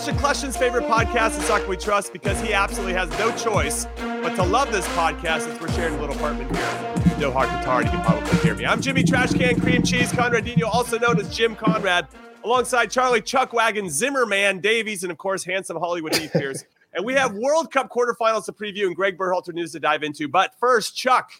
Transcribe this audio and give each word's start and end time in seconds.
Sacha 0.00 0.16
Kljestan's 0.16 0.56
favorite 0.56 0.84
podcast, 0.84 1.38
is 1.38 1.44
Soccer 1.44 1.68
We 1.68 1.76
Trust, 1.76 2.14
because 2.14 2.40
he 2.40 2.54
absolutely 2.54 2.94
has 2.94 3.10
no 3.18 3.36
choice 3.36 3.84
but 3.98 4.34
to 4.34 4.42
love 4.42 4.72
this 4.72 4.88
podcast 4.88 5.42
since 5.42 5.60
we're 5.60 5.70
sharing 5.72 5.94
a 5.94 6.00
little 6.00 6.16
apartment 6.16 6.56
here. 6.56 7.18
No 7.18 7.30
hard 7.30 7.50
guitar, 7.50 7.82
you 7.82 7.90
can 7.90 8.02
probably 8.02 8.38
hear 8.38 8.54
me. 8.54 8.64
I'm 8.64 8.80
Jimmy 8.80 9.02
Trashcan 9.02 9.60
Cream 9.60 9.82
Cheese 9.82 10.10
Conradino, 10.10 10.62
also 10.72 10.98
known 10.98 11.20
as 11.20 11.36
Jim 11.36 11.54
Conrad, 11.54 12.08
alongside 12.44 12.90
Charlie 12.90 13.20
Chuckwagon, 13.20 13.90
Zimmerman 13.90 14.60
Davies, 14.60 15.02
and 15.02 15.12
of 15.12 15.18
course, 15.18 15.44
handsome 15.44 15.76
Hollywood 15.76 16.16
Heath 16.16 16.32
Pearce. 16.32 16.64
And 16.92 17.04
we 17.04 17.12
have 17.14 17.34
World 17.34 17.70
Cup 17.70 17.88
quarterfinals 17.88 18.46
to 18.46 18.52
preview 18.52 18.86
and 18.86 18.96
Greg 18.96 19.16
Berhalter 19.16 19.52
news 19.52 19.70
to 19.72 19.80
dive 19.80 20.02
into. 20.02 20.26
But 20.26 20.56
first, 20.58 20.96
Chuck, 20.96 21.30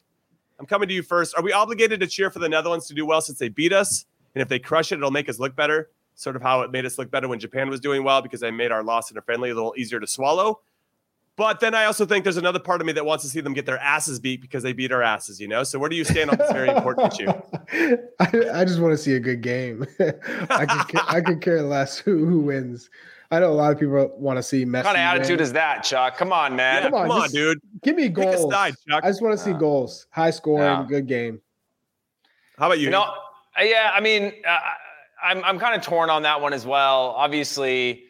I'm 0.60 0.66
coming 0.66 0.86
to 0.86 0.94
you 0.94 1.02
first. 1.02 1.34
Are 1.36 1.42
we 1.42 1.52
obligated 1.52 1.98
to 1.98 2.06
cheer 2.06 2.30
for 2.30 2.38
the 2.38 2.48
Netherlands 2.48 2.86
to 2.86 2.94
do 2.94 3.04
well 3.04 3.20
since 3.20 3.40
they 3.40 3.48
beat 3.48 3.72
us? 3.72 4.04
And 4.36 4.42
if 4.42 4.48
they 4.48 4.60
crush 4.60 4.92
it, 4.92 4.98
it'll 4.98 5.10
make 5.10 5.28
us 5.28 5.40
look 5.40 5.56
better. 5.56 5.90
Sort 6.20 6.36
of 6.36 6.42
how 6.42 6.60
it 6.60 6.70
made 6.70 6.84
us 6.84 6.98
look 6.98 7.10
better 7.10 7.28
when 7.28 7.38
Japan 7.38 7.70
was 7.70 7.80
doing 7.80 8.04
well 8.04 8.20
because 8.20 8.40
they 8.40 8.50
made 8.50 8.70
our 8.70 8.82
loss 8.82 9.10
in 9.10 9.16
a 9.16 9.22
friendly 9.22 9.48
a 9.48 9.54
little 9.54 9.72
easier 9.74 9.98
to 10.00 10.06
swallow. 10.06 10.60
But 11.36 11.60
then 11.60 11.74
I 11.74 11.86
also 11.86 12.04
think 12.04 12.24
there's 12.24 12.36
another 12.36 12.58
part 12.58 12.82
of 12.82 12.86
me 12.86 12.92
that 12.92 13.06
wants 13.06 13.24
to 13.24 13.30
see 13.30 13.40
them 13.40 13.54
get 13.54 13.64
their 13.64 13.78
asses 13.78 14.20
beat 14.20 14.42
because 14.42 14.62
they 14.62 14.74
beat 14.74 14.92
our 14.92 15.02
asses, 15.02 15.40
you 15.40 15.48
know? 15.48 15.62
So 15.62 15.78
where 15.78 15.88
do 15.88 15.96
you 15.96 16.04
stand 16.04 16.28
on 16.28 16.36
this 16.36 16.52
very 16.52 16.68
important 16.68 17.14
issue? 17.14 17.30
I, 18.20 18.60
I 18.60 18.64
just 18.66 18.80
want 18.80 18.92
to 18.92 18.98
see 18.98 19.14
a 19.14 19.20
good 19.20 19.40
game. 19.40 19.86
I 20.50 20.66
could 20.66 20.88
ca- 20.94 21.06
I 21.08 21.22
could 21.22 21.40
care 21.40 21.62
less 21.62 21.96
who, 21.96 22.26
who 22.26 22.40
wins. 22.40 22.90
I 23.30 23.38
know 23.40 23.50
a 23.50 23.54
lot 23.54 23.72
of 23.72 23.78
people 23.80 24.12
want 24.18 24.36
to 24.36 24.42
see 24.42 24.66
Messi. 24.66 24.84
What 24.84 24.96
kind 24.96 24.96
of 24.98 25.02
attitude 25.20 25.38
win. 25.38 25.40
is 25.40 25.52
that, 25.54 25.84
Chuck? 25.84 26.18
Come 26.18 26.32
on, 26.34 26.54
man. 26.54 26.82
Yeah, 26.82 26.90
Come 26.90 26.94
on, 27.00 27.08
come 27.08 27.22
on, 27.22 27.30
dude. 27.30 27.58
Give 27.82 27.96
me 27.96 28.10
Pick 28.10 28.18
a 28.18 28.36
goals. 28.36 28.52
side, 28.52 28.74
Chuck. 28.86 29.02
I 29.04 29.08
just 29.08 29.22
want 29.22 29.38
to 29.38 29.42
see 29.42 29.52
Yeah. 29.52 29.58
goals, 29.58 30.06
high 30.10 30.30
scoring, 30.32 30.64
Yeah. 30.66 30.84
good 30.86 31.06
game. 31.06 31.40
How 32.58 32.66
about 32.66 32.78
you? 32.80 32.86
You 32.86 32.90
know, 32.90 33.04
uh, 33.58 33.62
yeah, 33.62 33.92
I 33.94 34.00
mean, 34.00 34.32
uh, 34.46 34.58
I'm 35.22 35.44
I'm 35.44 35.58
kind 35.58 35.74
of 35.74 35.82
torn 35.82 36.10
on 36.10 36.22
that 36.22 36.40
one 36.40 36.52
as 36.52 36.66
well. 36.66 37.14
Obviously, 37.16 38.04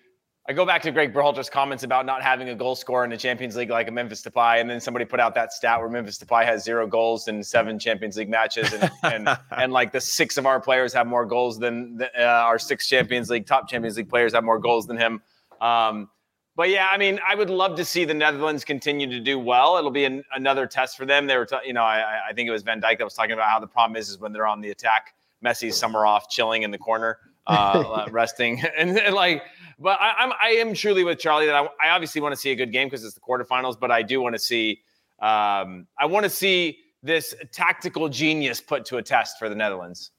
I 0.48 0.52
go 0.52 0.66
back 0.66 0.82
to 0.82 0.90
Greg 0.90 1.12
Berhalter's 1.12 1.50
comments 1.50 1.84
about 1.84 2.06
not 2.06 2.22
having 2.22 2.48
a 2.48 2.54
goal 2.54 2.74
scorer 2.74 3.04
in 3.04 3.10
the 3.10 3.16
Champions 3.16 3.56
League 3.56 3.70
like 3.70 3.88
a 3.88 3.90
Memphis 3.90 4.22
Depay, 4.22 4.60
and 4.60 4.68
then 4.68 4.80
somebody 4.80 5.04
put 5.04 5.20
out 5.20 5.34
that 5.34 5.52
stat 5.52 5.78
where 5.78 5.88
Memphis 5.88 6.18
Depay 6.18 6.44
has 6.44 6.64
zero 6.64 6.86
goals 6.86 7.28
in 7.28 7.42
seven 7.42 7.78
Champions 7.78 8.16
League 8.16 8.28
matches, 8.28 8.72
and 8.72 8.90
and, 9.02 9.38
and 9.56 9.72
like 9.72 9.92
the 9.92 10.00
six 10.00 10.36
of 10.36 10.46
our 10.46 10.60
players 10.60 10.92
have 10.92 11.06
more 11.06 11.26
goals 11.26 11.58
than 11.58 11.98
the, 11.98 12.10
uh, 12.20 12.26
our 12.26 12.58
six 12.58 12.88
Champions 12.88 13.30
League 13.30 13.46
top 13.46 13.68
Champions 13.68 13.96
League 13.96 14.08
players 14.08 14.32
have 14.32 14.44
more 14.44 14.58
goals 14.58 14.86
than 14.86 14.96
him. 14.96 15.22
Um, 15.60 16.08
but 16.56 16.68
yeah, 16.68 16.88
I 16.90 16.98
mean, 16.98 17.20
I 17.26 17.34
would 17.34 17.48
love 17.48 17.76
to 17.76 17.84
see 17.84 18.04
the 18.04 18.14
Netherlands 18.14 18.64
continue 18.64 19.06
to 19.08 19.20
do 19.20 19.38
well. 19.38 19.78
It'll 19.78 19.90
be 19.90 20.04
an, 20.04 20.24
another 20.34 20.66
test 20.66 20.96
for 20.96 21.06
them. 21.06 21.26
They 21.26 21.36
were, 21.36 21.46
t- 21.46 21.56
you 21.64 21.72
know, 21.72 21.82
I, 21.82 22.28
I 22.28 22.32
think 22.34 22.48
it 22.48 22.52
was 22.52 22.62
Van 22.62 22.80
Dijk 22.80 22.98
that 22.98 23.04
was 23.04 23.14
talking 23.14 23.32
about 23.32 23.48
how 23.48 23.60
the 23.60 23.66
problem 23.66 23.96
is 23.96 24.10
is 24.10 24.18
when 24.18 24.32
they're 24.32 24.46
on 24.46 24.60
the 24.60 24.70
attack, 24.70 25.14
Messi's 25.44 25.76
summer 25.76 26.06
off, 26.06 26.28
chilling 26.28 26.62
in 26.62 26.70
the 26.70 26.78
corner, 26.78 27.18
uh, 27.46 28.06
resting, 28.10 28.62
and, 28.78 28.98
and 28.98 29.14
like. 29.14 29.42
But 29.82 29.98
I, 29.98 30.12
I'm 30.18 30.32
I 30.32 30.48
am 30.60 30.74
truly 30.74 31.04
with 31.04 31.18
Charlie 31.18 31.46
that 31.46 31.54
I, 31.54 31.66
I 31.82 31.90
obviously 31.90 32.20
want 32.20 32.34
to 32.34 32.36
see 32.40 32.50
a 32.50 32.54
good 32.54 32.70
game 32.70 32.88
because 32.88 33.02
it's 33.02 33.14
the 33.14 33.20
quarterfinals, 33.20 33.80
but 33.80 33.90
I 33.90 34.02
do 34.02 34.20
want 34.20 34.34
to 34.34 34.38
see 34.38 34.82
um, 35.20 35.86
I 35.98 36.06
want 36.06 36.24
to 36.24 36.30
see 36.30 36.78
this 37.02 37.34
tactical 37.52 38.08
genius 38.08 38.60
put 38.60 38.84
to 38.86 38.98
a 38.98 39.02
test 39.02 39.38
for 39.38 39.48
the 39.48 39.54
Netherlands. 39.54 40.10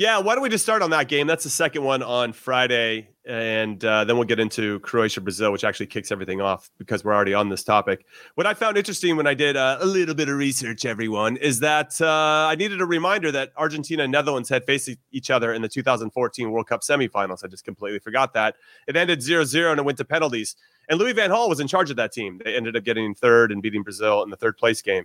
Yeah, 0.00 0.16
why 0.16 0.34
don't 0.34 0.42
we 0.42 0.48
just 0.48 0.64
start 0.64 0.80
on 0.80 0.88
that 0.92 1.08
game? 1.08 1.26
That's 1.26 1.44
the 1.44 1.50
second 1.50 1.84
one 1.84 2.02
on 2.02 2.32
Friday, 2.32 3.10
and 3.26 3.84
uh, 3.84 4.04
then 4.04 4.16
we'll 4.16 4.24
get 4.24 4.40
into 4.40 4.80
Croatia 4.80 5.20
Brazil, 5.20 5.52
which 5.52 5.62
actually 5.62 5.88
kicks 5.88 6.10
everything 6.10 6.40
off 6.40 6.70
because 6.78 7.04
we're 7.04 7.12
already 7.12 7.34
on 7.34 7.50
this 7.50 7.62
topic. 7.62 8.06
What 8.34 8.46
I 8.46 8.54
found 8.54 8.78
interesting 8.78 9.18
when 9.18 9.26
I 9.26 9.34
did 9.34 9.58
uh, 9.58 9.76
a 9.78 9.84
little 9.84 10.14
bit 10.14 10.30
of 10.30 10.36
research, 10.36 10.86
everyone, 10.86 11.36
is 11.36 11.60
that 11.60 12.00
uh, 12.00 12.48
I 12.50 12.54
needed 12.54 12.80
a 12.80 12.86
reminder 12.86 13.30
that 13.30 13.52
Argentina 13.58 14.04
and 14.04 14.10
Netherlands 14.10 14.48
had 14.48 14.64
faced 14.64 14.88
each 15.12 15.28
other 15.28 15.52
in 15.52 15.60
the 15.60 15.68
2014 15.68 16.50
World 16.50 16.66
Cup 16.66 16.80
semifinals. 16.80 17.44
I 17.44 17.48
just 17.48 17.66
completely 17.66 17.98
forgot 17.98 18.32
that. 18.32 18.54
It 18.88 18.96
ended 18.96 19.20
0 19.20 19.44
0 19.44 19.70
and 19.70 19.80
it 19.80 19.82
went 19.82 19.98
to 19.98 20.06
penalties. 20.06 20.56
And 20.88 20.98
Louis 20.98 21.12
Van 21.12 21.28
Gaal 21.28 21.50
was 21.50 21.60
in 21.60 21.68
charge 21.68 21.90
of 21.90 21.96
that 21.96 22.10
team. 22.10 22.40
They 22.42 22.56
ended 22.56 22.74
up 22.74 22.84
getting 22.84 23.14
third 23.14 23.52
and 23.52 23.60
beating 23.60 23.82
Brazil 23.82 24.22
in 24.22 24.30
the 24.30 24.36
third 24.38 24.56
place 24.56 24.80
game 24.80 25.04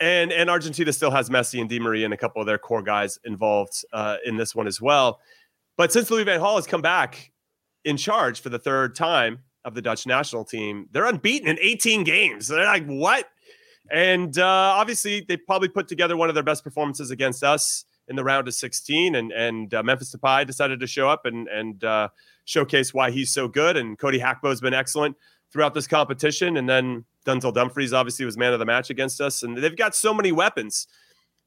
and 0.00 0.32
and 0.32 0.48
Argentina 0.48 0.92
still 0.92 1.10
has 1.10 1.30
Messi 1.30 1.60
and 1.60 1.68
Di 1.68 1.78
Maria 1.78 2.04
and 2.04 2.14
a 2.14 2.16
couple 2.16 2.40
of 2.40 2.46
their 2.46 2.58
core 2.58 2.82
guys 2.82 3.18
involved 3.24 3.84
uh, 3.92 4.16
in 4.24 4.36
this 4.36 4.54
one 4.54 4.66
as 4.66 4.80
well. 4.80 5.20
But 5.76 5.92
since 5.92 6.10
Louis 6.10 6.24
Van 6.24 6.40
Gaal 6.40 6.56
has 6.56 6.66
come 6.66 6.82
back 6.82 7.30
in 7.84 7.96
charge 7.96 8.40
for 8.40 8.48
the 8.48 8.58
third 8.58 8.94
time 8.94 9.40
of 9.64 9.74
the 9.74 9.82
Dutch 9.82 10.06
national 10.06 10.44
team, 10.44 10.88
they're 10.92 11.06
unbeaten 11.06 11.48
in 11.48 11.58
18 11.60 12.04
games. 12.04 12.48
They're 12.48 12.64
like, 12.64 12.86
what? 12.86 13.28
And 13.90 14.36
uh, 14.38 14.44
obviously, 14.44 15.24
they 15.26 15.36
probably 15.36 15.68
put 15.68 15.88
together 15.88 16.16
one 16.16 16.28
of 16.28 16.34
their 16.34 16.44
best 16.44 16.62
performances 16.62 17.10
against 17.10 17.42
us 17.42 17.84
in 18.08 18.16
the 18.16 18.24
round 18.24 18.48
of 18.48 18.54
16. 18.54 19.14
And 19.14 19.32
and 19.32 19.72
uh, 19.72 19.82
Memphis 19.82 20.14
Depay 20.14 20.46
decided 20.46 20.80
to 20.80 20.86
show 20.86 21.08
up 21.08 21.26
and 21.26 21.48
and 21.48 21.82
uh, 21.82 22.08
showcase 22.44 22.92
why 22.92 23.10
he's 23.10 23.30
so 23.32 23.48
good. 23.48 23.76
And 23.76 23.98
Cody 23.98 24.18
Gakpo's 24.18 24.60
been 24.60 24.74
excellent 24.74 25.16
throughout 25.52 25.74
this 25.74 25.86
competition. 25.86 26.56
And 26.56 26.68
then 26.68 27.04
Denzel 27.26 27.52
Dumfries 27.52 27.92
obviously 27.92 28.24
was 28.24 28.36
man 28.36 28.52
of 28.52 28.58
the 28.58 28.66
match 28.66 28.90
against 28.90 29.20
us. 29.20 29.42
And 29.42 29.56
they've 29.56 29.76
got 29.76 29.94
so 29.94 30.12
many 30.12 30.32
weapons 30.32 30.86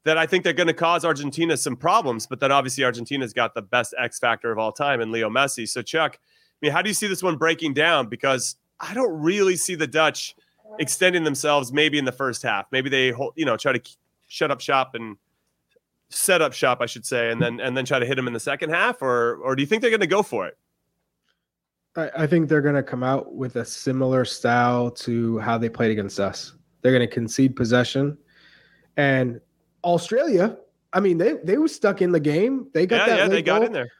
that 0.04 0.18
I 0.18 0.26
think 0.26 0.44
they're 0.44 0.52
going 0.52 0.66
to 0.66 0.74
cause 0.74 1.04
Argentina 1.04 1.56
some 1.56 1.76
problems. 1.76 2.26
But 2.26 2.40
then 2.40 2.50
obviously 2.50 2.84
Argentina's 2.84 3.32
got 3.32 3.54
the 3.54 3.62
best 3.62 3.94
X 3.98 4.18
factor 4.18 4.50
of 4.50 4.58
all 4.58 4.72
time 4.72 5.00
in 5.00 5.12
Leo 5.12 5.30
Messi. 5.30 5.68
So 5.68 5.82
Chuck, 5.82 6.18
I 6.20 6.56
mean, 6.60 6.72
how 6.72 6.82
do 6.82 6.90
you 6.90 6.94
see 6.94 7.06
this 7.06 7.22
one 7.22 7.36
breaking 7.36 7.74
down? 7.74 8.08
Because 8.08 8.56
I 8.80 8.94
don't 8.94 9.12
really 9.20 9.56
see 9.56 9.74
the 9.74 9.86
Dutch 9.86 10.34
extending 10.78 11.24
themselves 11.24 11.72
maybe 11.72 11.98
in 11.98 12.04
the 12.04 12.12
first 12.12 12.42
half. 12.42 12.66
Maybe 12.72 12.88
they 12.90 13.10
hold, 13.10 13.34
you 13.36 13.44
know, 13.44 13.56
try 13.56 13.72
to 13.72 13.80
shut 14.28 14.50
up 14.50 14.60
shop 14.60 14.94
and 14.94 15.16
set 16.08 16.42
up 16.42 16.52
shop, 16.52 16.78
I 16.80 16.86
should 16.86 17.06
say, 17.06 17.30
and 17.30 17.40
then 17.40 17.60
and 17.60 17.76
then 17.76 17.84
try 17.84 17.98
to 17.98 18.06
hit 18.06 18.16
them 18.16 18.26
in 18.26 18.32
the 18.32 18.40
second 18.40 18.70
half, 18.70 19.02
or 19.02 19.36
or 19.36 19.56
do 19.56 19.62
you 19.62 19.66
think 19.66 19.82
they're 19.82 19.90
going 19.90 20.00
to 20.00 20.06
go 20.06 20.22
for 20.22 20.46
it? 20.46 20.56
I, 21.96 22.10
I 22.18 22.26
think 22.26 22.48
they're 22.48 22.62
going 22.62 22.74
to 22.74 22.82
come 22.82 23.02
out 23.02 23.34
with 23.34 23.56
a 23.56 23.64
similar 23.64 24.24
style 24.24 24.90
to 24.90 25.38
how 25.38 25.58
they 25.58 25.68
played 25.68 25.90
against 25.90 26.18
us. 26.20 26.54
They're 26.80 26.92
going 26.92 27.06
to 27.08 27.12
concede 27.12 27.54
possession, 27.56 28.16
and 28.96 29.40
Australia. 29.84 30.56
I 30.92 31.00
mean, 31.00 31.18
they 31.18 31.34
they 31.44 31.58
were 31.58 31.68
stuck 31.68 32.02
in 32.02 32.12
the 32.12 32.20
game. 32.20 32.68
They 32.74 32.86
got 32.86 33.06
Yeah, 33.08 33.16
that 33.16 33.18
yeah, 33.22 33.28
they 33.28 33.42
got 33.42 33.62
in 33.62 33.72
there. 33.72 33.90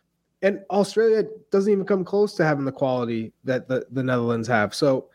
and 0.43 0.61
Australia 0.71 1.25
doesn't 1.51 1.71
even 1.73 1.85
come 1.87 2.05
close 2.05 2.35
to 2.35 2.45
having 2.45 2.65
the 2.65 2.73
quality 2.73 3.33
that 3.45 3.69
the, 3.69 3.87
the 3.93 4.03
Netherlands 4.03 4.49
have. 4.49 4.75
So 4.75 5.09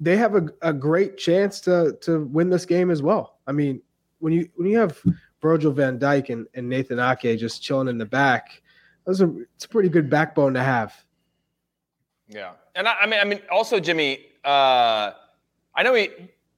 they 0.00 0.16
have 0.16 0.34
a, 0.34 0.46
a 0.62 0.72
great 0.72 1.16
chance 1.18 1.60
to 1.62 1.96
to 2.02 2.24
win 2.26 2.48
this 2.50 2.64
game 2.64 2.90
as 2.90 3.02
well. 3.02 3.38
I 3.46 3.52
mean, 3.52 3.82
when 4.20 4.32
you 4.32 4.48
when 4.56 4.68
you 4.70 4.78
have 4.78 5.02
Virgil 5.42 5.72
van 5.72 5.98
Dijk 5.98 6.30
and, 6.30 6.46
and 6.54 6.68
Nathan 6.68 6.98
Ake 7.00 7.38
just 7.38 7.62
chilling 7.62 7.88
in 7.88 7.98
the 7.98 8.06
back, 8.06 8.62
those 9.04 9.20
are 9.20 9.30
it's 9.56 9.64
a 9.64 9.68
pretty 9.68 9.88
good 9.88 10.08
backbone 10.08 10.54
to 10.54 10.62
have. 10.62 11.03
Yeah, 12.28 12.52
and 12.74 12.88
I, 12.88 12.94
I 13.02 13.06
mean, 13.06 13.20
I 13.20 13.24
mean, 13.24 13.40
also 13.50 13.78
Jimmy, 13.80 14.26
uh, 14.44 15.12
I 15.74 15.82
know 15.82 15.92
we 15.92 16.10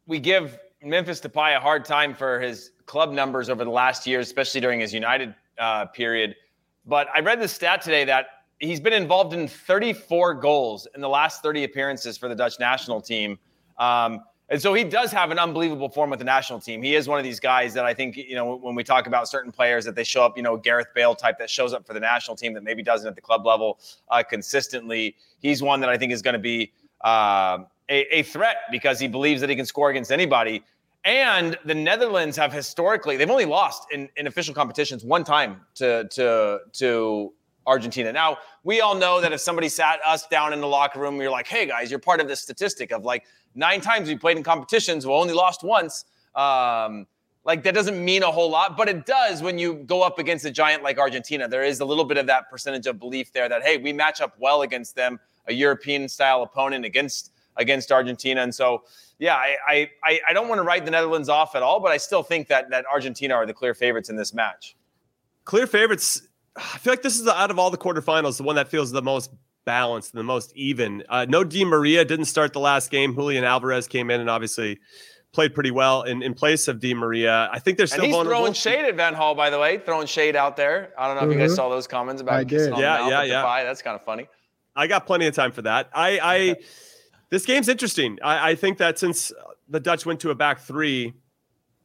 we 0.07 0.21
give 0.21 0.59
Memphis 0.83 1.21
Depay 1.21 1.57
a 1.57 1.61
hard 1.61 1.85
time 1.85 2.15
for 2.15 2.41
his 2.41 2.71
club 2.87 3.13
numbers 3.13 3.51
over 3.51 3.65
the 3.65 3.71
last 3.71 4.07
year, 4.07 4.21
especially 4.21 4.61
during 4.61 4.81
his 4.81 4.95
United 4.95 5.35
uh, 5.59 5.87
period. 5.87 6.37
But 6.85 7.09
I 7.15 7.21
read 7.21 7.41
the 7.41 7.49
stat 7.49 7.83
today 7.83 8.05
that 8.05 8.27
he's 8.61 8.81
been 8.81 8.93
involved 8.93 9.35
in 9.35 9.49
34 9.49 10.35
goals 10.35 10.87
in 10.95 11.01
the 11.01 11.09
last 11.09 11.43
30 11.43 11.65
appearances 11.65 12.17
for 12.17 12.29
the 12.29 12.35
Dutch 12.35 12.55
national 12.61 13.01
team. 13.01 13.39
Um, 13.79 14.21
and 14.49 14.63
so 14.63 14.75
he 14.75 14.85
does 14.85 15.11
have 15.11 15.31
an 15.33 15.39
unbelievable 15.39 15.89
form 15.89 16.11
with 16.11 16.21
the 16.21 16.25
national 16.25 16.61
team. 16.61 16.81
He 16.81 16.95
is 16.95 17.09
one 17.09 17.19
of 17.19 17.25
these 17.25 17.41
guys 17.41 17.75
that 17.75 17.85
I 17.85 17.93
think, 17.93 18.17
you 18.17 18.37
know, 18.37 18.57
when 18.57 18.77
we 18.77 18.85
talk 18.85 19.09
about 19.09 19.29
certain 19.29 19.51
players 19.51 19.85
that 19.87 19.97
they 19.97 20.05
show 20.05 20.25
up, 20.25 20.37
you 20.37 20.43
know, 20.43 20.57
Gareth 20.57 20.89
Bale 20.95 21.17
type 21.17 21.39
that 21.39 21.51
shows 21.51 21.73
up 21.73 21.85
for 21.85 21.95
the 21.95 22.01
national 22.01 22.37
team 22.37 22.55
that 22.55 22.63
maybe 22.63 22.83
doesn't 22.83 23.09
at 23.09 23.17
the 23.17 23.21
club 23.21 23.45
level 23.45 23.81
uh, 24.09 24.23
consistently. 24.23 25.17
He's 25.41 25.63
one 25.63 25.81
that 25.81 25.91
I 25.91 25.99
think 25.99 26.13
is 26.13 26.23
going 26.23 26.35
to 26.35 26.39
be 26.39 26.73
uh, 27.05 27.59
a, 27.89 28.19
a 28.19 28.23
threat 28.23 28.59
because 28.71 29.01
he 29.01 29.09
believes 29.09 29.41
that 29.41 29.51
he 29.51 29.57
can 29.57 29.67
score 29.67 29.91
against 29.91 30.13
anybody. 30.13 30.63
And 31.05 31.57
the 31.65 31.75
Netherlands 31.75 32.37
have 32.37 32.53
historically, 32.53 33.17
they've 33.17 33.31
only 33.31 33.45
lost 33.45 33.89
in, 33.93 34.09
in 34.17 34.27
official 34.27 34.55
competitions 34.55 35.05
one 35.05 35.25
time 35.25 35.61
to, 35.77 36.09
to, 36.09 36.61
to 36.75 37.33
Argentina. 37.67 38.13
Now, 38.13 38.39
we 38.67 38.81
all 38.81 38.97
know 38.97 39.21
that 39.21 39.33
if 39.33 39.41
somebody 39.41 39.69
sat 39.69 40.01
us 40.05 40.27
down 40.27 40.53
in 40.53 40.61
the 40.61 40.67
locker 40.67 40.99
room, 40.99 41.21
you're 41.21 41.31
like, 41.31 41.47
hey 41.47 41.67
guys, 41.67 41.89
you're 41.89 42.01
part 42.01 42.21
of 42.21 42.27
this 42.27 42.41
statistic 42.41 42.91
of 42.91 43.05
like 43.05 43.25
nine 43.55 43.81
times 43.81 44.09
we 44.09 44.17
played 44.17 44.37
in 44.37 44.43
competitions, 44.43 45.07
we 45.07 45.13
only 45.13 45.33
lost 45.33 45.63
once. 45.63 46.05
Um, 46.35 47.07
like 47.45 47.63
that 47.63 47.75
doesn't 47.75 48.05
mean 48.05 48.25
a 48.25 48.31
whole 48.31 48.51
lot, 48.51 48.77
but 48.77 48.89
it 48.89 49.07
does 49.07 49.41
when 49.41 49.57
you 49.57 49.75
go 49.87 50.03
up 50.03 50.19
against 50.19 50.45
a 50.47 50.51
giant 50.51 50.83
like 50.83 50.99
Argentina. 50.99 51.47
There 51.47 51.63
is 51.63 51.79
a 51.79 51.85
little 51.85 52.05
bit 52.05 52.17
of 52.17 52.27
that 52.27 52.51
percentage 52.51 52.87
of 52.87 52.99
belief 52.99 53.33
there 53.33 53.49
that 53.49 53.63
hey, 53.63 53.79
we 53.79 53.93
match 53.93 54.21
up 54.21 54.35
well 54.41 54.63
against 54.63 54.97
them, 54.97 55.21
a 55.47 55.53
European 55.53 56.09
style 56.09 56.43
opponent 56.43 56.85
against 56.85 57.31
against 57.57 57.93
Argentina. 57.93 58.43
And 58.43 58.53
so, 58.53 58.83
yeah, 59.21 59.37
I 59.37 59.89
I 60.05 60.21
I 60.29 60.33
don't 60.33 60.49
want 60.49 60.59
to 60.59 60.65
write 60.65 60.85
the 60.85 60.91
Netherlands 60.91 61.29
off 61.29 61.55
at 61.55 61.63
all, 61.63 61.79
but 61.79 61.93
I 61.93 61.99
still 61.99 62.25
think 62.25 62.49
that 62.49 62.69
that 62.71 62.85
Argentina 62.93 63.35
are 63.35 63.47
the 63.47 63.55
clear 63.55 63.75
favorites 63.75 64.11
in 64.11 64.17
this 64.17 64.35
match. 64.35 64.75
Clear 65.45 65.69
favorites 65.69 66.23
I 66.57 66.79
feel 66.79 66.93
like 66.93 67.03
this 67.03 67.17
is 67.17 67.25
the, 67.25 67.37
out 67.37 67.51
of 67.51 67.59
all 67.59 67.71
the 67.71 67.79
quarterfinals, 67.79 68.39
the 68.39 68.43
one 68.43 68.57
that 68.57 68.69
feels 68.69 68.91
the 68.91 69.03
most 69.03 69.31
balanced 69.65 70.15
and 70.15 70.19
the 70.21 70.25
most 70.25 70.53
even. 70.57 71.03
Uh, 71.09 71.27
no 71.29 71.45
Di 71.45 71.65
Maria 71.65 72.05
didn't 72.05 72.27
start 72.27 72.53
the 72.53 72.61
last 72.61 72.91
game. 72.91 73.15
Julian 73.15 73.45
Alvarez 73.45 73.89
came 73.89 74.11
in 74.11 74.21
and 74.21 74.31
obviously 74.31 74.79
played 75.33 75.55
pretty 75.55 75.71
well 75.71 76.03
in, 76.03 76.23
in 76.23 76.33
place 76.33 76.69
of 76.69 76.81
Di 76.81 76.95
Maria. 76.95 77.51
I 77.53 77.59
think 77.59 77.77
they're 77.77 77.87
still 77.87 78.01
and 78.01 78.07
he's 78.07 78.15
vulnerable. 78.15 78.41
throwing 78.41 78.53
shade 78.55 78.85
at 78.87 78.95
Van 78.95 79.15
Gaal, 79.15 79.37
by 79.37 79.51
the 79.51 79.59
way, 79.59 79.79
throwing 79.79 80.07
shade 80.07 80.37
out 80.37 80.57
there. 80.57 80.93
I 80.99 81.07
don't 81.07 81.17
know 81.17 81.23
mm-hmm. 81.23 81.33
if 81.33 81.35
you 81.35 81.43
guys 81.43 81.51
mm-hmm. 81.51 81.57
saw 81.57 81.69
those 81.69 81.87
comments 81.87 82.23
about 82.23 82.35
I 82.35 82.45
did. 82.45 82.71
Yeah, 82.79 83.09
yeah, 83.09 83.23
yeah. 83.23 83.65
That's 83.65 83.83
kind 83.83 83.97
of 83.97 84.05
funny. 84.05 84.29
I 84.75 84.87
got 84.87 85.07
plenty 85.07 85.27
of 85.27 85.35
time 85.35 85.53
for 85.53 85.63
that. 85.63 85.91
I, 85.93 86.21
I 86.23 86.57
this 87.31 87.45
game's 87.45 87.69
interesting. 87.69 88.19
I, 88.23 88.51
I 88.51 88.55
think 88.55 88.79
that 88.79 88.99
since 88.99 89.33
the 89.69 89.81
Dutch 89.81 90.07
went 90.07 90.21
to 90.21 90.31
a 90.31 90.35
back 90.35 90.61
three 90.61 91.15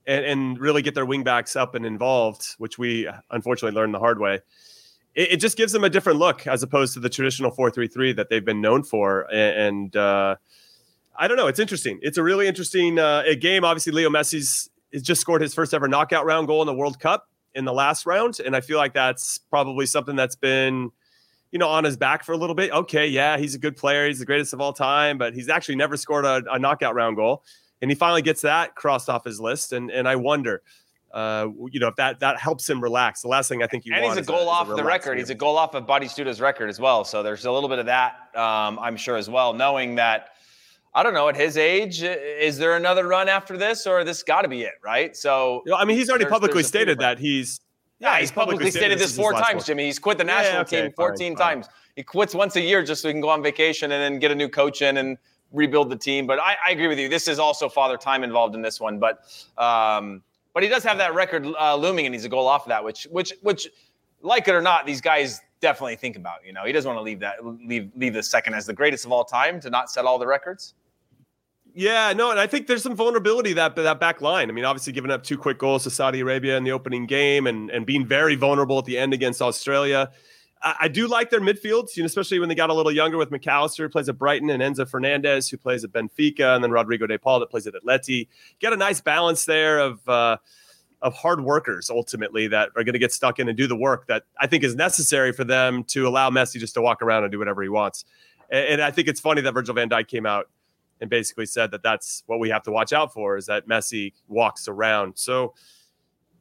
and, 0.07 0.25
and 0.25 0.59
really 0.59 0.81
get 0.81 0.95
their 0.95 1.05
wingbacks 1.05 1.55
up 1.55 1.75
and 1.75 1.85
involved, 1.85 2.55
which 2.57 2.77
we 2.77 3.09
unfortunately 3.29 3.75
learned 3.75 3.93
the 3.93 3.99
hard 3.99 4.19
way. 4.19 4.39
It, 5.13 5.33
it, 5.33 5.37
just 5.37 5.57
gives 5.57 5.73
them 5.73 5.83
a 5.83 5.89
different 5.89 6.19
look 6.19 6.47
as 6.47 6.63
opposed 6.63 6.93
to 6.93 6.99
the 6.99 7.09
traditional 7.09 7.51
4-3-3 7.51 8.15
that 8.15 8.29
they've 8.29 8.43
been 8.43 8.61
known 8.61 8.83
for 8.83 9.27
and, 9.33 9.93
uh, 9.95 10.35
i 11.17 11.27
don't 11.27 11.35
know 11.35 11.47
it's 11.47 11.59
interesting. 11.59 11.99
It's 12.01 12.17
a 12.17 12.23
really 12.23 12.47
interesting 12.47 12.97
uh, 12.97 13.23
game. 13.39 13.65
Obviously 13.65 13.91
leo 13.91 14.09
messi's 14.09 14.69
just 15.01 15.19
scored 15.19 15.41
his 15.41 15.53
first 15.53 15.73
ever 15.73 15.87
knockout 15.87 16.25
round 16.25 16.47
goal 16.47 16.61
in 16.61 16.65
the 16.65 16.73
world 16.73 16.99
cup 16.99 17.27
in 17.53 17.65
the 17.65 17.73
last 17.73 18.05
round 18.05 18.39
and 18.39 18.55
i 18.55 18.61
feel 18.61 18.77
like 18.77 18.93
that's 18.93 19.37
probably 19.37 19.85
something 19.85 20.15
that's 20.15 20.37
been 20.37 20.89
you 21.51 21.59
know 21.59 21.67
on 21.67 21.83
his 21.83 21.97
back 21.97 22.23
for 22.23 22.31
a 22.31 22.37
little 22.37 22.55
bit. 22.55 22.71
Okay 22.71 23.07
yeah 23.07 23.37
he's 23.37 23.53
a 23.53 23.59
good 23.59 23.75
player. 23.75 24.07
He's 24.07 24.19
the 24.19 24.25
greatest 24.25 24.53
of 24.53 24.61
all 24.61 24.71
time 24.71 25.17
but 25.17 25.33
he's 25.33 25.49
actually 25.49 25.75
never 25.75 25.97
scored 25.97 26.23
a, 26.23 26.41
a 26.49 26.57
knockout 26.57 26.95
round 26.95 27.17
goal 27.17 27.43
and 27.81 27.91
he 27.91 27.95
finally 27.95 28.21
gets 28.21 28.41
that 28.41 28.75
crossed 28.75 29.09
off 29.09 29.23
his 29.23 29.39
list 29.39 29.73
and 29.73 29.89
and 29.91 30.07
i 30.07 30.15
wonder 30.15 30.61
uh, 31.13 31.47
you 31.71 31.79
know, 31.79 31.87
if 31.87 31.95
that 31.95 32.19
that 32.19 32.39
helps 32.39 32.69
him 32.69 32.81
relax. 32.81 33.21
The 33.21 33.27
last 33.27 33.49
thing 33.49 33.61
I 33.63 33.67
think 33.67 33.85
you 33.85 33.93
and 33.93 34.05
he's 34.05 34.17
a 34.17 34.21
goal 34.21 34.47
a, 34.47 34.51
off 34.51 34.69
a 34.69 34.75
the 34.75 34.83
record. 34.83 35.11
Game. 35.11 35.19
He's 35.19 35.29
a 35.29 35.35
goal 35.35 35.57
off 35.57 35.75
of 35.75 35.85
Batistuta's 35.85 36.39
record 36.39 36.69
as 36.69 36.79
well. 36.79 37.03
So 37.03 37.21
there's 37.21 37.45
a 37.45 37.51
little 37.51 37.69
bit 37.69 37.79
of 37.79 37.85
that, 37.87 38.13
um, 38.35 38.79
I'm 38.79 38.95
sure 38.95 39.17
as 39.17 39.29
well. 39.29 39.53
Knowing 39.53 39.95
that, 39.95 40.29
I 40.93 41.03
don't 41.03 41.13
know, 41.13 41.27
at 41.27 41.35
his 41.35 41.57
age, 41.57 42.01
is 42.03 42.57
there 42.57 42.75
another 42.77 43.07
run 43.07 43.27
after 43.29 43.57
this, 43.57 43.85
or 43.85 44.03
this 44.03 44.23
got 44.23 44.43
to 44.43 44.47
be 44.47 44.61
it, 44.61 44.75
right? 44.83 45.15
So, 45.15 45.63
you 45.65 45.71
know, 45.71 45.77
I 45.77 45.85
mean, 45.85 45.97
he's 45.97 46.09
already 46.09 46.25
publicly 46.25 46.63
stated 46.63 46.99
that 46.99 47.19
he's. 47.19 47.59
Yeah, 47.99 48.13
he's, 48.13 48.21
he's 48.21 48.31
publicly, 48.31 48.65
publicly 48.65 48.71
stated, 48.79 48.99
this 48.99 49.15
four 49.15 49.33
times, 49.33 49.65
Jimmy. 49.65 49.85
He's 49.85 49.99
quit 49.99 50.17
the 50.17 50.23
national 50.23 50.55
yeah, 50.55 50.61
okay, 50.61 50.81
team 50.83 50.93
14 50.95 51.35
fine, 51.35 51.37
times. 51.37 51.65
Fine. 51.67 51.75
He 51.97 52.03
quits 52.03 52.33
once 52.33 52.55
a 52.55 52.61
year 52.61 52.83
just 52.83 53.01
so 53.01 53.09
he 53.09 53.13
can 53.13 53.21
go 53.21 53.29
on 53.29 53.43
vacation 53.43 53.91
and 53.91 54.01
then 54.01 54.19
get 54.19 54.31
a 54.31 54.35
new 54.35 54.49
coach 54.49 54.81
in 54.81 54.97
and 54.97 55.17
rebuild 55.51 55.89
the 55.89 55.95
team. 55.95 56.27
But 56.27 56.39
I, 56.39 56.55
I 56.67 56.71
agree 56.71 56.87
with 56.87 56.99
you. 56.99 57.09
This 57.09 57.27
is 57.27 57.39
also 57.39 57.69
father 57.69 57.97
time 57.97 58.23
involved 58.23 58.55
in 58.55 58.61
this 58.61 58.79
one. 58.79 58.99
But 58.99 59.19
um, 59.57 60.23
but 60.53 60.63
he 60.63 60.69
does 60.69 60.83
have 60.83 60.97
that 60.97 61.13
record 61.13 61.45
uh, 61.59 61.75
looming, 61.75 62.05
and 62.05 62.13
he's 62.13 62.25
a 62.25 62.29
goal 62.29 62.47
off 62.47 62.63
of 62.63 62.69
that, 62.69 62.83
which, 62.83 63.07
which, 63.09 63.33
which, 63.41 63.69
like 64.21 64.47
it 64.47 64.53
or 64.53 64.61
not, 64.61 64.85
these 64.85 64.99
guys 64.99 65.39
definitely 65.61 65.95
think 65.95 66.15
about. 66.15 66.45
You 66.45 66.53
know, 66.53 66.65
he 66.65 66.73
doesn't 66.73 66.87
want 66.87 66.99
to 66.99 67.03
leave 67.03 67.19
that 67.21 67.37
leave 67.45 67.91
leave 67.95 68.13
the 68.13 68.23
second 68.23 68.55
as 68.55 68.65
the 68.65 68.73
greatest 68.73 69.05
of 69.05 69.11
all 69.11 69.23
time 69.23 69.61
to 69.61 69.69
not 69.69 69.89
set 69.89 70.05
all 70.05 70.19
the 70.19 70.27
records. 70.27 70.73
Yeah, 71.73 72.11
no, 72.11 72.31
and 72.31 72.39
I 72.39 72.47
think 72.47 72.67
there's 72.67 72.83
some 72.83 72.95
vulnerability 72.95 73.53
that 73.53 73.75
that 73.77 73.99
back 73.99 74.21
line. 74.21 74.49
I 74.49 74.51
mean, 74.51 74.65
obviously 74.65 74.91
giving 74.91 75.11
up 75.11 75.23
two 75.23 75.37
quick 75.37 75.57
goals 75.57 75.83
to 75.83 75.89
Saudi 75.89 76.19
Arabia 76.19 76.57
in 76.57 76.63
the 76.63 76.71
opening 76.71 77.05
game 77.05 77.47
and 77.47 77.69
and 77.69 77.85
being 77.85 78.05
very 78.05 78.35
vulnerable 78.35 78.77
at 78.77 78.85
the 78.85 78.97
end 78.97 79.13
against 79.13 79.41
Australia. 79.41 80.11
I, 80.63 80.87
do 80.87 81.07
like 81.07 81.29
their 81.29 81.41
midfields, 81.41 81.95
you 81.95 82.03
know, 82.03 82.05
especially 82.05 82.39
when 82.39 82.47
they 82.47 82.55
got 82.55 82.69
a 82.69 82.73
little 82.73 82.91
younger 82.91 83.17
with 83.17 83.31
Mac 83.31 83.47
Allister, 83.47 83.83
who 83.83 83.89
plays 83.89 84.07
at 84.09 84.17
Brighton, 84.17 84.49
and 84.49 84.61
Enzo 84.61 84.87
Fernandez, 84.87 85.49
who 85.49 85.57
plays 85.57 85.83
at 85.83 85.91
Benfica, 85.91 86.55
and 86.55 86.63
then 86.63 86.71
Rodrigo 86.71 87.07
De 87.07 87.17
Paul, 87.17 87.39
that 87.39 87.49
plays 87.49 87.65
at 87.65 87.73
Atleti. 87.73 88.27
Get 88.59 88.71
a 88.71 88.77
nice 88.77 89.01
balance 89.01 89.45
there 89.45 89.79
of 89.79 90.07
uh, 90.07 90.37
of 91.01 91.15
hard 91.15 91.43
workers 91.43 91.89
ultimately 91.89 92.47
that 92.47 92.69
are 92.75 92.83
going 92.83 92.93
to 92.93 92.99
get 92.99 93.11
stuck 93.11 93.39
in 93.39 93.47
and 93.47 93.57
do 93.57 93.65
the 93.65 93.75
work 93.75 94.05
that 94.07 94.23
I 94.39 94.47
think 94.47 94.63
is 94.63 94.75
necessary 94.75 95.31
for 95.31 95.43
them 95.43 95.83
to 95.85 96.07
allow 96.07 96.29
Messi 96.29 96.59
just 96.59 96.75
to 96.75 96.81
walk 96.81 97.01
around 97.01 97.23
and 97.23 97.31
do 97.31 97.39
whatever 97.39 97.63
he 97.63 97.69
wants. 97.69 98.05
And, 98.51 98.65
and 98.65 98.81
I 98.81 98.91
think 98.91 99.07
it's 99.07 99.19
funny 99.19 99.41
that 99.41 99.51
Virgil 99.53 99.73
van 99.73 99.89
Dijk 99.89 100.07
came 100.07 100.25
out 100.25 100.47
and 100.99 101.09
basically 101.09 101.47
said 101.47 101.71
that 101.71 101.81
that's 101.81 102.23
what 102.27 102.39
we 102.39 102.49
have 102.49 102.61
to 102.63 102.71
watch 102.71 102.93
out 102.93 103.11
for 103.11 103.35
is 103.35 103.47
that 103.47 103.67
Messi 103.67 104.13
walks 104.27 104.67
around. 104.67 105.17
So 105.17 105.55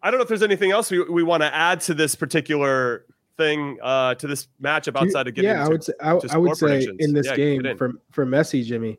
I 0.03 0.11
don't 0.11 0.19
know 0.19 0.23
if 0.23 0.29
there's 0.29 0.43
anything 0.43 0.71
else 0.71 0.91
we, 0.91 1.03
we 1.05 1.23
want 1.23 1.43
to 1.43 1.55
add 1.55 1.81
to 1.83 1.95
this 1.95 2.15
particular 2.15 3.07
thing 3.41 3.79
uh, 3.83 4.15
to 4.15 4.27
this 4.27 4.49
matchup 4.63 5.01
outside 5.01 5.27
of 5.27 5.35
getting. 5.35 5.51
Yeah, 5.51 5.65
I 5.65 5.69
would 5.69 5.83
say 5.83 5.93
I, 6.01 6.19
I 6.31 6.37
would 6.37 6.57
say 6.57 6.87
in 6.99 7.13
this 7.13 7.27
yeah, 7.27 7.37
game 7.37 7.77
for 7.77 7.93
for 8.11 8.27
Messi, 8.27 8.65
Jimmy, 8.65 8.99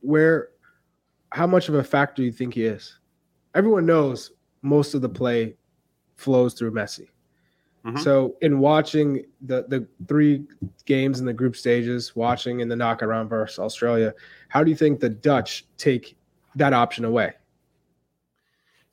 where 0.00 0.48
how 1.30 1.46
much 1.46 1.68
of 1.68 1.74
a 1.74 1.82
factor 1.82 2.22
do 2.22 2.24
you 2.24 2.32
think 2.32 2.54
he 2.54 2.64
is? 2.64 2.98
Everyone 3.54 3.86
knows 3.86 4.32
most 4.62 4.94
of 4.94 5.00
the 5.00 5.08
play 5.08 5.56
flows 6.16 6.54
through 6.54 6.72
Messi. 6.72 7.08
Mm-hmm. 7.84 7.98
So 7.98 8.36
in 8.42 8.60
watching 8.60 9.24
the 9.40 9.64
the 9.68 9.86
three 10.06 10.44
games 10.84 11.18
in 11.18 11.26
the 11.26 11.32
group 11.32 11.56
stages, 11.56 12.14
watching 12.14 12.60
in 12.60 12.68
the 12.68 12.76
knockout 12.76 13.08
round 13.08 13.28
versus 13.28 13.58
Australia, 13.58 14.14
how 14.48 14.62
do 14.62 14.70
you 14.70 14.76
think 14.76 15.00
the 15.00 15.08
Dutch 15.08 15.66
take 15.78 16.16
that 16.54 16.72
option 16.72 17.04
away? 17.04 17.32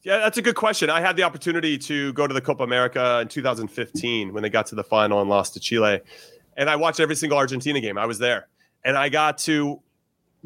Yeah, 0.04 0.20
that's 0.20 0.38
a 0.38 0.42
good 0.42 0.56
question. 0.56 0.90
I 0.90 1.02
had 1.02 1.18
the 1.18 1.24
opportunity 1.24 1.78
to 1.80 2.14
go 2.14 2.26
to 2.26 2.34
the 2.34 2.42
Copa 2.42 2.64
America 2.64 3.20
in 3.22 3.28
2015 3.28 4.34
when 4.34 4.44
they 4.44 4.50
got 4.50 4.66
to 4.68 4.76
the 4.76 4.84
final 4.84 5.20
and 5.20 5.30
lost 5.30 5.54
to 5.56 5.60
Chile. 5.60 6.00
And 6.56 6.70
I 6.70 6.78
watched 6.78 7.00
every 7.00 7.16
single 7.16 7.38
Argentina 7.38 7.82
game. 7.82 7.98
I 7.98 8.06
was 8.06 8.18
there. 8.18 8.48
And 8.86 8.98
I 8.98 9.10
got 9.10 9.38
to 9.40 9.82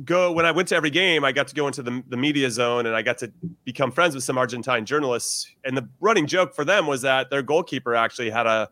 go 0.03 0.31
when 0.31 0.45
I 0.45 0.51
went 0.51 0.69
to 0.69 0.75
every 0.75 0.89
game, 0.89 1.23
I 1.23 1.31
got 1.31 1.47
to 1.49 1.55
go 1.55 1.67
into 1.67 1.83
the, 1.83 2.03
the 2.07 2.17
media 2.17 2.49
zone 2.49 2.87
and 2.87 2.95
I 2.95 3.03
got 3.03 3.19
to 3.19 3.31
become 3.63 3.91
friends 3.91 4.15
with 4.15 4.23
some 4.23 4.39
Argentine 4.39 4.85
journalists. 4.85 5.47
And 5.63 5.77
the 5.77 5.87
running 5.99 6.25
joke 6.25 6.55
for 6.55 6.65
them 6.65 6.87
was 6.87 7.03
that 7.03 7.29
their 7.29 7.43
goalkeeper 7.43 7.93
actually 7.93 8.31
had 8.31 8.47
a 8.47 8.69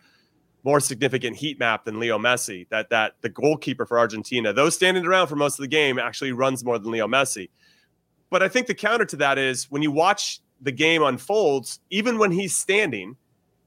more 0.63 0.79
significant 0.79 1.35
heat 1.35 1.59
map 1.59 1.85
than 1.85 1.99
Leo 1.99 2.17
Messi. 2.17 2.67
That 2.69 2.89
that 2.89 3.13
the 3.21 3.29
goalkeeper 3.29 3.85
for 3.85 3.99
Argentina, 3.99 4.51
though 4.51 4.69
standing 4.69 5.05
around 5.05 5.27
for 5.27 5.35
most 5.35 5.59
of 5.59 5.63
the 5.63 5.67
game, 5.67 5.99
actually 5.99 6.31
runs 6.31 6.63
more 6.63 6.79
than 6.79 6.91
Leo 6.91 7.07
Messi. 7.07 7.49
But 8.29 8.41
I 8.41 8.47
think 8.47 8.67
the 8.67 8.75
counter 8.75 9.05
to 9.05 9.15
that 9.17 9.37
is 9.37 9.69
when 9.69 9.81
you 9.81 9.91
watch 9.91 10.41
the 10.61 10.71
game 10.71 11.03
unfolds, 11.03 11.79
even 11.89 12.17
when 12.17 12.31
he's 12.31 12.55
standing, 12.55 13.15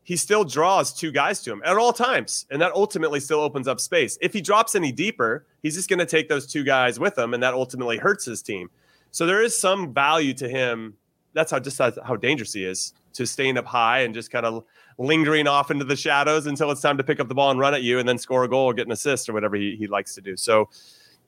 he 0.04 0.16
still 0.16 0.44
draws 0.44 0.92
two 0.92 1.10
guys 1.10 1.42
to 1.42 1.52
him 1.52 1.62
at 1.64 1.76
all 1.76 1.92
times. 1.92 2.46
And 2.50 2.60
that 2.60 2.72
ultimately 2.72 3.20
still 3.20 3.40
opens 3.40 3.66
up 3.66 3.80
space. 3.80 4.18
If 4.20 4.32
he 4.32 4.40
drops 4.40 4.74
any 4.74 4.92
deeper, 4.92 5.46
he's 5.62 5.74
just 5.74 5.88
going 5.88 5.98
to 5.98 6.06
take 6.06 6.28
those 6.28 6.46
two 6.46 6.62
guys 6.62 7.00
with 7.00 7.18
him, 7.18 7.34
and 7.34 7.42
that 7.42 7.54
ultimately 7.54 7.96
hurts 7.96 8.24
his 8.24 8.42
team. 8.42 8.70
So 9.10 9.26
there 9.26 9.42
is 9.42 9.58
some 9.58 9.94
value 9.94 10.34
to 10.34 10.48
him. 10.48 10.94
That's 11.32 11.50
how 11.50 11.58
just 11.58 11.78
how 11.78 12.16
dangerous 12.16 12.52
he 12.52 12.64
is 12.64 12.92
to 13.14 13.26
staying 13.26 13.56
up 13.56 13.64
high 13.64 14.00
and 14.00 14.12
just 14.12 14.30
kind 14.30 14.44
of 14.44 14.64
lingering 14.98 15.46
off 15.46 15.70
into 15.70 15.84
the 15.84 15.96
shadows 15.96 16.46
until 16.46 16.70
it's 16.70 16.80
time 16.80 16.98
to 16.98 17.04
pick 17.04 17.18
up 17.18 17.28
the 17.28 17.34
ball 17.34 17.50
and 17.50 17.58
run 17.58 17.74
at 17.74 17.82
you 17.82 17.98
and 17.98 18.08
then 18.08 18.18
score 18.18 18.44
a 18.44 18.48
goal 18.48 18.66
or 18.66 18.74
get 18.74 18.86
an 18.86 18.92
assist 18.92 19.28
or 19.28 19.32
whatever 19.32 19.56
he, 19.56 19.76
he 19.76 19.86
likes 19.86 20.14
to 20.14 20.20
do. 20.20 20.36
So 20.36 20.68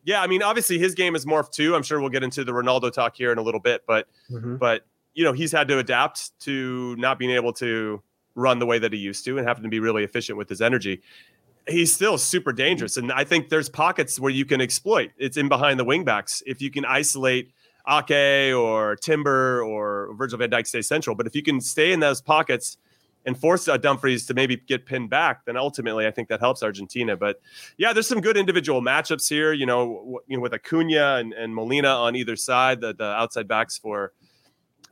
Yeah, 0.04 0.22
I 0.22 0.28
mean, 0.28 0.42
obviously 0.42 0.78
his 0.78 0.94
game 0.94 1.16
is 1.16 1.24
morphed 1.24 1.50
too. 1.50 1.74
I'm 1.74 1.82
sure 1.82 2.00
we'll 2.00 2.10
get 2.10 2.22
into 2.22 2.44
the 2.44 2.52
Ronaldo 2.52 2.92
talk 2.92 3.16
here 3.16 3.32
in 3.32 3.38
a 3.38 3.42
little 3.42 3.60
bit, 3.60 3.82
but 3.86 4.06
mm-hmm. 4.30 4.56
but 4.56 4.86
you 5.16 5.24
know 5.24 5.32
he's 5.32 5.50
had 5.50 5.66
to 5.66 5.78
adapt 5.78 6.38
to 6.40 6.94
not 6.96 7.18
being 7.18 7.32
able 7.32 7.52
to 7.54 8.00
run 8.36 8.60
the 8.60 8.66
way 8.66 8.78
that 8.78 8.92
he 8.92 8.98
used 8.98 9.24
to 9.24 9.38
and 9.38 9.48
having 9.48 9.64
to 9.64 9.68
be 9.68 9.80
really 9.80 10.04
efficient 10.04 10.38
with 10.38 10.48
his 10.48 10.60
energy. 10.60 11.02
He's 11.66 11.92
still 11.92 12.18
super 12.18 12.52
dangerous, 12.52 12.96
and 12.96 13.10
I 13.10 13.24
think 13.24 13.48
there's 13.48 13.68
pockets 13.68 14.20
where 14.20 14.30
you 14.30 14.44
can 14.44 14.60
exploit. 14.60 15.10
It's 15.18 15.36
in 15.36 15.48
behind 15.48 15.80
the 15.80 15.84
wingbacks 15.84 16.42
if 16.46 16.62
you 16.62 16.70
can 16.70 16.84
isolate 16.84 17.50
Ake 17.88 18.54
or 18.54 18.94
Timber 18.96 19.64
or 19.64 20.14
Virgil 20.14 20.38
Van 20.38 20.50
Dijk 20.50 20.66
stay 20.66 20.82
central. 20.82 21.16
But 21.16 21.26
if 21.26 21.34
you 21.34 21.42
can 21.42 21.60
stay 21.60 21.92
in 21.92 21.98
those 21.98 22.20
pockets 22.20 22.76
and 23.24 23.36
force 23.36 23.66
uh, 23.66 23.76
Dumfries 23.78 24.26
to 24.26 24.34
maybe 24.34 24.56
get 24.56 24.86
pinned 24.86 25.10
back, 25.10 25.44
then 25.46 25.56
ultimately 25.56 26.06
I 26.06 26.10
think 26.10 26.28
that 26.28 26.40
helps 26.40 26.62
Argentina. 26.62 27.16
But 27.16 27.40
yeah, 27.78 27.92
there's 27.92 28.06
some 28.06 28.20
good 28.20 28.36
individual 28.36 28.82
matchups 28.82 29.28
here. 29.28 29.52
You 29.52 29.66
know, 29.66 30.20
you 30.28 30.36
know 30.36 30.42
with 30.42 30.52
Acuna 30.52 31.16
and, 31.16 31.32
and 31.32 31.54
Molina 31.54 31.88
on 31.88 32.14
either 32.14 32.36
side, 32.36 32.80
the, 32.80 32.94
the 32.94 33.04
outside 33.04 33.48
backs 33.48 33.78
for 33.78 34.12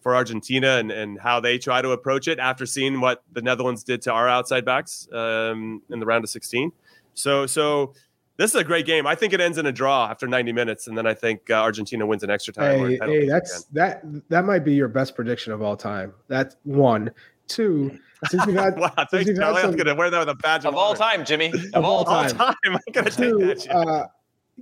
for 0.05 0.15
Argentina 0.15 0.77
and, 0.77 0.93
and 0.93 1.19
how 1.19 1.41
they 1.41 1.57
try 1.57 1.81
to 1.81 1.91
approach 1.93 2.29
it 2.29 2.39
after 2.39 2.67
seeing 2.67 3.01
what 3.01 3.25
the 3.33 3.41
Netherlands 3.41 3.83
did 3.83 4.03
to 4.03 4.13
our 4.13 4.29
outside 4.29 4.63
backs 4.63 5.09
um, 5.15 5.81
in 5.91 5.99
the 5.99 6.05
round 6.05 6.23
of 6.23 6.29
16. 6.31 6.71
So 7.15 7.47
so 7.47 7.95
this 8.37 8.51
is 8.51 8.61
a 8.61 8.65
great 8.65 8.85
game. 8.85 9.07
I 9.07 9.15
think 9.15 9.33
it 9.33 9.41
ends 9.41 9.57
in 9.57 9.65
a 9.65 9.73
draw 9.73 10.07
after 10.11 10.29
90 10.29 10.53
minutes, 10.53 10.89
and 10.89 10.99
then 10.99 11.07
I 11.07 11.15
think 11.15 11.49
uh, 11.49 11.55
Argentina 11.55 12.05
wins 12.05 12.23
an 12.23 12.29
extra 12.29 12.53
time. 12.53 12.81
Hey, 12.81 12.99
hey 13.03 13.27
that's 13.27 13.65
that 13.73 14.03
that 14.29 14.45
might 14.45 14.63
be 14.63 14.75
your 14.75 14.89
best 14.89 15.17
prediction 15.17 15.55
of 15.55 15.63
all 15.63 15.77
time. 15.77 16.13
That's 16.29 16.57
one. 16.65 17.11
Two, 17.47 17.99
since 18.29 18.45
you've 18.47 18.57
had, 18.57 18.79
wow, 18.79 18.91
thanks, 19.11 19.29
you've 19.29 19.39
had 19.39 19.57
some, 19.57 19.71
I'm 19.71 19.77
gonna 19.77 19.95
wear 19.95 20.11
that 20.11 20.19
with 20.19 20.29
a 20.29 20.35
badge 20.35 20.67
of, 20.67 20.75
of 20.75 20.77
all 20.77 20.95
time, 20.95 21.25
Jimmy. 21.25 21.49
Of, 21.49 21.75
of 21.75 21.85
all, 21.85 22.05
time. 22.05 22.31
time. 22.31 22.55
I'm 22.67 22.79
gonna 22.93 23.11
Two, 23.11 23.39
take 23.39 23.65
that. 23.65 23.75
Uh, 23.75 24.07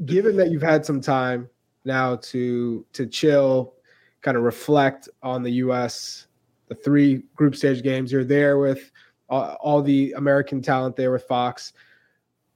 given 0.05 0.37
that 0.37 0.51
you've 0.51 0.63
had 0.63 0.87
some 0.87 1.01
time 1.01 1.49
now 1.85 2.17
to 2.17 2.85
to 2.93 3.07
chill, 3.07 3.75
kind 4.23 4.37
of 4.37 4.45
reflect 4.45 5.09
on 5.23 5.43
the 5.43 5.51
U.S. 5.51 6.27
the 6.69 6.75
three 6.75 7.23
group 7.35 7.55
stage 7.55 7.83
games. 7.83 8.11
You're 8.11 8.25
there 8.25 8.59
with 8.59 8.91
all, 9.29 9.57
all 9.61 9.83
the 9.83 10.13
American 10.17 10.63
talent 10.63 10.97
there 10.97 11.11
with 11.11 11.25
Fox. 11.25 11.73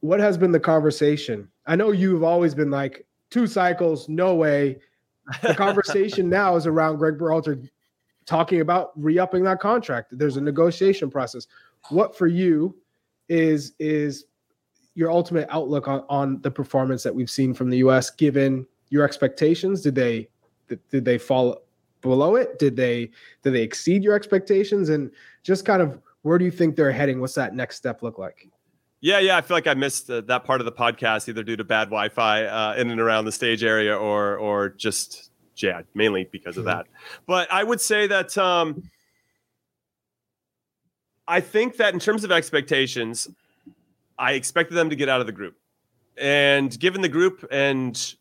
What 0.01 0.21
has 0.21 0.39
been 0.39 0.53
the 0.53 0.61
conversation? 0.61 1.49
I 1.67 1.77
know 1.77 1.91
you've 1.91 2.23
always 2.23 2.55
been 2.55 2.71
like 2.71 3.07
two 3.31 3.47
cycles, 3.47 4.09
no 4.09 4.35
way. 4.35 4.79
The 5.43 5.55
conversation 5.57 6.29
now 6.29 6.57
is 6.57 6.67
around 6.67 6.99
Greg 6.99 7.19
Berhalter 7.19 7.69
talking 8.27 8.61
about 8.61 8.93
re-upping 8.97 9.45
that 9.45 9.61
contract. 9.61 10.17
There's 10.17 10.37
a 10.37 10.41
negotiation 10.41 11.11
process. 11.11 11.47
What 11.89 12.17
for 12.17 12.27
you 12.27 12.77
is 13.29 13.73
is 13.79 14.27
your 14.95 15.11
ultimate 15.11 15.47
outlook 15.51 15.89
on, 15.89 16.05
on 16.09 16.41
the 16.43 16.51
performance 16.51 17.03
that 17.03 17.15
we've 17.15 17.31
seen 17.31 17.53
from 17.53 17.71
the 17.71 17.79
US 17.79 18.11
given 18.11 18.67
your 18.89 19.05
expectations? 19.05 19.83
Did 19.83 19.95
they 19.95 20.29
did 20.69 21.05
they 21.05 21.19
fall 21.19 21.63
below 22.01 22.37
it? 22.37 22.59
Did 22.59 22.77
they 22.77 23.11
did 23.43 23.53
they 23.53 23.63
exceed 23.63 24.03
your 24.03 24.15
expectations? 24.15 24.89
And 24.89 25.11
just 25.43 25.65
kind 25.65 25.83
of 25.83 26.01
where 26.23 26.39
do 26.39 26.45
you 26.45 26.51
think 26.51 26.77
they're 26.77 26.93
heading? 26.93 27.21
What's 27.21 27.35
that 27.35 27.55
next 27.55 27.77
step 27.77 28.03
look 28.03 28.19
like? 28.19 28.49
Yeah, 29.01 29.19
yeah, 29.19 29.37
I 29.37 29.41
feel 29.43 29.57
like 29.57 29.67
I 29.67 29.75
missed 29.75 30.11
uh, 30.11 30.23
that 30.23 30.45
part 30.45 30.61
of 30.61 30.65
the 30.65 30.73
podcast 30.73 31.29
either 31.29 31.43
due 31.43 31.57
to 31.57 31.65
bad 31.65 31.85
Wi-Fi 31.85 32.45
uh, 32.45 32.75
in 32.77 32.91
and 32.91 33.01
around 33.01 33.27
the 33.27 33.33
stage 33.33 33.63
area 33.63 33.97
or 33.97 34.37
or 34.37 34.71
just 34.71 35.31
yeah, 35.57 35.83
mainly 35.95 36.29
because 36.31 36.57
of 36.57 36.65
mm-hmm. 36.65 36.79
that. 36.79 36.87
But 37.27 37.51
I 37.53 37.63
would 37.63 37.81
say 37.81 38.07
that 38.07 38.37
um, 38.37 38.91
I 41.29 41.41
think 41.41 41.77
that 41.77 41.95
in 41.95 42.01
terms 42.01 42.25
of 42.25 42.33
expectations, 42.33 43.29
I 44.19 44.33
expected 44.33 44.75
them 44.75 44.91
to 44.91 44.97
get 44.97 45.09
out 45.09 45.21
of 45.21 45.27
the 45.27 45.33
group. 45.33 45.57
And 46.19 46.79
given 46.79 47.03
the 47.03 47.09
group 47.09 47.47
and 47.51 48.15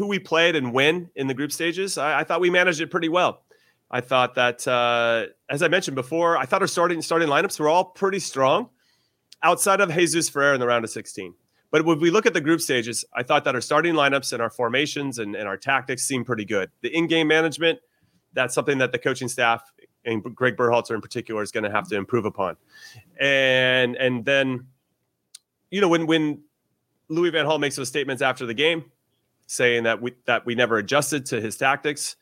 who 0.00 0.06
we 0.06 0.18
played 0.18 0.56
and 0.56 0.72
when 0.72 1.10
in 1.14 1.26
the 1.26 1.34
group 1.34 1.52
stages, 1.52 1.98
I, 1.98 2.20
I 2.20 2.24
thought 2.24 2.40
we 2.40 2.48
managed 2.48 2.80
it 2.80 2.90
pretty 2.90 3.10
well. 3.10 3.42
I 3.90 4.00
thought 4.00 4.34
that, 4.36 4.66
uh, 4.66 5.26
as 5.50 5.62
I 5.62 5.68
mentioned 5.68 5.94
before, 5.94 6.38
I 6.38 6.46
thought 6.46 6.62
our 6.62 6.68
starting 6.68 7.02
starting 7.02 7.28
lineups 7.28 7.60
were 7.60 7.68
all 7.68 7.84
pretty 7.84 8.18
strong, 8.18 8.70
outside 9.42 9.82
of 9.82 9.92
Jesus 9.92 10.30
Ferreira 10.30 10.54
in 10.54 10.60
the 10.60 10.66
round 10.66 10.84
of 10.84 10.90
16. 10.90 11.34
But 11.70 11.84
when 11.84 12.00
we 12.00 12.10
look 12.10 12.24
at 12.24 12.32
the 12.32 12.40
group 12.40 12.62
stages, 12.62 13.04
I 13.14 13.22
thought 13.22 13.44
that 13.44 13.54
our 13.54 13.60
starting 13.60 13.94
lineups 13.94 14.32
and 14.32 14.40
our 14.40 14.48
formations 14.48 15.18
and, 15.18 15.36
and 15.36 15.46
our 15.46 15.58
tactics 15.58 16.02
seemed 16.02 16.24
pretty 16.24 16.46
good. 16.46 16.70
The 16.80 16.96
in-game 16.96 17.28
management, 17.28 17.78
that's 18.32 18.54
something 18.54 18.78
that 18.78 18.92
the 18.92 18.98
coaching 18.98 19.28
staff 19.28 19.62
and 20.06 20.24
Greg 20.34 20.56
Berhalter 20.56 20.94
in 20.94 21.02
particular 21.02 21.42
is 21.42 21.52
going 21.52 21.64
to 21.64 21.70
have 21.70 21.88
to 21.88 21.96
improve 21.96 22.24
upon. 22.24 22.56
And 23.20 23.96
and 23.96 24.24
then, 24.24 24.68
you 25.70 25.82
know, 25.82 25.88
when 25.88 26.06
when 26.06 26.42
Louis 27.10 27.30
Van 27.30 27.44
Gaal 27.44 27.60
makes 27.60 27.76
those 27.76 27.88
statements 27.88 28.22
after 28.22 28.46
the 28.46 28.54
game, 28.54 28.84
saying 29.50 29.82
that 29.82 30.00
we 30.00 30.14
that 30.26 30.46
we 30.46 30.54
never 30.54 30.78
adjusted 30.78 31.26
to 31.26 31.40
his 31.40 31.56
tactics, 31.56 32.14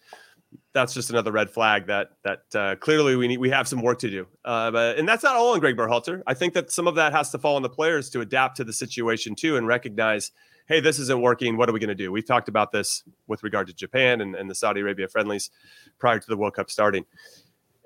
that's 0.73 0.95
just 0.95 1.11
another 1.11 1.31
red 1.31 1.51
flag 1.51 1.87
that 1.87 2.13
that 2.25 2.43
uh, 2.55 2.75
clearly 2.77 3.17
we 3.17 3.29
need 3.29 3.37
we 3.37 3.51
have 3.51 3.69
some 3.69 3.83
work 3.83 3.99
to 3.99 4.09
do. 4.09 4.27
Uh, 4.47 4.71
but, 4.71 4.99
and 4.99 5.07
that's 5.07 5.23
not 5.23 5.37
all 5.37 5.53
on 5.53 5.61
Greg 5.61 5.77
Berhalter. 5.77 6.23
I 6.27 6.33
think 6.33 6.55
that 6.55 6.73
some 6.73 6.89
of 6.89 6.95
that 6.95 7.13
has 7.13 7.31
to 7.33 7.39
fall 7.39 7.57
on 7.57 7.63
the 7.63 7.69
players 7.69 8.09
to 8.11 8.23
adapt 8.23 8.57
to 8.57 8.65
the 8.65 8.73
situation 8.73 9.35
too 9.35 9.59
and 9.59 9.67
recognize, 9.67 10.33
hey, 10.69 10.81
this 10.81 10.99
isn't 10.99 11.21
working. 11.21 11.59
What 11.59 11.69
are 11.69 11.73
we 11.75 11.81
going 11.81 11.89
to 11.89 11.95
do? 11.95 12.11
We've 12.11 12.27
talked 12.27 12.49
about 12.49 12.73
this 12.73 13.05
with 13.27 13.43
regard 13.43 13.67
to 13.67 13.75
Japan 13.75 14.23
and, 14.23 14.35
and 14.35 14.49
the 14.49 14.55
Saudi 14.55 14.81
Arabia 14.81 15.07
friendlies 15.07 15.51
prior 15.99 16.19
to 16.19 16.27
the 16.27 16.37
World 16.37 16.55
Cup 16.55 16.71
starting. 16.71 17.05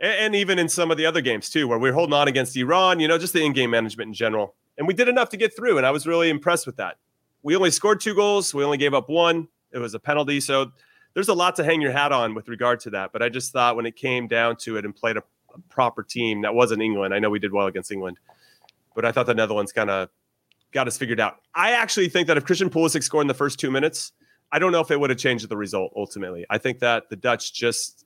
And, 0.00 0.12
and 0.12 0.34
even 0.36 0.60
in 0.60 0.68
some 0.68 0.92
of 0.92 0.98
the 0.98 1.06
other 1.06 1.20
games 1.20 1.50
too, 1.50 1.66
where 1.66 1.80
we're 1.80 1.94
holding 1.94 2.14
on 2.14 2.28
against 2.28 2.56
Iran, 2.56 3.00
you 3.00 3.08
know, 3.08 3.18
just 3.18 3.32
the 3.32 3.44
in-game 3.44 3.70
management 3.70 4.06
in 4.06 4.14
general. 4.14 4.54
And 4.78 4.86
we 4.86 4.94
did 4.94 5.08
enough 5.08 5.30
to 5.30 5.36
get 5.36 5.54
through, 5.56 5.78
and 5.78 5.86
I 5.86 5.90
was 5.90 6.06
really 6.06 6.30
impressed 6.30 6.64
with 6.64 6.76
that. 6.76 6.96
We 7.42 7.56
only 7.56 7.70
scored 7.70 8.00
two 8.00 8.14
goals. 8.14 8.54
We 8.54 8.64
only 8.64 8.78
gave 8.78 8.94
up 8.94 9.08
one. 9.08 9.48
It 9.72 9.78
was 9.78 9.94
a 9.94 9.98
penalty. 9.98 10.40
So 10.40 10.72
there's 11.14 11.28
a 11.28 11.34
lot 11.34 11.56
to 11.56 11.64
hang 11.64 11.80
your 11.80 11.92
hat 11.92 12.12
on 12.12 12.34
with 12.34 12.48
regard 12.48 12.80
to 12.80 12.90
that. 12.90 13.12
But 13.12 13.22
I 13.22 13.28
just 13.28 13.52
thought 13.52 13.76
when 13.76 13.86
it 13.86 13.96
came 13.96 14.28
down 14.28 14.56
to 14.58 14.76
it 14.76 14.84
and 14.84 14.94
played 14.94 15.16
a, 15.16 15.22
a 15.54 15.58
proper 15.68 16.02
team 16.02 16.42
that 16.42 16.54
wasn't 16.54 16.82
England, 16.82 17.14
I 17.14 17.18
know 17.18 17.30
we 17.30 17.38
did 17.38 17.52
well 17.52 17.66
against 17.66 17.90
England, 17.90 18.18
but 18.94 19.04
I 19.04 19.12
thought 19.12 19.26
the 19.26 19.34
Netherlands 19.34 19.72
kind 19.72 19.90
of 19.90 20.08
got 20.72 20.86
us 20.86 20.96
figured 20.96 21.20
out. 21.20 21.36
I 21.54 21.72
actually 21.72 22.08
think 22.08 22.28
that 22.28 22.36
if 22.36 22.44
Christian 22.44 22.70
Pulisic 22.70 23.02
scored 23.02 23.24
in 23.24 23.28
the 23.28 23.34
first 23.34 23.58
two 23.58 23.70
minutes, 23.70 24.12
I 24.50 24.58
don't 24.58 24.72
know 24.72 24.80
if 24.80 24.90
it 24.90 25.00
would 25.00 25.10
have 25.10 25.18
changed 25.18 25.48
the 25.48 25.56
result 25.56 25.92
ultimately. 25.96 26.44
I 26.50 26.58
think 26.58 26.80
that 26.80 27.08
the 27.08 27.16
Dutch 27.16 27.52
just 27.54 28.04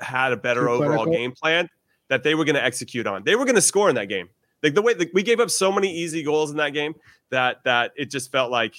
had 0.00 0.32
a 0.32 0.36
better 0.36 0.68
overall 0.68 1.06
game 1.06 1.32
plan 1.32 1.68
that 2.08 2.22
they 2.22 2.34
were 2.34 2.44
going 2.44 2.56
to 2.56 2.64
execute 2.64 3.06
on. 3.06 3.22
They 3.24 3.36
were 3.36 3.44
going 3.44 3.54
to 3.54 3.62
score 3.62 3.88
in 3.88 3.94
that 3.94 4.08
game. 4.08 4.28
Like 4.64 4.74
the 4.74 4.82
way 4.82 4.94
the, 4.94 5.08
we 5.12 5.22
gave 5.22 5.38
up 5.38 5.50
so 5.50 5.70
many 5.70 5.94
easy 5.94 6.22
goals 6.22 6.50
in 6.50 6.56
that 6.56 6.70
game 6.70 6.94
that 7.30 7.62
that 7.64 7.92
it 7.96 8.10
just 8.10 8.32
felt 8.32 8.50
like 8.50 8.74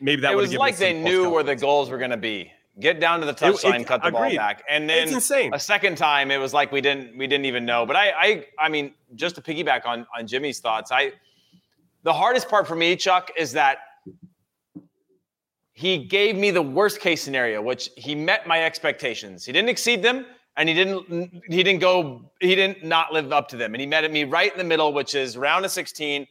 maybe 0.00 0.20
that 0.22 0.32
it 0.32 0.36
was 0.36 0.54
like 0.54 0.76
they 0.76 0.92
knew 0.92 1.30
where 1.30 1.42
the 1.42 1.56
goals 1.56 1.90
were 1.90 1.98
going 1.98 2.10
to 2.10 2.16
be 2.16 2.52
get 2.80 3.00
down 3.00 3.20
to 3.20 3.26
the 3.26 3.34
touchline, 3.34 3.80
it, 3.80 3.86
cut 3.86 4.02
the 4.02 4.08
agreed. 4.08 4.36
ball 4.36 4.36
back, 4.36 4.62
and 4.68 4.88
then 4.88 5.04
it's 5.04 5.12
insane. 5.12 5.54
A 5.54 5.58
second 5.58 5.96
time, 5.96 6.30
it 6.30 6.38
was 6.38 6.52
like 6.52 6.72
we 6.72 6.80
didn't 6.80 7.16
we 7.16 7.26
didn't 7.26 7.46
even 7.46 7.64
know. 7.64 7.86
But 7.86 7.96
I 7.96 8.10
I 8.10 8.46
I 8.58 8.68
mean, 8.68 8.92
just 9.14 9.34
to 9.36 9.42
piggyback 9.42 9.86
on 9.86 10.06
on 10.16 10.26
Jimmy's 10.26 10.60
thoughts, 10.60 10.92
I 10.92 11.12
the 12.02 12.12
hardest 12.12 12.48
part 12.48 12.68
for 12.68 12.76
me, 12.76 12.96
Chuck, 12.96 13.30
is 13.36 13.52
that 13.52 13.78
he 15.72 15.98
gave 15.98 16.36
me 16.36 16.50
the 16.50 16.62
worst 16.62 17.00
case 17.00 17.22
scenario, 17.22 17.62
which 17.62 17.90
he 17.96 18.14
met 18.14 18.46
my 18.46 18.62
expectations. 18.62 19.44
He 19.44 19.52
didn't 19.52 19.70
exceed 19.70 20.02
them, 20.02 20.26
and 20.56 20.68
he 20.68 20.74
didn't 20.74 21.42
he 21.48 21.62
didn't 21.62 21.80
go 21.80 22.30
he 22.40 22.54
didn't 22.54 22.84
not 22.84 23.12
live 23.12 23.32
up 23.32 23.48
to 23.48 23.56
them, 23.56 23.74
and 23.74 23.80
he 23.80 23.86
met 23.86 24.10
me 24.10 24.24
right 24.24 24.52
in 24.52 24.58
the 24.58 24.64
middle, 24.64 24.92
which 24.92 25.14
is 25.14 25.36
round 25.36 25.64
of 25.64 25.70
16. 25.70 26.26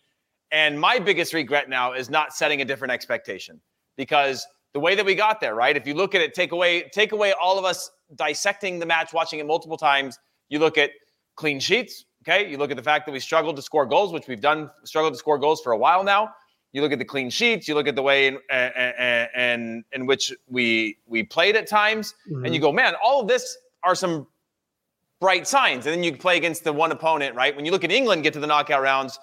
And 0.52 0.80
my 0.80 1.00
biggest 1.00 1.34
regret 1.34 1.68
now 1.68 1.94
is 1.94 2.10
not 2.10 2.34
setting 2.34 2.62
a 2.62 2.66
different 2.66 2.92
expectation 2.92 3.60
because 3.98 4.46
the 4.74 4.80
way 4.80 4.94
that 4.96 5.06
we 5.06 5.16
got 5.16 5.42
there, 5.42 5.56
right? 5.56 5.76
If 5.76 5.88
you 5.88 5.94
look 5.94 6.14
at 6.16 6.22
it, 6.22 6.34
take 6.34 6.52
away 6.52 6.84
take 6.84 7.12
away 7.12 7.34
all 7.34 7.60
of 7.60 7.66
us 7.66 7.90
dissecting 8.16 8.80
the 8.80 8.86
match, 8.86 9.14
watching 9.14 9.40
it 9.40 9.46
multiple 9.46 9.78
times. 9.78 10.20
You 10.50 10.60
look 10.60 10.78
at 10.78 10.92
clean 11.36 11.60
sheets, 11.60 12.06
okay? 12.22 12.50
You 12.50 12.58
look 12.58 12.72
at 12.72 12.78
the 12.78 12.84
fact 12.84 13.06
that 13.08 13.12
we 13.12 13.20
struggled 13.20 13.56
to 13.56 13.62
score 13.62 13.86
goals, 13.86 14.14
which 14.14 14.28
we've 14.28 14.42
done 14.42 14.70
struggled 14.86 15.14
to 15.14 15.20
score 15.20 15.38
goals 15.38 15.62
for 15.62 15.72
a 15.72 15.78
while 15.78 16.04
now. 16.04 16.30
You 16.72 16.82
look 16.82 16.92
at 16.92 17.00
the 17.00 17.06
clean 17.06 17.30
sheets. 17.30 17.68
You 17.68 17.76
look 17.76 17.88
at 17.88 17.96
the 17.96 18.02
way 18.02 18.28
in 18.28 18.40
uh, 18.50 18.54
uh, 18.54 18.92
uh, 19.00 19.28
in, 19.36 19.42
in, 19.42 19.86
in 19.92 20.06
which 20.06 20.34
we 20.48 20.98
we 21.06 21.24
played 21.24 21.56
at 21.56 21.68
times, 21.68 22.14
mm-hmm. 22.30 22.46
and 22.46 22.54
you 22.54 22.62
go, 22.62 22.72
man, 22.72 22.94
all 23.04 23.22
of 23.22 23.28
this 23.28 23.58
are 23.84 23.96
some 23.96 24.28
bright 25.20 25.48
signs. 25.48 25.86
And 25.86 25.96
then 25.96 26.04
you 26.04 26.16
play 26.16 26.38
against 26.38 26.64
the 26.64 26.74
one 26.74 26.92
opponent, 26.92 27.36
right? 27.36 27.56
When 27.56 27.66
you 27.66 27.72
look 27.72 27.84
at 27.84 27.92
England 27.92 28.24
get 28.24 28.34
to 28.34 28.40
the 28.40 28.48
knockout 28.48 28.82
rounds, 28.82 29.20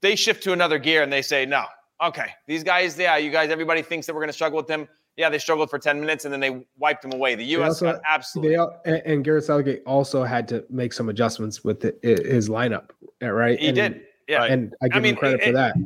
they 0.00 0.16
shift 0.16 0.42
to 0.44 0.52
another 0.52 0.78
gear 0.78 1.02
and 1.02 1.12
they 1.12 1.22
say, 1.22 1.46
no, 1.46 1.64
okay, 2.02 2.30
these 2.46 2.62
guys, 2.62 2.98
yeah, 2.98 3.16
you 3.16 3.30
guys, 3.30 3.50
everybody 3.50 3.82
thinks 3.82 4.06
that 4.06 4.14
we're 4.14 4.20
going 4.20 4.28
to 4.28 4.34
struggle 4.34 4.56
with 4.56 4.66
them. 4.66 4.88
Yeah, 5.16 5.30
they 5.30 5.38
struggled 5.38 5.70
for 5.70 5.78
10 5.78 6.00
minutes 6.00 6.24
and 6.24 6.32
then 6.32 6.40
they 6.40 6.66
wiped 6.76 7.02
them 7.02 7.12
away. 7.12 7.36
The 7.36 7.44
U.S. 7.44 7.82
Also, 7.82 8.00
absolutely. 8.08 8.56
They, 8.84 9.00
and 9.02 9.24
Gareth 9.24 9.44
Southgate 9.44 9.82
also 9.86 10.24
had 10.24 10.48
to 10.48 10.64
make 10.70 10.92
some 10.92 11.08
adjustments 11.08 11.62
with 11.62 11.80
the, 11.80 11.94
his 12.02 12.48
lineup, 12.48 12.90
right? 13.22 13.58
He 13.58 13.68
and, 13.68 13.76
did. 13.76 14.02
Yeah. 14.26 14.44
And 14.44 14.74
I 14.82 14.88
give 14.88 14.96
I 14.96 15.00
mean, 15.00 15.14
him 15.14 15.16
credit 15.18 15.40
it, 15.40 15.46
for 15.46 15.52
that. 15.52 15.76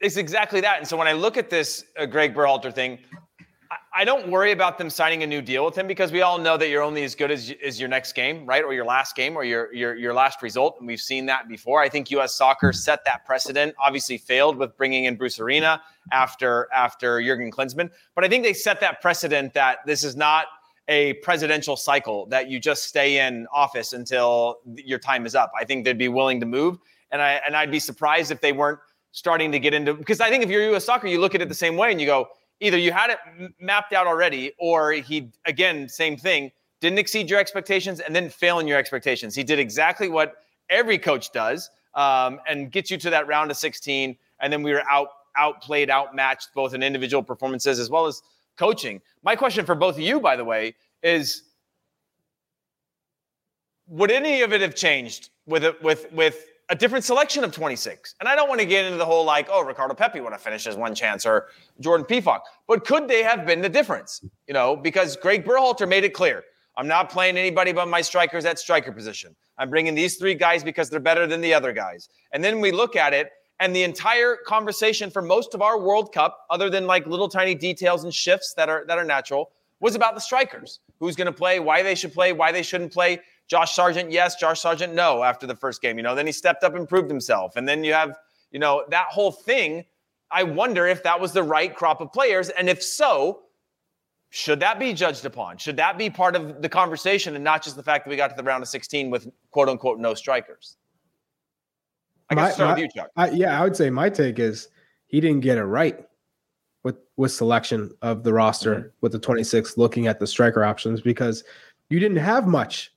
It's 0.00 0.16
exactly 0.16 0.62
that. 0.62 0.78
And 0.78 0.88
so 0.88 0.96
when 0.96 1.08
I 1.08 1.12
look 1.12 1.36
at 1.36 1.50
this 1.50 1.84
uh, 1.98 2.06
Greg 2.06 2.34
Berhalter 2.34 2.74
thing, 2.74 2.98
I 3.92 4.04
don't 4.04 4.28
worry 4.28 4.52
about 4.52 4.78
them 4.78 4.88
signing 4.88 5.24
a 5.24 5.26
new 5.26 5.42
deal 5.42 5.64
with 5.64 5.76
him 5.76 5.88
because 5.88 6.12
we 6.12 6.22
all 6.22 6.38
know 6.38 6.56
that 6.56 6.68
you're 6.68 6.82
only 6.82 7.02
as 7.02 7.16
good 7.16 7.32
as, 7.32 7.52
as 7.64 7.80
your 7.80 7.88
next 7.88 8.12
game, 8.12 8.46
right? 8.46 8.62
Or 8.62 8.72
your 8.72 8.84
last 8.84 9.16
game 9.16 9.36
or 9.36 9.42
your, 9.42 9.72
your, 9.74 9.96
your 9.96 10.14
last 10.14 10.42
result. 10.42 10.76
And 10.78 10.86
we've 10.86 11.00
seen 11.00 11.26
that 11.26 11.48
before. 11.48 11.82
I 11.82 11.88
think 11.88 12.08
U.S. 12.12 12.36
soccer 12.36 12.72
set 12.72 13.04
that 13.04 13.26
precedent, 13.26 13.74
obviously 13.80 14.16
failed 14.16 14.56
with 14.56 14.76
bringing 14.76 15.06
in 15.06 15.16
Bruce 15.16 15.40
Arena 15.40 15.82
after, 16.12 16.68
after 16.72 17.20
Jurgen 17.20 17.50
Klinsmann. 17.50 17.90
But 18.14 18.24
I 18.24 18.28
think 18.28 18.44
they 18.44 18.52
set 18.52 18.78
that 18.78 19.00
precedent 19.00 19.54
that 19.54 19.78
this 19.86 20.04
is 20.04 20.14
not 20.14 20.46
a 20.86 21.14
presidential 21.14 21.76
cycle 21.76 22.26
that 22.26 22.48
you 22.48 22.60
just 22.60 22.84
stay 22.84 23.26
in 23.26 23.48
office 23.52 23.92
until 23.92 24.58
your 24.76 25.00
time 25.00 25.26
is 25.26 25.34
up. 25.34 25.50
I 25.58 25.64
think 25.64 25.84
they'd 25.84 25.98
be 25.98 26.08
willing 26.08 26.38
to 26.38 26.46
move. 26.46 26.78
And, 27.10 27.20
I, 27.20 27.40
and 27.44 27.56
I'd 27.56 27.72
be 27.72 27.80
surprised 27.80 28.30
if 28.30 28.40
they 28.40 28.52
weren't 28.52 28.78
starting 29.10 29.50
to 29.50 29.58
get 29.58 29.74
into, 29.74 29.94
because 29.94 30.20
I 30.20 30.30
think 30.30 30.44
if 30.44 30.50
you're 30.50 30.62
U.S. 30.70 30.84
soccer, 30.84 31.08
you 31.08 31.20
look 31.20 31.34
at 31.34 31.42
it 31.42 31.48
the 31.48 31.54
same 31.54 31.76
way 31.76 31.90
and 31.90 32.00
you 32.00 32.06
go, 32.06 32.28
either 32.60 32.78
you 32.78 32.92
had 32.92 33.10
it 33.10 33.52
mapped 33.58 33.92
out 33.92 34.06
already, 34.06 34.52
or 34.58 34.92
he 34.92 35.30
again 35.46 35.88
same 35.88 36.16
thing 36.16 36.52
didn't 36.80 36.98
exceed 36.98 37.28
your 37.28 37.38
expectations 37.38 38.00
and 38.00 38.14
then 38.16 38.30
fail 38.30 38.58
in 38.58 38.66
your 38.66 38.78
expectations. 38.78 39.34
He 39.34 39.44
did 39.44 39.58
exactly 39.58 40.08
what 40.08 40.36
every 40.70 40.98
coach 40.98 41.30
does 41.30 41.70
um, 41.94 42.40
and 42.48 42.70
gets 42.70 42.90
you 42.90 42.96
to 42.98 43.10
that 43.10 43.26
round 43.26 43.50
of 43.50 43.56
16, 43.56 44.16
and 44.40 44.52
then 44.52 44.62
we 44.62 44.72
were 44.72 44.82
out 44.90 45.08
outplayed, 45.36 45.90
outmatched 45.90 46.48
both 46.54 46.74
in 46.74 46.82
individual 46.82 47.22
performances 47.22 47.78
as 47.78 47.88
well 47.88 48.06
as 48.06 48.22
coaching. 48.56 49.00
My 49.22 49.36
question 49.36 49.64
for 49.64 49.74
both 49.74 49.94
of 49.94 50.00
you, 50.00 50.20
by 50.20 50.36
the 50.36 50.44
way, 50.44 50.74
is 51.02 51.44
would 53.86 54.10
any 54.10 54.42
of 54.42 54.52
it 54.52 54.60
have 54.60 54.74
changed 54.74 55.30
with 55.46 55.64
it 55.64 55.82
with 55.82 56.10
with 56.12 56.46
a 56.70 56.74
different 56.76 57.04
selection 57.04 57.42
of 57.42 57.52
26. 57.52 58.14
And 58.20 58.28
I 58.28 58.36
don't 58.36 58.48
want 58.48 58.60
to 58.60 58.66
get 58.66 58.84
into 58.84 58.96
the 58.96 59.04
whole 59.04 59.24
like, 59.24 59.48
oh, 59.50 59.64
Ricardo 59.64 59.94
Pepi 59.94 60.20
would 60.20 60.32
have 60.32 60.40
finished 60.40 60.68
as 60.68 60.76
one 60.76 60.94
chance 60.94 61.26
or 61.26 61.48
Jordan 61.80 62.06
Pefok. 62.06 62.40
But 62.68 62.86
could 62.86 63.08
they 63.08 63.24
have 63.24 63.44
been 63.44 63.60
the 63.60 63.68
difference? 63.68 64.24
You 64.46 64.54
know, 64.54 64.76
because 64.76 65.16
Greg 65.16 65.44
Berhalter 65.44 65.88
made 65.88 66.04
it 66.04 66.14
clear. 66.14 66.44
I'm 66.76 66.86
not 66.86 67.10
playing 67.10 67.36
anybody 67.36 67.72
but 67.72 67.88
my 67.88 68.00
strikers 68.00 68.44
at 68.44 68.58
striker 68.58 68.92
position. 68.92 69.34
I'm 69.58 69.68
bringing 69.68 69.94
these 69.94 70.16
three 70.16 70.34
guys 70.34 70.64
because 70.64 70.88
they're 70.88 71.00
better 71.00 71.26
than 71.26 71.40
the 71.40 71.52
other 71.52 71.72
guys. 71.72 72.08
And 72.32 72.42
then 72.42 72.60
we 72.60 72.70
look 72.70 72.96
at 72.96 73.12
it, 73.12 73.30
and 73.58 73.76
the 73.76 73.82
entire 73.82 74.38
conversation 74.46 75.10
for 75.10 75.20
most 75.20 75.54
of 75.54 75.60
our 75.60 75.78
World 75.78 76.14
Cup, 76.14 76.46
other 76.48 76.70
than 76.70 76.86
like 76.86 77.06
little 77.06 77.28
tiny 77.28 77.54
details 77.54 78.04
and 78.04 78.14
shifts 78.14 78.54
that 78.54 78.70
are 78.70 78.86
that 78.86 78.96
are 78.96 79.04
natural, 79.04 79.50
was 79.80 79.94
about 79.94 80.14
the 80.14 80.20
strikers. 80.20 80.80
Who's 81.00 81.16
going 81.16 81.26
to 81.26 81.32
play, 81.32 81.60
why 81.60 81.82
they 81.82 81.94
should 81.94 82.14
play, 82.14 82.32
why 82.32 82.52
they 82.52 82.62
shouldn't 82.62 82.92
play. 82.92 83.20
Josh 83.50 83.74
Sargent, 83.74 84.12
yes. 84.12 84.36
Josh 84.36 84.60
Sargent, 84.60 84.94
no. 84.94 85.24
After 85.24 85.44
the 85.44 85.56
first 85.56 85.82
game, 85.82 85.96
you 85.96 86.04
know, 86.04 86.14
then 86.14 86.24
he 86.24 86.30
stepped 86.30 86.62
up 86.62 86.76
and 86.76 86.88
proved 86.88 87.10
himself, 87.10 87.56
and 87.56 87.68
then 87.68 87.82
you 87.82 87.92
have, 87.92 88.16
you 88.52 88.60
know, 88.60 88.84
that 88.90 89.06
whole 89.08 89.32
thing. 89.32 89.84
I 90.30 90.44
wonder 90.44 90.86
if 90.86 91.02
that 91.02 91.20
was 91.20 91.32
the 91.32 91.42
right 91.42 91.74
crop 91.74 92.00
of 92.00 92.12
players, 92.12 92.50
and 92.50 92.70
if 92.70 92.80
so, 92.80 93.42
should 94.28 94.60
that 94.60 94.78
be 94.78 94.92
judged 94.92 95.24
upon? 95.24 95.58
Should 95.58 95.76
that 95.78 95.98
be 95.98 96.08
part 96.08 96.36
of 96.36 96.62
the 96.62 96.68
conversation, 96.68 97.34
and 97.34 97.42
not 97.42 97.64
just 97.64 97.74
the 97.74 97.82
fact 97.82 98.04
that 98.04 98.10
we 98.10 98.16
got 98.16 98.28
to 98.28 98.36
the 98.36 98.44
round 98.44 98.62
of 98.62 98.68
16 98.68 99.10
with 99.10 99.28
quote 99.50 99.68
unquote 99.68 99.98
no 99.98 100.14
strikers? 100.14 100.76
I 102.30 102.36
guess 102.36 102.54
start 102.54 102.68
my, 102.68 102.74
with 102.74 102.82
you, 102.84 103.00
Chuck. 103.02 103.10
I, 103.16 103.30
yeah, 103.30 103.60
I 103.60 103.64
would 103.64 103.74
say 103.74 103.90
my 103.90 104.08
take 104.08 104.38
is 104.38 104.68
he 105.08 105.20
didn't 105.20 105.40
get 105.40 105.58
it 105.58 105.64
right 105.64 106.06
with 106.84 106.98
with 107.16 107.32
selection 107.32 107.90
of 108.00 108.22
the 108.22 108.32
roster 108.32 108.76
mm-hmm. 108.76 108.88
with 109.00 109.10
the 109.10 109.18
26 109.18 109.76
looking 109.76 110.06
at 110.06 110.20
the 110.20 110.26
striker 110.28 110.62
options 110.62 111.00
because 111.00 111.42
you 111.88 111.98
didn't 111.98 112.18
have 112.18 112.46
much 112.46 112.92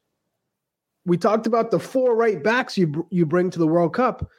we 1.05 1.17
talked 1.17 1.47
about 1.47 1.71
the 1.71 1.79
four 1.79 2.15
right 2.15 2.41
backs 2.41 2.77
you 2.77 3.07
you 3.09 3.25
bring 3.25 3.49
to 3.49 3.59
the 3.59 3.67
World 3.67 3.93
Cup. 3.93 4.29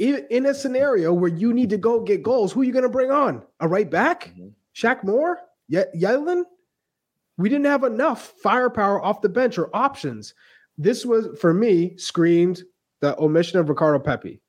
In, 0.00 0.26
in 0.28 0.46
a 0.46 0.54
scenario 0.54 1.12
where 1.12 1.30
you 1.30 1.52
need 1.52 1.70
to 1.70 1.78
go 1.78 2.00
get 2.00 2.24
goals, 2.24 2.52
who 2.52 2.62
are 2.62 2.64
you 2.64 2.72
going 2.72 2.82
to 2.82 2.88
bring 2.88 3.12
on? 3.12 3.44
A 3.60 3.68
right 3.68 3.88
back? 3.88 4.28
mm 4.30 4.36
hmm 4.36 4.48
Shaq 4.74 5.04
Moore? 5.04 5.38
Ye- 5.68 5.84
Yedlin? 5.96 6.42
We 7.36 7.48
didn't 7.48 7.66
have 7.66 7.84
enough 7.84 8.34
firepower 8.42 9.00
off 9.00 9.20
the 9.20 9.28
bench 9.28 9.56
or 9.56 9.70
options. 9.72 10.34
This 10.76 11.06
was 11.06 11.28
for 11.38 11.54
me 11.54 11.96
screamed 11.96 12.64
the 13.00 13.16
omission 13.20 13.60
of 13.60 13.68
Ricardo 13.68 14.00
Pepi. 14.00 14.40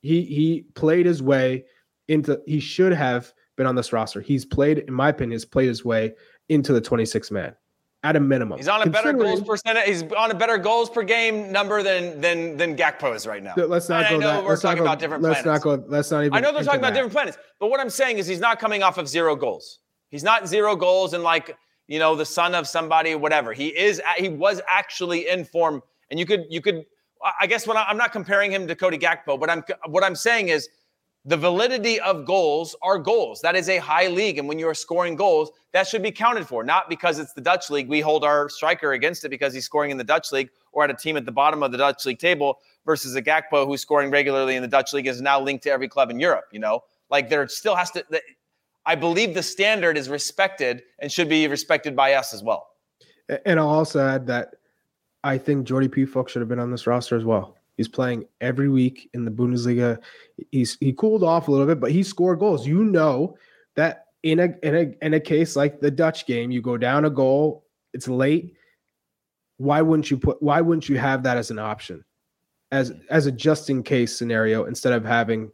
He 0.00 0.22
he 0.24 0.66
played 0.74 1.06
his 1.06 1.22
way 1.22 1.64
into 2.08 2.40
he 2.44 2.58
should 2.58 2.92
have 2.92 3.32
been 3.56 3.66
on 3.66 3.76
this 3.76 3.92
roster. 3.92 4.20
He's 4.20 4.44
played, 4.44 4.78
in 4.78 4.94
my 4.94 5.10
opinion, 5.10 5.36
has 5.36 5.44
played 5.44 5.68
his 5.68 5.84
way 5.84 6.14
into 6.48 6.72
the 6.72 6.80
26 6.80 7.30
man 7.30 7.54
at 8.04 8.16
a 8.16 8.20
minimum. 8.20 8.58
He's 8.58 8.68
on 8.68 8.82
a 8.82 8.90
better 8.90 9.12
goals 9.12 9.42
percentage. 9.42 9.86
He's 9.86 10.02
on 10.12 10.30
a 10.30 10.34
better 10.34 10.56
goals 10.58 10.88
per 10.88 11.02
game 11.02 11.50
number 11.50 11.82
than 11.82 12.20
than 12.20 12.56
than 12.56 12.76
Gakpo 12.76 13.14
is 13.14 13.26
right 13.26 13.42
now. 13.42 13.54
Let's 13.56 13.88
not 13.88 14.04
and 14.04 14.22
go. 14.22 14.28
I 14.28 14.30
know 14.30 14.36
that. 14.36 14.44
we're 14.44 14.50
let's 14.50 14.62
talking 14.62 14.78
go, 14.78 14.84
about 14.84 14.98
different. 14.98 15.22
Let's 15.22 15.42
planets. 15.42 15.64
not 15.64 15.78
go. 15.78 15.84
Let's 15.88 16.10
not 16.10 16.20
even. 16.20 16.34
I 16.34 16.40
know 16.40 16.52
they're 16.52 16.62
talking 16.62 16.80
about 16.80 16.88
that. 16.88 16.94
different 16.94 17.12
planets, 17.12 17.38
but 17.58 17.70
what 17.70 17.80
I'm 17.80 17.90
saying 17.90 18.18
is 18.18 18.26
he's 18.26 18.40
not 18.40 18.58
coming 18.58 18.82
off 18.82 18.98
of 18.98 19.08
zero 19.08 19.34
goals. 19.34 19.80
He's 20.10 20.22
not 20.22 20.48
zero 20.48 20.76
goals 20.76 21.12
and 21.12 21.22
like 21.24 21.56
you 21.88 21.98
know 21.98 22.14
the 22.14 22.26
son 22.26 22.54
of 22.54 22.68
somebody 22.68 23.14
whatever. 23.14 23.52
He 23.52 23.76
is. 23.76 24.00
He 24.16 24.28
was 24.28 24.60
actually 24.68 25.28
in 25.28 25.44
form, 25.44 25.82
and 26.10 26.20
you 26.20 26.26
could 26.26 26.44
you 26.48 26.60
could. 26.60 26.84
I 27.40 27.48
guess 27.48 27.66
when 27.66 27.76
I, 27.76 27.82
I'm 27.82 27.96
not 27.96 28.12
comparing 28.12 28.52
him 28.52 28.68
to 28.68 28.76
Cody 28.76 28.96
Gakpo, 28.96 29.40
but 29.40 29.50
I'm 29.50 29.64
what 29.86 30.04
I'm 30.04 30.14
saying 30.14 30.48
is 30.48 30.68
the 31.28 31.36
validity 31.36 32.00
of 32.00 32.24
goals 32.24 32.74
are 32.80 32.98
goals. 32.98 33.42
That 33.42 33.54
is 33.54 33.68
a 33.68 33.76
high 33.76 34.06
league. 34.06 34.38
And 34.38 34.48
when 34.48 34.58
you're 34.58 34.72
scoring 34.72 35.14
goals, 35.14 35.50
that 35.72 35.86
should 35.86 36.02
be 36.02 36.10
counted 36.10 36.48
for, 36.48 36.64
not 36.64 36.88
because 36.88 37.18
it's 37.18 37.34
the 37.34 37.42
Dutch 37.42 37.68
league. 37.68 37.86
We 37.86 38.00
hold 38.00 38.24
our 38.24 38.48
striker 38.48 38.94
against 38.94 39.26
it 39.26 39.28
because 39.28 39.52
he's 39.52 39.66
scoring 39.66 39.90
in 39.90 39.98
the 39.98 40.04
Dutch 40.04 40.32
league 40.32 40.48
or 40.72 40.84
at 40.84 40.90
a 40.90 40.94
team 40.94 41.18
at 41.18 41.26
the 41.26 41.32
bottom 41.32 41.62
of 41.62 41.70
the 41.70 41.76
Dutch 41.76 42.06
league 42.06 42.18
table 42.18 42.60
versus 42.86 43.14
a 43.14 43.20
Gakpo 43.20 43.66
who's 43.66 43.82
scoring 43.82 44.10
regularly 44.10 44.56
in 44.56 44.62
the 44.62 44.68
Dutch 44.68 44.94
league 44.94 45.06
is 45.06 45.20
now 45.20 45.38
linked 45.38 45.64
to 45.64 45.70
every 45.70 45.86
club 45.86 46.10
in 46.10 46.18
Europe. 46.18 46.46
You 46.50 46.60
know, 46.60 46.82
like 47.10 47.28
there 47.28 47.46
still 47.46 47.76
has 47.76 47.90
to, 47.90 48.02
I 48.86 48.94
believe 48.94 49.34
the 49.34 49.42
standard 49.42 49.98
is 49.98 50.08
respected 50.08 50.82
and 50.98 51.12
should 51.12 51.28
be 51.28 51.46
respected 51.46 51.94
by 51.94 52.14
us 52.14 52.32
as 52.32 52.42
well. 52.42 52.70
And 53.44 53.60
I'll 53.60 53.68
also 53.68 54.00
add 54.00 54.26
that 54.28 54.54
I 55.24 55.36
think 55.36 55.66
Jordy 55.66 55.88
Pefok 55.88 56.30
should 56.30 56.40
have 56.40 56.48
been 56.48 56.58
on 56.58 56.70
this 56.70 56.86
roster 56.86 57.16
as 57.18 57.24
well. 57.26 57.57
He's 57.78 57.88
playing 57.88 58.26
every 58.40 58.68
week 58.68 59.08
in 59.14 59.24
the 59.24 59.30
Bundesliga. 59.30 59.98
He's 60.50 60.76
he 60.80 60.92
cooled 60.92 61.22
off 61.22 61.48
a 61.48 61.50
little 61.50 61.66
bit, 61.66 61.80
but 61.80 61.92
he 61.92 62.02
scored 62.02 62.40
goals. 62.40 62.66
You 62.66 62.84
know 62.84 63.38
that 63.76 64.06
in 64.24 64.40
a 64.40 64.54
in 64.62 64.74
a 64.74 65.04
in 65.06 65.14
a 65.14 65.20
case 65.20 65.56
like 65.56 65.80
the 65.80 65.90
Dutch 65.90 66.26
game, 66.26 66.50
you 66.50 66.60
go 66.60 66.76
down 66.76 67.06
a 67.06 67.10
goal, 67.10 67.64
it's 67.94 68.08
late. 68.08 68.54
Why 69.56 69.80
wouldn't 69.80 70.10
you 70.10 70.18
put 70.18 70.42
why 70.42 70.60
wouldn't 70.60 70.88
you 70.88 70.98
have 70.98 71.22
that 71.22 71.36
as 71.36 71.50
an 71.50 71.60
option? 71.60 72.04
As 72.72 72.92
as 73.08 73.26
a 73.26 73.32
just 73.32 73.70
in 73.70 73.82
case 73.84 74.14
scenario 74.14 74.64
instead 74.64 74.92
of 74.92 75.04
having 75.04 75.50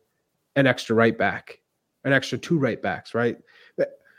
an 0.56 0.66
extra 0.66 0.96
right 0.96 1.16
back, 1.16 1.60
an 2.04 2.12
extra 2.14 2.38
two 2.38 2.58
right 2.58 2.80
backs, 2.80 3.14
right? 3.14 3.36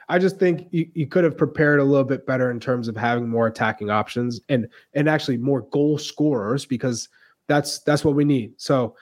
I 0.07 0.19
just 0.19 0.37
think 0.37 0.67
you, 0.71 0.87
you 0.93 1.07
could 1.07 1.23
have 1.23 1.37
prepared 1.37 1.79
a 1.79 1.83
little 1.83 2.05
bit 2.05 2.27
better 2.27 2.51
in 2.51 2.59
terms 2.59 2.87
of 2.87 2.95
having 2.95 3.27
more 3.27 3.47
attacking 3.47 3.89
options 3.89 4.39
and 4.49 4.67
and 4.93 5.09
actually 5.09 5.37
more 5.37 5.61
goal 5.61 5.97
scorers 5.97 6.65
because 6.65 7.09
that's 7.47 7.79
that's 7.79 8.03
what 8.03 8.15
we 8.15 8.25
need. 8.25 8.53
So, 8.57 8.95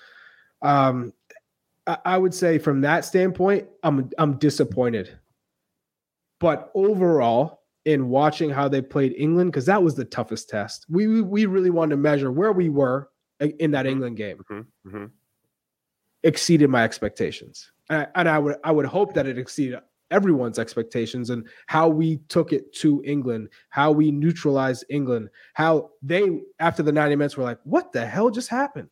um, 0.61 1.13
I, 1.87 1.97
I 2.05 2.17
would 2.17 2.33
say 2.33 2.57
from 2.57 2.81
that 2.81 3.05
standpoint, 3.05 3.67
I'm 3.83 4.09
I'm 4.17 4.37
disappointed. 4.37 5.17
But 6.39 6.71
overall, 6.75 7.61
in 7.85 8.09
watching 8.09 8.49
how 8.49 8.67
they 8.67 8.81
played 8.81 9.13
England, 9.17 9.51
because 9.51 9.65
that 9.65 9.83
was 9.83 9.95
the 9.95 10.05
toughest 10.05 10.49
test. 10.49 10.85
We 10.89 11.21
we 11.21 11.45
really 11.45 11.69
wanted 11.69 11.91
to 11.91 11.97
measure 11.97 12.31
where 12.31 12.51
we 12.51 12.69
were 12.69 13.09
in 13.39 13.71
that 13.71 13.85
mm-hmm. 13.85 13.91
England 13.91 14.17
game. 14.17 14.37
Mm-hmm. 14.49 14.89
Mm-hmm. 14.89 15.05
Exceeded 16.23 16.69
my 16.69 16.83
expectations, 16.83 17.71
and 17.89 18.03
I, 18.03 18.07
and 18.15 18.29
I 18.29 18.39
would 18.39 18.55
I 18.63 18.71
would 18.71 18.85
hope 18.85 19.13
that 19.15 19.27
it 19.27 19.37
exceeded 19.37 19.79
everyone's 20.13 20.59
expectations 20.59 21.31
and 21.31 21.47
how 21.67 21.89
we 21.89 22.17
took 22.29 22.53
it 22.53 22.71
to 22.73 23.01
England, 23.05 23.49
how 23.69 23.91
we 23.91 24.11
neutralized 24.11 24.85
England, 24.89 25.29
how 25.55 25.89
they 26.01 26.41
after 26.59 26.83
the 26.83 26.91
90 26.91 27.15
minutes 27.15 27.35
were 27.35 27.43
like, 27.43 27.59
what 27.63 27.91
the 27.91 28.05
hell 28.05 28.29
just 28.29 28.49
happened? 28.49 28.89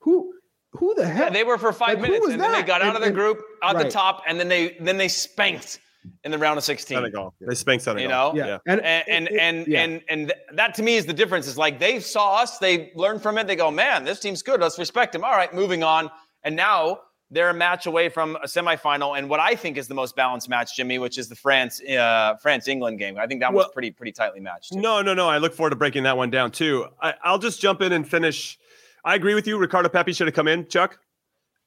Who 0.00 0.34
who 0.72 0.94
the 0.94 1.06
hell? 1.06 1.26
Yeah, 1.26 1.30
they 1.30 1.44
were 1.44 1.58
for 1.58 1.72
five 1.72 2.00
like, 2.00 2.10
minutes 2.10 2.28
and 2.28 2.40
that? 2.40 2.52
then 2.52 2.60
they 2.60 2.66
got 2.66 2.82
out 2.82 2.94
and, 2.94 2.96
of 2.98 3.02
the 3.02 3.10
group 3.10 3.42
at 3.62 3.74
right. 3.74 3.84
the 3.84 3.90
top 3.90 4.22
and 4.28 4.38
then 4.38 4.48
they 4.48 4.76
then 4.80 4.98
they 4.98 5.08
spanked 5.08 5.80
in 6.24 6.30
the 6.30 6.38
round 6.38 6.58
of 6.58 6.64
16. 6.64 6.96
Senegal. 6.96 7.34
They 7.40 7.54
spanked 7.54 7.84
Senegal. 7.84 8.02
You 8.02 8.08
know? 8.08 8.32
Yeah. 8.34 8.58
And 8.66 8.80
and 8.82 9.08
and 9.08 9.40
and, 9.40 9.66
yeah. 9.66 9.82
and, 9.82 10.02
and 10.10 10.32
that 10.52 10.74
to 10.74 10.82
me 10.82 10.96
is 10.96 11.06
the 11.06 11.14
difference. 11.14 11.46
Is 11.46 11.56
like 11.56 11.78
they 11.78 12.00
saw 12.00 12.36
us, 12.36 12.58
they 12.58 12.92
learned 12.94 13.22
from 13.22 13.38
it, 13.38 13.46
they 13.46 13.56
go, 13.56 13.70
man, 13.70 14.04
this 14.04 14.20
team's 14.20 14.42
good. 14.42 14.60
Let's 14.60 14.78
respect 14.78 15.12
them. 15.14 15.24
All 15.24 15.32
right, 15.32 15.52
moving 15.54 15.82
on. 15.82 16.10
And 16.42 16.54
now 16.54 17.00
they're 17.30 17.50
a 17.50 17.54
match 17.54 17.86
away 17.86 18.08
from 18.08 18.36
a 18.36 18.46
semifinal 18.46 19.16
and 19.18 19.28
what 19.28 19.40
I 19.40 19.54
think 19.54 19.76
is 19.76 19.88
the 19.88 19.94
most 19.94 20.14
balanced 20.14 20.48
match, 20.48 20.76
Jimmy, 20.76 20.98
which 20.98 21.18
is 21.18 21.28
the 21.28 21.34
France 21.34 21.80
uh, 21.82 22.36
France 22.40 22.68
England 22.68 22.98
game. 22.98 23.18
I 23.18 23.26
think 23.26 23.40
that 23.40 23.52
well, 23.52 23.64
was 23.64 23.72
pretty 23.72 23.90
pretty 23.90 24.12
tightly 24.12 24.40
matched. 24.40 24.72
Too. 24.72 24.80
No, 24.80 25.02
no, 25.02 25.14
no. 25.14 25.28
I 25.28 25.38
look 25.38 25.54
forward 25.54 25.70
to 25.70 25.76
breaking 25.76 26.04
that 26.04 26.16
one 26.16 26.30
down 26.30 26.50
too. 26.50 26.86
I, 27.00 27.14
I'll 27.22 27.38
just 27.38 27.60
jump 27.60 27.82
in 27.82 27.92
and 27.92 28.08
finish. 28.08 28.58
I 29.04 29.14
agree 29.14 29.34
with 29.34 29.46
you. 29.46 29.58
Ricardo 29.58 29.88
Pepi 29.88 30.12
should 30.12 30.26
have 30.26 30.34
come 30.34 30.48
in, 30.48 30.66
Chuck. 30.66 30.98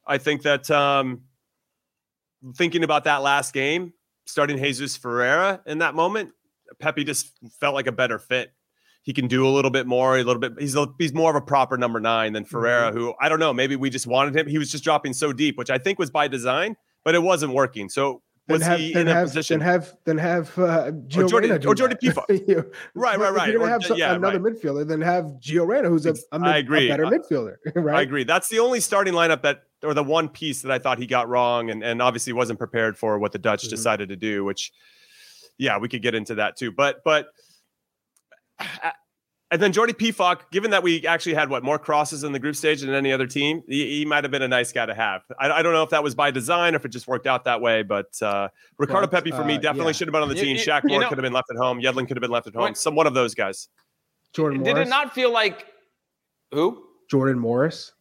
I 0.06 0.18
think 0.18 0.44
that 0.44 0.72
um, 0.72 1.24
thinking 2.56 2.84
about 2.84 3.04
that 3.04 3.18
last 3.18 3.54
game, 3.54 3.94
starting 4.26 4.58
Jesus 4.58 4.96
Ferreira 4.96 5.62
in 5.66 5.80
that 5.80 5.96
moment, 5.96 6.32
Pepi 6.80 7.04
just 7.04 7.32
felt 7.60 7.76
like 7.76 7.88
a 7.88 7.92
better 7.92 8.20
fit 8.20 8.54
he 9.08 9.14
can 9.14 9.26
do 9.30 9.48
a 9.48 9.50
little 9.50 9.72
bit 9.72 9.88
more, 9.88 10.18
a 10.18 10.24
little 10.24 10.42
bit. 10.42 10.52
He's 10.60 10.76
a, 10.76 10.86
he's 11.00 11.14
more 11.14 11.30
of 11.30 11.38
a 11.38 11.42
proper 11.42 11.78
number 11.78 12.02
nine 12.02 12.34
than 12.34 12.44
Ferreira, 12.44 12.90
mm-hmm. 12.90 12.98
who 13.00 13.14
I 13.22 13.30
don't 13.30 13.40
know. 13.40 13.54
Maybe 13.54 13.78
we 13.78 13.90
just 13.90 14.06
wanted 14.06 14.36
him. 14.36 14.48
He 14.48 14.58
was 14.58 14.70
just 14.70 14.84
dropping 14.84 15.14
so 15.14 15.32
deep, 15.32 15.58
which 15.58 15.70
I 15.70 15.78
think 15.78 15.98
was 15.98 16.12
by 16.12 16.28
design, 16.28 16.76
but 17.06 17.16
it 17.16 17.24
wasn't 17.24 17.54
working. 17.54 17.88
So 17.88 18.22
was 18.50 18.62
have, 18.64 18.80
he 18.80 18.92
then 18.92 19.04
in 19.04 19.08
a 19.08 19.14
have, 19.14 19.28
position? 19.28 19.60
Then 19.60 19.68
have 19.70 19.94
then 20.04 20.18
have 20.18 20.60
uh, 20.60 20.92
Gio 21.08 21.24
Or 21.24 21.28
Jordan- 21.30 21.52
or 21.66 21.74
Jordan 21.74 21.98
that. 22.02 22.16
Pifo. 22.16 22.26
You 22.50 22.56
know, 22.58 22.66
Right, 22.96 23.18
right, 23.18 23.34
right. 23.34 23.50
You're 23.50 23.60
gonna 23.60 23.70
Or- 23.70 23.74
have 23.74 23.86
some, 23.86 23.98
yeah, 23.98 24.14
another 24.14 24.42
midfielder, 24.42 24.86
then 24.86 25.00
have 25.00 25.24
Gio 25.40 25.66
Reyna, 25.66 25.88
who's 25.88 26.06
a, 26.06 26.14
a, 26.34 26.40
mid, 26.40 26.50
I 26.50 26.58
agree. 26.58 26.88
a 26.88 26.92
better 26.92 27.06
I- 27.06 27.12
midfielder, 27.12 27.56
right? 27.76 28.00
I 28.00 28.02
agree. 28.02 28.26
That's 28.26 28.50
the 28.50 28.60
only 28.60 28.82
starting 28.82 29.14
lineup 29.14 29.42
that, 29.44 29.64
or 29.84 29.94
the 29.94 30.04
one 30.04 30.28
piece 30.28 30.64
that 30.64 30.72
I 30.74 30.80
thought 30.80 30.98
he 30.98 31.08
got 31.08 31.30
wrong, 31.30 31.70
and 31.70 31.82
and 31.82 32.02
obviously 32.02 32.34
wasn't 32.34 32.60
prepared 32.60 32.98
for 32.98 33.18
what 33.20 33.32
the 33.32 33.40
Dutch 33.40 33.66
Mhm. 33.68 33.70
decided 33.70 34.10
to 34.10 34.18
do. 34.18 34.44
Which, 34.44 34.74
yeah, 35.58 35.78
we 35.78 35.88
could 35.88 36.02
get 36.02 36.14
into 36.14 36.36
that 36.36 36.58
too. 36.58 36.74
But 36.74 37.04
but, 37.06 37.28
and 39.52 39.62
then 39.62 39.72
Jordy 39.72 39.94
Pefok, 39.94 40.42
given 40.52 40.72
that 40.72 40.84
we 40.84 41.06
actually 41.08 41.34
had 41.36 41.50
what 41.50 41.64
more 41.64 41.80
crosses 41.80 42.24
in 42.24 42.32
the 42.34 42.40
group 42.40 42.56
stage 42.56 42.82
than 42.82 42.94
any 42.94 43.12
other 43.14 43.28
team, 43.28 43.64
he, 43.68 44.00
he 44.00 44.06
might 44.06 44.24
have 44.24 44.32
been 44.32 44.42
a 44.42 44.48
nice 44.48 44.72
guy 44.74 44.86
to 44.86 44.94
have. 44.94 45.22
I, 45.40 45.50
I 45.52 45.62
don't 45.62 45.74
know 45.74 45.84
if 45.84 45.90
that 45.92 46.04
was 46.04 46.16
by 46.16 46.32
design 46.32 46.74
or 46.74 46.78
if 46.78 46.86
it 46.86 46.90
just 46.90 47.08
worked 47.08 47.28
out 47.28 47.46
that 47.46 47.62
way. 47.62 47.84
But 47.84 48.08
uh, 48.22 48.50
Ricardo 48.78 49.08
But, 49.08 49.24
Pepi 49.24 49.32
for 49.32 49.46
me 49.46 49.56
uh, 49.56 49.60
definitely 49.60 49.92
yeah. 49.92 49.98
should 49.98 50.08
have 50.08 50.14
been 50.14 50.24
on 50.24 50.30
the 50.30 50.36
You- 50.36 50.42
team. 50.44 50.58
you- 50.58 50.62
Shaq 50.64 50.84
you 50.84 50.90
Moore 50.90 51.02
know- 51.02 51.10
could 51.10 51.18
have 51.18 51.24
been 51.24 51.34
left 51.34 51.50
at 51.50 51.58
home. 51.58 51.80
Yedlin 51.80 52.08
could 52.08 52.18
have 52.18 52.22
been 52.22 52.32
left 52.32 52.48
at 52.48 52.54
home. 52.54 52.64
When- 52.64 52.76
Some 52.76 52.96
one 52.96 53.08
of 53.08 53.14
those 53.14 53.34
guys. 53.36 53.70
Jordan 54.34 54.64
Did 54.64 54.74
Morris. 54.76 54.88
it 54.88 54.90
not 54.90 55.14
feel 55.16 55.32
like 55.32 55.66
who? 56.52 56.84
Jordan 57.10 57.40
Morris. 57.40 57.94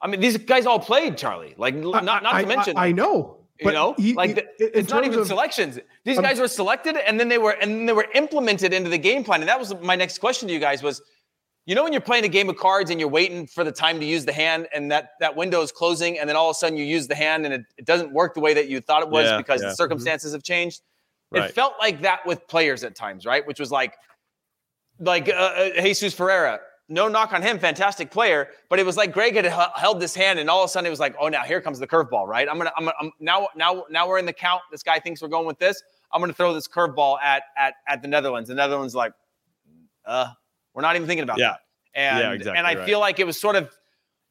I 0.00 0.06
mean, 0.06 0.20
these 0.20 0.36
guys 0.38 0.64
all 0.66 0.78
played 0.80 1.16
Charlie. 1.18 1.54
Like, 1.58 1.74
not 1.74 2.04
not 2.04 2.24
I, 2.26 2.42
to 2.42 2.48
mention, 2.48 2.76
I, 2.78 2.86
I 2.86 2.92
know. 2.92 3.43
You 3.60 3.64
but 3.64 3.74
know, 3.74 3.94
he- 3.96 4.14
like 4.14 4.28
he- 4.30 4.34
the, 4.34 4.78
it's 4.78 4.90
not 4.90 5.04
even 5.04 5.20
of- 5.20 5.26
selections. 5.26 5.78
These 6.04 6.18
Um, 6.18 6.24
guys 6.24 6.38
were 6.40 6.48
selected, 6.48 6.96
and 6.96 7.18
then 7.20 7.28
they 7.28 7.38
were 7.38 7.52
and 7.52 7.70
then 7.70 7.86
they 7.86 7.92
were 7.92 8.08
implemented 8.14 8.72
into 8.72 8.90
the 8.90 8.98
game 8.98 9.22
plan. 9.24 9.40
And 9.40 9.48
that 9.48 9.58
was 9.58 9.74
my 9.80 9.94
next 9.96 10.18
question 10.18 10.48
to 10.48 10.54
you 10.54 10.60
guys 10.60 10.82
was, 10.82 11.00
you 11.66 11.74
know, 11.74 11.82
when 11.84 11.92
you're 11.92 12.02
playing 12.02 12.24
a 12.24 12.28
game 12.28 12.48
of 12.50 12.56
cards 12.56 12.90
and 12.90 12.98
you're 13.00 13.08
waiting 13.08 13.46
for 13.46 13.62
the 13.64 13.72
time 13.72 14.00
to 14.00 14.06
use 14.06 14.24
the 14.24 14.32
hand, 14.32 14.66
and 14.74 14.90
that 14.90 15.10
that 15.20 15.34
window 15.36 15.62
is 15.62 15.70
closing, 15.72 16.18
and 16.18 16.28
then 16.28 16.36
all 16.36 16.50
of 16.50 16.54
a 16.56 16.58
sudden 16.58 16.76
you 16.76 16.84
use 16.84 17.06
the 17.06 17.14
hand, 17.14 17.44
and 17.44 17.54
it, 17.54 17.62
it 17.78 17.84
doesn't 17.84 18.12
work 18.12 18.34
the 18.34 18.40
way 18.40 18.54
that 18.54 18.68
you 18.68 18.80
thought 18.80 19.02
it 19.02 19.08
was 19.08 19.26
Yeah, 19.26 19.36
because 19.38 19.62
yeah. 19.62 19.68
the 19.70 19.74
circumstances 19.76 20.32
have 20.32 20.42
changed. 20.42 20.82
Right. 21.30 21.44
It 21.50 21.54
felt 21.54 21.74
like 21.80 22.02
that 22.02 22.26
with 22.26 22.46
players 22.48 22.84
at 22.84 22.94
times, 22.94 23.24
right? 23.26 23.44
Which 23.46 23.58
was 23.58 23.70
like, 23.72 23.94
like 25.00 25.28
uh, 25.28 25.32
uh, 25.32 25.80
Jesus 25.82 26.12
Ferreira. 26.14 26.60
No 26.88 27.08
knock 27.08 27.32
on 27.32 27.40
him, 27.40 27.58
fantastic 27.58 28.10
player, 28.10 28.48
but 28.68 28.78
it 28.78 28.84
was 28.84 28.96
like 28.96 29.10
Greg 29.12 29.34
had 29.36 29.46
held 29.46 30.00
this 30.00 30.14
hand, 30.14 30.38
and 30.38 30.50
all 30.50 30.62
of 30.62 30.66
a 30.66 30.68
sudden 30.68 30.86
it 30.86 30.90
was 30.90 31.00
like, 31.00 31.14
oh, 31.18 31.28
now 31.28 31.42
here 31.42 31.60
comes 31.60 31.78
the 31.78 31.86
curveball, 31.86 32.26
right? 32.26 32.46
I'm 32.46 32.58
gonna, 32.58 32.72
I'm, 32.76 32.84
gonna, 32.84 32.96
I'm 33.00 33.10
now, 33.20 33.48
now, 33.56 33.84
now 33.88 34.06
we're 34.06 34.18
in 34.18 34.26
the 34.26 34.34
count. 34.34 34.60
This 34.70 34.82
guy 34.82 34.98
thinks 34.98 35.22
we're 35.22 35.28
going 35.28 35.46
with 35.46 35.58
this. 35.58 35.82
I'm 36.12 36.20
gonna 36.20 36.34
throw 36.34 36.52
this 36.52 36.68
curveball 36.68 37.18
at 37.22 37.44
at 37.56 37.74
at 37.88 38.02
the 38.02 38.08
Netherlands. 38.08 38.48
The 38.48 38.54
Netherlands 38.54 38.94
like, 38.94 39.12
uh, 40.04 40.28
we're 40.74 40.82
not 40.82 40.94
even 40.94 41.08
thinking 41.08 41.22
about 41.24 41.38
Yeah. 41.38 41.52
that. 41.52 41.60
And 41.94 42.18
Yeah, 42.18 42.32
exactly 42.32 42.58
and 42.58 42.66
I 42.66 42.74
right. 42.74 42.84
feel 42.86 43.00
like 43.00 43.18
it 43.18 43.24
was 43.24 43.40
sort 43.40 43.56
of 43.56 43.70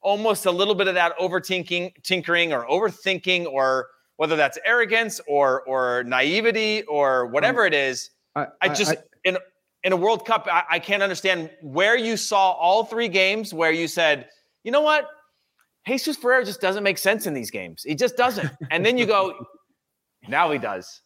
almost 0.00 0.46
a 0.46 0.50
little 0.50 0.74
bit 0.74 0.86
of 0.86 0.94
that 0.94 1.18
overthinking, 1.18 2.02
tinkering, 2.02 2.52
or 2.52 2.64
overthinking, 2.66 3.46
or 3.46 3.88
whether 4.16 4.36
that's 4.36 4.58
arrogance 4.64 5.20
or 5.26 5.62
or 5.62 6.04
naivety 6.04 6.84
or 6.84 7.26
whatever 7.26 7.66
it 7.66 7.74
is. 7.74 8.10
I, 8.36 8.46
I 8.60 8.68
just 8.68 8.94
in 9.24 9.38
in 9.84 9.92
a 9.92 9.96
World 9.96 10.26
Cup, 10.26 10.48
I, 10.50 10.64
I 10.70 10.78
can't 10.80 11.02
understand 11.02 11.50
where 11.62 11.96
you 11.96 12.16
saw 12.16 12.52
all 12.52 12.84
three 12.84 13.08
games 13.08 13.54
where 13.54 13.70
you 13.70 13.86
said, 13.86 14.28
you 14.64 14.72
know 14.72 14.80
what, 14.80 15.06
Jesus 15.86 16.16
Ferreira 16.16 16.44
just 16.44 16.60
doesn't 16.60 16.82
make 16.82 16.98
sense 16.98 17.26
in 17.26 17.34
these 17.34 17.50
games. 17.50 17.82
He 17.84 17.94
just 17.94 18.16
doesn't. 18.16 18.50
And 18.70 18.84
then 18.84 18.96
you 18.98 19.04
go, 19.06 19.34
now 20.26 20.50
he 20.50 20.58
does. 20.58 21.02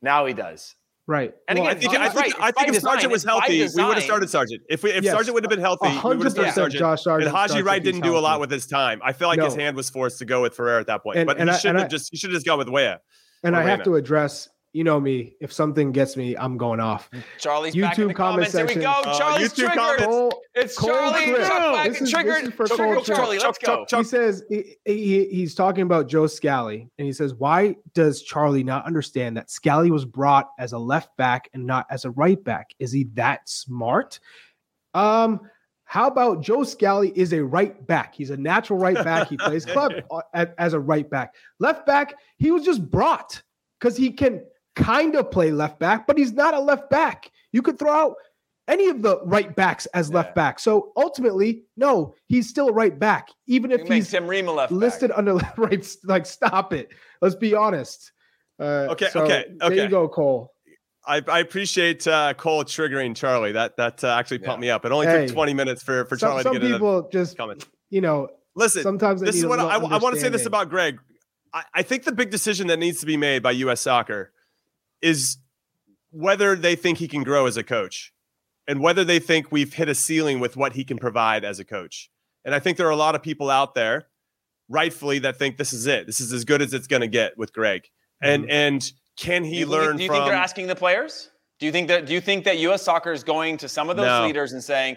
Now 0.00 0.24
he 0.26 0.32
does. 0.32 0.74
right. 1.06 1.32
And 1.46 1.58
Well, 1.58 1.68
I 1.68 1.72
again, 1.72 1.90
think, 1.90 2.00
I 2.00 2.08
think, 2.08 2.26
It's 2.28 2.36
I 2.40 2.50
think 2.52 2.68
if 2.68 2.74
design. 2.74 2.92
Sargent 2.92 3.12
was 3.12 3.22
healthy, 3.24 3.68
we 3.76 3.84
would 3.84 3.94
have 3.96 4.02
started 4.02 4.30
Sargent. 4.30 4.62
If 4.70 4.82
we, 4.82 4.90
if 4.92 5.04
Yes, 5.04 5.12
Sargent 5.12 5.34
would 5.34 5.44
have 5.44 5.50
been 5.50 5.60
healthy, 5.60 5.88
we 5.88 6.16
would 6.16 6.24
have 6.24 6.32
started 6.32 6.52
percent, 6.54 6.54
Sargent. 6.54 6.78
Josh 6.80 7.06
And 7.06 7.28
Haji 7.28 7.62
Wright 7.62 7.82
didn't 7.84 8.00
do 8.00 8.16
a 8.16 8.20
lot 8.20 8.40
with 8.40 8.50
his 8.50 8.66
time. 8.66 9.00
I 9.04 9.12
feel 9.12 9.28
like 9.28 9.40
his 9.42 9.54
hand 9.54 9.76
was 9.76 9.90
forced 9.90 10.18
to 10.20 10.24
go 10.24 10.40
with 10.42 10.56
Ferrer 10.56 10.78
at 10.80 10.86
that 10.86 11.02
point. 11.02 11.18
And- 11.18 11.26
but 11.26 11.36
and 11.38 11.50
he 11.50 11.54
I- 11.54 11.58
should 11.58 11.68
and 11.70 11.78
have 11.78 11.86
I- 11.86 11.88
just 11.90 12.08
he 12.10 12.16
should 12.16 12.30
have 12.30 12.36
just 12.36 12.46
gone 12.46 12.58
with 12.58 12.68
Weah. 12.70 12.98
And 13.44 13.54
or 13.54 13.58
I 13.58 13.64
have 13.64 13.82
to 13.84 13.96
address. 13.96 14.48
You 14.74 14.84
know 14.84 14.98
me. 14.98 15.34
If 15.40 15.52
something 15.52 15.92
gets 15.92 16.16
me, 16.16 16.34
I'm 16.34 16.56
going 16.56 16.80
off. 16.80 17.10
Charlie's 17.38 17.74
back 17.76 17.98
in 17.98 18.04
YouTube 18.04 18.08
the 18.08 18.14
comment 18.14 18.50
comments. 18.50 18.52
Here 18.54 18.62
we 18.64 18.68
section. 18.68 18.82
go. 18.82 19.10
Uh, 19.10 19.18
Charlie's 19.18 19.52
YouTube 19.52 19.56
triggered. 19.56 19.76
comments. 19.76 20.04
Cole, 20.06 20.42
It's 20.54 20.78
Cole 20.78 20.88
Charlie. 20.90 21.24
Tripp. 21.26 21.36
Chuck 21.46 21.58
back 21.74 21.88
This 21.88 22.00
is- 22.00 22.10
triggered. 22.10 22.34
this 22.36 22.42
is 22.48 22.54
for 22.54 22.66
Triggered 22.68 22.94
Cole 22.94 23.04
Tripp. 23.04 23.16
Charlie. 23.18 23.38
Let's 23.38 23.58
go. 23.58 23.84
he 23.98 24.04
says 24.04 24.44
he, 24.48 24.76
he, 24.86 25.24
he's 25.26 25.54
talking 25.54 25.82
about 25.82 26.08
Joe 26.08 26.26
Scally, 26.26 26.88
and 26.98 27.06
he 27.06 27.12
says, 27.12 27.34
"Why 27.34 27.76
does 27.92 28.22
Charlie 28.22 28.64
not 28.64 28.86
understand 28.86 29.36
that 29.36 29.50
Scally 29.50 29.90
was 29.90 30.06
brought 30.06 30.48
as 30.58 30.72
a 30.72 30.78
left 30.78 31.14
back 31.18 31.50
and 31.52 31.66
not 31.66 31.86
as 31.90 32.06
a 32.06 32.10
right 32.12 32.42
back? 32.42 32.70
Is 32.78 32.92
he 32.92 33.04
that 33.14 33.46
smart?" 33.48 34.20
Um, 34.94 35.40
how 35.84 36.06
about 36.06 36.40
Joe 36.42 36.64
Scally 36.64 37.12
is 37.14 37.34
a 37.34 37.44
right 37.44 37.86
back? 37.86 38.14
He's 38.14 38.30
a 38.30 38.36
natural 38.38 38.78
right 38.78 38.96
back. 39.04 39.28
He 39.28 39.36
plays 39.36 39.66
club 39.66 39.92
as 40.56 40.72
a 40.72 40.80
right 40.80 41.08
back. 41.10 41.34
Left 41.58 41.84
back, 41.84 42.14
he 42.38 42.50
was 42.50 42.64
just 42.64 42.90
brought 42.90 43.42
because 43.78 43.96
he 43.96 44.10
can 44.10 44.42
kind 44.76 45.14
of 45.16 45.30
play 45.30 45.50
left 45.50 45.78
back, 45.78 46.06
but 46.06 46.16
he's 46.18 46.32
not 46.32 46.54
a 46.54 46.60
left 46.60 46.88
back. 46.90 47.30
You 47.52 47.62
could 47.62 47.78
throw 47.78 47.92
out 47.92 48.14
any 48.68 48.88
of 48.88 49.02
the 49.02 49.20
right 49.24 49.54
backs 49.54 49.86
as 49.86 50.08
Yeah. 50.08 50.16
left 50.16 50.34
back. 50.34 50.58
So 50.60 50.92
ultimately, 50.96 51.64
no, 51.76 52.14
he's 52.28 52.48
still 52.48 52.68
a 52.68 52.72
right 52.72 52.96
back, 52.98 53.28
even 53.46 53.70
if 53.72 53.86
he's 53.86 54.10
Tim 54.10 54.26
Rima 54.26 54.52
left 54.52 54.70
back. 54.72 54.78
listed 54.80 55.10
under 55.14 55.34
left 55.34 55.58
right. 55.58 55.86
Like, 56.04 56.26
stop 56.26 56.72
it. 56.72 56.88
Let's 57.20 57.34
be 57.34 57.54
honest. 57.54 58.12
Uh, 58.60 58.86
Okay, 58.90 59.08
so 59.10 59.22
okay, 59.24 59.44
There 59.58 59.72
you 59.74 59.88
go, 59.88 60.08
Cole. 60.08 60.52
I, 61.04 61.20
I 61.26 61.40
appreciate 61.40 62.06
uh, 62.06 62.32
Cole 62.34 62.62
triggering 62.64 63.16
Charlie. 63.16 63.50
That 63.52 63.76
that 63.76 64.04
uh, 64.04 64.08
actually 64.16 64.38
pumped 64.38 64.60
me 64.60 64.70
up. 64.70 64.84
It 64.84 64.92
only 64.92 65.06
Hey. 65.08 65.26
took 65.26 65.34
20 65.34 65.52
minutes 65.54 65.82
for 65.82 66.04
for 66.04 66.16
Some, 66.16 66.28
Charlie 66.30 66.42
some 66.44 66.54
to 66.54 66.60
get 66.60 66.66
in 66.66 66.72
people 66.74 67.08
just, 67.12 67.34
a 67.34 67.36
comment. 67.36 67.66
you 67.90 68.00
know, 68.00 68.28
Listen, 68.54 68.82
sometimes 68.84 69.20
this 69.20 69.34
is 69.34 69.44
what 69.46 69.58
I, 69.58 69.64
I 69.74 69.78
want 69.98 70.14
to 70.14 70.20
say 70.20 70.28
this 70.28 70.46
about 70.46 70.68
Greg. 70.70 70.98
I, 71.52 71.64
I 71.74 71.82
think 71.82 72.04
the 72.04 72.12
big 72.12 72.30
decision 72.30 72.68
that 72.68 72.78
needs 72.78 73.00
to 73.00 73.06
be 73.06 73.16
made 73.16 73.42
by 73.42 73.50
U.S. 73.50 73.80
Soccer 73.80 74.32
is 75.02 75.38
whether 76.10 76.56
they 76.56 76.76
think 76.76 76.98
he 76.98 77.08
can 77.08 77.22
grow 77.22 77.46
as 77.46 77.56
a 77.56 77.62
coach 77.62 78.12
and 78.68 78.80
whether 78.80 79.04
they 79.04 79.18
think 79.18 79.50
we've 79.50 79.72
hit 79.74 79.88
a 79.88 79.94
ceiling 79.94 80.40
with 80.40 80.56
what 80.56 80.72
he 80.72 80.84
can 80.84 80.98
provide 80.98 81.44
as 81.44 81.58
a 81.58 81.64
coach. 81.64 82.10
And 82.44 82.54
I 82.54 82.58
think 82.58 82.76
there 82.76 82.86
are 82.86 82.90
a 82.90 82.96
lot 82.96 83.14
of 83.14 83.22
people 83.22 83.50
out 83.50 83.74
there, 83.74 84.06
rightfully, 84.68 85.18
that 85.20 85.38
think 85.38 85.56
this 85.56 85.72
is 85.72 85.86
it. 85.86 86.06
This 86.06 86.20
is 86.20 86.32
as 86.32 86.44
good 86.44 86.62
as 86.62 86.72
it's 86.74 86.86
going 86.86 87.02
to 87.02 87.08
get 87.08 87.36
with 87.36 87.52
Greg. 87.52 87.82
And 88.20 88.42
mm-hmm. 88.44 88.50
and 88.52 88.92
can 89.16 89.42
Do 89.42 89.48
he 89.48 89.58
you, 89.60 89.66
believe- 89.66 89.80
learn 89.82 89.96
do 89.96 90.02
you 90.04 90.08
from? 90.08 90.16
think 90.16 90.26
they're 90.26 90.34
asking 90.34 90.66
the 90.68 90.76
players? 90.76 91.30
Do 91.58 91.66
you 91.66 91.72
think 91.72 91.88
that? 91.88 92.06
Do 92.06 92.12
you 92.14 92.20
think 92.20 92.44
that 92.44 92.58
U.S. 92.58 92.82
Soccer 92.82 93.12
is 93.12 93.22
going 93.22 93.56
to 93.58 93.68
some 93.68 93.88
of 93.90 93.96
those 93.96 94.06
No. 94.06 94.26
leaders 94.26 94.52
and 94.52 94.62
saying, 94.62 94.96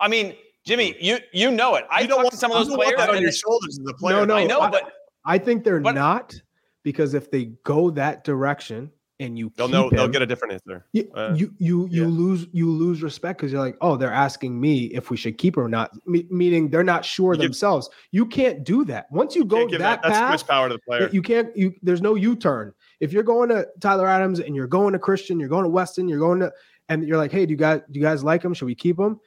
"I 0.00 0.08
mean, 0.08 0.34
Jimmy, 0.66 0.92
mm-hmm. 0.92 1.04
you 1.04 1.18
you 1.32 1.50
know 1.50 1.74
it. 1.74 1.84
I 1.90 2.00
you 2.00 2.08
don't 2.08 2.16
talked 2.18 2.24
want 2.24 2.32
to 2.32 2.38
some 2.38 2.50
of 2.52 2.58
those 2.58 2.68
don't 2.68 2.78
want 2.78 2.88
players. 2.94 2.98
that 3.06 3.10
on 3.14 3.20
your 3.20 3.30
they- 3.30 3.36
shoulders 3.36 3.78
as 3.78 3.86
a 3.90 3.94
player. 3.94 4.16
No, 4.16 4.24
no, 4.24 4.36
I 4.36 4.44
know, 4.44 4.60
I- 4.60 4.70
but 4.70 4.92
I 5.26 5.38
think 5.38 5.64
they're 5.64 5.80
But- 5.80 5.94
not 5.94 6.34
because 6.82 7.12
if 7.14 7.30
they 7.30 7.46
go 7.64 7.90
that 7.90 8.24
direction 8.24 8.90
and 9.18 9.38
you 9.38 9.50
they'll 9.56 9.68
know. 9.68 9.88
They'll 9.88 10.08
get 10.08 10.22
a 10.22 10.26
different 10.26 10.54
answer. 10.54 10.84
you 10.92 11.10
uh, 11.14 11.32
you 11.34 11.52
you, 11.58 11.88
you 11.90 12.02
yeah. 12.02 12.08
lose 12.08 12.46
you 12.52 12.70
lose 12.70 13.02
respect 13.02 13.38
because 13.38 13.50
you're 13.50 13.60
like, 13.60 13.76
oh, 13.80 13.96
they're 13.96 14.12
asking 14.12 14.60
me 14.60 14.86
if 14.86 15.10
we 15.10 15.16
should 15.16 15.38
keep 15.38 15.56
her 15.56 15.62
or 15.62 15.68
not. 15.68 15.90
Me- 16.06 16.26
meaning 16.30 16.68
they're 16.68 16.84
not 16.84 17.04
sure 17.04 17.32
You 17.34 17.40
give- 17.40 17.46
themselves. 17.50 17.88
You 18.10 18.26
can't 18.26 18.64
do 18.64 18.84
that. 18.84 19.10
Once 19.10 19.34
you 19.34 19.44
go 19.44 19.68
that, 19.68 19.78
that, 19.78 20.02
that's 20.02 20.18
path, 20.18 20.30
much 20.30 20.46
power 20.46 20.68
to 20.68 20.74
the 20.74 20.80
player. 20.80 21.08
You 21.12 21.22
can't. 21.22 21.56
You 21.56 21.74
there's 21.82 22.02
no 22.02 22.14
U-turn. 22.14 22.72
If 23.00 23.12
you're 23.12 23.22
going 23.22 23.48
to 23.50 23.66
Tyler 23.80 24.06
Adams 24.06 24.40
and 24.40 24.54
you're 24.54 24.66
going 24.66 24.92
to 24.92 24.98
Christian, 24.98 25.40
you're 25.40 25.48
going 25.48 25.64
to 25.64 25.70
Weston, 25.70 26.08
you're 26.08 26.18
going 26.18 26.40
to, 26.40 26.52
and 26.88 27.06
you're 27.06 27.18
like, 27.18 27.32
hey, 27.32 27.46
do 27.46 27.52
you 27.52 27.56
guys 27.58 27.80
do 27.90 27.98
you 27.98 28.04
guys 28.04 28.22
like 28.22 28.42
him? 28.42 28.52
Should 28.54 28.66
we 28.66 28.74
keep 28.74 28.98
him? 28.98 29.18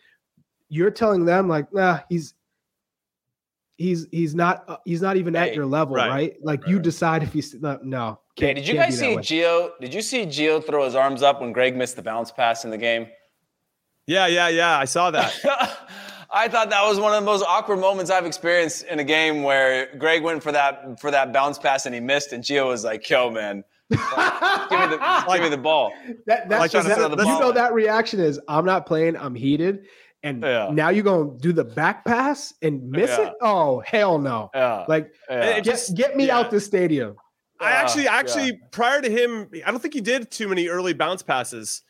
You're 0.69 0.91
telling 0.91 1.25
them 1.25 1.47
like, 1.47 1.73
nah, 1.73 1.99
he's 2.09 2.35
he's 3.77 4.05
he's 4.11 4.35
not 4.35 4.65
uh, 4.67 4.77
he's 4.85 5.01
not 5.01 5.17
even 5.17 5.33
Hey, 5.33 5.49
at 5.49 5.55
your 5.55 5.65
level, 5.65 5.95
right, 5.95 6.09
right? 6.09 6.33
Like 6.43 6.61
right, 6.61 6.69
you 6.69 6.75
right. 6.75 6.83
decide 6.83 7.23
if 7.23 7.33
he's 7.33 7.55
no. 7.55 7.79
no 7.81 8.19
Hey, 8.39 8.45
can't- 8.47 8.57
did 8.57 8.67
you 8.67 8.73
guys 8.75 8.97
see 8.97 9.15
Gio? 9.17 9.71
Did 9.81 9.93
you 9.93 10.01
see 10.01 10.25
Gio 10.25 10.65
throw 10.65 10.85
his 10.85 10.95
arms 10.95 11.21
up 11.23 11.41
when 11.41 11.51
Greg 11.51 11.75
missed 11.75 11.95
the 11.95 12.01
bounce 12.01 12.31
pass 12.31 12.63
in 12.65 12.71
the 12.71 12.77
game? 12.77 13.07
yeah, 14.07 14.25
yeah, 14.27 14.47
yeah. 14.47 14.77
I 14.77 14.85
saw 14.85 15.11
that. 15.11 15.33
I 16.31 16.47
thought 16.47 16.69
that 16.69 16.83
was 16.87 16.99
one 16.99 17.11
of 17.13 17.19
the 17.21 17.25
most 17.25 17.43
awkward 17.47 17.77
moments 17.79 18.11
I've 18.11 18.25
experienced 18.25 18.85
in 18.85 18.99
a 18.99 19.03
game 19.03 19.41
where 19.43 19.87
Greg 19.97 20.23
went 20.23 20.43
for 20.43 20.51
that 20.51 20.99
for 20.99 21.09
that 21.11 21.33
bounce 21.33 21.57
pass 21.57 21.85
and 21.87 21.93
he 21.95 22.01
missed, 22.01 22.33
and 22.33 22.43
Gio 22.43 22.67
was 22.67 22.83
like, 22.83 23.07
"Yo, 23.09 23.31
man, 23.31 23.63
give 23.89 23.99
me 23.99 24.05
the 24.07 25.23
give 25.33 25.41
me 25.41 25.49
the 25.49 25.57
ball." 25.57 25.91
That, 26.27 26.47
that's 26.49 26.59
Like, 26.61 26.71
just 26.71 26.87
that's- 26.87 27.07
that- 27.09 27.17
that's- 27.17 27.27
you 27.35 27.39
know 27.39 27.51
that 27.51 27.73
reaction 27.73 28.19
is 28.19 28.39
I'm 28.47 28.65
not 28.65 28.85
playing, 28.85 29.15
I'm 29.17 29.33
heated. 29.35 29.85
And 30.21 30.43
Yeah. 30.43 30.69
now 30.71 30.89
you're 30.89 31.03
gonna 31.05 31.31
do 31.39 31.51
the 31.53 31.63
back 31.63 32.03
pass 32.05 32.53
and 32.61 32.89
miss 32.91 33.09
Yeah. 33.09 33.27
it? 33.27 33.33
Oh 33.41 33.79
hell 33.85 34.19
no. 34.19 34.51
Yeah, 34.53 34.85
Like 34.87 35.11
yeah. 35.29 35.53
Get, 35.55 35.63
just- 35.63 35.95
get 35.95 36.15
me 36.15 36.27
yeah. 36.27 36.37
out 36.37 36.51
the 36.51 36.59
stadium. 36.59 37.15
I 37.59 37.69
Yeah, 37.71 37.75
actually, 37.81 38.03
yeah. 38.05 38.15
actually, 38.15 38.59
prior 38.71 39.01
to 39.01 39.09
him, 39.09 39.49
I 39.65 39.71
don't 39.71 39.79
think 39.81 39.93
he 39.93 40.01
did 40.01 40.31
too 40.31 40.47
many 40.47 40.67
early 40.67 40.93
bounce 40.93 41.21
passes 41.23 41.83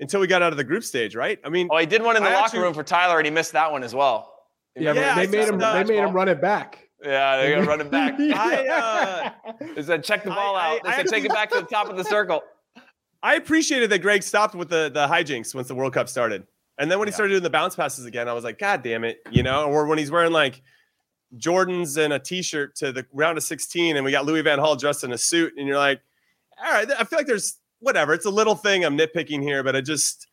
until 0.00 0.20
we 0.20 0.26
got 0.26 0.42
out 0.42 0.52
of 0.52 0.56
the 0.56 0.64
group 0.64 0.82
stage, 0.84 1.14
right? 1.14 1.38
I 1.44 1.48
mean, 1.48 1.68
oh, 1.70 1.78
he 1.78 1.86
did 1.86 2.02
one 2.02 2.16
in 2.16 2.22
the 2.22 2.28
I 2.28 2.34
locker 2.34 2.46
actually- 2.46 2.60
room 2.60 2.74
for 2.74 2.82
Tyler, 2.82 3.18
and 3.18 3.26
he 3.26 3.30
missed 3.30 3.52
that 3.52 3.70
one 3.70 3.82
as 3.84 3.94
well. 3.94 4.32
Yeah, 4.74 4.92
Yeah, 4.94 5.14
they 5.14 5.26
made 5.26 5.48
him 5.48 5.58
that. 5.58 5.86
they 5.86 5.94
made 5.94 6.02
him 6.02 6.12
run 6.12 6.28
it 6.28 6.40
back. 6.40 6.88
Yeah, 7.04 7.36
they 7.42 7.50
got 7.54 7.60
to 7.62 7.66
run 7.66 7.80
it 7.80 7.90
back. 7.90 8.14
I, 8.18 8.66
uh, 8.68 9.30
They 9.74 9.82
said 9.82 10.02
check 10.04 10.24
the 10.24 10.30
ball 10.30 10.56
I- 10.56 10.76
out. 10.76 10.80
They 10.84 10.90
I 10.90 10.96
said 10.96 11.06
take 11.08 11.24
it 11.24 11.30
back 11.32 11.50
to 11.50 11.60
the 11.60 11.66
top 11.66 11.88
of 11.88 11.96
the 11.96 12.04
circle. 12.04 12.42
I 13.22 13.34
appreciated 13.36 13.90
that 13.90 13.98
Greg 14.00 14.22
stopped 14.22 14.54
with 14.54 14.68
the 14.70 14.90
the 14.92 15.06
hijinks 15.06 15.54
once 15.54 15.68
the 15.68 15.74
World 15.76 15.92
Cup 15.92 16.08
started, 16.08 16.44
and 16.78 16.90
then 16.90 16.98
when 16.98 17.06
he 17.06 17.10
Yeah. 17.12 17.16
started 17.16 17.32
doing 17.34 17.42
the 17.44 17.50
bounce 17.50 17.76
passes 17.76 18.06
again, 18.06 18.28
I 18.28 18.32
was 18.32 18.42
like, 18.44 18.58
God 18.58 18.82
damn 18.82 19.04
it, 19.04 19.18
you 19.30 19.42
know. 19.44 19.66
Or 19.66 19.86
when 19.86 19.98
he's 19.98 20.10
wearing 20.10 20.32
like 20.32 20.62
Jordans 21.36 21.96
and 22.02 22.12
a 22.12 22.18
T-shirt 22.18 22.74
to 22.76 22.92
the 22.92 23.06
round 23.12 23.38
of 23.38 23.44
16, 23.44 23.96
and 23.96 24.04
we 24.04 24.10
got 24.10 24.24
Louis 24.26 24.42
Van 24.42 24.58
Gaal 24.58 24.78
dressed 24.78 25.04
in 25.04 25.12
a 25.12 25.18
suit, 25.18 25.54
and 25.56 25.66
you're 25.66 25.78
like, 25.78 26.00
all 26.64 26.70
right, 26.72 26.88
I 26.98 27.04
feel 27.04 27.18
like 27.18 27.26
there's 27.26 27.58
whatever. 27.80 28.12
It's 28.14 28.26
a 28.26 28.30
little 28.30 28.54
thing 28.54 28.84
I'm 28.84 28.96
nitpicking 28.96 29.42
here, 29.42 29.62
but 29.62 29.74
I 29.74 29.80
just 29.80 30.26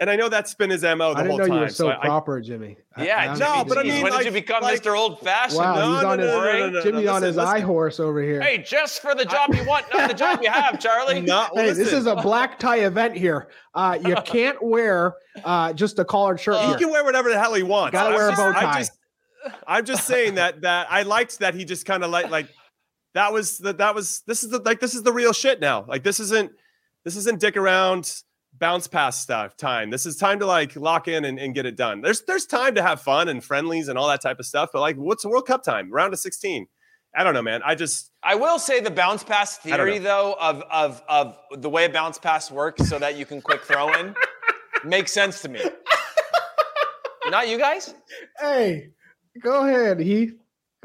and 0.00 0.10
I 0.10 0.16
know 0.16 0.28
that's 0.28 0.54
been 0.54 0.70
his 0.70 0.82
mo 0.82 0.88
the 0.88 1.04
whole 1.04 1.14
time. 1.14 1.18
I 1.18 1.22
didn't 1.22 1.30
whole 1.30 1.38
know 1.38 1.46
time. 1.46 1.54
you 1.54 1.60
were 1.60 1.68
so, 1.68 1.88
I- 1.88 1.96
proper, 1.98 2.40
Jimmy. 2.40 2.76
Yeah, 2.98 3.32
I'm 3.32 3.38
no, 3.38 3.64
but 3.64 3.78
I 3.78 3.84
mean, 3.84 4.02
when 4.02 4.10
like- 4.12 4.24
did 4.24 4.34
you 4.34 4.40
become 4.40 4.60
like- 4.62 4.82
Mr. 4.82 4.96
Old 4.98 5.20
Fashioned? 5.20 5.58
wow, 5.60 5.74
No, 5.76 5.92
he's 5.94 6.02
no, 6.02 6.08
on 6.10 6.18
no, 6.18 6.24
his 6.24 6.32
no, 6.32 6.52
no, 6.58 6.70
no, 6.70 6.82
Jimmy 6.82 7.04
no, 7.04 7.08
on 7.10 7.14
listen, 7.22 7.26
his 7.28 7.36
listen. 7.36 7.54
eye 7.56 7.60
horse 7.60 8.00
over 8.00 8.20
here. 8.20 8.40
Hey, 8.40 8.58
just 8.58 9.00
for 9.00 9.14
the 9.14 9.24
job 9.24 9.54
you 9.54 9.64
want, 9.64 9.86
not 9.94 10.08
the 10.08 10.14
job 10.14 10.40
you 10.42 10.50
have, 10.50 10.80
Charlie. 10.80 11.20
No, 11.24 11.46
Hey, 11.54 11.70
this 11.72 11.92
is 11.92 12.06
a 12.06 12.16
black 12.16 12.58
tie 12.58 12.78
event 12.80 13.16
here. 13.16 13.48
Uh, 13.72 13.96
you 14.04 14.16
can't 14.24 14.60
wear 14.62 15.14
uh, 15.44 15.72
just 15.72 15.98
a 16.00 16.04
collared 16.04 16.40
shirt 16.40 16.56
he 16.60 16.66
here. 16.66 16.76
can 16.78 16.90
wear 16.90 17.04
whatever 17.04 17.28
the 17.30 17.38
hell 17.38 17.54
he 17.54 17.62
wants. 17.62 17.92
Gotta 17.92 18.08
I'm 18.10 18.14
wear 18.16 18.28
a 18.28 18.30
just- 18.32 18.40
bow 18.40 18.48
I'm 18.48 18.54
tie. 18.54 18.78
just, 18.80 18.92
I'm 19.66 19.84
just 19.84 20.06
saying 20.06 20.36
that 20.36 20.62
that 20.62 20.86
I 20.90 21.02
liked 21.02 21.38
that 21.40 21.54
he 21.54 21.64
just 21.64 21.86
kind 21.86 22.04
of 22.04 22.10
like 22.10 22.30
like 22.30 22.48
that 23.14 23.32
was 23.32 23.58
that 23.58 23.78
that 23.78 23.94
was 23.94 24.22
this 24.26 24.42
is 24.42 24.50
the 24.50 24.58
like 24.60 24.80
this 24.80 24.94
is 24.94 25.02
the 25.02 25.12
real 25.12 25.32
shit 25.32 25.60
now. 25.60 25.84
Like 25.86 26.02
this 26.02 26.20
isn't 26.20 26.52
this 27.04 27.16
isn't 27.16 27.40
dick 27.40 27.56
around 27.56 28.22
bounce 28.58 28.86
pass 28.86 29.18
stuff 29.18 29.56
time. 29.56 29.90
This 29.90 30.06
is 30.06 30.16
time 30.16 30.38
to 30.38 30.46
like 30.46 30.76
lock 30.76 31.08
in 31.08 31.24
and, 31.24 31.38
and 31.38 31.54
get 31.54 31.66
it 31.66 31.76
done. 31.76 32.00
There's 32.00 32.22
there's 32.22 32.46
time 32.46 32.74
to 32.76 32.82
have 32.82 33.00
fun 33.00 33.28
and 33.28 33.42
friendlies 33.42 33.88
and 33.88 33.98
all 33.98 34.08
that 34.08 34.22
type 34.22 34.38
of 34.38 34.46
stuff. 34.46 34.70
But 34.72 34.80
like 34.80 34.96
what's 34.96 35.24
World 35.24 35.46
Cup 35.46 35.62
time? 35.62 35.92
Round 35.92 36.12
of 36.12 36.18
16. 36.18 36.66
I 37.16 37.22
don't 37.22 37.34
know, 37.34 37.42
man. 37.42 37.62
I 37.64 37.74
just 37.74 38.10
I 38.22 38.34
will 38.34 38.58
say 38.58 38.80
the 38.80 38.90
bounce 38.90 39.22
pass 39.22 39.58
don't 39.58 39.76
theory, 39.76 39.98
though, 39.98 40.36
of 40.40 40.62
of 40.70 41.02
of 41.08 41.38
the 41.56 41.70
way 41.70 41.84
a 41.84 41.88
bounce 41.88 42.18
pass 42.18 42.50
works, 42.50 42.88
so 42.88 42.98
that 42.98 43.16
you 43.16 43.24
can 43.24 43.40
quick 43.40 43.62
throw 43.62 43.92
in, 43.92 44.14
makes 44.84 45.12
sense 45.12 45.40
to 45.42 45.48
me. 45.48 45.60
Not 47.30 47.48
you 47.48 47.56
guys, 47.56 47.94
Hey, 48.38 48.90
go 49.42 49.66
ahead, 49.66 50.00
Heath. 50.00 50.34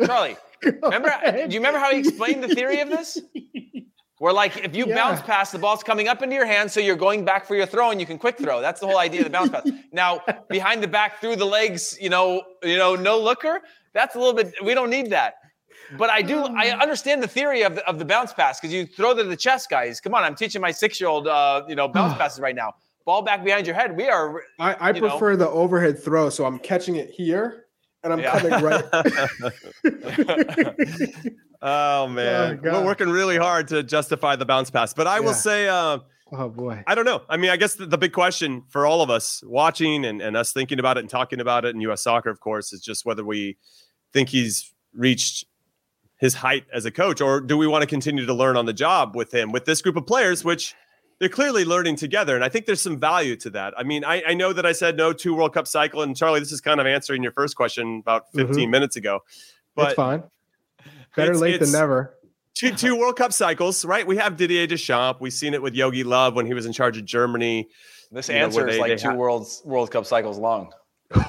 Charlie. 0.05 0.37
Go 0.61 0.71
Remember? 0.83 1.07
ahead. 1.07 1.49
Do 1.49 1.53
you 1.53 1.59
remember 1.61 1.79
how 1.79 1.91
he 1.93 1.99
explained 1.99 2.43
the 2.43 2.49
theory 2.53 2.81
of 2.81 2.89
this? 2.89 3.17
Where 4.17 4.33
like 4.33 4.57
if 4.57 4.75
you 4.75 4.85
Yeah. 4.87 4.95
bounce 4.95 5.21
pass, 5.21 5.51
the 5.51 5.57
ball's 5.59 5.83
coming 5.83 6.09
up 6.09 6.21
into 6.21 6.35
your 6.35 6.45
hand, 6.45 6.69
so 6.69 6.81
you're 6.81 6.97
going 6.97 7.23
back 7.23 7.45
for 7.45 7.55
your 7.55 7.65
throw, 7.65 7.91
and 7.91 7.99
you 8.01 8.05
can 8.05 8.17
quick 8.17 8.37
throw. 8.37 8.59
That's 8.59 8.81
the 8.81 8.85
whole 8.87 8.97
idea 8.97 9.21
of 9.21 9.25
the 9.25 9.29
bounce 9.31 9.49
pass. 9.51 9.69
Now, 9.93 10.19
behind 10.49 10.83
the 10.83 10.87
back, 10.89 11.21
through 11.21 11.37
the 11.37 11.45
legs, 11.45 11.97
you 12.01 12.09
know, 12.09 12.41
you 12.61 12.77
know, 12.77 12.95
no 12.95 13.17
looker. 13.17 13.61
That's 13.93 14.15
a 14.15 14.19
little 14.19 14.33
bit. 14.33 14.53
We 14.61 14.73
don't 14.73 14.89
need 14.89 15.09
that. 15.11 15.35
But 15.97 16.09
I 16.09 16.21
do. 16.21 16.39
I 16.43 16.71
understand 16.77 17.23
the 17.23 17.27
theory 17.27 17.61
of 17.63 17.75
the, 17.75 17.87
of 17.87 17.97
the 17.97 18.05
bounce 18.05 18.33
pass 18.33 18.59
because 18.59 18.73
you 18.73 18.85
throw 18.85 19.15
to 19.15 19.23
the 19.23 19.37
chest, 19.37 19.69
guys. 19.69 20.01
Come 20.01 20.13
on, 20.13 20.23
I'm 20.23 20.35
teaching 20.35 20.61
my 20.61 20.71
six 20.71 20.99
year 20.99 21.09
old, 21.09 21.25
uh, 21.27 21.63
you 21.69 21.75
know, 21.75 21.87
bounce 21.87 22.13
passes 22.17 22.41
right 22.41 22.55
now. 22.55 22.73
Ball 23.05 23.21
back 23.21 23.45
behind 23.45 23.65
your 23.65 23.75
head. 23.77 23.95
We 23.95 24.09
are. 24.09 24.41
I, 24.59 24.73
I 24.73 24.87
you 24.91 24.99
know. 24.99 25.09
prefer 25.09 25.37
the 25.37 25.49
overhead 25.49 26.03
throw, 26.03 26.29
so 26.29 26.43
I'm 26.45 26.59
catching 26.59 26.97
it 26.97 27.09
here 27.09 27.67
and 28.03 28.13
I'm 28.13 28.19
Yeah. 28.19 28.39
coming 28.39 28.63
right. 28.63 28.83
oh 31.61 32.07
man, 32.07 32.59
we're 32.61 32.85
working 32.85 33.09
really 33.09 33.37
hard 33.37 33.67
to 33.69 33.83
justify 33.83 34.35
the 34.35 34.45
bounce 34.45 34.69
pass. 34.69 34.93
But 34.93 35.07
I 35.07 35.19
will 35.19 35.33
say, 35.33 35.67
uh, 35.67 35.99
oh 36.31 36.49
boy. 36.49 36.83
I 36.87 36.95
don't 36.95 37.05
know. 37.05 37.21
I 37.29 37.37
mean, 37.37 37.49
I 37.49 37.57
guess 37.57 37.75
the, 37.75 37.85
the 37.85 37.97
big 37.97 38.13
question 38.13 38.63
for 38.69 38.85
all 38.85 39.01
of 39.01 39.09
us 39.09 39.41
watching 39.45 40.05
and, 40.05 40.21
and 40.21 40.37
us 40.37 40.53
thinking 40.53 40.79
about 40.79 40.97
it 40.97 41.01
and 41.01 41.09
talking 41.09 41.39
about 41.39 41.65
it 41.65 41.75
in 41.75 41.81
U.S. 41.81 42.03
soccer, 42.03 42.29
of 42.29 42.39
course, 42.39 42.71
is 42.73 42.81
just 42.81 43.05
whether 43.05 43.23
we 43.25 43.57
think 44.13 44.29
he's 44.29 44.73
reached 44.93 45.45
his 46.19 46.35
height 46.35 46.65
as 46.73 46.85
a 46.85 46.91
coach, 46.91 47.21
or 47.21 47.39
do 47.39 47.57
we 47.57 47.65
want 47.65 47.81
to 47.81 47.87
continue 47.87 48.25
to 48.25 48.33
learn 48.33 48.57
on 48.57 48.65
the 48.65 48.73
job 48.73 49.15
with 49.15 49.33
him 49.33 49.51
with 49.53 49.63
this 49.65 49.81
group 49.81 49.95
of 49.95 50.05
players, 50.05 50.43
which 50.43 50.75
they're 51.19 51.29
clearly 51.29 51.65
learning 51.65 51.95
together. 51.97 52.35
And 52.35 52.43
I 52.43 52.49
think 52.49 52.65
there's 52.65 52.81
some 52.81 52.97
value 52.97 53.35
to 53.37 53.49
that. 53.51 53.73
I 53.77 53.83
mean, 53.83 54.03
I, 54.05 54.23
I 54.27 54.33
know 54.33 54.53
that 54.53 54.65
I 54.65 54.71
said 54.71 54.97
no 54.97 55.13
two 55.13 55.35
World 55.35 55.53
Cup 55.53 55.67
cycle, 55.67 56.01
and 56.01 56.15
Charlie, 56.15 56.39
this 56.39 56.51
is 56.51 56.61
kind 56.61 56.79
of 56.79 56.87
answering 56.87 57.21
your 57.23 57.33
first 57.33 57.55
question 57.55 57.99
about 57.99 58.27
mm-hmm. 58.33 58.47
15 58.47 58.69
minutes 58.71 58.95
ago. 58.95 59.19
That's 59.75 59.89
But 59.89 59.95
fine. 59.95 60.23
Better 61.15 61.31
it's- 61.31 61.41
late 61.41 61.55
it's- 61.55 61.71
than 61.71 61.79
never. 61.79 62.15
two 62.53 62.71
two 62.75 62.95
World 62.97 63.17
Cup 63.17 63.33
cycles, 63.33 63.83
right? 63.85 64.05
We 64.07 64.17
have 64.17 64.37
Didier 64.37 64.65
Deschamps. 64.67 65.19
We've 65.19 65.33
seen 65.33 65.53
it 65.53 65.61
with 65.61 65.73
Jogi 65.75 66.03
Löw 66.03 66.33
when 66.33 66.45
he 66.45 66.53
was 66.53 66.65
in 66.65 66.73
charge 66.73 66.97
of 66.97 67.05
Germany. 67.05 67.67
This 68.11 68.27
You 68.29 68.35
know, 68.35 68.39
where 68.39 68.45
answer 68.45 68.67
is 68.67 68.75
they- 68.75 68.81
like 68.81 68.89
they 68.89 68.95
two 68.95 69.09
ha- 69.09 69.15
worlds 69.15 69.61
World 69.65 69.91
Cup 69.91 70.05
cycles 70.05 70.37
long. 70.39 70.71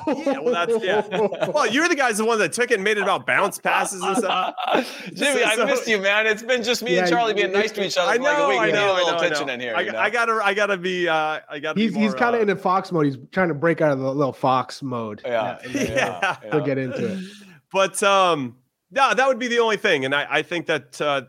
Yeah, 0.07 0.41
well, 0.41 0.53
that's 0.53 0.85
yeah. 0.85 1.07
Well, 1.55 1.67
you're 1.67 1.89
the 1.89 1.95
guys 1.95 2.19
the 2.19 2.25
one 2.25 2.39
that 2.41 2.53
took 2.53 2.71
it 2.71 2.75
and 2.75 2.85
made 2.85 2.99
it 2.99 3.03
about 3.03 3.27
bounce 3.27 3.59
passes 3.59 4.03
and 4.03 4.17
stuff. 4.17 4.55
Jimmy, 5.15 5.41
So- 5.41 5.45
I 5.45 5.65
missed 5.65 5.89
you, 5.89 5.99
man. 5.99 6.27
It's 6.27 6.43
been 6.43 6.63
just 6.63 6.83
me 6.83 6.99
and 6.99 7.09
Charlie 7.09 7.33
being 7.33 7.53
nice 7.53 7.73
to 7.73 7.85
each 7.87 7.97
other 7.97 8.11
I 8.11 8.17
for 8.17 8.23
like 8.23 8.37
a 8.37 8.41
know, 8.41 8.49
week. 8.49 8.59
I 8.59 8.67
We 8.67 8.73
need 8.73 8.79
know, 8.79 8.91
a 8.91 8.93
I 8.93 8.99
little 8.99 9.15
I 9.21 9.29
tension 9.29 9.47
know. 9.47 9.53
in 9.55 9.61
here. 9.61 9.75
I, 9.75 9.81
you 9.81 9.93
know? 9.93 9.99
I 9.99 10.11
gotta, 10.11 10.41
I 10.45 10.53
gotta 10.55 10.77
be, 10.77 11.09
uh, 11.09 11.41
I 11.49 11.59
gotta. 11.61 11.81
He's 11.81 11.95
be 11.95 12.01
he's 12.01 12.15
kind 12.15 12.35
of 12.35 12.41
uh, 12.41 12.43
in 12.43 12.51
a 12.51 12.57
fox 12.57 12.93
mode. 12.93 13.07
He's 13.07 13.17
trying 13.33 13.49
to 13.49 13.55
break 13.55 13.81
out 13.81 13.93
of 13.93 14.01
the 14.01 14.13
little 14.13 14.33
fox 14.35 14.83
mode. 14.83 15.23
yeah, 15.25 15.59
Yeah. 15.67 16.37
He'll 16.51 16.65
get 16.65 16.77
into 16.77 17.13
it. 17.15 17.25
But 17.73 18.03
um, 18.03 18.57
no, 18.91 19.15
that 19.15 19.27
would 19.29 19.39
be 19.39 19.49
the 19.49 19.61
only 19.61 19.77
thing, 19.79 20.05
and 20.05 20.15
I, 20.15 20.27
I 20.29 20.43
think 20.43 20.67
that 20.67 21.01
uh, 21.01 21.23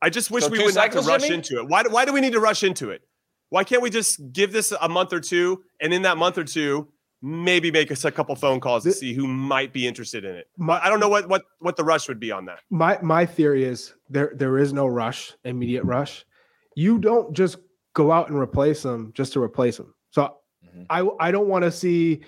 I 0.00 0.10
just 0.10 0.30
wish 0.32 0.42
So 0.44 0.50
we 0.50 0.58
two 0.58 0.64
wouldn't 0.64 0.82
have 0.82 1.02
to 1.04 1.08
rush 1.08 1.22
Jimmy? 1.22 1.34
into 1.36 1.58
it. 1.60 1.68
Why, 1.68 1.84
do- 1.84 1.90
why 1.90 2.04
do 2.04 2.12
we 2.12 2.20
need 2.20 2.32
to 2.32 2.40
rush 2.40 2.64
into 2.64 2.90
it? 2.90 3.02
Why 3.50 3.62
can't 3.64 3.82
we 3.82 3.90
just 3.90 4.32
give 4.32 4.52
this 4.52 4.72
a 4.80 4.88
month 4.88 5.12
or 5.12 5.20
two, 5.20 5.62
and 5.80 5.92
in 5.94 6.02
that 6.02 6.16
month 6.16 6.38
or 6.38 6.44
two, 6.44 6.88
maybe 7.22 7.70
make 7.70 7.90
us 7.92 8.04
a 8.04 8.10
couple 8.10 8.34
phone 8.34 8.58
calls 8.60 8.82
to 8.82 8.88
The- 8.90 8.94
see 8.96 9.14
who 9.14 9.26
might 9.28 9.72
be 9.72 9.86
interested 9.86 10.24
in 10.24 10.34
it? 10.34 10.46
My, 10.58 10.84
I 10.84 10.88
don't 10.88 11.00
know 11.00 11.08
what 11.08 11.28
what 11.28 11.42
what 11.60 11.76
the 11.76 11.84
rush 11.84 12.08
would 12.08 12.20
be 12.20 12.32
on 12.32 12.44
that. 12.46 12.58
my 12.70 12.98
my 13.02 13.24
theory 13.24 13.64
is 13.64 13.94
there 14.10 14.32
there 14.34 14.58
is 14.58 14.72
no 14.72 14.86
rush, 14.86 15.32
immediate 15.44 15.84
rush. 15.84 16.24
You 16.74 16.98
don't 16.98 17.32
just 17.34 17.56
go 17.94 18.10
out 18.10 18.28
and 18.30 18.38
replace 18.38 18.82
them 18.82 19.12
just 19.14 19.32
to 19.34 19.42
replace 19.42 19.76
them. 19.76 19.94
So 20.10 20.36
Mhm. 20.64 20.86
I 20.90 21.28
I 21.28 21.30
don't 21.30 21.48
want 21.48 21.64
to 21.64 21.70
see 21.70 22.22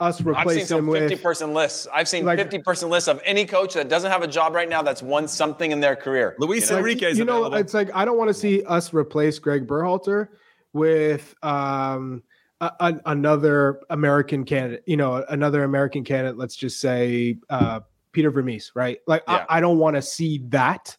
us 0.00 0.18
I've 0.18 0.24
seen 0.24 0.26
replace 0.28 0.68
some 0.68 0.88
him 0.88 0.94
50 0.94 1.14
with 1.14 1.22
person 1.22 1.52
lists. 1.54 1.86
I've 1.92 2.08
seen 2.08 2.24
like- 2.24 2.38
50 2.38 2.58
person 2.60 2.88
lists 2.88 3.06
of 3.08 3.20
any 3.24 3.44
coach 3.44 3.74
that 3.74 3.88
doesn't 3.90 4.10
have 4.10 4.22
a 4.22 4.26
job 4.26 4.54
right 4.54 4.68
now 4.68 4.80
that's 4.82 5.02
won 5.02 5.28
something 5.28 5.72
in 5.72 5.80
their 5.80 5.94
career. 5.94 6.36
Luis 6.38 6.68
you 6.68 6.72
know? 6.72 6.78
Enrique 6.78 7.10
is 7.10 7.18
you 7.18 7.24
know, 7.26 7.38
available. 7.44 7.58
it's 7.58 7.74
like 7.74 7.90
I 7.94 8.04
don't 8.06 8.16
want 8.16 8.28
to 8.28 8.34
see 8.34 8.62
us 8.64 8.92
replace 8.94 9.38
Greg 9.38 9.66
Berhalter 9.66 10.28
with 10.72 11.34
um 11.42 12.22
a, 12.60 12.72
a- 12.80 13.00
another 13.06 13.80
American 13.90 14.44
candidate. 14.44 14.82
You 14.86 14.96
know, 14.96 15.24
another 15.28 15.64
American 15.64 16.04
candidate. 16.04 16.38
Let's 16.38 16.56
just 16.56 16.80
say 16.80 17.38
uh 17.48 17.80
Peter 18.12 18.30
Vermes, 18.30 18.72
right? 18.74 18.98
Like 19.06 19.22
Yeah. 19.28 19.44
I, 19.48 19.58
I 19.58 19.60
don't 19.60 19.78
want 19.78 19.96
to 19.96 20.02
see 20.02 20.38
that. 20.48 20.96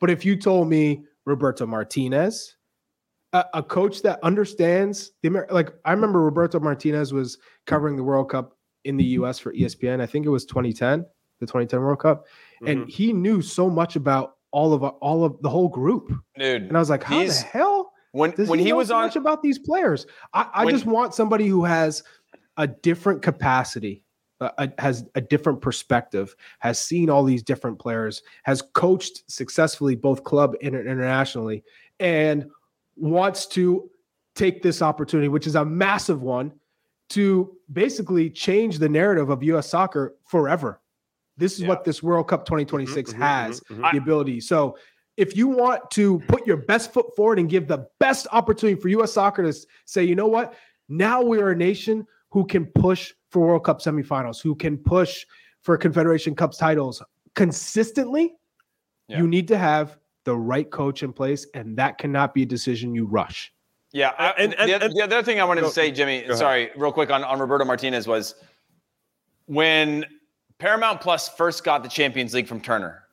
But 0.00 0.10
if 0.10 0.24
you 0.24 0.36
told 0.36 0.68
me 0.68 1.04
Roberto 1.24 1.66
Martinez, 1.66 2.56
a, 3.32 3.44
a 3.54 3.62
coach 3.62 4.02
that 4.02 4.18
understands 4.22 5.12
the 5.22 5.28
Amer- 5.28 5.48
like 5.50 5.70
I 5.84 5.92
remember 5.92 6.20
Roberto 6.20 6.60
Martinez 6.60 7.12
was 7.12 7.38
covering 7.66 7.96
the 7.96 8.04
World 8.04 8.30
Cup 8.30 8.56
in 8.84 8.96
the 8.96 9.04
US 9.04 9.38
for 9.38 9.52
ESPN. 9.52 10.00
I 10.00 10.06
think 10.06 10.26
it 10.26 10.30
was 10.30 10.44
2010, 10.44 11.06
the 11.40 11.46
2010 11.46 11.80
World 11.80 12.00
Cup. 12.00 12.26
Mm-hmm. 12.26 12.66
And 12.66 12.88
he 12.88 13.12
knew 13.12 13.40
so 13.42 13.68
much 13.70 13.96
about 13.96 14.36
all 14.50 14.72
of 14.72 14.82
all 14.82 15.24
of 15.24 15.40
the 15.42 15.48
whole 15.48 15.68
group. 15.68 16.12
Dude, 16.38 16.62
And 16.62 16.76
I 16.76 16.80
was 16.80 16.90
like, 16.90 17.02
how 17.02 17.24
the 17.24 17.32
hell 17.32 17.92
when 18.14 18.30
does 18.30 18.48
when 18.48 18.60
he, 18.60 18.66
he 18.66 18.72
was 18.72 18.88
so 18.88 18.94
on 18.96 19.02
much 19.06 19.16
about 19.16 19.42
these 19.42 19.58
players? 19.58 20.06
I, 20.32 20.48
I 20.54 20.64
When- 20.64 20.74
just 20.74 20.86
want 20.86 21.14
somebody 21.14 21.48
who 21.48 21.64
has 21.64 22.02
a 22.56 22.66
different 22.68 23.22
capacity, 23.22 24.04
uh, 24.40 24.50
a- 24.58 24.72
has 24.80 25.04
a 25.16 25.20
different 25.20 25.60
perspective, 25.60 26.36
has 26.60 26.78
seen 26.80 27.10
all 27.10 27.24
these 27.24 27.42
different 27.42 27.78
players, 27.80 28.22
has 28.44 28.62
coached 28.74 29.24
successfully 29.26 29.96
both 29.96 30.22
club 30.22 30.54
and 30.62 30.76
internationally, 30.76 31.64
and 31.98 32.46
wants 32.96 33.46
to 33.46 33.90
take 34.36 34.62
this 34.62 34.80
opportunity, 34.80 35.28
which 35.28 35.48
is 35.48 35.56
a 35.56 35.64
massive 35.64 36.22
one, 36.22 36.52
to 37.10 37.56
basically 37.72 38.30
change 38.30 38.78
the 38.78 38.88
narrative 38.88 39.28
of 39.30 39.42
U.S. 39.42 39.68
soccer 39.68 40.14
forever. 40.28 40.80
This 41.36 41.54
is 41.54 41.62
Yeah. 41.62 41.68
what 41.68 41.82
this 41.84 42.00
World 42.00 42.28
Cup 42.28 42.44
2026 42.46 43.12
Mhm, 43.12 43.16
mhm, 43.16 43.18
has 43.18 43.60
mhm, 43.62 43.78
mhm. 43.80 43.90
the 43.92 43.98
ability. 43.98 44.40
So 44.40 44.76
if 45.16 45.36
you 45.36 45.48
want 45.48 45.90
to 45.92 46.18
put 46.28 46.46
your 46.46 46.56
best 46.56 46.92
foot 46.92 47.14
forward 47.16 47.38
and 47.38 47.48
give 47.48 47.68
the 47.68 47.86
best 48.00 48.26
opportunity 48.32 48.80
for 48.80 48.88
U.S. 48.88 49.12
soccer 49.12 49.42
to 49.42 49.56
say, 49.84 50.02
you 50.04 50.14
know 50.14 50.26
what, 50.26 50.54
now 50.88 51.22
we're 51.22 51.50
a 51.50 51.56
nation 51.56 52.06
who 52.30 52.44
can 52.46 52.66
push 52.66 53.12
for 53.30 53.46
World 53.46 53.64
Cup 53.64 53.80
semifinals, 53.80 54.42
who 54.42 54.54
can 54.54 54.76
push 54.76 55.24
for 55.62 55.76
Confederation 55.76 56.34
Cups 56.34 56.56
titles 56.58 57.02
consistently, 57.34 58.34
Yeah. 59.08 59.18
you 59.18 59.26
need 59.28 59.48
to 59.48 59.56
have 59.58 59.98
the 60.24 60.36
right 60.36 60.68
coach 60.70 61.02
in 61.02 61.12
place, 61.12 61.46
and 61.54 61.76
that 61.78 61.98
cannot 61.98 62.34
be 62.34 62.42
a 62.42 62.46
decision 62.46 62.94
you 62.94 63.06
rush. 63.06 63.52
Yeah, 63.92 64.12
I, 64.18 64.30
And- 64.30 64.54
and- 64.54 64.68
the, 64.70 64.84
and- 64.84 64.92
the 64.96 65.02
other 65.02 65.22
thing 65.22 65.40
I 65.40 65.44
wanted 65.44 65.60
Go- 65.62 65.68
to 65.68 65.72
say, 65.72 65.90
Jimmy, 65.92 66.24
ahead. 66.24 66.36
sorry, 66.38 66.70
real 66.76 66.90
quick 66.92 67.10
on, 67.10 67.22
on 67.22 67.38
Roberto 67.38 67.64
Martinez 67.64 68.06
was 68.08 68.34
when 69.46 70.04
Paramount 70.58 71.00
Plus 71.00 71.28
first 71.28 71.62
got 71.64 71.82
the 71.82 71.88
Champions 71.88 72.34
League 72.34 72.48
from 72.48 72.60
Turner. 72.60 73.03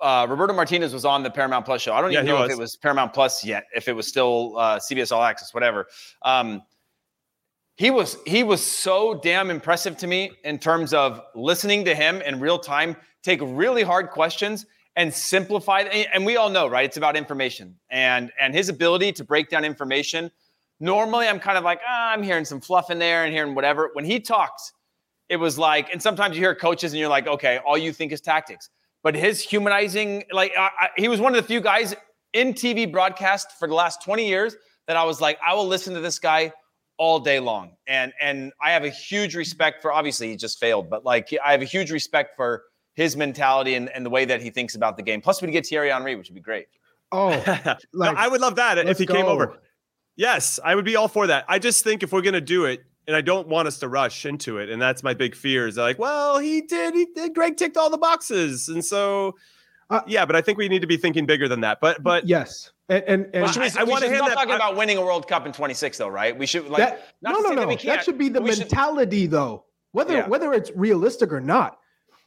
Uh, 0.00 0.26
Roberto 0.28 0.52
Martinez 0.52 0.92
was 0.92 1.04
on 1.04 1.22
the 1.22 1.30
Paramount 1.30 1.64
Plus 1.64 1.82
show. 1.82 1.92
I 1.94 2.00
don't 2.00 2.12
Yeah, 2.12 2.18
even 2.18 2.26
know 2.34 2.40
was. 2.40 2.50
if 2.50 2.56
it 2.56 2.58
was 2.58 2.76
Paramount 2.76 3.12
Plus 3.12 3.44
yet, 3.44 3.64
if 3.74 3.88
it 3.88 3.92
was 3.94 4.06
still 4.06 4.56
uh, 4.58 4.78
CBS 4.78 5.12
All 5.12 5.22
Access, 5.22 5.52
whatever. 5.54 5.86
Um, 6.22 6.62
he 7.76 7.90
was 7.90 8.16
he 8.26 8.42
was 8.42 8.64
so 8.64 9.14
damn 9.22 9.50
impressive 9.50 9.96
to 9.98 10.06
me 10.06 10.32
in 10.44 10.58
terms 10.58 10.92
of 10.92 11.22
listening 11.34 11.84
to 11.84 11.94
him 11.94 12.20
in 12.22 12.40
real 12.40 12.58
time, 12.58 12.96
take 13.22 13.38
really 13.42 13.82
hard 13.84 14.10
questions 14.10 14.66
and 14.96 15.14
simplify. 15.14 15.82
And 15.82 16.26
we 16.26 16.36
all 16.36 16.50
know, 16.50 16.66
right? 16.66 16.84
It's 16.84 16.96
about 16.96 17.16
information 17.16 17.76
and 17.90 18.32
and 18.40 18.52
his 18.52 18.68
ability 18.68 19.12
to 19.12 19.24
break 19.24 19.48
down 19.48 19.64
information. 19.64 20.30
Normally, 20.80 21.28
I'm 21.28 21.38
kind 21.40 21.56
of 21.58 21.64
like, 21.64 21.80
ah, 21.88 22.12
I'm 22.12 22.22
hearing 22.22 22.44
some 22.44 22.60
fluff 22.60 22.90
in 22.90 22.98
there 22.98 23.24
and 23.24 23.32
hearing 23.32 23.54
whatever. 23.54 23.90
When 23.92 24.04
he 24.04 24.18
talks, 24.20 24.72
it 25.28 25.36
was 25.36 25.56
like, 25.58 25.92
and 25.92 26.00
sometimes 26.02 26.36
you 26.36 26.42
hear 26.42 26.54
coaches 26.54 26.92
and 26.92 26.98
you're 27.00 27.08
like, 27.08 27.26
okay, 27.26 27.58
all 27.66 27.76
you 27.78 27.92
think 27.92 28.10
is 28.12 28.20
tactics. 28.20 28.70
But 29.08 29.14
his 29.14 29.40
humanizing, 29.40 30.24
like, 30.32 30.52
I, 30.54 30.68
I, 30.78 30.88
he 30.98 31.08
was 31.08 31.18
one 31.18 31.34
of 31.34 31.40
the 31.40 31.48
few 31.48 31.62
guys 31.62 31.94
in 32.34 32.52
TV 32.52 32.92
broadcast 32.92 33.52
for 33.58 33.66
the 33.66 33.72
last 33.72 34.02
20 34.02 34.28
years 34.28 34.54
that 34.86 34.96
I 34.96 35.04
was 35.04 35.18
like, 35.18 35.38
I 35.42 35.54
will 35.54 35.66
listen 35.66 35.94
to 35.94 36.00
this 36.00 36.18
guy 36.18 36.52
all 36.98 37.18
day 37.18 37.40
long. 37.40 37.70
And 37.86 38.12
and 38.20 38.52
I 38.60 38.72
have 38.72 38.84
a 38.84 38.90
huge 38.90 39.34
respect 39.34 39.80
for 39.80 39.94
obviously 39.94 40.28
he 40.28 40.36
just 40.36 40.60
failed, 40.60 40.90
but 40.90 41.06
like 41.06 41.34
I 41.42 41.52
have 41.52 41.62
a 41.62 41.64
huge 41.64 41.90
respect 41.90 42.36
for 42.36 42.64
his 42.96 43.16
mentality 43.16 43.76
and, 43.76 43.88
and 43.88 44.04
the 44.04 44.10
way 44.10 44.26
that 44.26 44.42
he 44.42 44.50
thinks 44.50 44.74
about 44.74 44.98
the 44.98 45.02
game. 45.02 45.22
Plus, 45.22 45.40
we 45.40 45.50
get 45.50 45.64
Thierry 45.64 45.88
Henry, 45.88 46.14
which 46.14 46.28
would 46.28 46.34
be 46.34 46.42
great. 46.42 46.66
Oh, 47.10 47.28
like, 47.94 48.12
no, 48.12 48.20
I 48.20 48.28
would 48.28 48.42
love 48.42 48.56
that 48.56 48.76
if 48.76 48.98
he 48.98 49.06
go. 49.06 49.14
came 49.14 49.24
over. 49.24 49.56
Yes, 50.16 50.60
I 50.62 50.74
would 50.74 50.84
be 50.84 50.96
all 50.96 51.08
for 51.08 51.28
that. 51.28 51.46
I 51.48 51.58
just 51.58 51.82
think 51.82 52.02
if 52.02 52.12
we're 52.12 52.20
gonna 52.20 52.42
do 52.42 52.66
it, 52.66 52.84
and 53.08 53.16
I 53.16 53.22
don't 53.22 53.48
want 53.48 53.66
us 53.66 53.78
to 53.78 53.88
rush 53.88 54.26
into 54.26 54.58
it, 54.58 54.68
and 54.68 54.80
that's 54.80 55.02
my 55.02 55.14
big 55.14 55.34
fear. 55.34 55.66
Is 55.66 55.78
like, 55.78 55.98
well, 55.98 56.38
he 56.38 56.60
did, 56.60 56.94
he 56.94 57.06
did. 57.06 57.34
Greg 57.34 57.56
ticked 57.56 57.78
all 57.78 57.88
the 57.88 57.98
boxes, 57.98 58.68
and 58.68 58.84
so 58.84 59.34
uh, 59.88 60.02
yeah. 60.06 60.26
But 60.26 60.36
I 60.36 60.42
think 60.42 60.58
we 60.58 60.68
need 60.68 60.82
to 60.82 60.86
be 60.86 60.98
thinking 60.98 61.24
bigger 61.24 61.48
than 61.48 61.62
that. 61.62 61.78
But 61.80 62.02
but 62.02 62.28
yes, 62.28 62.70
and 62.90 63.02
and, 63.08 63.24
and 63.32 63.44
well, 63.44 63.58
I, 63.58 63.70
I 63.78 63.84
want 63.84 64.04
to 64.04 64.10
not 64.10 64.34
talking 64.34 64.52
I, 64.52 64.56
about 64.56 64.76
winning 64.76 64.98
a 64.98 65.00
World 65.00 65.26
Cup 65.26 65.46
in 65.46 65.52
26, 65.52 65.96
though, 65.96 66.08
right? 66.08 66.38
We 66.38 66.46
should 66.46 66.68
like 66.68 66.78
that, 66.78 67.14
no 67.22 67.32
no 67.40 67.54
no. 67.54 67.66
That, 67.66 67.80
that, 67.82 68.04
should 68.04 68.18
be 68.18 68.28
the 68.28 68.42
mentality, 68.42 69.22
should, 69.22 69.30
though. 69.30 69.64
Whether 69.92 70.14
yeah. 70.14 70.28
whether 70.28 70.52
it's 70.52 70.70
realistic 70.76 71.32
or 71.32 71.40
not, 71.40 71.78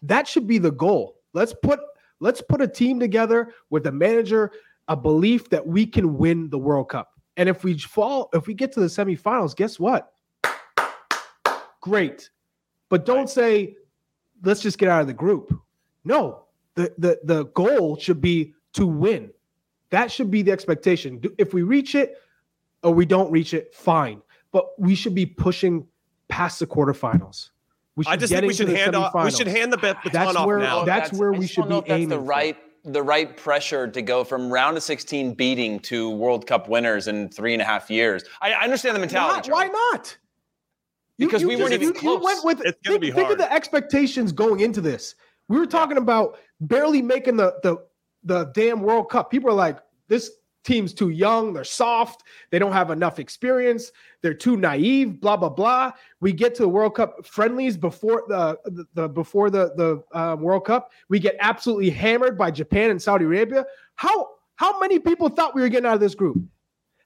that 0.02 0.28
should 0.28 0.48
be 0.48 0.58
the 0.58 0.72
goal. 0.72 1.18
Let's 1.34 1.54
put 1.62 1.80
let's 2.20 2.42
put 2.42 2.60
a 2.60 2.68
team 2.68 3.00
together 3.00 3.54
with 3.70 3.86
a 3.86 3.92
manager, 3.92 4.52
a 4.88 4.98
belief 4.98 5.52
that 5.52 5.68
we 5.68 5.86
can 5.86 6.18
win 6.18 6.50
the 6.50 6.58
World 6.58 6.90
Cup. 6.90 7.12
And 7.38 7.48
if 7.48 7.64
we 7.64 7.78
fall, 7.78 8.32
if 8.34 8.48
we 8.48 8.56
get 8.56 8.72
to 8.74 8.80
the 8.80 8.88
semifinals, 8.88 9.56
guess 9.56 9.80
what? 9.80 10.12
Great. 11.82 12.30
But 12.90 13.06
don't 13.06 13.30
say, 13.30 13.76
let's 14.44 14.62
just 14.62 14.78
get 14.78 14.90
out 14.90 15.02
of 15.02 15.08
the 15.08 15.14
group. 15.14 15.54
No, 16.04 16.44
the 16.76 16.94
the 16.98 17.20
the 17.24 17.46
goal 17.48 17.98
should 17.98 18.22
be 18.22 18.54
to 18.74 18.86
win. 18.86 19.32
That 19.90 20.12
should 20.12 20.32
be 20.32 20.42
the 20.42 20.52
expectation. 20.52 21.22
If 21.38 21.54
we 21.54 21.64
reach 21.64 21.96
it 21.96 22.18
or 22.84 22.94
we 22.94 23.06
don't 23.06 23.32
reach 23.32 23.54
it, 23.54 23.74
fine. 23.76 24.22
But 24.52 24.80
we 24.80 24.96
should 24.96 25.16
be 25.16 25.26
pushing 25.26 25.88
past 26.28 26.60
the 26.60 26.68
quarterfinals. 26.68 27.50
We 27.96 28.06
should 28.06 28.14
I 28.14 28.16
just 28.16 28.32
think 28.34 28.46
we 28.46 28.54
should 28.54 28.70
hand 28.70 28.96
off. 28.96 29.14
We 29.14 29.32
should 29.32 29.48
hand 29.48 29.72
the 29.74 29.78
baton 29.78 30.12
that's 30.12 30.36
off 30.36 30.48
where, 30.48 30.60
now. 30.60 30.84
That's, 30.84 31.10
that's 31.10 31.20
where 31.20 31.34
we 31.34 31.46
should 31.46 31.68
be 31.68 31.82
aiming. 31.88 32.10
the 32.10 32.20
right 32.20 32.58
the 32.84 33.04
right 33.04 33.38
pressure 33.38 33.88
to 33.88 34.02
go 34.02 34.24
from 34.24 34.52
round 34.52 34.76
of 34.76 34.84
16 34.84 35.36
beating 35.36 35.80
to 35.82 36.10
World 36.10 36.48
Cup 36.48 36.68
winners 36.68 37.08
in 37.08 37.30
three 37.30 37.54
and 37.54 37.62
a 37.62 37.66
half 37.66 37.92
years. 37.92 38.24
I, 38.42 38.54
I 38.54 38.64
understand 38.64 38.96
the 38.96 39.00
mentality. 39.00 39.52
Why, 39.52 39.68
why 39.68 39.92
not? 39.92 40.18
Because 41.28 41.42
you, 41.42 41.48
we 41.48 41.56
weren't 41.56 41.74
even 41.74 41.94
close. 41.94 42.20
You 42.20 42.26
went 42.26 42.46
with, 42.46 42.62
it's 42.66 42.78
think, 42.86 43.02
be 43.02 43.10
hard. 43.10 43.28
think 43.28 43.32
of 43.32 43.38
the 43.38 43.52
expectations 43.52 44.32
going 44.32 44.60
into 44.60 44.82
this. 44.82 45.16
We 45.48 45.58
were 45.60 45.68
talking 45.68 45.98
about 45.98 46.38
barely 46.60 47.02
making 47.02 47.38
the 47.38 47.56
the 47.64 47.78
the 48.24 48.46
damn 48.54 48.82
World 48.82 49.10
Cup. 49.10 49.32
People 49.32 49.50
are 49.50 49.54
like, 49.54 49.80
this 50.08 50.32
team's 50.64 50.94
too 50.94 51.10
young, 51.10 51.54
they're 51.54 51.64
soft, 51.64 52.24
they 52.52 52.60
don't 52.60 52.72
have 52.72 52.92
enough 52.92 53.18
experience, 53.20 53.92
they're 54.22 54.34
too 54.34 54.58
naive, 54.58 55.20
blah 55.20 55.38
blah 55.38 55.50
blah. 55.50 55.92
We 56.20 56.34
get 56.34 56.54
to 56.56 56.62
the 56.62 56.70
World 56.70 56.96
Cup 56.96 57.26
friendlies 57.26 57.78
before 57.78 58.24
the 58.28 58.60
the, 58.66 58.86
the 58.94 59.10
before 59.10 59.50
the 59.50 59.74
the 59.76 60.18
uh, 60.18 60.36
World 60.36 60.66
Cup, 60.66 60.92
we 61.10 61.20
get 61.20 61.36
absolutely 61.40 61.90
hammered 61.90 62.38
by 62.38 62.52
Japan 62.52 62.92
and 62.92 63.02
Saudi 63.02 63.26
Arabia. 63.26 63.66
How 63.96 64.30
how 64.56 64.80
many 64.80 65.00
people 65.00 65.30
thought 65.30 65.56
we 65.56 65.62
were 65.62 65.70
getting 65.70 65.88
out 65.88 65.96
of 65.96 66.00
this 66.00 66.16
group? 66.16 66.38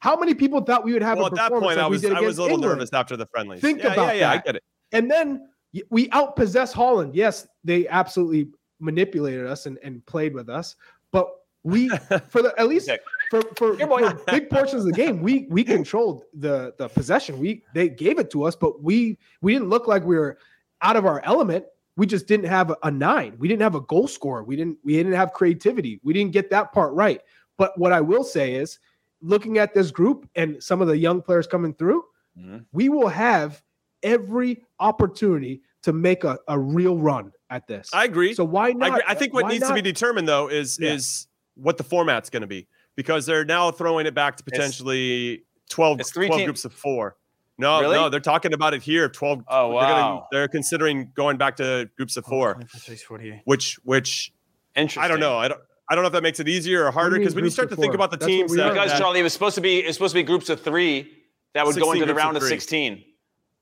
How 0.06 0.16
many 0.16 0.36
people 0.36 0.62
thought 0.62 0.84
we 0.84 0.94
would 0.94 1.02
have 1.02 1.18
well, 1.18 1.26
a 1.26 1.30
performance 1.32 1.52
at 1.52 1.54
that 1.54 1.66
point, 1.66 1.78
like 1.78 1.84
I 1.84 1.88
was, 1.88 2.06
I 2.06 2.20
was 2.22 2.38
a 2.38 2.42
little 2.44 2.58
England? 2.58 2.78
nervous 2.78 2.94
after 2.94 3.18
the 3.18 3.26
friendlies. 3.26 3.60
Think 3.60 3.80
yeah, 3.80 3.94
about 3.94 4.08
yeah, 4.10 4.14
yeah, 4.14 4.20
that. 4.20 4.40
I 4.40 4.46
get 4.46 4.56
it. 4.58 4.64
And 4.92 5.10
then 5.10 5.50
we 5.90 6.10
outpossess 6.10 6.72
Holland. 6.72 7.16
Yes, 7.16 7.48
they 7.64 7.88
absolutely 7.88 8.52
manipulated 8.80 9.48
us 9.48 9.66
and, 9.66 9.80
and 9.82 10.06
played 10.06 10.36
with 10.36 10.48
us, 10.48 10.76
but 11.12 11.28
we 11.64 11.90
for 12.30 12.44
the 12.44 12.54
at 12.60 12.68
least 12.68 12.88
for 13.32 13.42
for, 13.58 13.76
for 13.76 14.14
big 14.28 14.48
portions 14.52 14.86
of 14.86 14.86
the 14.86 14.94
game, 14.94 15.24
we 15.24 15.48
we 15.50 15.64
controlled 15.64 16.26
the 16.36 16.76
the 16.78 16.88
possession. 16.88 17.40
We 17.40 17.64
they 17.74 17.90
gave 17.90 18.20
it 18.20 18.30
to 18.30 18.44
us, 18.44 18.56
but 18.56 18.84
we 18.84 19.18
we 19.42 19.54
didn't 19.54 19.70
look 19.70 19.88
like 19.88 20.04
we 20.04 20.18
were 20.18 20.38
out 20.84 20.98
of 20.98 21.08
our 21.08 21.20
element. 21.26 21.66
We 21.98 22.06
just 22.06 22.28
didn't 22.28 22.46
have 22.46 22.70
a, 22.70 22.78
a 22.84 22.92
nine. 22.92 23.38
We 23.40 23.48
didn't 23.48 23.64
have 23.64 23.74
a 23.74 23.82
goal 23.82 24.08
scorer. 24.08 24.44
We 24.44 24.56
didn't 24.56 24.78
we 24.84 24.94
didn't 24.94 25.14
have 25.14 25.34
creativity. 25.34 26.00
We 26.04 26.14
didn't 26.14 26.32
get 26.32 26.52
that 26.52 26.74
part 26.74 26.94
right. 26.94 27.22
But 27.58 27.76
what 27.80 27.92
I 27.92 28.02
will 28.02 28.24
say 28.24 28.54
is, 28.54 28.78
looking 29.22 29.58
at 29.58 29.74
this 29.74 29.92
group 29.92 30.30
and 30.36 30.62
some 30.62 30.82
of 30.82 30.88
the 30.88 30.98
young 30.98 31.22
players 31.22 31.48
coming 31.48 31.74
through, 31.74 32.04
mm-hmm. 32.38 32.60
we 32.72 32.90
will 32.90 33.08
have 33.08 33.62
every 34.04 34.64
opportunity 34.80 35.62
to 35.84 35.94
make 35.94 36.24
a, 36.24 36.38
a 36.48 36.58
real 36.58 36.98
run 36.98 37.32
at 37.50 37.68
this. 37.68 37.90
I 37.94 38.06
agree. 38.06 38.34
So 38.34 38.44
why 38.44 38.72
not? 38.72 39.04
I, 39.08 39.12
I 39.12 39.16
think 39.16 39.34
what 39.34 39.48
needs 39.48 39.62
not? 39.62 39.70
to 39.70 39.74
be 39.76 39.82
determined 39.82 40.28
though 40.28 40.48
is 40.48 40.78
yeah. 40.80 40.94
is 40.94 41.28
what 41.56 41.78
the 41.78 41.84
format's 41.84 42.30
going 42.30 42.42
to 42.42 42.48
be 42.48 42.68
because 42.96 43.26
they're 43.26 43.46
now 43.46 43.72
throwing 43.72 44.06
it 44.06 44.14
back 44.14 44.38
to 44.38 44.44
potentially 44.44 45.34
it's, 45.34 45.44
12, 45.70 46.00
it's 46.00 46.12
12 46.12 46.44
groups 46.46 46.66
of 46.66 46.74
four. 46.74 47.18
No, 47.58 47.80
really? 47.80 47.96
no, 47.96 48.10
they're 48.10 48.20
talking 48.20 48.54
about 48.54 48.74
it 48.74 48.84
here. 48.84 49.08
12. 49.08 49.44
Oh, 49.48 49.70
wow. 49.70 49.80
They're, 49.80 49.90
gonna, 49.90 50.22
they're 50.32 50.48
considering 50.50 51.12
going 51.16 51.38
back 51.38 51.56
to 51.58 51.90
groups 51.96 52.18
of 52.18 52.26
oh, 52.28 52.30
four, 52.30 52.62
oh, 52.62 53.40
which, 53.46 53.80
which, 53.84 54.34
Interesting. 54.76 55.04
I 55.04 55.08
don't 55.08 55.22
know. 55.22 55.38
I 55.38 55.48
don't, 55.48 55.62
I 55.90 55.96
don't 55.96 56.04
know 56.04 56.08
if 56.08 56.14
that 56.14 56.24
makes 56.24 56.40
it 56.40 56.48
easier 56.48 56.86
or 56.86 56.92
harder 56.92 57.18
because 57.18 57.36
when 57.36 57.44
you 57.44 57.52
start 57.52 57.70
to 57.70 57.76
think 57.76 57.94
about 57.94 58.12
the 58.12 58.18
That's 58.18 58.28
teams, 58.28 58.56
that, 58.56 58.74
because 58.74 58.98
Charlie, 58.98 59.20
it 59.20 59.24
was 59.24 59.34
supposed 59.34 59.56
to 59.56 59.62
be, 59.62 59.80
it's 59.80 59.96
supposed 59.96 60.14
to 60.14 60.20
be 60.20 60.24
groups 60.24 60.50
of 60.50 60.62
three 60.62 61.12
that 61.54 61.66
would 61.66 61.76
go 61.76 61.92
into 61.92 62.06
the 62.06 62.16
round 62.16 62.38
of, 62.38 62.44
of 62.44 62.50
16. 62.50 63.04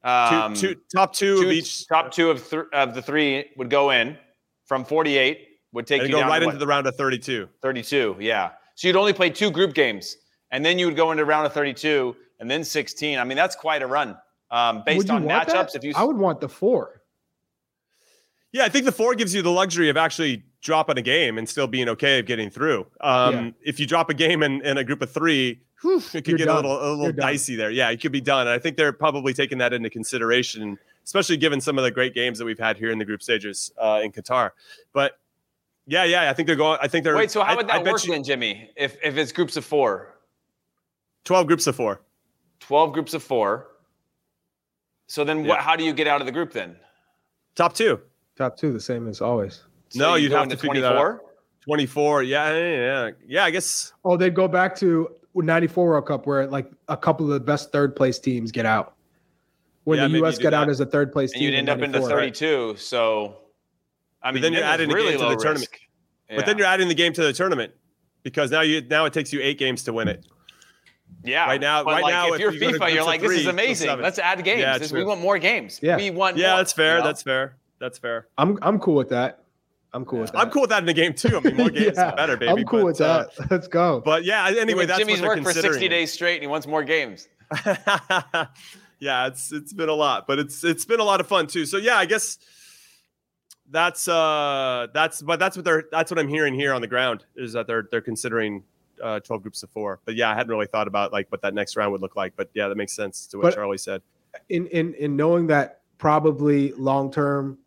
Um, 0.03 0.53
two, 0.53 0.75
two, 0.75 0.81
top 0.93 1.13
two, 1.13 1.41
two, 1.41 1.47
of 1.47 1.51
each. 1.51 1.87
Top 1.87 2.11
two 2.11 2.29
of, 2.29 2.49
th- 2.49 2.63
of 2.73 2.93
the 2.93 3.01
three 3.01 3.51
would 3.57 3.69
go 3.69 3.91
in 3.91 4.17
from 4.65 4.85
48 4.85 5.47
would 5.73 5.87
take 5.87 6.01
and 6.01 6.09
you 6.09 6.15
go 6.15 6.21
right 6.21 6.41
into 6.41 6.53
what? 6.53 6.59
the 6.59 6.67
round 6.67 6.87
of 6.87 6.95
32. 6.95 7.49
32, 7.61 8.17
yeah. 8.19 8.51
So 8.75 8.87
you'd 8.87 8.95
only 8.95 9.13
play 9.13 9.29
two 9.29 9.51
group 9.51 9.73
games, 9.73 10.17
and 10.51 10.65
then 10.65 10.79
you 10.79 10.85
would 10.85 10.95
go 10.95 11.11
into 11.11 11.25
round 11.25 11.45
of 11.45 11.53
32, 11.53 12.15
and 12.39 12.49
then 12.49 12.63
16. 12.63 13.19
I 13.19 13.23
mean, 13.23 13.35
that's 13.35 13.55
quite 13.55 13.81
a 13.81 13.87
run 13.87 14.17
um, 14.51 14.83
based 14.85 15.09
on 15.09 15.23
matchups. 15.23 15.47
That? 15.47 15.75
If 15.75 15.83
you, 15.83 15.93
I 15.95 16.03
would 16.03 16.17
want 16.17 16.39
the 16.39 16.49
four. 16.49 17.01
Yeah, 18.51 18.65
I 18.65 18.69
think 18.69 18.85
the 18.85 18.91
four 18.91 19.15
gives 19.15 19.33
you 19.33 19.41
the 19.41 19.51
luxury 19.51 19.89
of 19.89 19.97
actually 19.97 20.43
dropping 20.63 20.97
a 20.97 21.01
game 21.01 21.37
and 21.37 21.47
still 21.47 21.67
being 21.67 21.89
okay 21.89 22.19
of 22.19 22.25
getting 22.25 22.49
through. 22.49 22.87
Um, 23.01 23.35
yeah. 23.35 23.51
If 23.61 23.79
you 23.79 23.85
drop 23.85 24.09
a 24.09 24.13
game 24.13 24.41
in, 24.41 24.61
in 24.65 24.77
a 24.77 24.83
group 24.83 25.01
of 25.01 25.11
three, 25.11 25.61
whew, 25.81 25.97
it 25.97 26.11
could 26.11 26.27
You're 26.29 26.37
get 26.37 26.45
done. 26.45 26.65
a 26.65 26.67
little 26.67 26.93
a 26.93 26.95
little 26.95 27.11
dicey 27.11 27.55
there. 27.55 27.69
Yeah, 27.69 27.89
it 27.89 28.01
could 28.01 28.11
be 28.11 28.21
done. 28.21 28.47
And 28.47 28.49
I 28.49 28.57
think 28.57 28.77
they're 28.77 28.93
probably 28.93 29.33
taking 29.33 29.59
that 29.59 29.73
into 29.73 29.89
consideration, 29.89 30.79
especially 31.03 31.37
given 31.37 31.61
some 31.61 31.77
of 31.77 31.83
the 31.83 31.91
great 31.91 32.15
games 32.15 32.39
that 32.39 32.45
we've 32.45 32.59
had 32.59 32.77
here 32.77 32.89
in 32.89 32.97
the 32.97 33.05
group 33.05 33.21
stages 33.21 33.71
uh, 33.77 34.01
in 34.03 34.11
Qatar. 34.11 34.51
But 34.93 35.19
yeah, 35.85 36.05
yeah, 36.05 36.29
I 36.29 36.33
think 36.33 36.47
they're 36.47 36.55
going. 36.55 36.79
I 36.81 36.87
think 36.87 37.03
they're. 37.03 37.15
Wait, 37.15 37.29
so 37.29 37.43
how 37.43 37.55
would 37.57 37.67
that 37.67 37.83
work 37.83 38.03
you, 38.05 38.13
then, 38.13 38.23
Jimmy? 38.23 38.71
If 38.75 38.97
if 39.03 39.17
it's 39.17 39.33
groups 39.33 39.57
of 39.57 39.65
four, 39.65 40.15
twelve 41.25 41.45
groups 41.45 41.67
of 41.67 41.75
four. 41.75 42.01
Twelve 42.59 42.93
groups 42.93 43.13
of 43.13 43.21
four. 43.21 43.67
So 45.07 45.25
then, 45.25 45.43
yeah. 45.43 45.49
what? 45.49 45.59
How 45.59 45.75
do 45.75 45.83
you 45.83 45.91
get 45.91 46.07
out 46.07 46.21
of 46.21 46.25
the 46.25 46.31
group 46.31 46.53
then? 46.53 46.77
Top 47.55 47.73
two. 47.73 47.99
Top 48.37 48.55
two, 48.57 48.71
the 48.71 48.79
same 48.79 49.07
as 49.09 49.21
always. 49.21 49.63
So 49.93 49.99
no, 49.99 50.15
you 50.15 50.29
would 50.29 50.37
have 50.37 50.49
to 50.49 50.55
24? 50.55 51.21
24. 51.61 52.23
Yeah, 52.23 52.57
yeah, 52.57 53.11
yeah. 53.27 53.43
I 53.45 53.51
guess. 53.51 53.93
Oh, 54.03 54.17
they'd 54.17 54.33
go 54.33 54.47
back 54.47 54.75
to 54.77 55.07
94 55.35 55.87
World 55.87 56.07
Cup 56.07 56.25
where 56.25 56.47
like 56.47 56.71
a 56.87 56.97
couple 56.97 57.27
of 57.27 57.33
the 57.33 57.39
best 57.39 57.71
third 57.71 57.95
place 57.95 58.17
teams 58.17 58.51
get 58.51 58.65
out. 58.65 58.95
When 59.83 59.99
yeah, 59.99 60.07
the 60.07 60.25
US 60.25 60.39
got 60.39 60.53
out 60.53 60.67
as 60.69 60.79
a 60.79 60.85
third 60.85 61.11
place 61.11 61.31
and 61.33 61.39
team. 61.39 61.51
you'd 61.51 61.57
end 61.57 61.69
up 61.69 61.79
into 61.79 62.01
32. 62.01 62.69
Right? 62.69 62.79
So 62.79 63.37
I 64.23 64.31
mean, 64.31 64.41
but 64.41 64.41
then 64.41 64.53
you're 64.53 64.63
adding 64.63 64.89
the 64.89 64.95
game 64.95 65.11
to 65.11 65.17
the 65.17 65.29
risk. 65.29 65.41
tournament. 65.41 65.69
Yeah. 66.29 66.35
But 66.37 66.45
then 66.47 66.57
you're 66.57 66.67
adding 66.67 66.87
the 66.87 66.95
game 66.95 67.13
to 67.13 67.21
the 67.21 67.33
tournament 67.33 67.73
because 68.23 68.49
now 68.49 68.61
you 68.61 68.81
now 68.81 69.05
it 69.05 69.13
takes 69.13 69.31
you 69.31 69.41
eight 69.41 69.59
games 69.59 69.83
to 69.83 69.93
win 69.93 70.07
it. 70.07 70.25
Yeah. 71.23 71.45
Right 71.45 71.61
now, 71.61 71.83
right 71.83 72.01
like 72.01 72.11
now, 72.11 72.29
if, 72.29 72.33
if 72.35 72.39
you're 72.39 72.51
FIFA, 72.51 72.93
you 72.93 73.01
are 73.01 73.05
like, 73.05 73.21
this 73.21 73.31
is 73.31 73.47
amazing. 73.47 73.99
Let's 73.99 74.17
add 74.17 74.43
games. 74.43 74.61
Yeah, 74.61 74.97
we 74.97 75.03
want 75.03 75.21
more 75.21 75.37
games. 75.37 75.79
Yeah. 75.83 75.97
We 75.97 76.09
want. 76.09 76.37
Yeah, 76.37 76.49
more, 76.49 76.57
that's 76.57 76.73
fair. 76.73 76.95
You 76.95 76.99
know? 77.01 77.07
That's 77.07 77.21
fair. 77.21 77.57
That's 77.79 77.97
fair. 77.99 78.27
I'm 78.37 78.57
I'm 78.61 78.79
cool 78.79 78.95
with 78.95 79.09
that. 79.09 79.42
I'm 79.93 80.05
cool 80.05 80.19
yeah. 80.19 80.21
with 80.23 80.31
that. 80.31 80.39
I'm 80.39 80.49
cool 80.49 80.61
with 80.61 80.69
that 80.71 80.79
in 80.79 80.85
the 80.85 80.93
game 80.93 81.13
too. 81.13 81.37
I 81.37 81.39
mean, 81.39 81.55
more 81.55 81.69
games 81.71 81.97
yeah, 81.97 82.15
better, 82.15 82.35
baby. 82.35 82.61
I'm 82.61 82.65
cool 82.65 82.79
but, 82.79 82.85
with 82.85 82.97
that. 82.97 83.29
Uh, 83.39 83.45
Let's 83.49 83.67
go. 83.67 84.01
But 84.03 84.23
yeah, 84.23 84.51
anyway, 84.57 84.85
that's 84.85 84.99
what 84.99 85.07
Jimmy's 85.07 85.21
worked 85.21 85.43
for 85.43 85.53
60 85.53 85.87
days 85.87 86.11
straight, 86.11 86.35
and 86.35 86.43
he 86.43 86.47
wants 86.47 86.65
more 86.65 86.83
games. 86.83 87.27
yeah, 88.99 89.27
it's 89.27 89.51
it's 89.51 89.73
been 89.73 89.89
a 89.89 89.93
lot, 89.93 90.25
but 90.27 90.39
it's 90.39 90.63
it's 90.63 90.85
been 90.85 90.99
a 90.99 91.03
lot 91.03 91.19
of 91.19 91.27
fun 91.27 91.45
too. 91.45 91.65
So 91.65 91.77
yeah, 91.77 91.97
I 91.97 92.05
guess 92.05 92.39
that's 93.69 94.07
uh 94.07 94.87
that's 94.93 95.21
but 95.21 95.39
that's 95.39 95.55
what 95.55 95.65
they're 95.65 95.85
that's 95.91 96.09
what 96.09 96.19
I'm 96.19 96.27
hearing 96.27 96.53
here 96.53 96.73
on 96.73 96.81
the 96.81 96.87
ground 96.87 97.25
is 97.35 97.53
that 97.53 97.67
they're 97.67 97.87
they're 97.89 98.01
considering 98.01 98.63
uh 99.01 99.19
12 99.19 99.41
groups 99.43 99.61
of 99.63 99.69
four. 99.69 99.99
But 100.05 100.15
yeah, 100.15 100.31
I 100.31 100.35
hadn't 100.35 100.49
really 100.49 100.67
thought 100.67 100.87
about 100.87 101.11
like 101.11 101.31
what 101.31 101.41
that 101.41 101.53
next 101.53 101.75
round 101.75 101.91
would 101.91 102.01
look 102.01 102.15
like. 102.15 102.33
But 102.35 102.49
yeah, 102.53 102.67
that 102.67 102.75
makes 102.75 102.95
sense 102.95 103.27
to 103.27 103.37
what 103.37 103.43
but 103.43 103.55
Charlie 103.55 103.77
said. 103.77 104.01
In 104.49 104.65
in 104.67 104.95
in 104.95 105.15
knowing 105.15 105.47
that 105.47 105.81
probably 105.97 106.71
long 106.73 107.11
term 107.11 107.59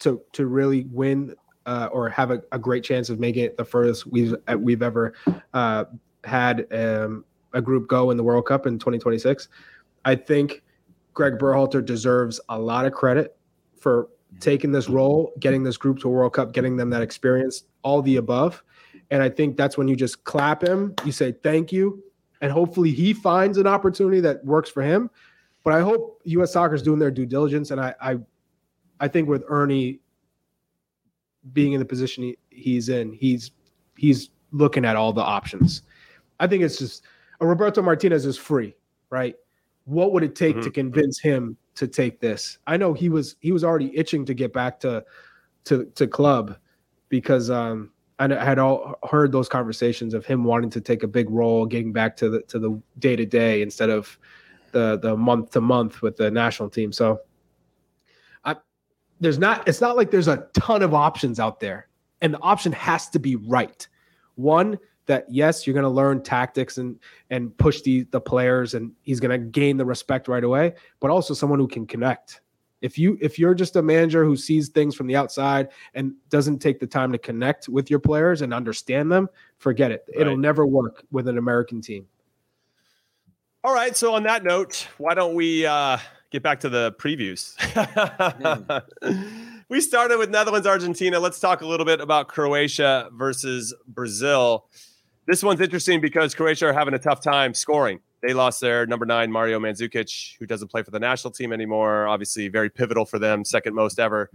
to 0.00 0.20
to 0.32 0.46
really 0.46 0.84
win 0.90 1.34
uh, 1.66 1.88
or 1.92 2.08
have 2.08 2.30
a, 2.30 2.42
a, 2.52 2.58
great 2.58 2.82
chance 2.82 3.08
of 3.08 3.20
making 3.20 3.44
it 3.44 3.56
the 3.56 3.64
furthest 3.64 4.06
we've 4.06 4.34
uh, 4.48 4.56
we've 4.58 4.82
ever 4.82 5.14
uh, 5.54 5.84
had 6.24 6.66
um, 6.72 7.24
a 7.52 7.60
group 7.62 7.88
go 7.88 8.10
in 8.10 8.16
the 8.16 8.22
World 8.22 8.46
Cup 8.46 8.66
in 8.66 8.78
2026. 8.78 9.48
I 10.04 10.14
think 10.16 10.62
Greg 11.14 11.38
Berhalter 11.38 11.84
deserves 11.84 12.40
a 12.48 12.58
lot 12.58 12.84
of 12.84 12.92
credit 12.92 13.36
for 13.78 14.08
taking 14.40 14.72
this 14.72 14.88
role, 14.88 15.32
getting 15.38 15.62
this 15.62 15.76
group 15.76 15.98
to 16.00 16.08
a 16.08 16.10
World 16.10 16.32
Cup, 16.32 16.52
getting 16.52 16.76
them 16.76 16.90
that 16.90 17.02
experience, 17.02 17.64
all 17.82 18.02
the 18.02 18.16
above. 18.16 18.62
And 19.10 19.22
I 19.22 19.28
think 19.28 19.56
that's 19.56 19.76
when 19.76 19.88
you 19.88 19.96
just 19.96 20.24
clap 20.24 20.62
him, 20.62 20.94
you 21.04 21.12
say 21.12 21.32
thank 21.32 21.70
you, 21.70 22.02
and 22.40 22.50
hopefully 22.50 22.90
he 22.90 23.12
finds 23.12 23.58
an 23.58 23.66
opportunity 23.66 24.20
that 24.20 24.44
works 24.44 24.70
for 24.70 24.82
him. 24.82 25.10
But 25.64 25.74
I 25.74 25.80
hope 25.80 26.20
U.S. 26.24 26.52
Soccer 26.52 26.74
is 26.74 26.82
doing 26.82 26.98
their 26.98 27.10
due 27.10 27.26
diligence, 27.26 27.70
and 27.70 27.80
I, 27.80 27.94
I, 28.00 28.16
I 28.98 29.08
think 29.08 29.28
with 29.28 29.44
Earnie 29.48 30.00
being 31.52 31.72
in 31.72 31.80
the 31.80 31.84
position 31.86 32.24
he, 32.24 32.38
he's 32.50 32.88
in, 32.88 33.12
he's 33.12 33.50
he's 33.96 34.30
looking 34.52 34.84
at 34.84 34.96
all 34.96 35.12
the 35.12 35.22
options. 35.22 35.82
I 36.40 36.46
think 36.46 36.62
it's 36.62 36.78
just 36.78 37.04
a 37.40 37.46
Roberto 37.46 37.82
Martinez 37.82 38.26
is 38.26 38.38
free, 38.38 38.74
right? 39.10 39.36
What 39.84 40.12
would 40.12 40.22
it 40.22 40.34
take 40.36 40.56
mm-hmm. 40.56 40.64
to 40.64 40.70
convince 40.70 41.20
him 41.20 41.56
to 41.74 41.88
take 41.88 42.20
this? 42.20 42.58
I 42.66 42.76
know 42.76 42.92
he 42.92 43.08
was 43.08 43.36
he 43.40 43.52
was 43.52 43.64
already 43.64 43.96
itching 43.96 44.24
to 44.26 44.34
get 44.34 44.52
back 44.52 44.80
to 44.80 45.04
to 45.64 45.86
to 45.94 46.06
club 46.06 46.56
because 47.08 47.50
um 47.50 47.90
I 48.18 48.44
had 48.44 48.58
all 48.58 48.98
heard 49.10 49.32
those 49.32 49.48
conversations 49.48 50.14
of 50.14 50.24
him 50.24 50.44
wanting 50.44 50.70
to 50.70 50.80
take 50.80 51.02
a 51.02 51.08
big 51.08 51.28
role, 51.28 51.66
getting 51.66 51.92
back 51.92 52.16
to 52.18 52.30
the 52.30 52.42
to 52.42 52.58
the 52.58 52.80
day 52.98 53.16
to 53.16 53.26
day 53.26 53.62
instead 53.62 53.90
of 53.90 54.16
the 54.70 54.98
the 54.98 55.16
month 55.16 55.50
to 55.52 55.60
month 55.60 56.02
with 56.02 56.16
the 56.16 56.30
national 56.30 56.70
team. 56.70 56.92
So 56.92 57.20
there's 59.22 59.38
not 59.38 59.66
it's 59.68 59.80
not 59.80 59.96
like 59.96 60.10
there's 60.10 60.28
a 60.28 60.48
ton 60.52 60.82
of 60.82 60.92
options 60.92 61.38
out 61.38 61.60
there. 61.60 61.88
And 62.20 62.34
the 62.34 62.40
option 62.40 62.72
has 62.72 63.08
to 63.10 63.18
be 63.18 63.36
right. 63.36 63.86
One, 64.34 64.78
that 65.06 65.26
yes, 65.28 65.66
you're 65.66 65.74
going 65.74 65.84
to 65.84 65.88
learn 65.88 66.22
tactics 66.22 66.78
and 66.78 66.98
and 67.30 67.56
push 67.56 67.82
the 67.82 68.02
the 68.10 68.20
players, 68.20 68.74
and 68.74 68.92
he's 69.02 69.20
going 69.20 69.30
to 69.30 69.38
gain 69.38 69.76
the 69.76 69.84
respect 69.84 70.28
right 70.28 70.44
away. 70.44 70.74
But 71.00 71.10
also 71.10 71.34
someone 71.34 71.58
who 71.58 71.68
can 71.68 71.86
connect. 71.86 72.40
If 72.80 72.98
you 72.98 73.16
if 73.20 73.38
you're 73.38 73.54
just 73.54 73.76
a 73.76 73.82
manager 73.82 74.24
who 74.24 74.36
sees 74.36 74.68
things 74.68 74.94
from 74.96 75.06
the 75.06 75.14
outside 75.14 75.68
and 75.94 76.14
doesn't 76.28 76.58
take 76.58 76.80
the 76.80 76.86
time 76.86 77.12
to 77.12 77.18
connect 77.18 77.68
with 77.68 77.90
your 77.90 78.00
players 78.00 78.42
and 78.42 78.52
understand 78.52 79.10
them, 79.10 79.28
forget 79.58 79.92
it. 79.92 80.04
Right. 80.08 80.22
It'll 80.22 80.36
never 80.36 80.66
work 80.66 81.04
with 81.12 81.28
an 81.28 81.38
American 81.38 81.80
team. 81.80 82.06
All 83.62 83.72
right. 83.72 83.96
So 83.96 84.14
on 84.14 84.24
that 84.24 84.42
note, 84.42 84.88
why 84.98 85.14
don't 85.14 85.36
we 85.36 85.64
uh, 85.64 85.98
get 86.32 86.42
back 86.42 86.60
to 86.60 86.68
the 86.68 86.92
previews? 86.98 87.54
we 89.68 89.80
started 89.80 90.18
with 90.18 90.30
Netherlands, 90.30 90.66
Argentina. 90.66 91.20
Let's 91.20 91.38
talk 91.38 91.60
a 91.60 91.66
little 91.66 91.86
bit 91.86 92.00
about 92.00 92.28
Croatia 92.28 93.10
versus 93.12 93.74
Brazil. 93.86 94.66
This 95.26 95.42
one's 95.44 95.60
interesting 95.60 96.00
because 96.00 96.34
Croatia 96.34 96.68
are 96.68 96.72
having 96.72 96.94
a 96.94 96.98
tough 96.98 97.22
time 97.22 97.54
scoring. 97.54 98.00
They 98.22 98.32
lost 98.32 98.60
their 98.60 98.86
number 98.86 99.04
nine, 99.04 99.30
Mario 99.30 99.60
Mandzukic, 99.60 100.36
who 100.38 100.46
doesn't 100.46 100.68
play 100.68 100.82
for 100.82 100.90
the 100.90 101.00
national 101.00 101.32
team 101.32 101.52
anymore. 101.52 102.06
Obviously, 102.08 102.48
very 102.48 102.70
pivotal 102.70 103.04
for 103.04 103.18
them, 103.18 103.44
second 103.44 103.74
most 103.74 103.98
ever 103.98 104.30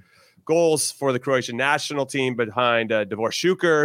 goals 0.46 0.92
for 0.92 1.12
the 1.12 1.20
Croatian 1.20 1.58
national 1.58 2.06
team 2.06 2.36
behind 2.36 2.92
uh, 2.92 3.04
Davor 3.06 3.32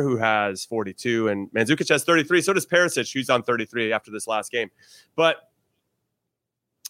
who 0.02 0.16
has 0.16 0.64
42, 0.64 1.28
and 1.28 1.50
Mandzukic 1.50 1.88
has 1.88 2.04
33. 2.04 2.42
So 2.42 2.52
does 2.52 2.66
Perisic, 2.66 3.12
who's 3.12 3.30
on 3.30 3.42
33 3.42 3.92
after 3.92 4.10
this 4.10 4.26
last 4.26 4.50
game. 4.50 4.70
But 5.16 5.36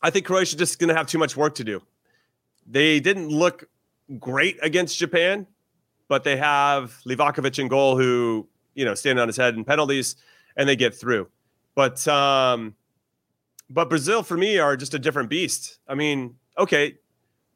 I 0.03 0.11
think 0.11 0.26
Croatia 0.26 0.57
just 0.57 0.78
going 0.78 0.88
to 0.88 0.94
have 0.94 1.07
too 1.07 1.18
much 1.18 1.36
work 1.36 1.55
to 1.57 1.64
do. 1.64 1.82
They 2.66 3.00
didn't 3.00 3.28
look 3.28 3.68
great 4.18 4.59
against 4.62 4.98
Japan, 4.98 5.46
but 6.09 6.24
they 6.24 6.36
have 6.36 6.98
Livakovic 7.07 7.59
in 7.59 7.68
goal, 7.68 7.96
who 7.96 8.48
you 8.74 8.84
know, 8.84 8.94
standing 8.94 9.20
on 9.20 9.28
his 9.28 9.36
head 9.36 9.55
in 9.55 9.64
penalties, 9.64 10.16
and 10.57 10.68
they 10.68 10.76
get 10.76 10.94
through. 10.94 11.28
But 11.74 12.07
um, 12.09 12.74
but 13.70 13.88
Brazil 13.88 14.22
for 14.22 14.36
me 14.36 14.59
are 14.59 14.76
just 14.76 14.94
a 14.94 14.98
different 14.98 15.30
beast. 15.30 15.78
I 15.88 15.94
mean, 15.94 16.36
okay, 16.59 16.98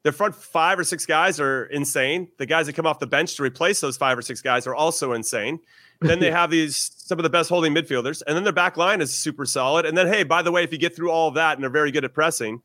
their 0.03 0.11
front 0.11 0.35
five 0.35 0.79
or 0.79 0.83
six 0.83 1.05
guys 1.05 1.39
are 1.39 1.65
insane. 1.65 2.29
The 2.37 2.45
guys 2.45 2.67
that 2.67 2.73
come 2.73 2.85
off 2.85 2.99
the 2.99 3.07
bench 3.07 3.35
to 3.35 3.43
replace 3.43 3.81
those 3.81 3.97
five 3.97 4.17
or 4.17 4.21
six 4.21 4.41
guys 4.41 4.67
are 4.67 4.75
also 4.75 5.13
insane. 5.13 5.59
Then 6.01 6.19
they 6.19 6.31
have 6.39 6.49
these 6.49 6.91
some 6.97 7.19
of 7.19 7.23
the 7.23 7.29
best 7.29 7.49
holding 7.49 7.73
midfielders, 7.73 8.21
and 8.25 8.35
then 8.35 8.43
their 8.43 8.53
back 8.53 8.77
line 8.77 9.01
is 9.01 9.13
super 9.13 9.45
solid. 9.45 9.85
And 9.85 9.97
then 9.97 10.07
hey, 10.07 10.23
by 10.23 10.41
the 10.41 10.51
way, 10.51 10.63
if 10.63 10.71
you 10.71 10.77
get 10.77 10.95
through 10.95 11.11
all 11.11 11.27
of 11.27 11.35
that 11.35 11.55
and 11.55 11.63
they're 11.63 11.69
very 11.69 11.91
good 11.91 12.05
at 12.05 12.13
pressing, 12.13 12.61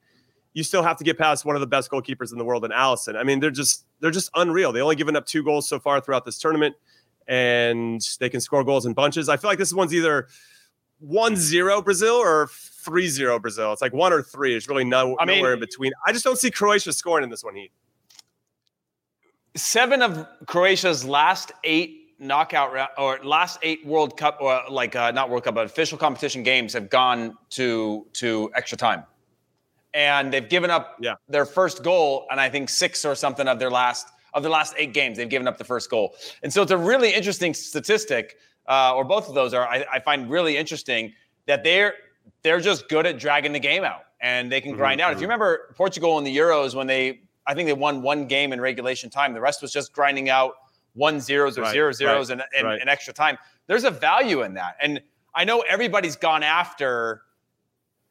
you 0.52 0.62
still 0.62 0.82
have 0.82 0.96
to 0.98 1.04
get 1.04 1.18
past 1.18 1.44
one 1.44 1.56
of 1.56 1.60
the 1.60 1.66
best 1.66 1.90
goalkeepers 1.90 2.32
in 2.32 2.38
the 2.38 2.44
world 2.44 2.64
in 2.64 2.70
Alisson. 2.70 3.16
I 3.16 3.22
mean, 3.22 3.40
they're 3.40 3.50
just 3.50 3.86
they're 4.00 4.10
just 4.10 4.30
unreal. 4.34 4.72
They 4.72 4.80
only 4.80 4.96
given 4.96 5.16
up 5.16 5.26
two 5.26 5.42
goals 5.42 5.68
so 5.68 5.78
far 5.78 6.00
throughout 6.00 6.24
this 6.24 6.38
tournament 6.38 6.76
and 7.28 8.00
they 8.20 8.28
can 8.28 8.40
score 8.40 8.64
goals 8.64 8.86
in 8.86 8.94
bunches. 8.94 9.28
I 9.28 9.36
feel 9.36 9.48
like 9.48 9.58
this 9.58 9.72
one's 9.72 9.94
either 9.94 10.28
1-0 11.06 11.84
Brazil 11.84 12.14
or 12.14 12.48
3-0 12.82 13.40
Brazil. 13.40 13.72
It's 13.72 13.82
like 13.82 13.92
one 13.92 14.12
or 14.12 14.22
three. 14.22 14.52
There's 14.52 14.68
really 14.68 14.84
no, 14.84 15.16
I 15.18 15.24
mean, 15.24 15.38
nowhere 15.38 15.54
in 15.54 15.60
between. 15.60 15.92
I 16.06 16.12
just 16.12 16.24
don't 16.24 16.38
see 16.38 16.50
Croatia 16.50 16.92
scoring 16.92 17.24
in 17.24 17.30
this 17.30 17.44
one, 17.44 17.54
Heath. 17.54 17.70
Seven 19.54 20.02
of 20.02 20.26
Croatia's 20.46 21.04
last 21.04 21.52
eight 21.64 22.14
knockout 22.18 22.72
round 22.72 22.90
or 22.96 23.18
last 23.22 23.58
eight 23.62 23.84
World 23.84 24.16
Cup 24.16 24.38
or 24.40 24.62
like 24.70 24.96
uh, 24.96 25.10
not 25.10 25.28
World 25.28 25.44
Cup 25.44 25.54
but 25.54 25.66
official 25.66 25.98
competition 25.98 26.42
games 26.42 26.72
have 26.72 26.88
gone 26.88 27.36
to 27.50 28.06
to 28.14 28.50
extra 28.54 28.78
time, 28.78 29.04
and 29.92 30.32
they've 30.32 30.48
given 30.48 30.70
up 30.70 30.96
yeah. 31.00 31.16
their 31.28 31.44
first 31.44 31.82
goal 31.82 32.26
and 32.30 32.40
I 32.40 32.48
think 32.48 32.70
six 32.70 33.04
or 33.04 33.14
something 33.14 33.46
of 33.46 33.58
their 33.58 33.70
last 33.70 34.08
of 34.34 34.42
the 34.42 34.48
last 34.48 34.74
eight 34.76 34.92
games, 34.94 35.18
they've 35.18 35.28
given 35.28 35.46
up 35.46 35.58
the 35.58 35.64
first 35.64 35.90
goal. 35.90 36.14
And 36.42 36.52
so 36.52 36.62
it's 36.62 36.70
a 36.70 36.76
really 36.76 37.12
interesting 37.12 37.54
statistic, 37.54 38.36
uh, 38.66 38.94
or 38.94 39.04
both 39.04 39.28
of 39.28 39.34
those 39.34 39.52
are, 39.54 39.66
I, 39.66 39.84
I, 39.92 40.00
find 40.00 40.30
really 40.30 40.56
interesting 40.56 41.12
that 41.46 41.64
they're 41.64 41.94
they're 42.42 42.60
just 42.60 42.88
good 42.88 43.06
at 43.06 43.18
dragging 43.18 43.52
the 43.52 43.60
game 43.60 43.84
out 43.84 44.04
and 44.20 44.50
they 44.50 44.60
can 44.60 44.72
grind 44.72 45.00
mm-hmm. 45.00 45.08
out. 45.08 45.12
If 45.12 45.20
you 45.20 45.26
mm-hmm. 45.26 45.32
remember 45.32 45.74
Portugal 45.76 46.18
in 46.18 46.24
the 46.24 46.36
Euros 46.36 46.74
when 46.74 46.86
they, 46.86 47.20
I 47.46 47.54
think 47.54 47.66
they 47.66 47.72
won 47.72 48.02
one 48.02 48.26
game 48.26 48.52
in 48.52 48.60
regulation 48.60 49.10
time. 49.10 49.34
The 49.34 49.40
rest 49.40 49.62
was 49.62 49.72
just 49.72 49.92
grinding 49.92 50.28
out 50.28 50.54
one 50.94 51.20
zeros 51.20 51.58
or 51.58 51.62
right, 51.62 51.72
zero 51.72 51.92
zeros 51.92 52.30
right, 52.30 52.38
and, 52.38 52.42
and, 52.56 52.66
right. 52.66 52.80
and 52.80 52.88
extra 52.90 53.12
time. 53.12 53.38
There's 53.66 53.84
a 53.84 53.90
value 53.90 54.42
in 54.42 54.54
that. 54.54 54.76
And 54.80 55.00
I 55.34 55.44
know 55.44 55.60
everybody's 55.60 56.16
gone 56.16 56.42
after 56.42 57.22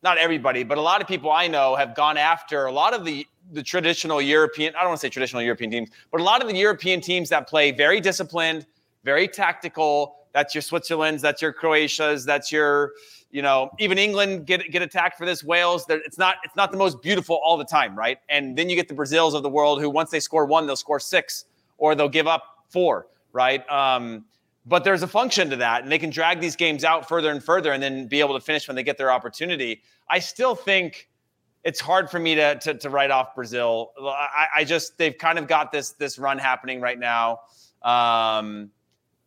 not 0.03 0.17
everybody, 0.17 0.63
but 0.63 0.77
a 0.77 0.81
lot 0.81 1.01
of 1.01 1.07
people 1.07 1.31
I 1.31 1.47
know 1.47 1.75
have 1.75 1.95
gone 1.95 2.17
after 2.17 2.65
a 2.65 2.71
lot 2.71 2.93
of 2.93 3.05
the 3.05 3.27
the 3.51 3.63
traditional 3.63 4.21
European, 4.21 4.73
I 4.75 4.79
don't 4.79 4.89
want 4.89 5.01
to 5.01 5.07
say 5.07 5.09
traditional 5.09 5.41
European 5.41 5.71
teams, 5.71 5.89
but 6.11 6.21
a 6.21 6.23
lot 6.23 6.41
of 6.41 6.47
the 6.47 6.55
European 6.55 7.01
teams 7.01 7.29
that 7.29 7.49
play 7.49 7.71
very 7.71 7.99
disciplined, 7.99 8.65
very 9.03 9.27
tactical. 9.27 10.15
That's 10.31 10.55
your 10.55 10.61
Switzerland's, 10.61 11.21
that's 11.21 11.41
your 11.41 11.51
Croatia's, 11.51 12.23
that's 12.23 12.51
your, 12.51 12.93
you 13.31 13.41
know, 13.41 13.71
even 13.79 13.97
England 13.97 14.45
get 14.45 14.71
get 14.71 14.81
attacked 14.81 15.17
for 15.17 15.25
this. 15.25 15.43
Wales, 15.43 15.85
it's 15.89 16.17
not 16.17 16.37
it's 16.43 16.55
not 16.55 16.71
the 16.71 16.77
most 16.77 17.01
beautiful 17.01 17.39
all 17.43 17.57
the 17.57 17.65
time, 17.65 17.97
right? 17.97 18.19
And 18.29 18.57
then 18.57 18.69
you 18.69 18.75
get 18.75 18.87
the 18.87 18.93
Brazils 18.93 19.33
of 19.33 19.43
the 19.43 19.49
world 19.49 19.81
who 19.81 19.89
once 19.89 20.09
they 20.09 20.19
score 20.19 20.45
one, 20.45 20.67
they'll 20.67 20.75
score 20.75 20.99
six, 20.99 21.45
or 21.77 21.95
they'll 21.95 22.09
give 22.09 22.27
up 22.27 22.43
four, 22.69 23.07
right? 23.33 23.67
Um, 23.69 24.25
but 24.65 24.83
there's 24.83 25.01
a 25.01 25.07
function 25.07 25.49
to 25.49 25.55
that, 25.57 25.83
and 25.83 25.91
they 25.91 25.97
can 25.97 26.09
drag 26.09 26.39
these 26.39 26.55
games 26.55 26.83
out 26.83 27.07
further 27.07 27.31
and 27.31 27.43
further, 27.43 27.71
and 27.71 27.81
then 27.81 28.07
be 28.07 28.19
able 28.19 28.35
to 28.35 28.43
finish 28.43 28.67
when 28.67 28.75
they 28.75 28.83
get 28.83 28.97
their 28.97 29.11
opportunity. 29.11 29.81
I 30.09 30.19
still 30.19 30.55
think 30.55 31.09
it's 31.63 31.79
hard 31.79 32.09
for 32.09 32.19
me 32.19 32.35
to, 32.35 32.55
to, 32.55 32.73
to 32.75 32.89
write 32.89 33.11
off 33.11 33.35
Brazil. 33.35 33.91
I, 33.99 34.47
I, 34.57 34.63
just 34.63 34.97
they've 34.97 35.17
kind 35.17 35.37
of 35.39 35.47
got 35.47 35.71
this 35.71 35.91
this 35.91 36.17
run 36.19 36.37
happening 36.37 36.81
right 36.81 36.99
now 36.99 37.41
um, 37.83 38.71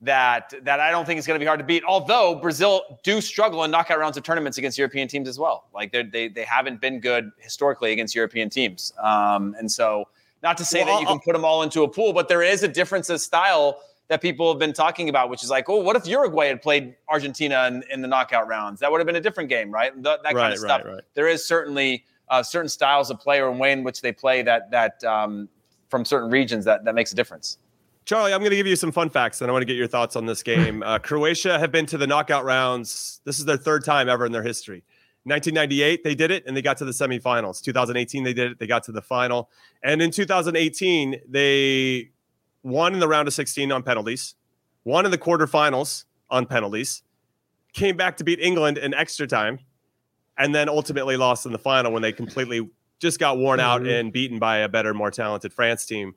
that 0.04 0.54
that 0.62 0.80
I 0.80 0.90
don't 0.90 1.04
think 1.04 1.18
is 1.18 1.26
going 1.26 1.38
to 1.38 1.42
be 1.42 1.46
hard 1.46 1.58
to 1.60 1.64
beat. 1.64 1.82
Although 1.84 2.36
Brazil 2.36 2.98
do 3.02 3.20
struggle 3.20 3.64
in 3.64 3.70
knockout 3.70 3.98
rounds 3.98 4.16
of 4.16 4.22
tournaments 4.22 4.58
against 4.58 4.78
European 4.78 5.08
teams 5.08 5.28
as 5.28 5.38
well. 5.38 5.68
Like 5.74 5.92
they 5.92 6.02
they 6.02 6.28
they 6.28 6.44
haven't 6.44 6.80
been 6.80 7.00
good 7.00 7.30
historically 7.38 7.92
against 7.92 8.14
European 8.14 8.50
teams, 8.50 8.92
um, 9.02 9.54
and 9.58 9.70
so 9.70 10.08
not 10.42 10.56
to 10.58 10.64
say 10.64 10.84
well, 10.84 10.94
that 10.94 11.00
you 11.00 11.06
can 11.06 11.20
put 11.20 11.32
them 11.32 11.44
all 11.44 11.62
into 11.62 11.82
a 11.82 11.88
pool, 11.88 12.12
but 12.12 12.28
there 12.28 12.42
is 12.42 12.62
a 12.62 12.68
difference 12.68 13.08
of 13.08 13.20
style 13.20 13.80
that 14.08 14.20
people 14.20 14.52
have 14.52 14.58
been 14.58 14.74
talking 14.74 15.08
about, 15.08 15.30
which 15.30 15.42
is 15.42 15.48
like, 15.48 15.68
oh, 15.70 15.78
what 15.78 15.96
if 15.96 16.06
Uruguay 16.06 16.48
had 16.48 16.60
played 16.60 16.94
Argentina 17.08 17.66
in, 17.68 17.82
in 17.90 18.02
the 18.02 18.08
knockout 18.08 18.46
rounds? 18.46 18.80
That 18.80 18.92
would 18.92 18.98
have 18.98 19.06
been 19.06 19.16
a 19.16 19.20
different 19.20 19.48
game, 19.48 19.70
right? 19.70 19.90
that 20.02 20.20
right, 20.24 20.34
kind 20.34 20.52
of 20.52 20.58
stuff. 20.58 20.84
Right, 20.84 20.94
right. 20.94 21.02
There 21.14 21.26
is 21.26 21.46
certainly 21.46 22.04
uh, 22.28 22.42
certain 22.42 22.68
styles 22.68 23.10
of 23.10 23.18
play 23.18 23.40
or 23.40 23.50
way 23.50 23.72
in 23.72 23.82
which 23.82 24.02
they 24.02 24.12
play 24.12 24.42
that 24.42 24.70
that 24.70 25.02
um, 25.04 25.48
from 25.88 26.04
certain 26.04 26.30
regions 26.30 26.64
that 26.66 26.84
that 26.84 26.94
makes 26.94 27.12
a 27.12 27.16
difference. 27.16 27.58
Charlie, 28.04 28.34
I'm 28.34 28.40
going 28.40 28.50
to 28.50 28.56
give 28.56 28.66
you 28.66 28.76
some 28.76 28.92
fun 28.92 29.08
facts, 29.08 29.40
and 29.40 29.50
I 29.50 29.52
want 29.52 29.62
to 29.62 29.66
get 29.66 29.76
your 29.76 29.86
thoughts 29.86 30.14
on 30.14 30.26
this 30.26 30.42
game. 30.44 30.82
Uh, 30.82 30.98
Croatia 30.98 31.58
have 31.58 31.72
been 31.72 31.86
to 31.86 31.98
the 31.98 32.06
knockout 32.06 32.44
rounds. 32.44 33.20
This 33.24 33.38
is 33.38 33.44
their 33.44 33.56
third 33.56 33.84
time 33.84 34.08
ever 34.08 34.26
in 34.26 34.32
their 34.32 34.42
history. 34.42 34.84
1998, 35.24 36.04
they 36.04 36.14
did 36.14 36.30
it, 36.30 36.44
and 36.46 36.54
they 36.54 36.60
got 36.60 36.76
to 36.76 36.84
the 36.84 36.92
semifinals. 36.92 37.62
2018, 37.62 38.24
they 38.24 38.34
did 38.34 38.52
it, 38.52 38.58
they 38.58 38.66
got 38.66 38.84
to 38.84 38.92
the 38.92 39.00
final. 39.00 39.48
And 39.82 40.02
in 40.02 40.10
2018, 40.10 41.22
they 41.26 42.10
won 42.62 42.92
in 42.92 43.00
the 43.00 43.08
round 43.08 43.26
of 43.26 43.32
16 43.32 43.72
on 43.72 43.82
penalties, 43.82 44.34
won 44.84 45.06
in 45.06 45.10
the 45.10 45.16
quarterfinals 45.16 46.04
on 46.28 46.44
penalties, 46.44 47.02
came 47.72 47.96
back 47.96 48.18
to 48.18 48.24
beat 48.24 48.38
England 48.38 48.76
in 48.76 48.92
extra 48.92 49.26
time, 49.26 49.60
and 50.36 50.54
then 50.54 50.68
ultimately 50.68 51.16
lost 51.16 51.46
in 51.46 51.52
the 51.52 51.58
final 51.58 51.90
when 51.90 52.02
they 52.02 52.12
completely 52.12 52.68
just 52.98 53.18
got 53.18 53.38
worn 53.38 53.60
out 53.60 53.80
mm-hmm. 53.80 53.90
and 53.90 54.12
beaten 54.12 54.38
by 54.38 54.58
a 54.58 54.68
better, 54.68 54.92
more 54.92 55.10
talented 55.10 55.54
France 55.54 55.86
team. 55.86 56.14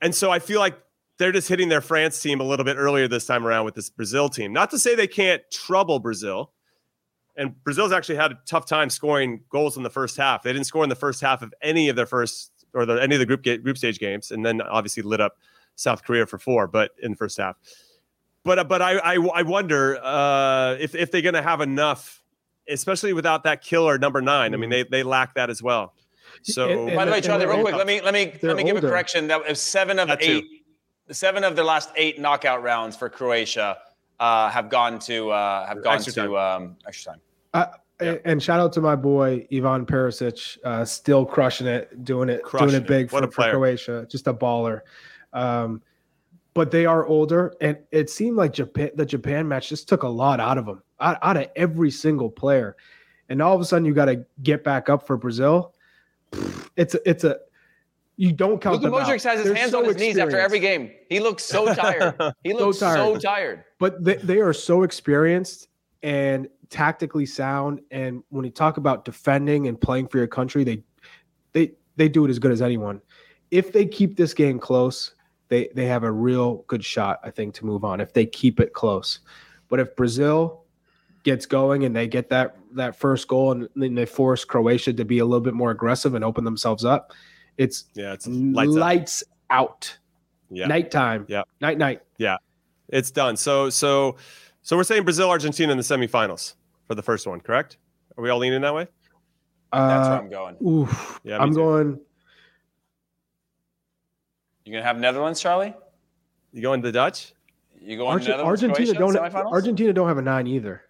And 0.00 0.14
so 0.14 0.30
I 0.30 0.38
feel 0.38 0.60
like 0.60 0.78
they're 1.18 1.32
just 1.32 1.48
hitting 1.48 1.68
their 1.68 1.82
France 1.82 2.20
team 2.22 2.40
a 2.40 2.44
little 2.44 2.64
bit 2.64 2.76
earlier 2.78 3.06
this 3.06 3.26
time 3.26 3.46
around 3.46 3.66
with 3.66 3.74
this 3.74 3.90
Brazil 3.90 4.28
team. 4.28 4.52
Not 4.52 4.70
to 4.70 4.78
say 4.78 4.94
they 4.94 5.06
can't 5.06 5.42
trouble 5.50 5.98
Brazil. 5.98 6.52
And 7.36 7.62
Brazil's 7.62 7.92
actually 7.92 8.16
had 8.16 8.32
a 8.32 8.38
tough 8.46 8.66
time 8.66 8.90
scoring 8.90 9.42
goals 9.50 9.76
in 9.76 9.82
the 9.82 9.90
first 9.90 10.16
half. 10.16 10.42
They 10.42 10.52
didn't 10.52 10.66
score 10.66 10.82
in 10.82 10.88
the 10.88 10.96
first 10.96 11.20
half 11.20 11.42
of 11.42 11.54
any 11.62 11.88
of 11.88 11.96
their 11.96 12.06
first 12.06 12.52
or 12.72 12.86
the, 12.86 13.02
any 13.02 13.14
of 13.14 13.18
the 13.18 13.26
group 13.26 13.42
group 13.42 13.76
stage 13.76 13.98
games, 13.98 14.30
and 14.30 14.44
then 14.44 14.60
obviously 14.60 15.02
lit 15.02 15.20
up 15.20 15.36
South 15.76 16.04
Korea 16.04 16.26
for 16.26 16.38
four, 16.38 16.66
but 16.66 16.92
in 17.02 17.12
the 17.12 17.16
first 17.16 17.36
half. 17.36 17.56
But 18.44 18.58
uh, 18.58 18.64
but 18.64 18.82
I 18.82 18.96
I, 18.98 19.14
I 19.14 19.42
wonder 19.42 19.98
uh, 20.02 20.76
if 20.80 20.94
if 20.94 21.10
they're 21.10 21.22
going 21.22 21.34
to 21.34 21.42
have 21.42 21.60
enough, 21.60 22.22
especially 22.68 23.12
without 23.12 23.44
that 23.44 23.62
killer 23.62 23.98
number 23.98 24.20
nine. 24.20 24.54
I 24.54 24.56
mean, 24.56 24.70
they 24.70 24.84
they 24.84 25.02
lack 25.02 25.34
that 25.34 25.50
as 25.50 25.62
well. 25.62 25.94
So 26.42 26.86
and, 26.86 26.96
by 26.96 27.04
the 27.04 27.10
way, 27.10 27.20
Charlie, 27.20 27.46
real 27.46 27.60
quick, 27.60 27.74
let 27.74 27.86
me 27.86 28.00
let 28.00 28.14
me 28.14 28.32
let 28.42 28.56
me 28.56 28.64
give 28.64 28.76
older. 28.76 28.86
a 28.86 28.90
correction. 28.90 29.28
That 29.28 29.46
was 29.46 29.60
seven 29.60 29.98
of 29.98 30.08
that 30.08 30.22
eight, 30.22 30.44
too. 31.08 31.14
seven 31.14 31.44
of 31.44 31.56
the 31.56 31.64
last 31.64 31.90
eight 31.96 32.20
knockout 32.20 32.62
rounds 32.62 32.96
for 32.96 33.08
Croatia 33.08 33.78
uh, 34.18 34.50
have 34.50 34.68
gone 34.68 34.98
to 35.00 35.30
uh, 35.30 35.66
have 35.66 35.82
gone 35.82 35.94
extra 35.94 36.12
to 36.12 36.20
time. 36.20 36.34
Um, 36.34 36.76
extra 36.86 37.12
time. 37.12 37.20
Uh, 37.54 37.66
yeah. 38.00 38.16
And 38.24 38.42
shout 38.42 38.60
out 38.60 38.72
to 38.74 38.80
my 38.80 38.96
boy 38.96 39.46
Ivan 39.52 39.84
Perisic, 39.84 40.58
uh, 40.64 40.84
still 40.84 41.26
crushing 41.26 41.66
it, 41.66 42.04
doing 42.04 42.28
it, 42.28 42.42
crushing 42.42 42.68
doing 42.68 42.82
it 42.82 42.88
big 42.88 43.10
for, 43.10 43.20
for, 43.30 43.50
Croatia. 43.50 44.06
Just 44.08 44.26
a 44.26 44.34
baller. 44.34 44.80
Um, 45.32 45.82
but 46.54 46.70
they 46.70 46.84
are 46.86 47.06
older, 47.06 47.54
and 47.60 47.78
it 47.92 48.10
seemed 48.10 48.36
like 48.36 48.52
Japan, 48.52 48.90
the 48.96 49.06
Japan 49.06 49.46
match 49.46 49.68
just 49.68 49.88
took 49.88 50.02
a 50.02 50.08
lot 50.08 50.40
out 50.40 50.58
of 50.58 50.66
them, 50.66 50.82
out, 50.98 51.18
out 51.22 51.36
of 51.36 51.46
every 51.56 51.90
single 51.90 52.28
player. 52.28 52.76
And 53.28 53.40
all 53.40 53.54
of 53.54 53.60
a 53.60 53.64
sudden, 53.64 53.84
you 53.84 53.94
got 53.94 54.06
to 54.06 54.24
get 54.42 54.64
back 54.64 54.88
up 54.88 55.06
for 55.06 55.16
Brazil 55.16 55.74
it's 56.76 56.94
a, 56.94 57.08
it's 57.08 57.24
a 57.24 57.38
you 58.16 58.32
don't 58.32 58.60
count 58.60 58.82
Luka 58.82 58.94
Modric 58.94 59.24
has 59.24 59.38
his 59.38 59.44
They're 59.44 59.54
hands 59.54 59.70
so 59.70 59.78
on 59.78 59.86
his 59.86 59.96
knees 59.96 60.18
after 60.18 60.38
every 60.38 60.58
game. 60.58 60.90
He 61.08 61.20
looks 61.20 61.42
so 61.42 61.74
tired. 61.74 62.14
He 62.44 62.52
looks 62.52 62.78
so 62.78 62.86
tired. 62.86 62.96
So 62.96 63.18
tired. 63.18 63.64
But 63.78 64.04
they, 64.04 64.16
they 64.16 64.38
are 64.40 64.52
so 64.52 64.82
experienced 64.82 65.68
and 66.02 66.48
tactically 66.68 67.24
sound. 67.24 67.80
And 67.90 68.22
when 68.28 68.44
you 68.44 68.50
talk 68.50 68.76
about 68.76 69.06
defending 69.06 69.68
and 69.68 69.80
playing 69.80 70.08
for 70.08 70.18
your 70.18 70.26
country, 70.26 70.64
they 70.64 70.82
they 71.52 71.72
they 71.96 72.08
do 72.10 72.26
it 72.26 72.30
as 72.30 72.38
good 72.38 72.52
as 72.52 72.60
anyone. 72.60 73.00
If 73.50 73.72
they 73.72 73.86
keep 73.86 74.16
this 74.16 74.34
game 74.34 74.58
close, 74.58 75.14
they 75.48 75.70
they 75.74 75.86
have 75.86 76.04
a 76.04 76.12
real 76.12 76.64
good 76.66 76.84
shot, 76.84 77.20
I 77.24 77.30
think, 77.30 77.54
to 77.54 77.64
move 77.64 77.84
on. 77.84 78.00
If 78.00 78.12
they 78.12 78.26
keep 78.26 78.60
it 78.60 78.74
close, 78.74 79.20
but 79.68 79.80
if 79.80 79.96
Brazil 79.96 80.64
gets 81.22 81.46
going 81.46 81.84
and 81.84 81.94
they 81.94 82.06
get 82.06 82.30
that 82.30 82.56
that 82.72 82.96
first 82.96 83.28
goal 83.28 83.52
and 83.52 83.68
then 83.76 83.94
they 83.94 84.06
force 84.06 84.44
Croatia 84.44 84.92
to 84.92 85.04
be 85.04 85.18
a 85.18 85.24
little 85.24 85.40
bit 85.40 85.54
more 85.54 85.70
aggressive 85.70 86.14
and 86.14 86.24
open 86.24 86.44
themselves 86.44 86.84
up, 86.84 87.12
it's 87.58 87.84
yeah, 87.94 88.12
it's 88.12 88.26
lights, 88.26 88.72
lights 88.72 89.24
out. 89.50 89.98
Yeah. 90.50 90.66
Nighttime. 90.66 91.26
Yeah. 91.28 91.42
Night 91.60 91.78
night. 91.78 92.02
Yeah. 92.18 92.36
It's 92.88 93.10
done. 93.10 93.36
So 93.36 93.70
so 93.70 94.16
so 94.62 94.76
we're 94.76 94.84
saying 94.84 95.04
Brazil, 95.04 95.30
Argentina 95.30 95.72
in 95.72 95.78
the 95.78 95.84
semifinals 95.84 96.54
for 96.86 96.94
the 96.94 97.02
first 97.02 97.26
one, 97.26 97.40
correct? 97.40 97.76
Are 98.16 98.22
we 98.22 98.30
all 98.30 98.38
leaning 98.38 98.60
that 98.62 98.74
way? 98.74 98.88
Uh, 99.72 99.88
That's 99.88 100.08
where 100.08 100.18
I'm 100.18 100.30
going. 100.30 100.56
Oof. 100.66 101.20
Yeah, 101.22 101.38
I'm 101.38 101.50
too. 101.50 101.56
going. 101.56 102.00
You 104.64 104.72
gonna 104.72 104.84
have 104.84 104.98
Netherlands, 104.98 105.40
Charlie? 105.40 105.74
You 106.52 106.62
going 106.62 106.82
to 106.82 106.88
the 106.88 106.92
Dutch? 106.92 107.32
You 107.80 107.96
going 107.96 108.10
Arge- 108.10 108.24
to 108.24 108.30
Netherlands? 108.30 108.62
Argentina 108.62 108.98
don't. 108.98 109.16
Argentina 109.16 109.92
don't 109.92 110.08
have 110.08 110.18
a 110.18 110.22
nine 110.22 110.46
either. 110.46 110.82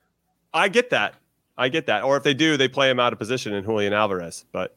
I 0.53 0.69
get 0.69 0.91
that. 0.91 1.15
I 1.57 1.69
get 1.69 1.87
that. 1.87 2.05
Or 2.05 2.17
if 2.17 2.23
they 2.23 2.35
do, 2.35 2.57
they 2.57 2.69
play 2.69 2.91
him 2.91 2.99
out 2.99 3.13
of 3.13 3.19
position 3.19 3.53
in 3.53 3.65
Julian 3.65 3.93
Alvarez. 3.93 4.45
But 4.53 4.77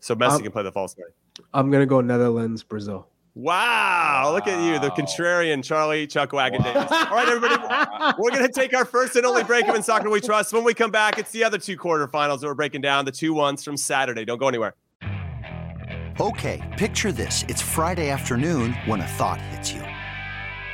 so 0.00 0.14
Messi 0.14 0.36
um, 0.36 0.42
can 0.42 0.52
play 0.52 0.62
the 0.62 0.72
false 0.72 0.96
nine. 0.98 1.46
I'm 1.54 1.70
gonna 1.70 1.86
go 1.86 2.00
Netherlands, 2.00 2.62
Brazil. 2.62 3.06
Wow, 3.34 4.24
wow. 4.24 4.32
look 4.32 4.48
at 4.48 4.60
you, 4.60 4.80
the 4.80 4.90
contrarian 4.90 5.62
Charlie 5.62 6.06
Chuck 6.06 6.32
Wagon 6.32 6.62
wow. 6.62 6.72
Davies. 6.72 6.90
All 6.90 7.14
right, 7.14 7.28
everybody, 7.28 8.14
we're 8.18 8.30
going 8.30 8.42
to 8.42 8.52
take 8.52 8.74
our 8.74 8.84
first 8.84 9.14
and 9.14 9.24
only 9.24 9.44
break 9.44 9.68
of 9.68 9.76
in 9.76 9.84
Soccer 9.84 10.10
We 10.10 10.20
Trust. 10.20 10.52
When 10.52 10.64
we 10.64 10.74
come 10.74 10.90
back, 10.90 11.16
it's 11.16 11.30
the 11.30 11.44
other 11.44 11.56
two 11.56 11.76
quarterfinals 11.76 12.40
that 12.40 12.48
we're 12.48 12.54
breaking 12.54 12.80
down, 12.80 13.04
the 13.04 13.12
two 13.12 13.32
ones 13.32 13.62
from 13.62 13.76
Saturday. 13.76 14.24
Don't 14.24 14.38
go 14.38 14.48
anywhere. 14.48 14.74
Okay, 16.20 16.60
picture 16.76 17.12
this. 17.12 17.44
It's 17.48 17.62
Friday 17.62 18.10
afternoon 18.10 18.74
when 18.84 19.00
a 19.00 19.06
thought 19.06 19.40
hits 19.40 19.72
you. 19.72 19.82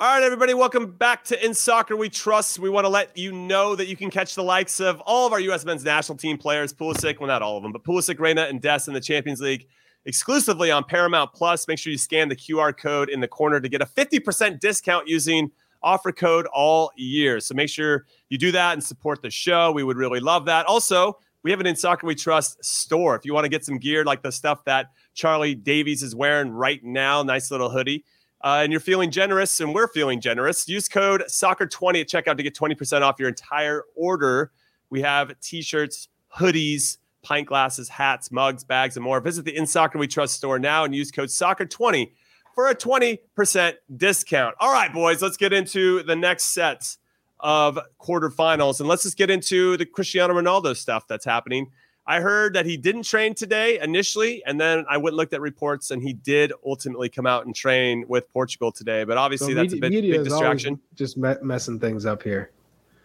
All 0.00 0.08
right, 0.12 0.22
everybody, 0.24 0.52
welcome 0.52 0.90
back 0.90 1.22
to 1.24 1.44
In 1.44 1.54
Soccer 1.54 1.96
We 1.96 2.08
Trust. 2.08 2.58
We 2.58 2.70
want 2.70 2.86
to 2.86 2.88
let 2.88 3.16
you 3.16 3.30
know 3.30 3.76
that 3.76 3.86
you 3.86 3.96
can 3.96 4.10
catch 4.10 4.34
the 4.34 4.42
likes 4.42 4.80
of 4.80 5.00
all 5.02 5.26
of 5.26 5.32
our 5.32 5.38
U.S. 5.38 5.64
men's 5.64 5.84
national 5.84 6.18
team 6.18 6.38
players, 6.38 6.72
Pulisic, 6.72 7.20
well, 7.20 7.28
not 7.28 7.40
all 7.40 7.56
of 7.56 7.62
them, 7.62 7.70
but 7.70 7.84
Pulisic, 7.84 8.18
Reyna, 8.18 8.42
and 8.42 8.60
Dest 8.60 8.88
in 8.88 8.94
the 8.94 9.00
Champions 9.00 9.40
League 9.40 9.68
exclusively 10.04 10.72
on 10.72 10.82
Paramount 10.82 11.32
Plus. 11.34 11.68
Make 11.68 11.78
sure 11.78 11.92
you 11.92 11.98
scan 11.98 12.28
the 12.28 12.34
QR 12.34 12.76
code 12.76 13.10
in 13.10 13.20
the 13.20 13.28
corner 13.28 13.60
to 13.60 13.68
get 13.68 13.80
a 13.80 13.86
50% 13.86 14.58
discount 14.58 15.06
using 15.06 15.52
offer 15.82 16.10
code 16.10 16.46
all 16.46 16.90
year. 16.96 17.38
So 17.38 17.54
make 17.54 17.68
sure 17.68 18.06
you 18.28 18.38
do 18.38 18.50
that 18.50 18.72
and 18.72 18.82
support 18.82 19.22
the 19.22 19.30
show. 19.30 19.70
We 19.70 19.84
would 19.84 19.98
really 19.98 20.20
love 20.20 20.46
that. 20.46 20.66
Also, 20.66 21.18
we 21.44 21.50
have 21.50 21.60
an 21.60 21.66
In 21.66 21.76
Soccer 21.76 22.08
We 22.08 22.16
Trust 22.16 22.64
store. 22.64 23.14
If 23.14 23.24
you 23.24 23.34
want 23.34 23.44
to 23.44 23.50
get 23.50 23.64
some 23.64 23.78
gear 23.78 24.04
like 24.04 24.22
the 24.22 24.32
stuff 24.32 24.64
that 24.64 24.86
Charlie 25.14 25.54
Davies 25.54 26.02
is 26.02 26.14
wearing 26.14 26.50
right 26.50 26.82
now, 26.82 27.22
nice 27.22 27.52
little 27.52 27.70
hoodie 27.70 28.04
uh, 28.42 28.60
and 28.62 28.72
you're 28.72 28.80
feeling 28.80 29.10
generous 29.10 29.60
and 29.60 29.74
we're 29.74 29.88
feeling 29.88 30.20
generous, 30.20 30.68
use 30.68 30.88
code 30.88 31.22
soccer20 31.28 32.00
at 32.00 32.08
checkout 32.08 32.36
to 32.36 32.42
get 32.42 32.54
20% 32.54 33.02
off 33.02 33.18
your 33.18 33.28
entire 33.28 33.84
order. 33.94 34.50
We 34.90 35.00
have 35.02 35.38
t-shirts, 35.40 36.08
hoodies, 36.36 36.98
pint 37.22 37.46
glasses, 37.46 37.88
hats, 37.88 38.32
mugs, 38.32 38.64
bags, 38.64 38.96
and 38.96 39.04
more. 39.04 39.20
Visit 39.20 39.44
the 39.44 39.56
In 39.56 39.66
Soccer 39.66 39.98
We 39.98 40.08
Trust 40.08 40.34
store 40.34 40.58
now 40.58 40.84
and 40.84 40.94
use 40.94 41.10
code 41.10 41.28
soccer20 41.28 42.10
for 42.54 42.68
a 42.68 42.74
20% 42.74 43.74
discount. 43.96 44.54
All 44.60 44.72
right, 44.72 44.92
boys, 44.92 45.22
let's 45.22 45.36
get 45.36 45.52
into 45.52 46.02
the 46.02 46.16
next 46.16 46.52
sets 46.52 46.98
of 47.40 47.78
quarterfinals. 48.00 48.80
And 48.80 48.88
let's 48.88 49.02
just 49.02 49.16
get 49.16 49.30
into 49.30 49.76
the 49.76 49.86
Cristiano 49.86 50.34
Ronaldo 50.34 50.76
stuff 50.76 51.06
that's 51.08 51.24
happening. 51.24 51.70
I 52.06 52.20
heard 52.20 52.54
that 52.54 52.66
he 52.66 52.76
didn't 52.76 53.04
train 53.04 53.34
today 53.34 53.78
initially, 53.80 54.42
and 54.44 54.60
then 54.60 54.84
I 54.90 54.96
went 54.96 55.12
and 55.12 55.16
looked 55.18 55.34
at 55.34 55.40
reports, 55.40 55.92
and 55.92 56.02
he 56.02 56.12
did 56.12 56.52
ultimately 56.66 57.08
come 57.08 57.26
out 57.26 57.46
and 57.46 57.54
train 57.54 58.04
with 58.08 58.28
Portugal 58.32 58.72
today. 58.72 59.04
But 59.04 59.18
obviously, 59.18 59.52
so 59.52 59.54
that's 59.54 59.72
media, 59.72 59.86
a 59.86 59.90
bit 59.90 60.12
big 60.18 60.24
distraction. 60.24 60.80
Just 60.94 61.16
me- 61.16 61.34
messing 61.42 61.78
things 61.78 62.04
up 62.04 62.22
here. 62.22 62.50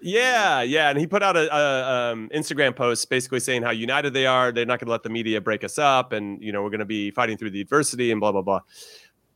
Yeah, 0.01 0.61
yeah, 0.61 0.89
and 0.89 0.99
he 0.99 1.07
put 1.07 1.23
out 1.23 1.35
a, 1.35 1.55
a 1.55 2.11
um, 2.11 2.29
Instagram 2.33 2.75
post 2.75 3.09
basically 3.09 3.39
saying 3.39 3.63
how 3.63 3.71
united 3.71 4.13
they 4.13 4.25
are. 4.25 4.51
They're 4.51 4.65
not 4.65 4.79
going 4.79 4.87
to 4.87 4.91
let 4.91 5.03
the 5.03 5.09
media 5.09 5.41
break 5.41 5.63
us 5.63 5.77
up, 5.77 6.11
and 6.11 6.41
you 6.41 6.51
know 6.51 6.63
we're 6.63 6.69
going 6.69 6.79
to 6.79 6.85
be 6.85 7.11
fighting 7.11 7.37
through 7.37 7.51
the 7.51 7.61
adversity 7.61 8.11
and 8.11 8.19
blah 8.19 8.31
blah 8.31 8.41
blah. 8.41 8.61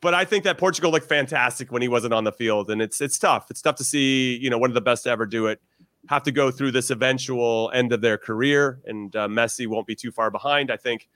But 0.01 0.15
I 0.15 0.25
think 0.25 0.43
that 0.45 0.57
Portugal 0.57 0.91
looked 0.91 1.07
fantastic 1.07 1.71
when 1.71 1.83
he 1.83 1.87
wasn't 1.87 2.13
on 2.13 2.23
the 2.23 2.31
field, 2.31 2.69
and 2.71 2.81
it's 2.81 3.01
it's 3.01 3.19
tough. 3.19 3.51
It's 3.51 3.61
tough 3.61 3.75
to 3.75 3.83
see 3.83 4.37
you 4.37 4.49
know 4.49 4.57
one 4.57 4.69
of 4.69 4.75
the 4.75 4.81
best 4.81 5.03
to 5.03 5.09
ever 5.09 5.25
do 5.25 5.47
it 5.47 5.61
have 6.09 6.23
to 6.23 6.31
go 6.31 6.51
through 6.51 6.71
this 6.71 6.89
eventual 6.89 7.71
end 7.73 7.93
of 7.93 8.01
their 8.01 8.17
career, 8.17 8.81
and 8.85 9.15
uh, 9.15 9.27
Messi 9.27 9.67
won't 9.67 9.87
be 9.87 9.95
too 9.95 10.11
far 10.11 10.31
behind, 10.31 10.71
I 10.71 10.77
think. 10.77 11.07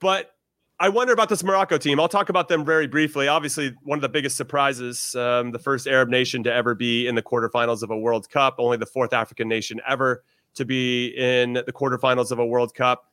But 0.00 0.32
I 0.78 0.90
wonder 0.90 1.12
about 1.12 1.30
this 1.30 1.42
Morocco 1.42 1.78
team. 1.78 1.98
I'll 1.98 2.08
talk 2.08 2.28
about 2.28 2.48
them 2.48 2.64
very 2.64 2.86
briefly. 2.86 3.28
Obviously, 3.28 3.74
one 3.82 3.96
of 3.96 4.02
the 4.02 4.08
biggest 4.08 4.36
surprises, 4.36 5.14
um, 5.14 5.52
the 5.52 5.58
first 5.58 5.86
Arab 5.86 6.10
nation 6.10 6.42
to 6.42 6.52
ever 6.52 6.74
be 6.74 7.06
in 7.06 7.14
the 7.14 7.22
quarterfinals 7.22 7.82
of 7.82 7.90
a 7.90 7.96
World 7.96 8.28
Cup, 8.28 8.56
only 8.58 8.76
the 8.76 8.86
fourth 8.86 9.14
African 9.14 9.48
nation 9.48 9.80
ever 9.88 10.22
to 10.54 10.64
be 10.64 11.08
in 11.16 11.54
the 11.54 11.72
quarterfinals 11.72 12.30
of 12.30 12.38
a 12.38 12.46
World 12.46 12.74
Cup. 12.74 13.10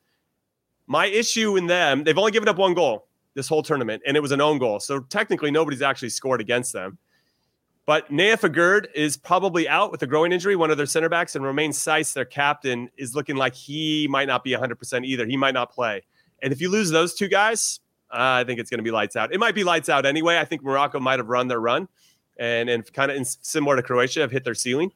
My 0.86 1.06
issue 1.06 1.56
in 1.56 1.66
them, 1.66 2.04
they've 2.04 2.18
only 2.18 2.32
given 2.32 2.48
up 2.48 2.58
one 2.58 2.74
goal 2.74 3.06
this 3.34 3.48
whole 3.48 3.62
tournament, 3.62 4.02
and 4.06 4.16
it 4.16 4.20
was 4.20 4.32
an 4.32 4.40
own 4.40 4.58
goal. 4.58 4.78
So 4.78 5.00
technically, 5.00 5.50
nobody's 5.50 5.82
actually 5.82 6.10
scored 6.10 6.40
against 6.40 6.72
them. 6.72 6.98
But 7.86 8.10
Aguerd 8.10 8.86
is 8.94 9.16
probably 9.16 9.68
out 9.68 9.92
with 9.92 10.02
a 10.02 10.06
growing 10.06 10.32
injury, 10.32 10.56
one 10.56 10.70
of 10.70 10.78
their 10.78 10.86
center 10.86 11.10
backs, 11.10 11.36
and 11.36 11.44
Romain 11.44 11.70
Saïss, 11.70 12.14
their 12.14 12.24
captain, 12.24 12.88
is 12.96 13.14
looking 13.14 13.36
like 13.36 13.54
he 13.54 14.08
might 14.08 14.26
not 14.26 14.42
be 14.42 14.52
100% 14.52 15.04
either. 15.04 15.26
He 15.26 15.36
might 15.36 15.52
not 15.52 15.70
play. 15.70 16.02
And 16.42 16.52
if 16.52 16.60
you 16.62 16.70
lose 16.70 16.90
those 16.90 17.14
two 17.14 17.28
guys, 17.28 17.80
uh, 18.10 18.40
I 18.40 18.44
think 18.44 18.58
it's 18.58 18.70
going 18.70 18.78
to 18.78 18.84
be 18.84 18.90
lights 18.90 19.16
out. 19.16 19.34
It 19.34 19.38
might 19.38 19.54
be 19.54 19.64
lights 19.64 19.88
out 19.88 20.06
anyway. 20.06 20.38
I 20.38 20.44
think 20.44 20.62
Morocco 20.62 20.98
might 20.98 21.18
have 21.18 21.28
run 21.28 21.48
their 21.48 21.60
run. 21.60 21.88
and 22.36 22.68
and 22.68 22.90
kind 22.92 23.10
of 23.10 23.26
similar 23.26 23.76
to 23.76 23.82
Croatia 23.82 24.20
have 24.20 24.30
hit 24.30 24.44
their 24.44 24.54
ceiling 24.54 24.92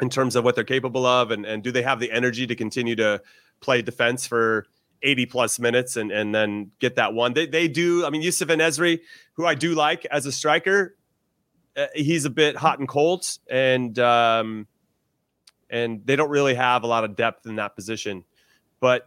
in 0.00 0.08
terms 0.08 0.36
of 0.36 0.44
what 0.44 0.54
they're 0.54 0.64
capable 0.64 1.04
of, 1.06 1.30
and 1.30 1.44
and 1.44 1.62
do 1.62 1.72
they 1.72 1.82
have 1.82 2.00
the 2.00 2.10
energy 2.12 2.46
to 2.46 2.54
continue 2.54 2.96
to 2.96 3.20
play 3.60 3.82
defense 3.82 4.26
for 4.26 4.66
80 5.02 5.26
plus 5.26 5.58
minutes 5.58 5.96
and 5.96 6.10
and 6.10 6.34
then 6.34 6.70
get 6.78 6.96
that 6.96 7.14
one. 7.14 7.32
They 7.34 7.46
they 7.46 7.68
do. 7.68 8.04
I 8.04 8.10
mean, 8.10 8.22
Youssef 8.22 8.50
En-Nesyri, 8.50 9.00
who 9.34 9.46
I 9.46 9.54
do 9.54 9.74
like 9.74 10.04
as 10.06 10.26
a 10.26 10.32
striker, 10.32 10.96
he's 11.94 12.24
a 12.24 12.30
bit 12.30 12.56
hot 12.56 12.78
and 12.78 12.88
cold, 12.88 13.26
and 13.48 13.98
um, 13.98 14.66
and 15.70 16.04
they 16.04 16.16
don't 16.16 16.30
really 16.30 16.54
have 16.54 16.82
a 16.82 16.86
lot 16.86 17.04
of 17.04 17.16
depth 17.16 17.46
in 17.46 17.56
that 17.56 17.74
position, 17.74 18.24
but 18.80 19.06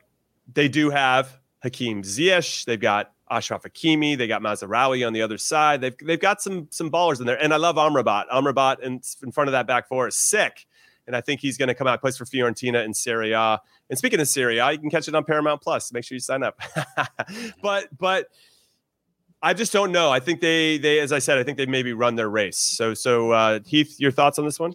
they 0.53 0.67
do 0.67 0.89
have 0.89 1.39
Hakim 1.63 2.03
Ziyech. 2.03 2.65
They've 2.65 2.79
got 2.79 3.13
Achraf 3.31 3.63
Hakimi. 3.63 4.17
They 4.17 4.27
got 4.27 4.41
Mazraoui 4.41 5.05
on 5.05 5.13
the 5.13 5.21
other 5.21 5.37
side. 5.37 5.81
They've 5.81 5.95
they've 6.03 6.19
got 6.19 6.41
some 6.41 6.67
some 6.71 6.91
ballers 6.91 7.19
in 7.19 7.25
there, 7.25 7.41
and 7.41 7.53
I 7.53 7.57
love 7.57 7.75
Amrabat. 7.77 8.29
Amrabat 8.29 8.81
in, 8.81 9.01
in 9.23 9.31
front 9.31 9.47
of 9.47 9.53
that 9.53 9.67
back 9.67 9.87
four 9.87 10.07
is 10.07 10.17
sick, 10.17 10.67
and 11.07 11.15
I 11.15 11.21
think 11.21 11.39
he's 11.39 11.57
going 11.57 11.67
to 11.67 11.75
come 11.75 11.87
out 11.87 12.01
plays 12.01 12.17
for 12.17 12.25
Fiorentina 12.25 12.83
in 12.83 12.93
Serie 12.93 13.31
A. 13.31 13.59
And 13.89 13.97
speaking 13.97 14.19
of 14.19 14.27
Serie 14.27 14.57
A, 14.59 14.71
you 14.71 14.79
can 14.79 14.89
catch 14.89 15.07
it 15.07 15.15
on 15.15 15.23
Paramount 15.23 15.61
Plus. 15.61 15.91
Make 15.93 16.03
sure 16.03 16.15
you 16.15 16.19
sign 16.19 16.43
up. 16.43 16.61
but 17.61 17.87
but 17.97 18.27
I 19.43 19.53
just 19.53 19.73
don't 19.73 19.91
know. 19.91 20.11
I 20.11 20.19
think 20.19 20.39
they 20.39 20.77
they 20.77 20.99
as 20.99 21.11
I 21.11 21.19
said, 21.19 21.37
I 21.37 21.43
think 21.43 21.57
they 21.57 21.65
maybe 21.65 21.93
run 21.93 22.15
their 22.15 22.29
race. 22.29 22.57
So 22.57 22.93
so 22.93 23.31
uh, 23.31 23.59
Heath, 23.65 23.99
your 23.99 24.11
thoughts 24.11 24.37
on 24.37 24.45
this 24.45 24.59
one? 24.59 24.73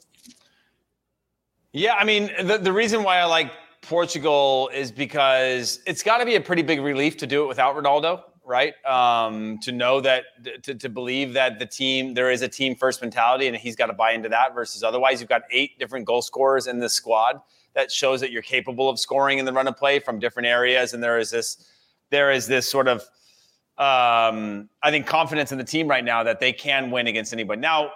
Yeah, 1.73 1.95
I 1.95 2.05
mean 2.05 2.31
the 2.43 2.59
the 2.59 2.73
reason 2.73 3.03
why 3.03 3.19
I 3.19 3.25
like 3.25 3.53
Portugal 3.83 4.69
is 4.75 4.91
because 4.91 5.81
it's 5.87 6.03
got 6.03 6.19
to 6.19 6.25
be 6.25 6.35
a 6.35 6.41
pretty 6.41 6.62
big 6.62 6.81
relief 6.81 7.17
to 7.19 7.27
do 7.27 7.45
it 7.45 7.47
without 7.47 7.77
Ronaldo, 7.77 8.23
right? 8.45 8.75
Um, 8.85 9.59
to 9.61 9.71
know 9.71 10.01
that 10.01 10.25
to, 10.64 10.75
to 10.75 10.89
believe 10.89 11.33
that 11.35 11.61
the 11.61 11.67
team 11.67 12.14
there 12.14 12.31
is 12.31 12.43
a 12.43 12.49
team 12.49 12.75
first 12.75 13.01
mentality 13.01 13.47
and 13.47 13.57
he's 13.57 13.77
got 13.77 13.87
to 13.87 13.93
buy 13.93 14.12
into 14.12 14.29
that 14.31 14.55
versus 14.55 14.83
otherwise 14.83 15.21
you've 15.21 15.29
got 15.29 15.43
eight 15.53 15.79
different 15.79 16.07
goal 16.07 16.23
scorers 16.23 16.67
in 16.67 16.81
this 16.81 16.93
squad 16.93 17.41
that 17.75 17.93
shows 17.93 18.21
that 18.21 18.33
you're 18.33 18.43
capable 18.43 18.89
of 18.89 18.99
scoring 18.99 19.39
in 19.39 19.45
the 19.45 19.53
run 19.53 19.69
of 19.69 19.77
play 19.77 20.01
from 20.01 20.19
different 20.19 20.47
areas 20.47 20.93
and 20.95 21.03
there 21.03 21.19
is 21.19 21.31
this 21.31 21.69
there 22.11 22.33
is 22.33 22.47
this 22.47 22.69
sort 22.69 22.89
of 22.89 23.05
um, 23.79 24.70
I 24.83 24.91
think 24.91 25.07
confidence 25.07 25.53
in 25.53 25.59
the 25.59 25.64
team 25.64 25.89
right 25.89 26.05
now 26.05 26.22
that 26.22 26.41
they 26.41 26.53
can 26.53 26.91
win 26.91 27.07
against 27.07 27.33
anybody. 27.33 27.61
Now, 27.61 27.91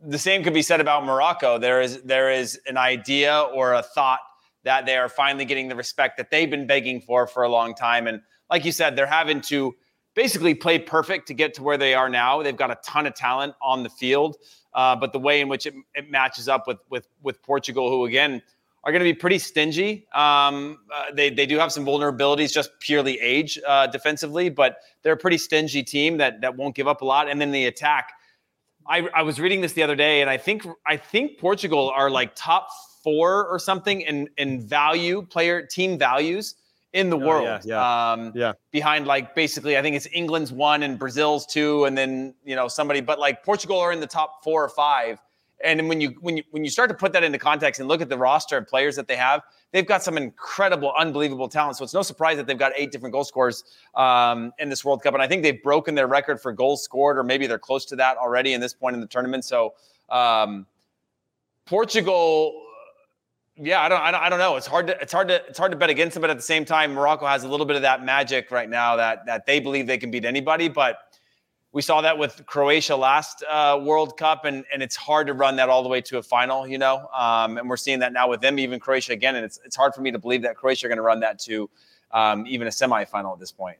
the 0.00 0.18
same 0.18 0.44
could 0.44 0.54
be 0.54 0.62
said 0.62 0.80
about 0.80 1.04
Morocco. 1.04 1.58
There 1.58 1.80
is 1.80 2.02
there 2.02 2.30
is 2.30 2.60
an 2.66 2.76
idea 2.76 3.40
or 3.40 3.74
a 3.74 3.82
thought 3.82 4.20
that 4.62 4.86
they 4.86 4.96
are 4.96 5.08
finally 5.08 5.44
getting 5.44 5.68
the 5.68 5.74
respect 5.74 6.16
that 6.18 6.30
they've 6.30 6.50
been 6.50 6.66
begging 6.66 7.00
for 7.00 7.26
for 7.26 7.42
a 7.42 7.48
long 7.48 7.74
time. 7.74 8.06
And 8.06 8.20
like 8.50 8.64
you 8.64 8.72
said, 8.72 8.94
they're 8.94 9.06
having 9.06 9.40
to 9.42 9.74
basically 10.14 10.54
play 10.54 10.78
perfect 10.78 11.26
to 11.28 11.34
get 11.34 11.54
to 11.54 11.62
where 11.62 11.76
they 11.78 11.94
are 11.94 12.08
now. 12.08 12.42
They've 12.42 12.56
got 12.56 12.70
a 12.70 12.78
ton 12.84 13.06
of 13.06 13.14
talent 13.14 13.54
on 13.60 13.82
the 13.82 13.88
field, 13.88 14.36
uh, 14.74 14.94
but 14.96 15.12
the 15.12 15.18
way 15.18 15.40
in 15.40 15.48
which 15.48 15.66
it, 15.66 15.74
it 15.94 16.10
matches 16.10 16.48
up 16.48 16.66
with 16.66 16.78
with 16.90 17.08
with 17.22 17.42
Portugal, 17.42 17.90
who 17.90 18.04
again 18.04 18.42
are 18.84 18.92
going 18.92 19.00
to 19.00 19.04
be 19.04 19.14
pretty 19.14 19.38
stingy. 19.38 20.06
Um, 20.14 20.78
uh, 20.92 21.06
they 21.12 21.30
they 21.30 21.46
do 21.46 21.58
have 21.58 21.72
some 21.72 21.84
vulnerabilities, 21.84 22.52
just 22.52 22.70
purely 22.80 23.18
age 23.20 23.58
uh, 23.66 23.86
defensively, 23.86 24.48
but 24.48 24.78
they're 25.02 25.14
a 25.14 25.16
pretty 25.16 25.38
stingy 25.38 25.82
team 25.82 26.18
that 26.18 26.40
that 26.40 26.56
won't 26.56 26.74
give 26.74 26.88
up 26.88 27.02
a 27.02 27.04
lot. 27.04 27.28
And 27.28 27.40
then 27.40 27.50
the 27.50 27.66
attack. 27.66 28.12
I, 28.90 29.06
I 29.14 29.20
was 29.20 29.38
reading 29.38 29.60
this 29.60 29.74
the 29.74 29.82
other 29.82 29.96
day, 29.96 30.22
and 30.22 30.30
I 30.30 30.38
think 30.38 30.66
I 30.86 30.96
think 30.96 31.38
Portugal 31.38 31.90
are 31.94 32.08
like 32.08 32.34
top 32.34 32.70
four 33.04 33.46
or 33.46 33.58
something 33.58 34.00
in 34.00 34.28
in 34.38 34.66
value 34.66 35.22
player 35.22 35.66
team 35.66 35.98
values 35.98 36.54
in 36.94 37.10
the 37.10 37.16
oh, 37.16 37.26
world. 37.26 37.44
Yeah, 37.44 37.60
yeah. 37.64 38.12
Um, 38.12 38.32
yeah. 38.34 38.52
Behind 38.70 39.06
like 39.06 39.34
basically, 39.34 39.76
I 39.76 39.82
think 39.82 39.96
it's 39.96 40.08
England's 40.12 40.52
one 40.52 40.82
and 40.82 40.98
Brazil's 40.98 41.46
two, 41.46 41.84
and 41.84 41.98
then 41.98 42.34
you 42.44 42.56
know 42.56 42.68
somebody, 42.68 43.00
but 43.00 43.18
like 43.18 43.44
Portugal 43.44 43.78
are 43.78 43.92
in 43.92 44.00
the 44.00 44.06
top 44.06 44.42
four 44.42 44.64
or 44.64 44.68
five 44.70 45.18
and 45.64 45.88
when 45.88 46.00
you 46.00 46.10
when 46.20 46.36
you 46.36 46.42
when 46.50 46.64
you 46.64 46.70
start 46.70 46.88
to 46.90 46.94
put 46.94 47.12
that 47.12 47.24
into 47.24 47.38
context 47.38 47.80
and 47.80 47.88
look 47.88 48.00
at 48.00 48.08
the 48.08 48.18
roster 48.18 48.56
of 48.56 48.66
players 48.66 48.96
that 48.96 49.08
they 49.08 49.16
have, 49.16 49.42
they've 49.72 49.86
got 49.86 50.02
some 50.02 50.16
incredible, 50.16 50.92
unbelievable 50.98 51.48
talent. 51.48 51.76
So 51.76 51.84
it's 51.84 51.94
no 51.94 52.02
surprise 52.02 52.36
that 52.36 52.46
they've 52.46 52.58
got 52.58 52.72
eight 52.76 52.92
different 52.92 53.12
goal 53.12 53.24
scorers 53.24 53.64
um, 53.94 54.52
in 54.58 54.68
this 54.68 54.84
World 54.84 55.02
Cup, 55.02 55.14
and 55.14 55.22
I 55.22 55.28
think 55.28 55.42
they've 55.42 55.62
broken 55.62 55.94
their 55.94 56.06
record 56.06 56.40
for 56.40 56.52
goals 56.52 56.82
scored, 56.82 57.18
or 57.18 57.24
maybe 57.24 57.46
they're 57.46 57.58
close 57.58 57.84
to 57.86 57.96
that 57.96 58.16
already 58.16 58.52
in 58.52 58.60
this 58.60 58.74
point 58.74 58.94
in 58.94 59.00
the 59.00 59.06
tournament. 59.06 59.44
So 59.44 59.74
um, 60.08 60.66
Portugal. 61.66 62.62
Yeah, 63.60 63.80
I 63.80 63.88
don't, 63.88 64.00
I 64.00 64.10
don't, 64.12 64.22
I 64.22 64.28
don't 64.28 64.38
know. 64.38 64.54
It's 64.54 64.68
hard 64.68 64.86
to, 64.86 65.00
it's 65.00 65.12
hard 65.12 65.26
to, 65.26 65.44
it's 65.48 65.58
hard 65.58 65.72
to 65.72 65.76
bet 65.76 65.90
against 65.90 66.14
them, 66.14 66.20
but 66.20 66.30
at 66.30 66.36
the 66.36 66.42
same 66.44 66.64
time, 66.64 66.94
Morocco 66.94 67.26
has 67.26 67.42
a 67.42 67.48
little 67.48 67.66
bit 67.66 67.74
of 67.74 67.82
that 67.82 68.04
magic 68.04 68.52
right 68.52 68.70
now 68.70 68.94
that 68.94 69.26
that 69.26 69.46
they 69.46 69.58
believe 69.58 69.88
they 69.88 69.98
can 69.98 70.12
beat 70.12 70.24
anybody. 70.24 70.68
But 70.68 71.07
we 71.72 71.82
saw 71.82 72.00
that 72.00 72.16
with 72.16 72.44
Croatia 72.46 72.96
last 72.96 73.44
uh, 73.48 73.78
World 73.82 74.16
Cup, 74.16 74.44
and, 74.46 74.64
and 74.72 74.82
it's 74.82 74.96
hard 74.96 75.26
to 75.26 75.34
run 75.34 75.56
that 75.56 75.68
all 75.68 75.82
the 75.82 75.88
way 75.88 76.00
to 76.00 76.18
a 76.18 76.22
final, 76.22 76.66
you 76.66 76.78
know. 76.78 77.08
Um, 77.14 77.58
and 77.58 77.68
we're 77.68 77.76
seeing 77.76 77.98
that 77.98 78.12
now 78.12 78.28
with 78.28 78.40
them, 78.40 78.58
even 78.58 78.80
Croatia 78.80 79.12
again. 79.12 79.36
And 79.36 79.44
it's, 79.44 79.60
it's 79.64 79.76
hard 79.76 79.94
for 79.94 80.00
me 80.00 80.10
to 80.10 80.18
believe 80.18 80.42
that 80.42 80.56
Croatia 80.56 80.86
are 80.86 80.88
going 80.88 80.96
to 80.96 81.02
run 81.02 81.20
that 81.20 81.38
to 81.40 81.68
um, 82.12 82.46
even 82.46 82.66
a 82.66 82.70
semifinal 82.70 83.34
at 83.34 83.38
this 83.38 83.52
point. 83.52 83.76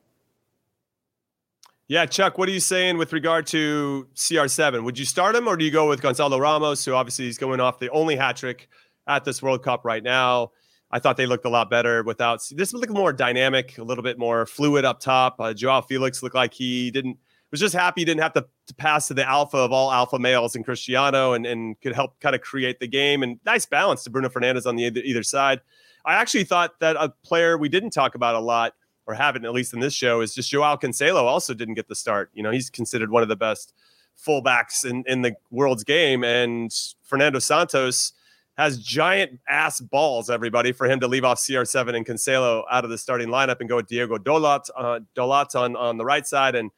Yeah, 1.86 2.05
Chuck, 2.05 2.36
what 2.36 2.51
are 2.51 2.53
you 2.53 2.61
saying 2.61 2.99
with 2.99 3.14
regard 3.14 3.47
to 3.49 4.07
CR7? 4.14 4.84
Would 4.84 4.99
you 4.99 5.07
start 5.07 5.34
him 5.34 5.49
or 5.49 5.57
do 5.57 5.64
you 5.64 5.70
go 5.70 5.89
with 5.89 6.03
Gonzalo 6.03 6.39
Ramos, 6.39 6.84
who 6.84 6.93
obviously 6.93 7.28
is 7.28 7.39
going 7.39 7.61
off 7.61 7.78
the 7.78 7.91
only 7.91 8.14
hat 8.14 8.36
trick 8.36 8.68
at 9.07 9.24
this 9.24 9.43
World 9.43 9.62
Cup 9.62 9.86
right 9.86 10.03
now? 10.03 10.53
I 10.91 10.99
thought 10.99 11.16
they 11.16 11.24
looked 11.24 11.47
a 11.47 11.51
lot 11.51 11.70
better 11.70 12.03
without 12.03 12.43
this 12.51 12.74
looked 12.74 12.93
more 12.93 13.14
dynamic, 13.14 13.78
a 13.78 13.82
little 13.82 14.05
bit 14.05 14.18
more 14.18 14.45
fluid 14.45 14.84
up 14.84 15.01
top. 15.01 15.36
Uh, 15.39 15.55
Joao 15.55 15.80
Felix 15.80 16.22
looked 16.22 16.34
like 16.34 16.53
he 16.53 16.91
didn't 16.91 17.18
was 17.51 17.61
just 17.61 17.74
happy 17.74 18.03
he 18.03 18.05
didn't 18.05 18.20
have 18.20 18.32
to, 18.34 18.46
to 18.66 18.74
pass 18.74 19.09
to 19.09 19.14
the 19.14 19.26
alpha 19.26 19.57
of 19.57 19.72
all 19.72 19.90
alpha 19.90 20.18
males 20.18 20.55
in 20.55 20.62
Cristiano 20.62 21.32
and, 21.32 21.46
and 21.46 21.80
could 21.80 21.94
help 21.94 22.18
kind 22.20 22.34
of 22.34 22.42
create 22.42 22.80
the 22.80 22.88
game 22.88 23.22
and 23.22 23.38
nice 23.44 23.66
balance 23.66 24.05
to 24.05 24.11
Bruno 24.11 24.28
Fernandes 24.28 24.66
on 24.66 24.76
the 24.76 24.84
either, 24.84 25.01
either 25.01 25.22
side. 25.22 25.61
I 26.05 26.14
actually 26.14 26.44
thought 26.44 26.78
that 26.80 26.96
a 26.96 27.11
player 27.24 27.57
we 27.59 27.68
didn't 27.68 27.90
talk 27.90 28.14
about 28.14 28.34
a 28.34 28.40
lot 28.40 28.74
or 29.07 29.14
haven't 29.14 29.46
at 29.46 29.53
least 29.53 29.72
in 29.72 29.80
this 29.80 29.94
show 29.94 30.20
is 30.20 30.34
just 30.34 30.51
Joao 30.51 30.76
Cancelo 30.76 31.22
also 31.22 31.55
didn't 31.55 31.74
get 31.74 31.88
the 31.88 31.94
start. 31.94 32.30
You 32.34 32.42
know, 32.42 32.51
he's 32.51 32.68
considered 32.68 33.11
one 33.11 33.22
of 33.22 33.28
the 33.28 33.36
best 33.36 33.72
fullbacks 34.18 34.84
in, 34.84 35.05
in 35.07 35.22
the 35.22 35.34
world's 35.51 35.84
game. 35.84 36.24
And 36.24 36.70
Fernando 37.03 37.38
Santos 37.38 38.12
has 38.59 38.78
giant 38.78 39.40
ass 39.49 39.80
balls, 39.80 40.28
everybody, 40.28 40.72
for 40.72 40.86
him 40.86 41.01
to 41.01 41.07
leave 41.07 41.24
off 41.24 41.38
CR7 41.38 41.96
and 41.96 42.05
Cancelo 42.05 42.64
out 42.70 42.84
of 42.84 42.90
the 42.90 42.99
starting 42.99 43.28
lineup 43.28 43.61
and 43.61 43.68
go 43.68 43.76
with 43.76 43.86
Diego 43.86 44.18
Dalot, 44.18 44.68
uh, 44.76 45.01
Dalot 45.16 45.55
on, 45.55 45.76
on 45.76 45.96
the 45.96 46.05
right 46.05 46.26
side 46.26 46.55
and 46.55 46.70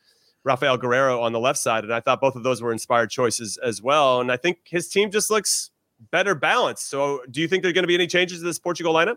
Rafael 0.44 0.78
Guerreiro 0.78 1.20
on 1.20 1.32
the 1.32 1.40
left 1.40 1.58
side. 1.58 1.84
And 1.84 1.92
I 1.92 2.00
thought 2.00 2.20
both 2.20 2.36
of 2.36 2.42
those 2.42 2.62
were 2.62 2.72
inspired 2.72 3.10
choices 3.10 3.58
as 3.62 3.82
well. 3.82 4.20
And 4.20 4.30
I 4.32 4.36
think 4.36 4.58
his 4.64 4.88
team 4.88 5.10
just 5.10 5.30
looks 5.30 5.70
better 6.10 6.34
balanced. 6.34 6.88
So 6.88 7.22
do 7.30 7.40
you 7.40 7.48
think 7.48 7.62
there 7.62 7.70
are 7.70 7.74
going 7.74 7.82
to 7.84 7.88
be 7.88 7.94
any 7.94 8.06
changes 8.06 8.38
to 8.38 8.44
this 8.44 8.58
Portugal 8.58 8.94
lineup? 8.94 9.16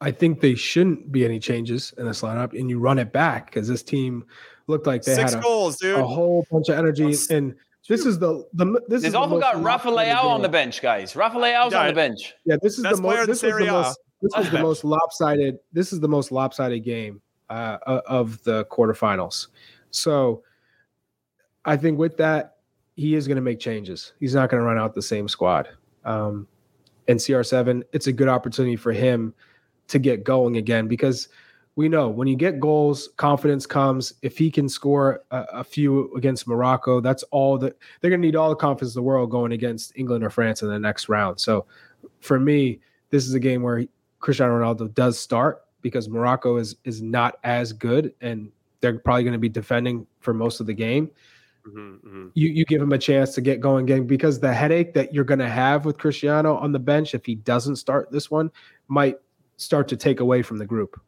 I 0.00 0.10
think 0.10 0.40
they 0.40 0.56
shouldn't 0.56 1.12
be 1.12 1.24
any 1.24 1.38
changes 1.38 1.94
in 1.96 2.06
this 2.06 2.22
lineup, 2.22 2.58
and 2.58 2.68
you 2.68 2.80
run 2.80 2.98
it 2.98 3.12
back 3.12 3.46
because 3.46 3.68
this 3.68 3.84
team 3.84 4.24
looked 4.66 4.84
like 4.84 5.04
they 5.04 5.14
Six 5.14 5.32
had 5.34 5.38
a, 5.40 5.42
goals, 5.42 5.76
dude. 5.76 5.96
a 5.96 6.04
whole 6.04 6.44
bunch 6.50 6.68
of 6.68 6.76
energy. 6.76 7.14
And 7.30 7.54
this 7.88 8.04
is 8.04 8.18
the 8.18 8.44
the 8.52 8.64
this 8.88 9.02
They've 9.02 9.10
is 9.10 9.14
also 9.14 9.36
the 9.36 9.40
got 9.40 9.62
Rafael 9.62 9.96
Leao 9.96 10.24
on 10.24 10.42
the 10.42 10.48
bench, 10.48 10.82
guys. 10.82 11.14
Rafa 11.14 11.38
Leao's 11.38 11.72
Yeah, 11.72 11.82
on 11.82 11.86
the 11.86 11.92
bench. 11.92 12.34
Yeah, 12.44 12.56
this 12.60 12.78
is 12.78 12.82
Best 12.82 12.96
the 12.96 13.02
player 13.02 13.26
most. 13.26 13.26
the 13.26 13.32
This 13.32 13.42
was 13.44 13.60
the 13.60 13.70
most. 13.72 13.98
This 14.22 14.32
was 14.36 14.50
the 14.50 14.58
most 14.60 14.84
lopsided. 14.84 15.58
This 15.72 15.92
is 15.92 16.00
the 16.00 16.08
most 16.08 16.32
lopsided 16.32 16.82
game 16.84 17.20
uh, 17.52 18.00
of 18.06 18.42
the 18.44 18.64
quarterfinals. 18.66 19.48
So, 19.90 20.42
I 21.64 21.76
think 21.76 21.98
with 21.98 22.16
that, 22.16 22.56
he 22.96 23.14
is 23.14 23.26
going 23.26 23.36
to 23.36 23.42
make 23.42 23.60
changes. 23.60 24.12
He's 24.20 24.34
not 24.34 24.50
going 24.50 24.60
to 24.60 24.66
run 24.66 24.78
out 24.78 24.94
the 24.94 25.02
same 25.02 25.28
squad. 25.28 25.68
Um, 26.04 26.46
and 27.08 27.18
CR7, 27.18 27.82
it's 27.92 28.06
a 28.06 28.12
good 28.12 28.28
opportunity 28.28 28.76
for 28.76 28.92
him 28.92 29.34
to 29.88 29.98
get 29.98 30.24
going 30.24 30.56
again 30.56 30.88
because 30.88 31.28
we 31.74 31.88
know 31.88 32.08
when 32.08 32.28
you 32.28 32.36
get 32.36 32.60
goals, 32.60 33.08
confidence 33.16 33.66
comes. 33.66 34.12
If 34.22 34.36
he 34.36 34.50
can 34.50 34.68
score 34.68 35.24
a, 35.30 35.46
a 35.52 35.64
few 35.64 36.14
against 36.14 36.46
Morocco, 36.46 37.00
that's 37.00 37.22
all 37.24 37.56
that 37.58 37.76
they're 38.00 38.10
going 38.10 38.20
to 38.20 38.26
need 38.26 38.36
all 38.36 38.50
the 38.50 38.56
confidence 38.56 38.94
in 38.94 38.98
the 38.98 39.04
world 39.04 39.30
going 39.30 39.52
against 39.52 39.92
England 39.96 40.22
or 40.22 40.30
France 40.30 40.62
in 40.62 40.68
the 40.68 40.78
next 40.78 41.08
round. 41.08 41.40
So 41.40 41.66
for 42.20 42.38
me, 42.38 42.80
this 43.10 43.26
is 43.26 43.34
a 43.34 43.40
game 43.40 43.62
where 43.62 43.84
Cristiano 44.20 44.58
Ronaldo 44.58 44.92
does 44.94 45.18
start 45.18 45.62
because 45.82 46.08
Morocco 46.08 46.56
is 46.56 46.76
is 46.84 47.02
not 47.02 47.38
as 47.44 47.72
good 47.72 48.14
and 48.20 48.50
they're 48.80 48.98
probably 48.98 49.22
going 49.22 49.32
to 49.32 49.38
be 49.38 49.48
defending 49.48 50.06
for 50.20 50.32
most 50.34 50.60
of 50.60 50.66
the 50.66 50.74
game. 50.74 51.10
Mm-hmm, 51.66 51.78
mm-hmm. 51.78 52.28
You 52.34 52.48
you 52.48 52.64
give 52.64 52.82
him 52.82 52.92
a 52.92 52.98
chance 52.98 53.34
to 53.34 53.40
get 53.40 53.60
going 53.60 53.84
again 53.84 54.06
because 54.06 54.40
the 54.40 54.52
headache 54.52 54.94
that 54.94 55.14
you're 55.14 55.24
going 55.24 55.38
to 55.38 55.48
have 55.48 55.84
with 55.84 55.98
Cristiano 55.98 56.56
on 56.56 56.72
the 56.72 56.78
bench 56.80 57.14
if 57.14 57.24
he 57.24 57.36
doesn't 57.36 57.76
start 57.76 58.10
this 58.10 58.30
one 58.30 58.50
might 58.88 59.18
start 59.58 59.86
to 59.88 59.96
take 59.96 60.20
away 60.20 60.42
from 60.42 60.58
the 60.58 60.66
group. 60.66 61.00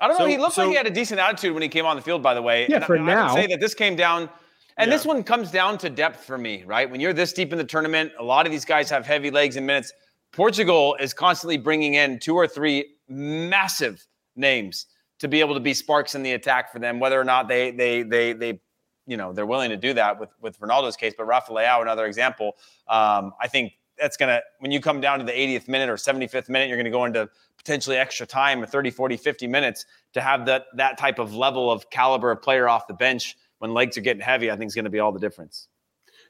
I 0.00 0.08
don't 0.08 0.18
know. 0.18 0.26
He 0.26 0.36
looked 0.38 0.54
so- 0.54 0.62
like 0.62 0.70
he 0.70 0.76
had 0.76 0.86
a 0.86 0.90
decent 0.90 1.20
attitude 1.20 1.52
when 1.54 1.62
he 1.62 1.68
came 1.68 1.86
on 1.86 1.96
the 1.96 2.02
field, 2.02 2.22
by 2.22 2.34
the 2.34 2.42
way. 2.42 2.66
Yeah, 2.68 2.76
and 2.76 2.84
for 2.84 2.96
I, 2.96 3.00
I 3.00 3.04
now. 3.04 3.34
would 3.34 3.40
say 3.42 3.46
that 3.48 3.60
this 3.60 3.74
came 3.74 3.94
down, 3.96 4.28
and 4.76 4.88
Yeah. 4.90 4.96
this 4.96 5.04
one 5.06 5.22
comes 5.22 5.50
down 5.50 5.78
to 5.78 5.90
depth 5.90 6.24
for 6.24 6.38
me, 6.38 6.64
right? 6.66 6.90
When 6.90 7.00
you're 7.00 7.12
this 7.12 7.32
deep 7.32 7.52
in 7.52 7.58
the 7.58 7.64
tournament, 7.64 8.12
a 8.18 8.22
lot 8.24 8.46
of 8.46 8.52
these 8.52 8.64
guys 8.64 8.90
have 8.90 9.06
heavy 9.06 9.30
legs 9.30 9.56
and 9.56 9.66
minutes. 9.66 9.92
Portugal 10.32 10.96
is 11.00 11.14
constantly 11.14 11.56
bringing 11.56 11.94
in 11.94 12.18
two 12.18 12.34
or 12.34 12.46
three 12.46 12.96
massive 13.08 14.06
names 14.36 14.86
to 15.18 15.28
be 15.28 15.40
able 15.40 15.54
to 15.54 15.60
be 15.60 15.74
sparks 15.74 16.14
in 16.14 16.22
the 16.22 16.32
attack 16.32 16.72
for 16.72 16.78
them, 16.78 17.00
whether 17.00 17.20
or 17.20 17.24
not 17.24 17.48
they 17.48 17.70
they 17.70 18.02
they 18.02 18.32
they 18.32 18.60
you 19.06 19.16
know 19.16 19.32
they're 19.32 19.46
willing 19.46 19.70
to 19.70 19.76
do 19.76 19.92
that 19.94 20.18
with 20.18 20.30
with 20.40 20.58
Ronaldo's 20.60 20.96
case. 20.96 21.14
But 21.16 21.24
Rafa 21.24 21.52
Leao, 21.52 21.82
another 21.82 22.06
example, 22.06 22.56
um, 22.88 23.32
I 23.40 23.48
think 23.48 23.72
that's 23.98 24.16
gonna 24.16 24.40
when 24.60 24.70
you 24.70 24.80
come 24.80 25.00
down 25.00 25.18
to 25.18 25.24
the 25.24 25.32
80th 25.32 25.68
minute 25.68 25.88
or 25.88 25.96
75th 25.96 26.48
minute, 26.48 26.68
you're 26.68 26.76
gonna 26.76 26.90
go 26.90 27.04
into 27.04 27.28
potentially 27.56 27.96
extra 27.96 28.26
time, 28.26 28.64
30, 28.64 28.90
40, 28.90 29.16
50 29.16 29.46
minutes 29.46 29.86
to 30.12 30.20
have 30.20 30.46
that 30.46 30.66
that 30.74 30.98
type 30.98 31.18
of 31.18 31.34
level 31.34 31.70
of 31.70 31.90
caliber 31.90 32.30
of 32.30 32.40
player 32.40 32.68
off 32.68 32.86
the 32.86 32.94
bench 32.94 33.36
when 33.58 33.74
legs 33.74 33.98
are 33.98 34.02
getting 34.02 34.22
heavy. 34.22 34.50
I 34.50 34.56
think 34.56 34.68
is 34.68 34.74
going 34.74 34.84
to 34.84 34.90
be 34.90 35.00
all 35.00 35.12
the 35.12 35.18
difference. 35.18 35.68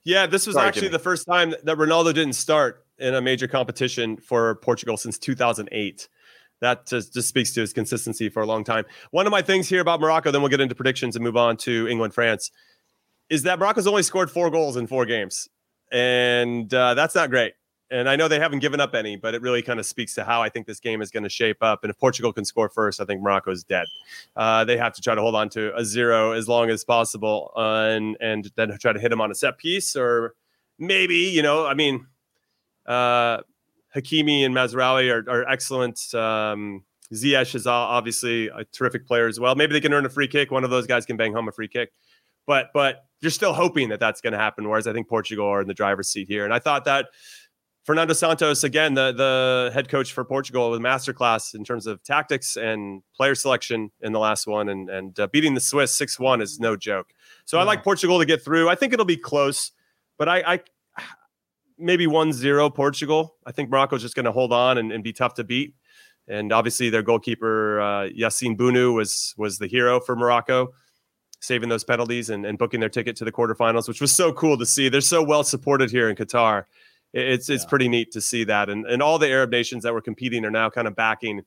Yeah, 0.05 0.26
this 0.26 0.47
was 0.47 0.55
Sorry, 0.55 0.68
actually 0.68 0.83
Jimmy. 0.83 0.93
the 0.93 0.99
first 1.01 1.26
time 1.26 1.51
that 1.51 1.76
Ronaldo 1.76 2.14
didn't 2.14 2.35
start 2.35 2.87
in 2.99 3.14
a 3.14 3.20
major 3.20 3.47
competition 3.47 4.16
for 4.16 4.55
Portugal 4.57 4.97
since 4.97 5.18
2008 5.18 6.09
that 6.61 6.87
just, 6.87 7.15
just 7.15 7.29
speaks 7.29 7.53
to 7.55 7.61
his 7.61 7.73
consistency 7.73 8.29
for 8.29 8.43
a 8.43 8.47
long 8.47 8.65
time. 8.65 8.85
One 9.11 9.27
of 9.27 9.31
my 9.31 9.43
things 9.43 9.69
here 9.69 9.81
about 9.81 10.01
Morocco, 10.01 10.31
then 10.31 10.43
we'll 10.43 10.51
get 10.51 10.61
into 10.61 10.75
predictions 10.75 11.17
and 11.17 11.25
move 11.25 11.37
on 11.37 11.57
to 11.59 11.89
England, 11.89 12.15
France, 12.15 12.51
is 13.31 13.43
that 13.45 13.59
Morocco's 13.59 13.87
only 13.87 14.03
scored 14.03 14.31
four 14.31 14.51
goals 14.51 14.77
in 14.77 14.87
four 14.87 15.07
games. 15.07 15.49
And 15.93 16.73
uh, 16.73 16.95
that's 16.95 17.15
not 17.15 17.31
great. 17.31 17.55
And 17.91 18.07
I 18.07 18.17
know 18.17 18.29
they 18.29 18.39
haven't 18.39 18.59
given 18.59 18.81
up 18.81 18.95
any, 18.95 19.17
but 19.17 19.35
it 19.35 19.41
really 19.41 19.63
kind 19.63 19.81
of 19.81 19.87
speaks 19.87 20.15
to 20.17 20.25
how 20.25 20.43
I 20.43 20.51
think 20.51 20.67
this 20.67 20.79
game 20.79 21.01
is 21.01 21.11
going 21.11 21.23
to 21.23 21.31
shape 21.31 21.63
up. 21.63 21.85
And 21.85 21.91
if 21.91 21.99
Portugal 21.99 22.35
can 22.35 22.45
score 22.45 22.69
first, 22.69 23.01
I 23.01 23.07
think 23.07 23.23
Morocco's 23.23 23.65
dead. 23.65 23.87
Uh, 24.37 24.65
they 24.65 24.77
have 24.77 24.93
to 24.95 25.01
try 25.01 25.15
to 25.15 25.23
hold 25.23 25.35
on 25.35 25.49
to 25.51 25.75
a 25.75 25.85
zero 25.85 26.33
as 26.33 26.49
long 26.49 26.69
as 26.69 26.85
possible 26.85 27.51
and, 27.57 28.17
and 28.21 28.51
then 28.57 28.77
try 28.79 28.93
to 28.93 29.01
hit 29.01 29.09
them 29.09 29.23
on 29.23 29.31
a 29.31 29.35
set 29.35 29.57
piece 29.57 29.97
or 29.97 30.35
maybe, 30.79 31.15
you 31.15 31.41
know, 31.41 31.67
I 31.67 31.73
mean, 31.73 32.07
uh, 32.85 33.39
Hakimi 33.95 34.45
and 34.45 34.55
Mazraoui 34.55 35.12
are, 35.12 35.30
are 35.30 35.49
excellent. 35.49 35.99
Um, 36.14 36.84
Ziyech 37.12 37.55
is 37.55 37.66
obviously 37.66 38.49
a 38.49 38.64
terrific 38.64 39.07
player 39.07 39.26
as 39.26 39.41
well. 39.41 39.55
Maybe 39.55 39.72
they 39.72 39.80
can 39.80 39.93
earn 39.95 40.05
a 40.05 40.11
free 40.11 40.28
kick. 40.28 40.51
One 40.51 40.64
of 40.64 40.70
those 40.70 40.86
guys 40.86 41.07
can 41.07 41.16
bang 41.16 41.32
home 41.32 41.49
a 41.49 41.53
free 41.53 41.68
kick, 41.68 41.91
but 42.47 42.66
but 42.74 43.07
you're 43.20 43.30
still 43.30 43.55
hoping 43.55 43.89
that 43.89 43.99
that's 43.99 44.20
going 44.20 44.34
to 44.34 44.39
happen. 44.39 44.68
Whereas 44.68 44.86
I 44.86 44.93
think 44.93 45.09
Portugal 45.09 45.47
are 45.47 45.62
in 45.62 45.68
the 45.68 45.74
driver's 45.74 46.09
seat 46.09 46.28
here, 46.28 46.45
and 46.45 46.53
I 46.53 46.59
thought 46.59 46.84
that 46.84 47.07
Fernando 47.84 48.12
Santos, 48.12 48.64
again, 48.64 48.93
the 48.93 49.12
the 49.12 49.70
head 49.72 49.89
coach 49.89 50.12
for 50.12 50.22
Portugal, 50.22 50.70
with 50.70 50.80
a 50.80 50.82
masterclass 50.82 51.55
in 51.55 51.64
terms 51.64 51.86
of 51.86 52.03
tactics 52.03 52.59
and 52.59 53.03
player 53.16 53.34
selection 53.34 53.91
in 54.03 54.12
the 54.12 54.18
last 54.18 54.47
one, 54.47 54.68
and 54.68 54.91
and 54.91 55.18
uh, 55.18 55.26
beating 55.28 55.55
the 55.55 55.61
Swiss 55.61 55.95
six 55.95 56.20
one 56.20 56.43
is 56.43 56.61
no 56.61 56.76
joke. 56.76 57.09
So 57.47 57.57
yeah. 57.57 57.62
I 57.62 57.66
like 57.66 57.82
Portugal 57.82 58.18
to 58.18 58.26
get 58.26 58.45
through. 58.45 58.68
I 58.68 58.74
think 58.74 58.93
it'll 58.93 59.07
be 59.07 59.16
close, 59.16 59.72
but 60.18 60.28
I, 60.28 60.43
I 60.47 60.61
maybe 61.79 62.07
1-0 62.07 62.74
Portugal. 62.74 63.37
I 63.47 63.53
think 63.53 63.70
Morocco's 63.70 64.03
just 64.03 64.14
going 64.14 64.24
to 64.24 64.33
hold 64.33 64.53
on 64.53 64.79
and, 64.79 64.93
and, 64.93 65.05
be 65.05 65.12
tough 65.12 65.35
to 65.35 65.45
beat. 65.45 65.74
And 66.26 66.53
obviously, 66.53 66.91
their 66.91 67.03
goalkeeper 67.03 67.81
uh, 67.81 68.09
Yassine 68.09 68.57
Bounou 68.57 68.95
was 68.95 69.35
was 69.39 69.59
the 69.59 69.66
hero 69.66 69.99
for 69.99 70.14
Morocco, 70.14 70.74
saving 71.41 71.70
those 71.70 71.85
penalties 71.85 72.29
and, 72.29 72.45
and 72.45 72.59
booking 72.59 72.81
their 72.81 72.91
ticket 72.91 73.16
to 73.16 73.24
the 73.24 73.33
quarterfinals, 73.33 73.89
which 73.89 74.01
was 74.01 74.14
so 74.14 74.33
cool 74.33 74.59
to 74.59 74.66
see. 74.66 74.91
They're 74.91 75.01
so 75.01 75.22
well 75.22 75.43
supported 75.43 75.91
here 75.91 76.11
in 76.11 76.16
Qatar. 76.16 76.64
It's 77.14 77.49
it's 77.49 77.64
yeah. 77.64 77.68
pretty 77.70 77.89
neat 77.89 78.12
to 78.12 78.20
see 78.20 78.45
that, 78.45 78.68
and 78.68 78.85
and 78.85 79.03
all 79.03 79.18
the 79.18 79.29
Arab 79.29 79.51
nations 79.51 79.85
that 79.85 79.95
were 79.95 80.03
competing 80.03 80.45
are 80.45 80.51
now 80.51 80.68
kind 80.68 80.87
of 80.87 80.95
backing 80.95 81.43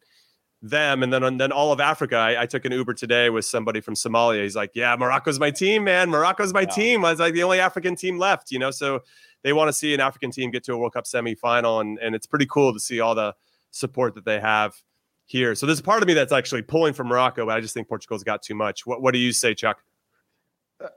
them 0.62 1.02
and 1.02 1.12
then 1.12 1.24
and 1.24 1.40
then 1.40 1.52
all 1.52 1.72
of 1.72 1.80
Africa. 1.80 2.16
I, 2.16 2.44
I, 2.44 2.46
took 2.46 2.66
an 2.66 2.72
Uber 2.72 2.94
today 2.94 3.30
with 3.30 3.46
somebody 3.46 3.82
from 3.82 3.96
Somalia. 3.96 4.44
He's 4.44 4.56
like, 4.56 4.72
"Yeah, 4.76 4.96
Morocco's 4.96 5.40
my 5.40 5.50
team, 5.52 5.84
man. 5.84 6.10
Morocco's 6.10 6.54
my 6.54 6.62
yeah. 6.62 6.68
team." 6.68 7.06
I 7.06 7.12
was 7.12 7.20
like 7.20 7.34
the 7.34 7.44
only 7.44 7.60
African 7.60 7.96
team 7.96 8.20
left, 8.20 8.52
you 8.52 8.60
know. 8.60 8.72
So 8.72 9.02
they 9.44 9.54
want 9.54 9.70
to 9.70 9.74
see 9.74 9.94
an 9.94 10.00
African 10.00 10.32
team 10.32 10.52
get 10.52 10.64
to 10.66 10.74
a 10.74 10.78
World 10.78 10.94
Cup 10.94 11.06
semifinal, 11.06 11.82
and 11.82 12.00
and 12.00 12.16
it's 12.16 12.28
pretty 12.28 12.46
cool 12.46 12.74
to 12.74 12.80
see 12.80 13.00
all 13.00 13.16
the 13.16 13.34
support 13.72 14.16
that 14.16 14.26
they 14.26 14.40
have 14.40 14.76
here. 15.26 15.56
So 15.56 15.66
there's 15.66 15.80
a 15.80 15.84
part 15.84 16.02
of 16.02 16.08
me 16.08 16.14
that's 16.14 16.34
actually 16.34 16.62
pulling 16.62 16.94
for 16.94 17.04
Morocco, 17.04 17.46
but 17.46 17.58
I 17.58 17.62
just 17.62 17.74
think 17.74 17.88
Portugal's 17.88 18.24
got 18.24 18.42
too 18.42 18.56
much. 18.56 18.86
What 18.86 19.02
what 19.02 19.14
do 19.14 19.20
you 19.20 19.32
say, 19.32 19.54
Chuck? 19.54 19.84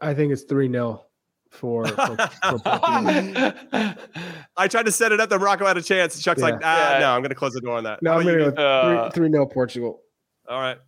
I 0.00 0.14
think 0.14 0.32
it's 0.32 0.42
three 0.42 0.70
0 0.70 1.04
for, 1.50 1.86
for, 1.86 2.16
for 2.16 2.60
I 4.56 4.68
tried 4.68 4.86
to 4.86 4.92
set 4.92 5.12
it 5.12 5.20
up 5.20 5.30
that 5.30 5.38
Morocco 5.38 5.66
had 5.66 5.76
a 5.76 5.82
chance. 5.82 6.20
Chuck's 6.20 6.40
yeah. 6.40 6.46
like, 6.46 6.60
ah, 6.64 6.92
yeah. 6.92 6.98
no, 7.00 7.12
I'm 7.12 7.20
going 7.20 7.30
to 7.30 7.36
close 7.36 7.52
the 7.52 7.60
door 7.60 7.76
on 7.76 7.84
that. 7.84 8.02
No, 8.02 8.14
I'm 8.14 8.24
going 8.24 8.38
to 8.38 8.50
go 8.52 8.62
uh, 8.62 9.10
3 9.10 9.30
0 9.30 9.46
Portugal. 9.46 10.00
All 10.48 10.60
right. 10.60 10.78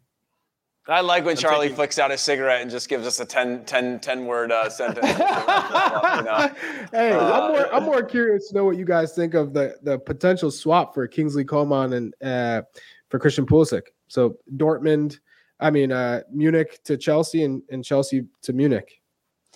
I 0.89 1.01
like 1.01 1.25
when 1.25 1.37
I'm 1.37 1.43
Charlie 1.43 1.67
taking... 1.67 1.77
flicks 1.77 1.99
out 1.99 2.13
a 2.13 2.19
cigarette 2.19 2.63
and 2.63 2.71
just 2.71 2.89
gives 2.89 3.07
us 3.07 3.19
a 3.19 3.25
10, 3.25 3.65
10, 3.65 4.01
10 4.01 4.27
word 4.27 4.53
uh, 4.53 4.71
sentence. 4.71 5.09
you 5.09 5.19
know? 5.19 6.51
Hey, 6.93 7.13
uh, 7.13 7.41
I'm, 7.41 7.53
more, 7.53 7.75
I'm 7.75 7.83
more 7.83 8.03
curious 8.03 8.49
to 8.49 8.55
know 8.55 8.65
what 8.65 8.77
you 8.77 8.85
guys 8.85 9.13
think 9.13 9.35
of 9.35 9.53
the, 9.53 9.77
the 9.83 9.99
potential 9.99 10.51
swap 10.51 10.95
for 10.95 11.07
Kingsley 11.09 11.45
Coman 11.45 11.93
and 11.93 12.15
uh, 12.23 12.63
for 13.09 13.19
Christian 13.19 13.47
Pulisic. 13.47 13.83
So 14.09 14.37
Dortmund, 14.57 15.19
I 15.59 15.71
mean, 15.71 15.91
uh, 15.91 16.21
Munich 16.33 16.81
to 16.85 16.97
Chelsea 16.97 17.43
and, 17.43 17.63
and 17.71 17.85
Chelsea 17.85 18.27
to 18.43 18.53
Munich. 18.53 19.01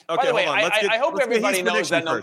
Okay, 0.08 0.22
By 0.22 0.26
the 0.26 0.34
way, 0.34 0.46
I, 0.46 0.68
get, 0.80 0.90
I, 0.90 0.98
hope 0.98 1.18
everybody 1.20 1.62
knows 1.62 1.90
that. 1.90 2.04
No, 2.04 2.20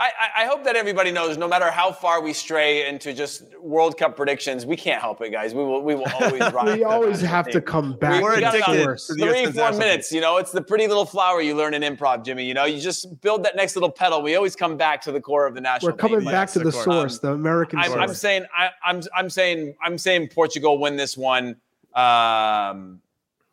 I, 0.00 0.44
I, 0.44 0.46
hope 0.46 0.64
that 0.64 0.76
everybody 0.76 1.12
knows, 1.12 1.36
no 1.36 1.46
matter 1.46 1.70
how 1.70 1.92
far 1.92 2.22
we 2.22 2.32
stray 2.32 2.88
into 2.88 3.12
just 3.12 3.42
World 3.60 3.98
Cup 3.98 4.16
predictions, 4.16 4.64
we 4.64 4.74
can't 4.74 4.98
help 4.98 5.20
it, 5.20 5.30
guys. 5.30 5.52
We 5.52 5.62
will, 5.62 5.82
we 5.82 5.94
will 5.94 6.06
always. 6.20 6.42
we 6.78 6.84
always 6.84 7.20
have 7.20 7.44
team. 7.44 7.52
to 7.52 7.60
come 7.60 7.98
back. 7.98 8.22
We're 8.22 8.38
addicted. 8.38 8.98
Three, 9.18 9.52
four 9.52 9.72
minutes. 9.72 10.10
You 10.10 10.22
know, 10.22 10.38
it's 10.38 10.52
the 10.52 10.62
pretty 10.62 10.86
little 10.86 11.04
flower 11.04 11.42
you 11.42 11.54
learn 11.54 11.74
in 11.74 11.82
improv, 11.82 12.24
Jimmy. 12.24 12.46
You 12.46 12.54
know, 12.54 12.64
you 12.64 12.80
just 12.80 13.20
build 13.20 13.44
that 13.44 13.56
next 13.56 13.76
little 13.76 13.90
petal. 13.90 14.22
We 14.22 14.36
always 14.36 14.56
come 14.56 14.78
back 14.78 15.02
to 15.02 15.12
the 15.12 15.20
core 15.20 15.46
of 15.46 15.54
the 15.54 15.60
national. 15.60 15.92
We're 15.92 15.98
coming 15.98 16.20
team. 16.20 16.30
back 16.30 16.48
yes, 16.48 16.52
to 16.54 16.60
the 16.60 16.72
source, 16.72 17.16
um, 17.16 17.20
the 17.22 17.32
American. 17.34 17.78
I'm, 17.78 17.90
source. 17.90 18.00
I'm 18.00 18.14
saying, 18.14 18.46
I, 18.56 18.70
I'm, 18.82 19.02
I'm 19.14 19.28
saying, 19.28 19.74
I'm 19.84 19.98
saying 19.98 20.28
Portugal 20.28 20.78
win 20.78 20.96
this 20.96 21.18
one. 21.18 21.56
Um, 21.94 23.02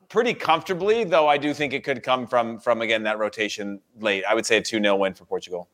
pretty 0.08 0.34
comfortably, 0.34 1.04
though 1.04 1.28
I 1.28 1.38
do 1.38 1.54
think 1.54 1.74
it 1.74 1.84
could 1.84 2.04
come 2.04 2.26
from 2.26 2.58
from 2.58 2.82
again 2.82 3.04
that 3.04 3.20
rotation 3.20 3.82
late. 4.00 4.24
I 4.24 4.34
would 4.34 4.46
say 4.46 4.58
a 4.58 4.62
2-0 4.62 4.98
win 4.98 5.14
for 5.14 5.26
Portugal. 5.26 5.68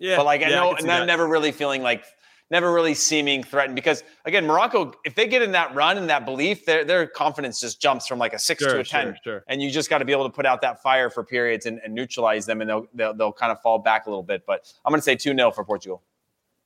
Yeah. 0.00 0.16
But 0.16 0.24
like 0.24 0.42
I 0.42 0.48
know 0.48 0.74
and 0.74 0.90
I'm 0.90 1.06
never 1.06 1.28
really 1.28 1.52
feeling 1.52 1.82
like 1.82 2.04
never 2.50 2.72
really 2.72 2.94
seeming 2.94 3.42
threatened 3.44 3.76
because 3.76 4.02
again, 4.24 4.46
Morocco, 4.46 4.92
if 5.04 5.14
they 5.14 5.28
get 5.28 5.42
in 5.42 5.52
that 5.52 5.74
run 5.74 5.96
and 5.96 6.10
that 6.10 6.24
belief, 6.24 6.64
their 6.66 6.84
their 6.84 7.06
confidence 7.06 7.60
just 7.60 7.80
jumps 7.80 8.06
from 8.06 8.18
like 8.18 8.32
a 8.32 8.38
six 8.38 8.62
sure, 8.62 8.74
to 8.74 8.80
a 8.80 8.84
ten. 8.84 9.06
Sure, 9.06 9.16
sure. 9.22 9.44
And 9.46 9.62
you 9.62 9.70
just 9.70 9.88
got 9.88 9.98
to 9.98 10.04
be 10.04 10.12
able 10.12 10.24
to 10.24 10.34
put 10.34 10.46
out 10.46 10.62
that 10.62 10.82
fire 10.82 11.10
for 11.10 11.22
periods 11.22 11.66
and, 11.66 11.80
and 11.84 11.94
neutralize 11.94 12.46
them, 12.46 12.60
and 12.60 12.68
they'll, 12.68 12.86
they'll, 12.94 13.14
they'll 13.14 13.32
kind 13.32 13.52
of 13.52 13.60
fall 13.60 13.78
back 13.78 14.06
a 14.06 14.10
little 14.10 14.22
bit. 14.22 14.42
But 14.46 14.72
I'm 14.84 14.90
going 14.90 15.00
to 15.00 15.04
say 15.04 15.16
two 15.16 15.34
0 15.34 15.52
for 15.52 15.64
Portugal. 15.64 16.02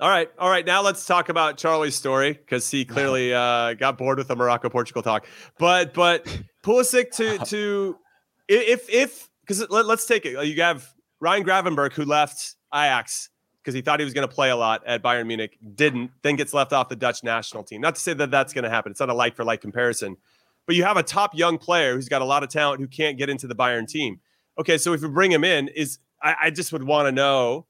All 0.01 0.09
right, 0.09 0.28
all 0.39 0.51
right. 0.51 0.66
Now 0.66 0.82
let's 0.82 1.07
talk 1.07 1.28
about 1.28 1.57
Charlie's 1.57 1.95
story 1.95 2.32
because 2.32 2.68
he 2.70 2.85
clearly 2.85 3.32
uh, 3.35 3.74
got 3.74 3.99
bored 3.99 4.18
with 4.18 4.28
the 4.28 4.37
Morocco 4.37 4.68
Portugal 4.68 5.03
talk. 5.03 5.26
But 5.59 5.93
but 5.93 6.24
Pulisic 6.62 7.11
to 7.16 7.39
to 7.47 7.99
if 8.49 8.89
if 8.89 9.28
because 9.41 9.68
let, 9.70 9.87
us 9.87 10.07
take 10.07 10.24
it. 10.24 10.47
You 10.47 10.62
have 10.62 10.93
Ryan 11.20 11.45
Gravenberch 11.45 11.93
who 11.93 12.05
left 12.05 12.57
Ajax 12.75 13.31
because 13.64 13.75
he 13.75 13.81
thought 13.81 13.99
he 13.99 14.05
was 14.05 14.12
going 14.12 14.29
to 14.29 14.35
play 14.35 14.51
a 14.51 14.57
lot 14.57 14.83
at 14.87 15.03
Bayern 15.03 15.27
Munich, 15.27 15.57
didn't, 15.75 16.11
then 16.20 16.37
gets 16.37 16.53
left 16.53 16.75
off 16.75 16.91
the 16.91 16.97
Dutch 16.97 17.25
national 17.25 17.64
team. 17.64 17.81
Not 17.81 17.95
to 17.95 18.01
say 18.01 18.12
that 18.12 18.31
that's 18.31 18.53
going 18.53 18.64
to 18.64 18.70
happen. 18.70 18.91
It's 18.91 19.01
not 19.01 19.09
a 19.09 19.14
like 19.14 19.35
for 19.35 19.43
like 19.43 19.62
comparison, 19.62 20.18
but 20.66 20.77
you 20.77 20.85
have 20.85 20.99
a 20.99 21.03
top 21.03 21.35
young 21.35 21.57
player 21.57 21.95
who's 21.95 22.09
got 22.09 22.20
a 22.20 22.27
lot 22.27 22.43
of 22.43 22.51
talent 22.51 22.81
who 22.81 22.87
can't 22.87 23.16
get 23.16 23.31
into 23.31 23.47
the 23.47 23.55
Bayern 23.55 23.89
team. 23.89 24.20
Okay, 24.59 24.77
so 24.77 24.93
if 24.93 25.01
we 25.01 25.09
bring 25.09 25.33
him 25.33 25.45
in, 25.45 25.68
is 25.68 25.99
I, 26.22 26.37
I 26.43 26.51
just 26.51 26.72
would 26.72 26.85
want 26.85 27.07
to 27.07 27.12
know 27.12 27.66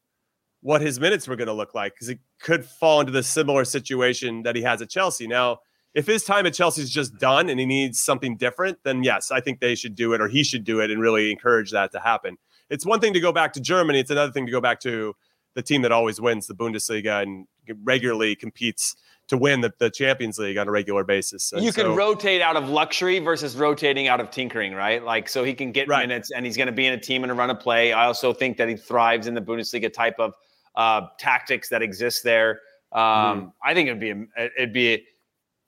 what 0.63 0.81
his 0.81 0.99
minutes 0.99 1.29
were 1.29 1.37
going 1.37 1.47
to 1.47 1.53
look 1.53 1.75
like 1.75 1.95
because 1.95 2.09
it 2.09 2.19
could 2.41 2.65
fall 2.65 3.01
into 3.01 3.13
the 3.13 3.23
similar 3.23 3.65
situation 3.65 4.43
that 4.43 4.57
he 4.57 4.63
has 4.63 4.83
at 4.83 4.91
Chelsea. 4.91 5.27
Now, 5.29 5.59
if 5.95 6.07
his 6.07 6.25
time 6.25 6.45
at 6.47 6.55
Chelsea 6.55 6.83
is 6.83 6.91
just 6.91 7.17
done 7.19 7.49
and 7.49 7.61
he 7.61 7.67
needs 7.67 8.01
something 8.01 8.37
different, 8.37 8.79
then 8.83 9.05
yes, 9.05 9.31
I 9.31 9.41
think 9.41 9.61
they 9.61 9.77
should 9.77 9.95
do 9.95 10.13
it 10.13 10.21
or 10.21 10.27
he 10.27 10.43
should 10.43 10.65
do 10.65 10.81
it 10.81 10.91
and 10.91 11.01
really 11.01 11.31
encourage 11.31 11.71
that 11.71 11.93
to 11.93 12.01
happen. 12.01 12.37
It's 12.71 12.87
one 12.87 13.01
thing 13.01 13.13
to 13.15 13.21
go 13.21 13.33
back 13.33 13.53
to 13.55 13.61
Germany, 13.61 14.01
it's 14.01 14.11
another 14.11 14.33
thing 14.33 14.47
to 14.47 14.53
go 14.53 14.61
back 14.61 14.81
to 14.81 15.15
the 15.55 15.63
team 15.63 15.83
that 15.83 15.93
always 15.93 16.21
wins 16.21 16.47
the 16.47 16.55
Bundesliga 16.55 17.23
and 17.23 17.47
regularly 17.85 18.35
competes 18.35 18.97
to 19.29 19.39
win 19.39 19.61
the, 19.61 19.73
the 19.79 19.91
Champions 19.91 20.39
League 20.39 20.59
on 20.59 20.69
a 20.69 20.71
regular 20.71 21.05
basis. 21.05 21.53
And 21.53 21.65
you 21.65 21.73
so, 21.73 21.83
can 21.83 21.97
rotate 21.97 22.43
out 22.43 22.57
of 22.57 22.69
luxury 22.69 23.21
versus 23.21 23.57
rotating 23.57 24.09
out 24.09 24.21
of 24.21 24.31
tinkering, 24.31 24.75
right? 24.75 25.03
Like, 25.03 25.29
so 25.29 25.45
he 25.45 25.55
can 25.55 25.73
get 25.73 25.89
right. 25.89 26.07
minutes 26.07 26.31
and 26.31 26.45
he's 26.45 26.57
going 26.57 26.67
to 26.67 26.73
be 26.73 26.87
in 26.87 26.93
a 26.93 27.01
team 27.01 27.23
and 27.23 27.33
a 27.33 27.35
run 27.35 27.51
of 27.51 27.59
play. 27.61 27.93
I 27.93 28.07
also 28.07 28.33
think 28.33 28.59
that 28.59 28.69
he 28.69 28.77
thrives 28.77 29.27
in 29.27 29.35
the 29.35 29.41
Bundesliga 29.41 29.93
type 29.93 30.17
of 30.19 30.35
uh, 30.75 31.07
tactics 31.19 31.69
that 31.71 31.81
exist 31.81 32.25
there. 32.25 32.61
Um, 32.93 33.01
mm. 33.01 33.53
I 33.65 33.75
think 33.75 33.89
it'd 33.89 34.01
be 34.01 34.27
it'd 34.57 34.73
be 34.73 35.05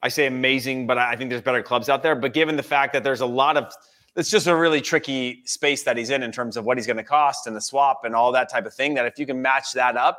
I 0.03 0.09
say 0.09 0.27
amazing, 0.27 0.87
but 0.87 0.99
I 0.99 1.17
think 1.17 1.31
there's 1.31 1.43
better 1.43 1.63
clubs 1.63 1.89
out 1.89 2.03
there. 2.03 2.15
But 2.15 2.35
given 2.35 2.57
the 2.57 2.63
fact 2.63 2.93
that 2.93 3.03
there's 3.03 3.23
a 3.23 3.27
lot 3.27 3.57
of 3.57 3.73
it's 4.17 4.31
just 4.31 4.47
a 4.47 4.57
really 4.57 4.81
tricky 4.81 5.43
space 5.45 5.83
that 5.85 5.97
he's 5.97 6.11
in 6.11 6.23
in 6.23 6.33
terms 6.33 6.57
of 6.57 6.65
what 6.65 6.79
he's 6.79 6.87
going 6.87 6.97
to 6.97 7.05
cost 7.05 7.47
and 7.47 7.55
the 7.55 7.61
swap 7.61 8.05
and 8.05 8.15
all 8.15 8.33
that 8.33 8.49
type 8.49 8.67
of 8.67 8.75
thing. 8.75 8.95
That 8.95 9.07
if 9.07 9.19
you 9.19 9.27
can 9.27 9.41
match 9.43 9.73
that 9.75 9.97
up 9.97 10.19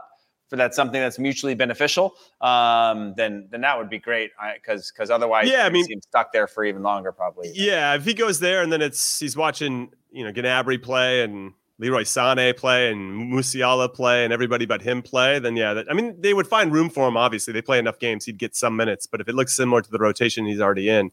for 0.50 0.56
that 0.56 0.74
something 0.74 1.02
that's 1.02 1.20
mutually 1.20 1.56
beneficial, 1.56 2.16
um, 2.42 3.14
then 3.18 3.48
then 3.52 3.62
that 3.62 3.78
would 3.78 3.90
be 3.90 4.00
great. 4.00 4.32
Because 4.56 4.92
because 4.92 5.10
otherwise, 5.10 5.50
yeah, 5.50 5.66
I 5.66 5.70
mean, 5.70 5.86
he's 5.88 6.04
stuck 6.04 6.32
there 6.32 6.48
for 6.48 6.64
even 6.64 6.84
longer 6.84 7.12
probably. 7.12 7.52
Yeah, 7.54 7.96
if 7.96 8.06
he 8.06 8.14
goes 8.14 8.40
there 8.40 8.62
and 8.62 8.72
then 8.72 8.82
it's 8.82 9.20
he's 9.20 9.36
watching 9.36 9.92
you 10.12 10.24
know 10.24 10.32
Gnabry 10.32 10.82
play 10.82 11.24
and 11.24 11.54
Leroy 11.80 12.04
Sané 12.04 12.56
play 12.56 12.92
and 12.92 13.32
Musiala 13.32 13.94
play 13.94 14.24
and 14.24 14.34
everybody 14.34 14.66
but 14.66 14.82
him 14.82 15.02
play, 15.02 15.40
then 15.40 15.56
yeah, 15.56 15.74
that, 15.74 15.86
I 15.90 15.94
mean, 15.94 16.20
they 16.20 16.34
would 16.34 16.48
find 16.48 16.72
room 16.72 16.90
for 16.90 17.08
him. 17.08 17.16
Obviously, 17.16 17.54
they 17.54 17.62
play 17.62 17.78
enough 17.78 18.00
games, 18.00 18.26
he'd 18.26 18.40
get 18.40 18.56
some 18.56 18.76
minutes. 18.76 19.06
But 19.06 19.22
if 19.22 19.28
it 19.28 19.36
looks 19.36 19.56
similar 19.56 19.82
to 19.82 19.92
the 19.92 20.00
rotation 20.00 20.46
he's 20.46 20.60
already 20.60 20.90
in, 20.90 21.12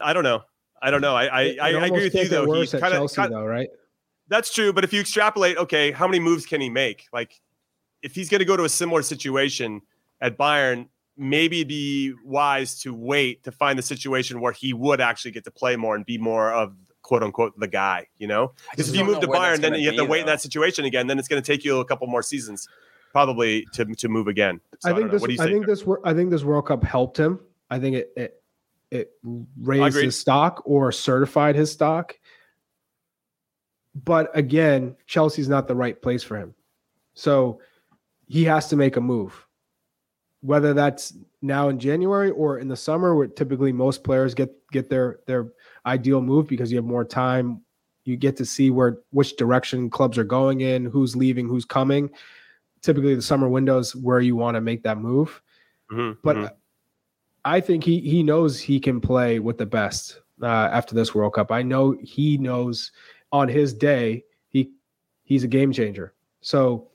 I 0.00 0.12
don't 0.12 0.24
know. 0.24 0.42
I 0.82 0.90
don't 0.90 1.00
know. 1.00 1.14
I 1.14 1.24
I, 1.24 1.56
I, 1.60 1.68
I 1.72 1.86
agree 1.86 2.04
with 2.04 2.14
you 2.14 2.28
though. 2.28 2.52
He's 2.52 2.72
kind 2.72 2.94
of 2.94 3.12
though, 3.12 3.44
right? 3.44 3.68
That's 4.28 4.52
true, 4.54 4.72
but 4.72 4.84
if 4.84 4.92
you 4.92 5.00
extrapolate, 5.00 5.56
okay, 5.58 5.90
how 5.90 6.06
many 6.06 6.20
moves 6.20 6.46
can 6.46 6.60
he 6.60 6.70
make? 6.70 7.08
Like, 7.12 7.40
if 8.00 8.14
he's 8.14 8.28
going 8.28 8.38
to 8.38 8.44
go 8.44 8.56
to 8.56 8.62
a 8.62 8.68
similar 8.68 9.02
situation 9.02 9.82
at 10.20 10.38
Bayern, 10.38 10.86
maybe 11.16 11.58
it'd 11.58 11.68
be 11.68 12.14
wise 12.24 12.78
to 12.82 12.94
wait 12.94 13.42
to 13.42 13.50
find 13.50 13.76
the 13.76 13.82
situation 13.82 14.40
where 14.40 14.52
he 14.52 14.72
would 14.72 15.00
actually 15.00 15.32
get 15.32 15.42
to 15.44 15.50
play 15.50 15.74
more 15.74 15.96
and 15.96 16.06
be 16.06 16.16
more 16.16 16.52
of 16.52 16.74
quote 17.02 17.24
unquote 17.24 17.58
the 17.58 17.66
guy, 17.66 18.06
you 18.18 18.28
know? 18.28 18.52
Because 18.70 18.88
if 18.88 18.94
you 18.94 19.04
move 19.04 19.20
to 19.20 19.26
Bayern, 19.26 19.60
then 19.60 19.74
you 19.74 19.86
have 19.86 19.96
to 19.96 20.04
wait 20.04 20.18
though. 20.18 20.20
in 20.20 20.26
that 20.26 20.40
situation 20.40 20.84
again. 20.84 21.08
Then 21.08 21.18
it's 21.18 21.28
going 21.28 21.42
to 21.42 21.46
take 21.46 21.64
you 21.64 21.80
a 21.80 21.84
couple 21.84 22.06
more 22.06 22.22
seasons 22.22 22.68
probably 23.10 23.66
to, 23.72 23.84
to 23.84 24.08
move 24.08 24.28
again. 24.28 24.60
So 24.78 24.90
I 24.90 24.94
think 24.94 25.08
I 25.08 25.16
this. 25.16 25.40
I 25.40 25.46
think 25.46 25.66
this. 25.66 25.84
I 26.04 26.14
think 26.14 26.30
this 26.30 26.44
World 26.44 26.66
Cup 26.66 26.84
helped 26.84 27.18
him. 27.18 27.40
I 27.68 27.78
think 27.78 27.96
it 27.96 28.12
it, 28.16 28.39
it 28.90 29.12
raised 29.60 29.96
his 29.96 30.18
stock 30.18 30.62
or 30.64 30.92
certified 30.92 31.56
his 31.56 31.70
stock. 31.70 32.16
But 33.94 34.36
again, 34.36 34.96
Chelsea's 35.06 35.48
not 35.48 35.68
the 35.68 35.76
right 35.76 36.00
place 36.00 36.22
for 36.22 36.36
him. 36.36 36.54
So 37.14 37.60
he 38.26 38.44
has 38.44 38.68
to 38.68 38.76
make 38.76 38.96
a 38.96 39.00
move. 39.00 39.46
Whether 40.42 40.72
that's 40.72 41.14
now 41.42 41.68
in 41.68 41.78
January 41.78 42.30
or 42.30 42.58
in 42.58 42.68
the 42.68 42.76
summer, 42.76 43.14
where 43.14 43.26
typically 43.26 43.72
most 43.72 44.02
players 44.02 44.32
get 44.34 44.54
get 44.70 44.88
their 44.88 45.18
their 45.26 45.52
ideal 45.84 46.22
move 46.22 46.46
because 46.46 46.70
you 46.70 46.78
have 46.78 46.84
more 46.84 47.04
time. 47.04 47.60
You 48.04 48.16
get 48.16 48.38
to 48.38 48.46
see 48.46 48.70
where 48.70 49.00
which 49.10 49.36
direction 49.36 49.90
clubs 49.90 50.16
are 50.16 50.24
going 50.24 50.62
in, 50.62 50.86
who's 50.86 51.14
leaving, 51.14 51.46
who's 51.46 51.66
coming. 51.66 52.10
Typically, 52.80 53.14
the 53.14 53.20
summer 53.20 53.48
windows 53.48 53.94
where 53.94 54.20
you 54.20 54.34
want 54.34 54.54
to 54.54 54.62
make 54.62 54.82
that 54.84 54.96
move. 54.96 55.42
Mm-hmm, 55.92 56.20
but 56.22 56.36
mm-hmm. 56.36 56.54
I 57.44 57.60
think 57.60 57.84
he 57.84 58.00
he 58.00 58.22
knows 58.22 58.60
he 58.60 58.80
can 58.80 59.00
play 59.00 59.38
with 59.38 59.58
the 59.58 59.66
best 59.66 60.20
uh, 60.42 60.46
after 60.46 60.94
this 60.94 61.14
World 61.14 61.34
Cup. 61.34 61.50
I 61.50 61.62
know 61.62 61.96
he 62.02 62.36
knows 62.38 62.92
on 63.32 63.48
his 63.48 63.72
day 63.72 64.24
he 64.48 64.70
he's 65.24 65.44
a 65.44 65.48
game 65.48 65.72
changer. 65.72 66.14
So 66.42 66.89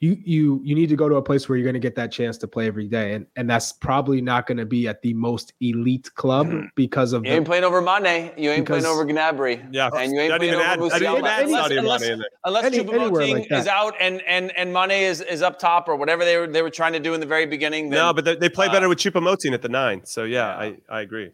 you 0.00 0.16
you 0.24 0.60
you 0.62 0.74
need 0.74 0.90
to 0.90 0.96
go 0.96 1.08
to 1.08 1.14
a 1.14 1.22
place 1.22 1.48
where 1.48 1.56
you're 1.56 1.64
going 1.64 1.74
to 1.74 1.80
get 1.80 1.94
that 1.94 2.12
chance 2.12 2.36
to 2.38 2.48
play 2.48 2.66
every 2.66 2.86
day, 2.86 3.14
and 3.14 3.26
and 3.36 3.48
that's 3.48 3.72
probably 3.72 4.20
not 4.20 4.46
going 4.46 4.58
to 4.58 4.66
be 4.66 4.86
at 4.86 5.00
the 5.00 5.14
most 5.14 5.54
elite 5.60 6.14
club 6.14 6.48
mm-hmm. 6.48 6.66
because 6.74 7.14
of 7.14 7.24
you 7.24 7.30
the, 7.30 7.36
ain't 7.36 7.46
playing 7.46 7.64
over 7.64 7.80
Mane, 7.80 8.30
you 8.36 8.50
ain't 8.50 8.66
because, 8.66 8.84
playing 8.84 8.94
over 8.94 9.10
Gnabry, 9.10 9.66
yeah, 9.72 9.88
and 9.96 10.12
you 10.12 10.20
ain't 10.20 10.36
playing 10.36 10.54
over 10.54 10.62
add, 10.62 10.78
Musiala 10.80 11.16
unless, 11.16 11.70
unless, 11.70 12.02
unless 12.44 12.64
Any, 12.64 12.82
like 12.82 13.50
is 13.50 13.66
out 13.66 13.94
and 13.98 14.20
and 14.22 14.54
and 14.56 14.70
Mane 14.70 14.90
is 14.90 15.22
is 15.22 15.40
up 15.40 15.58
top 15.58 15.88
or 15.88 15.96
whatever 15.96 16.26
they 16.26 16.36
were 16.36 16.46
they 16.46 16.60
were 16.60 16.70
trying 16.70 16.92
to 16.92 17.00
do 17.00 17.14
in 17.14 17.20
the 17.20 17.26
very 17.26 17.46
beginning. 17.46 17.88
Then, 17.88 17.98
no, 17.98 18.12
but 18.12 18.26
they, 18.26 18.36
they 18.36 18.48
play 18.50 18.66
uh, 18.66 18.72
better 18.72 18.90
with 18.90 18.98
Choupo-Moting 18.98 19.54
at 19.54 19.62
the 19.62 19.70
nine, 19.70 20.02
so 20.04 20.24
yeah, 20.24 20.62
yeah. 20.62 20.74
I 20.90 20.98
I 20.98 21.00
agree. 21.00 21.30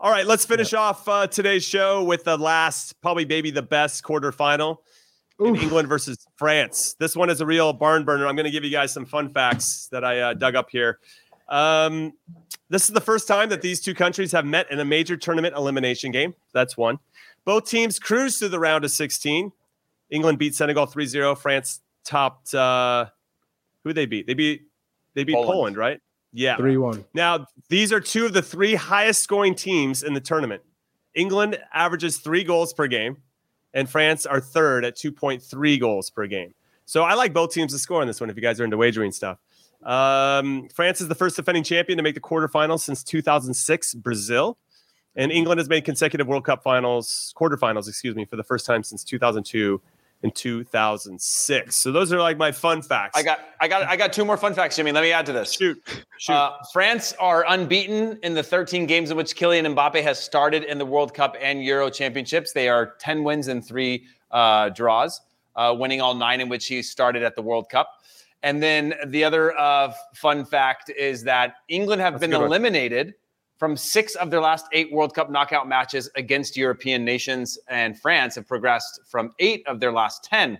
All 0.00 0.10
right, 0.10 0.26
let's 0.26 0.44
finish 0.44 0.72
yeah. 0.72 0.80
off 0.80 1.08
uh, 1.08 1.28
today's 1.28 1.64
show 1.64 2.02
with 2.02 2.24
the 2.24 2.36
last, 2.36 3.00
probably 3.00 3.24
maybe 3.24 3.50
the 3.50 3.62
best 3.62 4.02
quarterfinal 4.02 4.78
in 5.40 5.56
England 5.56 5.88
versus 5.88 6.26
France. 6.36 6.94
This 6.98 7.14
one 7.14 7.30
is 7.30 7.40
a 7.40 7.46
real 7.46 7.72
barn 7.72 8.04
burner. 8.04 8.26
I'm 8.26 8.36
going 8.36 8.44
to 8.44 8.50
give 8.50 8.64
you 8.64 8.70
guys 8.70 8.92
some 8.92 9.06
fun 9.06 9.32
facts 9.32 9.88
that 9.92 10.04
I 10.04 10.20
uh, 10.20 10.34
dug 10.34 10.56
up 10.56 10.68
here. 10.70 10.98
Um, 11.48 12.12
this 12.68 12.88
is 12.88 12.90
the 12.90 13.00
first 13.00 13.26
time 13.26 13.48
that 13.48 13.62
these 13.62 13.80
two 13.80 13.94
countries 13.94 14.32
have 14.32 14.44
met 14.44 14.70
in 14.70 14.80
a 14.80 14.84
major 14.84 15.16
tournament 15.16 15.56
elimination 15.56 16.12
game. 16.12 16.34
That's 16.52 16.76
one. 16.76 16.98
Both 17.44 17.68
teams 17.68 17.98
cruised 17.98 18.40
to 18.40 18.48
the 18.48 18.58
round 18.58 18.84
of 18.84 18.90
16. 18.90 19.52
England 20.10 20.38
beat 20.38 20.54
Senegal 20.54 20.86
3-0. 20.86 21.38
France 21.38 21.80
topped 22.04 22.54
uh, 22.54 23.06
who 23.84 23.92
they 23.92 24.06
beat? 24.06 24.26
They 24.26 24.34
beat 24.34 24.62
they 25.14 25.24
beat 25.24 25.34
Poland, 25.34 25.50
Poland 25.50 25.76
right? 25.76 26.00
Yeah. 26.32 26.56
3-1. 26.56 27.04
Now, 27.14 27.46
these 27.68 27.92
are 27.92 28.00
two 28.00 28.26
of 28.26 28.34
the 28.34 28.42
three 28.42 28.74
highest 28.74 29.22
scoring 29.22 29.54
teams 29.54 30.02
in 30.02 30.12
the 30.14 30.20
tournament. 30.20 30.62
England 31.14 31.58
averages 31.72 32.18
3 32.18 32.44
goals 32.44 32.72
per 32.72 32.86
game 32.86 33.16
and 33.78 33.88
France 33.88 34.26
are 34.26 34.40
third 34.40 34.84
at 34.84 34.96
2.3 34.96 35.80
goals 35.80 36.10
per 36.10 36.26
game. 36.26 36.52
So 36.84 37.04
I 37.04 37.14
like 37.14 37.32
both 37.32 37.52
teams 37.52 37.72
to 37.72 37.78
score 37.78 38.00
on 38.00 38.08
this 38.08 38.20
one 38.20 38.28
if 38.28 38.34
you 38.34 38.42
guys 38.42 38.60
are 38.60 38.64
into 38.64 38.76
wagering 38.76 39.12
stuff. 39.12 39.38
Um, 39.84 40.68
France 40.74 41.00
is 41.00 41.06
the 41.06 41.14
first 41.14 41.36
defending 41.36 41.62
champion 41.62 41.96
to 41.96 42.02
make 42.02 42.16
the 42.16 42.20
quarterfinals 42.20 42.80
since 42.80 43.04
2006, 43.04 43.94
Brazil. 43.94 44.58
And 45.14 45.30
England 45.30 45.60
has 45.60 45.68
made 45.68 45.84
consecutive 45.84 46.26
World 46.26 46.44
Cup 46.44 46.64
finals, 46.64 47.32
quarterfinals, 47.36 47.86
excuse 47.88 48.16
me, 48.16 48.24
for 48.24 48.34
the 48.34 48.42
first 48.42 48.66
time 48.66 48.82
since 48.82 49.04
2002 49.04 49.80
in 50.22 50.30
2006. 50.32 51.76
So 51.76 51.92
those 51.92 52.12
are 52.12 52.20
like 52.20 52.36
my 52.36 52.50
fun 52.50 52.82
facts. 52.82 53.18
I 53.18 53.22
got, 53.22 53.40
I 53.60 53.68
got, 53.68 53.82
I 53.84 53.96
got 53.96 54.12
two 54.12 54.24
more 54.24 54.36
fun 54.36 54.52
facts, 54.54 54.76
Jimmy. 54.76 54.90
Let 54.90 55.02
me 55.02 55.12
add 55.12 55.26
to 55.26 55.32
this. 55.32 55.52
Shoot, 55.52 55.80
shoot. 56.18 56.32
Uh, 56.32 56.56
France 56.72 57.14
are 57.20 57.44
unbeaten 57.48 58.18
in 58.22 58.34
the 58.34 58.42
13 58.42 58.86
games 58.86 59.10
in 59.10 59.16
which 59.16 59.36
Kylian 59.36 59.74
Mbappe 59.74 60.02
has 60.02 60.18
started 60.18 60.64
in 60.64 60.78
the 60.78 60.86
World 60.86 61.14
Cup 61.14 61.36
and 61.40 61.62
Euro 61.64 61.88
Championships. 61.88 62.52
They 62.52 62.68
are 62.68 62.94
10 62.98 63.22
wins 63.22 63.48
and 63.48 63.64
three 63.64 64.06
uh, 64.30 64.70
draws, 64.70 65.20
uh, 65.54 65.74
winning 65.78 66.00
all 66.00 66.14
nine 66.14 66.40
in 66.40 66.48
which 66.48 66.66
he 66.66 66.82
started 66.82 67.22
at 67.22 67.36
the 67.36 67.42
World 67.42 67.68
Cup. 67.68 67.94
And 68.42 68.62
then 68.62 68.94
the 69.06 69.24
other 69.24 69.56
uh, 69.58 69.92
fun 70.14 70.44
fact 70.44 70.90
is 70.90 71.24
that 71.24 71.56
England 71.68 72.00
have 72.02 72.14
That's 72.14 72.20
been 72.20 72.32
eliminated. 72.32 73.06
One 73.06 73.14
from 73.58 73.76
six 73.76 74.14
of 74.14 74.30
their 74.30 74.40
last 74.40 74.66
eight 74.72 74.92
World 74.92 75.14
Cup 75.14 75.30
knockout 75.30 75.68
matches 75.68 76.08
against 76.14 76.56
European 76.56 77.04
nations, 77.04 77.58
and 77.68 77.98
France 77.98 78.36
have 78.36 78.46
progressed 78.46 79.00
from 79.06 79.32
eight 79.38 79.66
of 79.66 79.80
their 79.80 79.92
last 79.92 80.24
10 80.24 80.58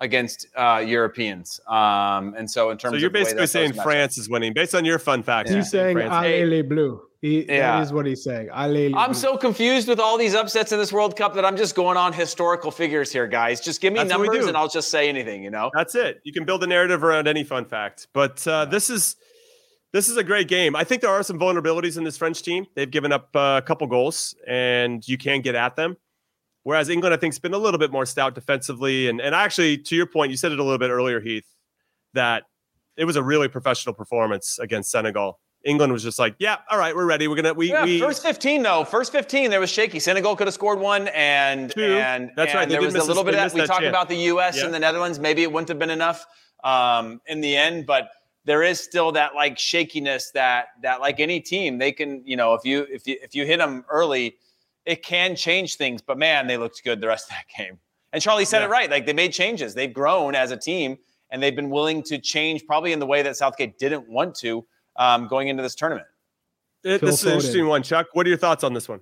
against 0.00 0.46
uh, 0.56 0.82
Europeans. 0.86 1.60
Um, 1.66 2.34
and 2.36 2.50
so, 2.50 2.70
in 2.70 2.78
terms 2.78 2.94
of 2.94 2.98
so 2.98 3.00
you're 3.00 3.10
basically 3.10 3.46
saying 3.46 3.72
France 3.72 4.18
is 4.18 4.28
winning 4.28 4.52
based 4.52 4.74
on 4.74 4.84
your 4.84 4.98
fun 4.98 5.22
facts. 5.22 5.50
He's 5.50 5.70
saying 5.70 5.98
Allez 5.98 6.62
bleu. 6.62 7.02
He, 7.22 7.44
yeah. 7.46 7.78
That 7.78 7.82
is 7.82 7.92
what 7.92 8.06
he's 8.06 8.22
saying. 8.22 8.50
Allez 8.52 8.92
I'm 8.94 9.14
so 9.14 9.36
confused 9.36 9.88
with 9.88 9.98
all 9.98 10.18
these 10.18 10.34
upsets 10.34 10.70
in 10.70 10.78
this 10.78 10.92
World 10.92 11.16
Cup 11.16 11.34
that 11.34 11.44
I'm 11.44 11.56
just 11.56 11.74
going 11.74 11.96
on 11.96 12.12
historical 12.12 12.70
figures 12.70 13.10
here, 13.10 13.26
guys. 13.26 13.60
Just 13.60 13.80
give 13.80 13.92
me 13.92 13.98
That's 13.98 14.10
numbers 14.10 14.46
and 14.46 14.56
I'll 14.56 14.68
just 14.68 14.90
say 14.90 15.08
anything, 15.08 15.42
you 15.42 15.50
know? 15.50 15.70
That's 15.74 15.94
it. 15.94 16.20
You 16.24 16.32
can 16.32 16.44
build 16.44 16.62
a 16.62 16.66
narrative 16.66 17.02
around 17.02 17.26
any 17.26 17.42
fun 17.42 17.64
fact. 17.64 18.08
But 18.12 18.46
uh, 18.46 18.66
this 18.66 18.90
is 18.90 19.16
this 19.96 20.10
is 20.10 20.18
a 20.18 20.24
great 20.24 20.46
game. 20.46 20.76
I 20.76 20.84
think 20.84 21.00
there 21.00 21.10
are 21.10 21.22
some 21.22 21.38
vulnerabilities 21.38 21.96
in 21.96 22.04
this 22.04 22.18
French 22.18 22.42
team. 22.42 22.66
They've 22.74 22.90
given 22.90 23.12
up 23.12 23.30
uh, 23.34 23.60
a 23.62 23.66
couple 23.66 23.86
goals, 23.86 24.34
and 24.46 25.06
you 25.08 25.16
can 25.16 25.40
get 25.40 25.54
at 25.54 25.74
them. 25.74 25.96
Whereas 26.64 26.90
England, 26.90 27.14
I 27.14 27.16
think, 27.16 27.32
has 27.32 27.38
been 27.38 27.54
a 27.54 27.58
little 27.58 27.78
bit 27.78 27.90
more 27.90 28.04
stout 28.04 28.34
defensively. 28.34 29.08
And 29.08 29.22
and 29.22 29.34
actually, 29.34 29.78
to 29.78 29.96
your 29.96 30.06
point, 30.06 30.30
you 30.30 30.36
said 30.36 30.52
it 30.52 30.58
a 30.58 30.62
little 30.62 30.78
bit 30.78 30.90
earlier, 30.90 31.18
Heath, 31.20 31.46
that 32.12 32.44
it 32.98 33.06
was 33.06 33.16
a 33.16 33.22
really 33.22 33.48
professional 33.48 33.94
performance 33.94 34.58
against 34.58 34.90
Senegal. 34.90 35.40
England 35.64 35.92
was 35.92 36.02
just 36.02 36.18
like, 36.18 36.34
yeah, 36.38 36.58
all 36.70 36.78
right, 36.78 36.94
we're 36.94 37.06
ready. 37.06 37.26
We're 37.26 37.36
gonna 37.36 37.54
we, 37.54 37.70
yeah, 37.70 37.84
we 37.84 37.98
first 37.98 38.22
fifteen 38.22 38.62
though. 38.62 38.84
First 38.84 39.12
fifteen, 39.12 39.48
there 39.48 39.60
was 39.60 39.70
shaky. 39.70 39.98
Senegal 39.98 40.36
could 40.36 40.46
have 40.46 40.54
scored 40.54 40.78
one, 40.78 41.08
and 41.08 41.70
Two. 41.70 41.82
and 41.82 42.32
that's 42.36 42.50
and 42.50 42.58
right. 42.58 42.68
They 42.68 42.74
there 42.74 42.82
was 42.82 42.94
a 42.94 43.04
little 43.04 43.24
bit 43.24 43.34
of 43.34 43.40
that. 43.40 43.54
we 43.54 43.66
talked 43.66 43.80
chance. 43.80 43.88
about 43.88 44.10
the 44.10 44.16
U.S. 44.16 44.60
and 44.60 44.74
the 44.74 44.78
Netherlands. 44.78 45.18
Maybe 45.18 45.42
it 45.42 45.50
wouldn't 45.50 45.68
have 45.68 45.78
been 45.78 45.90
enough 45.90 46.26
um, 46.62 47.22
in 47.26 47.40
the 47.40 47.56
end, 47.56 47.86
but 47.86 48.10
there 48.46 48.62
is 48.62 48.80
still 48.80 49.12
that 49.12 49.34
like 49.34 49.58
shakiness 49.58 50.30
that 50.30 50.68
that 50.80 51.00
like 51.00 51.20
any 51.20 51.40
team 51.40 51.76
they 51.76 51.92
can 51.92 52.22
you 52.24 52.36
know 52.36 52.54
if 52.54 52.64
you 52.64 52.86
if 52.90 53.06
you 53.06 53.18
if 53.22 53.34
you 53.34 53.44
hit 53.44 53.58
them 53.58 53.84
early 53.90 54.36
it 54.86 55.02
can 55.02 55.36
change 55.36 55.74
things 55.74 56.00
but 56.00 56.16
man 56.16 56.46
they 56.46 56.56
looked 56.56 56.82
good 56.82 57.00
the 57.00 57.06
rest 57.06 57.26
of 57.26 57.36
that 57.36 57.44
game. 57.56 57.78
And 58.12 58.22
charlie 58.22 58.46
said 58.46 58.60
yeah. 58.60 58.66
it 58.66 58.70
right 58.70 58.90
like 58.90 59.04
they 59.04 59.12
made 59.12 59.32
changes. 59.32 59.74
They've 59.74 59.92
grown 59.92 60.34
as 60.34 60.52
a 60.52 60.56
team 60.56 60.96
and 61.30 61.42
they've 61.42 61.56
been 61.56 61.70
willing 61.70 62.02
to 62.04 62.18
change 62.18 62.64
probably 62.66 62.92
in 62.92 63.00
the 63.00 63.06
way 63.06 63.20
that 63.20 63.36
southgate 63.36 63.78
didn't 63.78 64.08
want 64.08 64.34
to 64.36 64.64
um, 64.94 65.26
going 65.26 65.48
into 65.48 65.62
this 65.62 65.74
tournament. 65.74 66.06
It, 66.84 67.00
this 67.00 67.20
is 67.20 67.24
an 67.24 67.32
interesting 67.32 67.66
one. 67.66 67.82
Chuck 67.82 68.06
what 68.14 68.24
are 68.26 68.28
your 68.28 68.38
thoughts 68.38 68.64
on 68.64 68.72
this 68.72 68.88
one? 68.88 69.00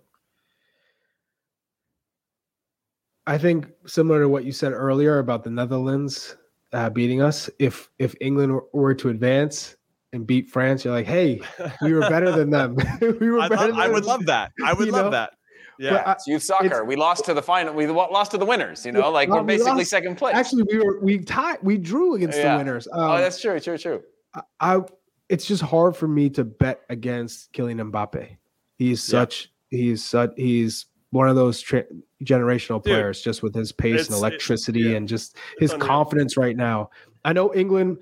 I 3.27 3.39
think 3.39 3.69
similar 3.87 4.21
to 4.21 4.29
what 4.29 4.45
you 4.45 4.53
said 4.53 4.73
earlier 4.73 5.19
about 5.19 5.45
the 5.45 5.51
netherlands 5.51 6.37
uh, 6.75 6.91
beating 6.91 7.23
us. 7.23 7.49
If 7.59 7.89
if 7.99 8.15
England 8.21 8.61
were 8.73 8.95
to 8.95 9.09
advance 9.09 9.77
and 10.13 10.27
beat 10.27 10.51
France, 10.51 10.85
you're 10.85 10.95
like, 10.95 11.07
hey, 11.07 11.41
we 11.83 11.93
were 11.93 12.01
better 12.01 12.33
than 12.33 12.51
them. 12.51 12.77
we 13.01 13.31
were 13.31 13.49
better. 13.49 13.69
Love, 13.69 13.79
I 13.79 13.89
would 13.89 14.05
love 14.05 14.27
that. 14.27 14.53
I 14.65 14.73
would 14.73 14.89
love 14.89 15.07
know? 15.07 15.11
that. 15.11 15.35
Yeah, 15.79 16.13
it's 16.13 16.27
youth 16.27 16.43
soccer. 16.43 16.85
We 16.85 16.95
lost 16.95 17.25
to 17.25 17.35
the 17.35 17.43
final. 17.43 17.75
We 17.75 17.87
lost 17.87 18.31
to 18.33 18.39
the 18.39 18.45
winners. 18.45 18.87
You 18.87 18.93
know, 18.93 19.11
like 19.11 19.29
we're 19.29 19.43
basically 19.43 19.79
we 19.79 19.85
second 19.85 20.17
place. 20.17 20.35
Actually, 20.35 20.65
we 20.65 20.79
were 20.79 21.01
we 21.01 21.19
tied. 21.19 21.59
We 21.63 21.79
drew 21.79 22.15
against 22.15 22.39
yeah. 22.39 22.53
the 22.53 22.59
winners. 22.59 22.87
Oh, 22.93 23.01
um, 23.01 23.11
oh, 23.13 23.17
that's 23.19 23.41
true. 23.41 23.59
True. 23.59 23.79
True. 23.79 24.03
I, 24.35 24.43
I, 24.61 24.81
it's 25.29 25.47
just 25.47 25.63
hard 25.63 25.97
for 25.97 26.07
me 26.07 26.31
to 26.31 26.45
bet 26.45 26.83
against 26.91 27.53
Kylian 27.53 27.91
Mbappe. 27.91 28.37
He's 28.77 29.03
such. 29.03 29.51
Yeah. 29.71 29.79
He's 29.79 30.05
such. 30.05 30.31
He's 30.37 30.87
one 31.15 31.29
of 31.29 31.37
those 31.37 31.61
tra- 31.61 31.85
generational 32.25 32.83
players 32.83 33.19
Dude, 33.19 33.25
just 33.25 33.43
with 33.43 33.55
his 33.55 33.71
pace 33.71 34.09
and 34.09 34.17
electricity 34.17 34.89
it, 34.89 34.91
yeah. 34.91 34.97
and 34.97 35.09
just 35.09 35.37
his 35.59 35.73
confidence 35.75 36.37
right 36.37 36.57
now. 36.57 36.91
I 37.25 37.33
know 37.33 37.55
England 37.55 37.99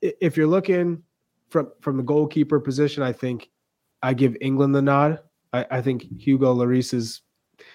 if 0.00 0.36
you're 0.36 0.46
looking 0.46 1.02
from 1.50 1.70
from 1.80 1.98
the 1.98 2.02
goalkeeper 2.02 2.58
position, 2.58 3.02
I 3.02 3.12
think 3.12 3.50
I 4.02 4.14
give 4.14 4.36
England 4.40 4.74
the 4.74 4.82
nod. 4.82 5.20
I, 5.52 5.66
I 5.70 5.82
think 5.82 6.06
Hugo 6.18 6.54
Lloris 6.54 6.94
is 6.94 7.20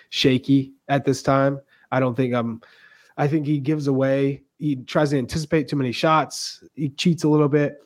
shaky 0.09 0.73
at 0.87 1.05
this 1.05 1.21
time. 1.21 1.59
I 1.91 1.99
don't 1.99 2.15
think 2.15 2.33
I'm 2.33 2.61
I 3.15 3.27
think 3.27 3.45
he 3.45 3.59
gives 3.59 3.85
away 3.87 4.43
he 4.57 4.77
tries 4.77 5.11
to 5.11 5.17
anticipate 5.19 5.67
too 5.67 5.75
many 5.75 5.91
shots. 5.91 6.63
He 6.73 6.89
cheats 6.89 7.23
a 7.23 7.29
little 7.29 7.47
bit. 7.47 7.77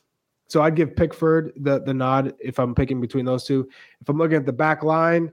So 0.48 0.62
I'd 0.62 0.74
give 0.74 0.96
Pickford 0.96 1.52
the 1.56 1.80
the 1.80 1.92
nod 1.92 2.34
if 2.38 2.58
I'm 2.58 2.74
picking 2.74 2.98
between 2.98 3.26
those 3.26 3.44
two. 3.44 3.68
If 4.00 4.08
I'm 4.08 4.16
looking 4.16 4.38
at 4.38 4.46
the 4.46 4.52
back 4.52 4.82
line, 4.82 5.32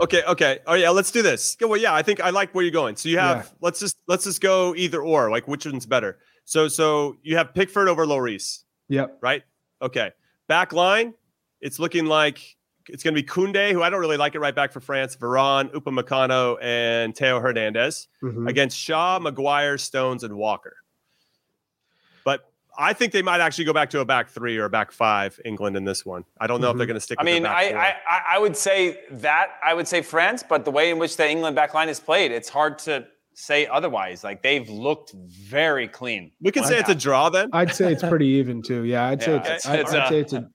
Okay, 0.00 0.22
okay. 0.26 0.60
Oh 0.66 0.74
yeah, 0.74 0.90
let's 0.90 1.10
do 1.10 1.20
this. 1.22 1.56
Well, 1.60 1.76
yeah, 1.78 1.94
I 1.94 2.02
think 2.02 2.20
I 2.20 2.30
like 2.30 2.54
where 2.54 2.64
you're 2.64 2.72
going. 2.72 2.96
So 2.96 3.08
you 3.08 3.18
have 3.18 3.36
Yeah. 3.38 3.50
let's 3.60 3.80
just 3.80 3.96
let's 4.06 4.24
just 4.24 4.40
go 4.40 4.74
either 4.74 5.02
or. 5.02 5.30
Like 5.30 5.46
which 5.46 5.66
one's 5.66 5.86
better? 5.86 6.18
So 6.44 6.68
so 6.68 7.16
you 7.22 7.36
have 7.36 7.52
Pickford 7.54 7.88
over 7.88 8.06
Lloris, 8.06 8.64
Yep. 8.88 9.18
right? 9.20 9.42
Okay. 9.82 10.12
Back 10.48 10.72
line, 10.72 11.14
it's 11.60 11.78
looking 11.78 12.06
like 12.06 12.56
it's 12.88 13.02
going 13.04 13.14
to 13.14 13.22
be 13.22 13.26
Kunde, 13.28 13.72
who 13.72 13.82
I 13.82 13.90
don't 13.90 14.00
really 14.00 14.16
like 14.16 14.34
it 14.34 14.40
right 14.40 14.54
back 14.54 14.72
for 14.72 14.80
France, 14.80 15.14
Varane, 15.14 15.70
Upamecano, 15.72 16.56
and 16.60 17.14
Theo 17.16 17.38
Hernandez 17.38 18.08
Mhm. 18.22 18.48
against 18.48 18.76
Shaw, 18.76 19.18
Maguire, 19.20 19.78
Stones, 19.78 20.24
and 20.24 20.34
Walker. 20.34 20.76
But 22.24 22.49
I 22.82 22.94
think 22.94 23.12
they 23.12 23.20
might 23.22 23.40
actually 23.40 23.66
go 23.66 23.72
back 23.74 23.90
to 23.90 24.00
a 24.00 24.04
back 24.06 24.30
three 24.30 24.56
or 24.56 24.64
a 24.64 24.70
back 24.70 24.90
five, 24.90 25.38
England 25.44 25.76
in 25.76 25.84
this 25.84 26.04
one. 26.06 26.24
I 26.40 26.46
don't 26.46 26.60
know 26.62 26.70
if 26.70 26.76
they're 26.78 26.86
Mhm. 26.86 26.88
going 26.88 26.94
to 26.96 27.00
stick. 27.00 27.18
I 27.20 27.22
with 27.22 27.26
their 27.26 27.34
mean, 27.34 27.42
back 27.42 27.56
I, 27.56 27.68
four. 27.70 27.78
I 27.78 27.88
I 28.08 28.22
I 28.36 28.38
would 28.38 28.56
say 28.56 29.00
that 29.10 29.48
I 29.62 29.74
would 29.74 29.86
say 29.86 30.00
France, 30.00 30.42
but 30.48 30.64
the 30.64 30.70
way 30.70 30.90
in 30.90 30.98
which 30.98 31.16
the 31.18 31.28
England 31.28 31.54
back 31.56 31.74
line 31.74 31.88
is 31.90 32.00
played, 32.00 32.32
it's 32.32 32.48
hard 32.48 32.78
to 32.80 33.06
say 33.34 33.66
otherwise. 33.66 34.24
Like 34.24 34.42
they've 34.42 34.68
looked 34.68 35.12
very 35.12 35.88
clean. 35.88 36.32
we 36.40 36.50
can 36.50 36.62
One 36.62 36.72
say 36.72 36.78
it's 36.78 36.88
a 36.88 36.94
draw 36.94 37.28
then. 37.28 37.50
I'd 37.52 37.74
say 37.74 37.92
it's 37.92 38.02
pretty 38.02 38.26
even 38.40 38.62
too. 38.62 38.84
Yeah, 38.84 39.06
I'd 39.08 39.22
say 39.22 39.32
Yeah, 39.32 39.38
it's. 39.38 39.48
it's- 39.48 39.66
I'd, 39.66 39.78
it's, 39.80 39.92
I'd 39.94 40.08
say 40.08 40.20
it's 40.20 40.32
a. 40.32 40.48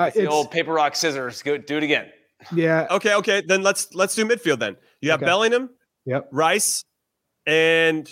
Uh, 0.00 0.04
It's 0.06 0.16
the 0.16 0.26
old 0.26 0.50
paper 0.50 0.72
rock 0.72 0.94
scissors. 0.96 1.42
Go 1.42 1.56
do 1.58 1.76
it 1.76 1.82
again. 1.84 2.06
yeah. 2.54 2.86
Okay, 2.90 3.14
okay. 3.14 3.40
Then 3.46 3.62
let's 3.62 3.92
let's 3.94 4.14
do 4.16 4.24
midfield 4.24 4.58
then. 4.58 4.76
You 5.00 5.10
have 5.12 5.20
Okay. 5.20 5.26
Bellingham, 5.26 5.70
Yep. 6.06 6.28
Rice, 6.32 6.84
and 7.46 8.08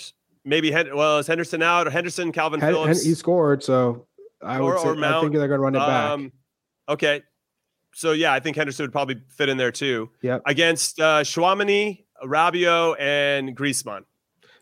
maybe 0.47 0.71
well 0.71 1.19
is 1.19 1.27
Henderson 1.27 1.63
out 1.63 1.87
or 1.87 1.91
Henderson, 1.91 2.33
Calvin 2.33 2.61
Hen- 2.61 2.73
Hen- 2.73 2.83
Phillips, 2.85 3.03
he 3.05 3.13
scored, 3.15 3.63
so 3.63 4.07
I 4.43 4.61
would 4.61 4.75
Or- 4.75 4.79
say 4.79 4.89
or 4.89 4.93
I 4.93 4.99
Mount. 4.99 5.23
think 5.25 5.35
they're 5.37 5.49
going 5.49 5.59
to 5.59 5.63
run 5.63 5.75
it 5.75 5.79
back. 5.79 6.11
Um, 6.11 6.33
okay, 6.89 7.23
so 7.95 8.13
yeah, 8.13 8.33
I 8.33 8.41
think 8.41 8.57
Henderson 8.57 8.85
would 8.85 8.93
probably 8.93 9.21
fit 9.37 9.49
in 9.49 9.57
there 9.59 9.73
too. 9.73 10.11
Yeah, 10.23 10.39
Against 10.47 11.01
uh, 11.01 11.21
Chouamani, 11.23 12.05
Rabiot, 12.25 12.97
and 13.01 13.57
Griezmann. 13.57 14.05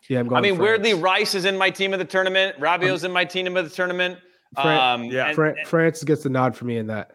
Yeah, 0.08 0.20
I'm 0.20 0.28
going. 0.28 0.38
I 0.38 0.42
mean, 0.42 0.56
France. 0.56 0.82
weirdly, 0.82 0.94
Rice 0.94 1.34
is 1.34 1.44
in 1.44 1.56
my 1.56 1.70
team 1.70 1.92
of 1.92 1.98
the 1.98 2.04
tournament. 2.04 2.58
Rabiot's 2.58 3.04
in 3.04 3.12
my 3.12 3.24
team 3.24 3.56
of 3.56 3.64
the 3.68 3.74
tournament. 3.74 4.18
Fran- 4.54 4.80
Um, 5.00 5.04
yeah. 5.06 5.26
and- 5.28 5.34
Fran- 5.34 5.56
France 5.66 6.02
gets 6.04 6.22
the 6.24 6.28
nod 6.30 6.56
for 6.56 6.64
me 6.64 6.76
in 6.76 6.88
that. 6.88 7.12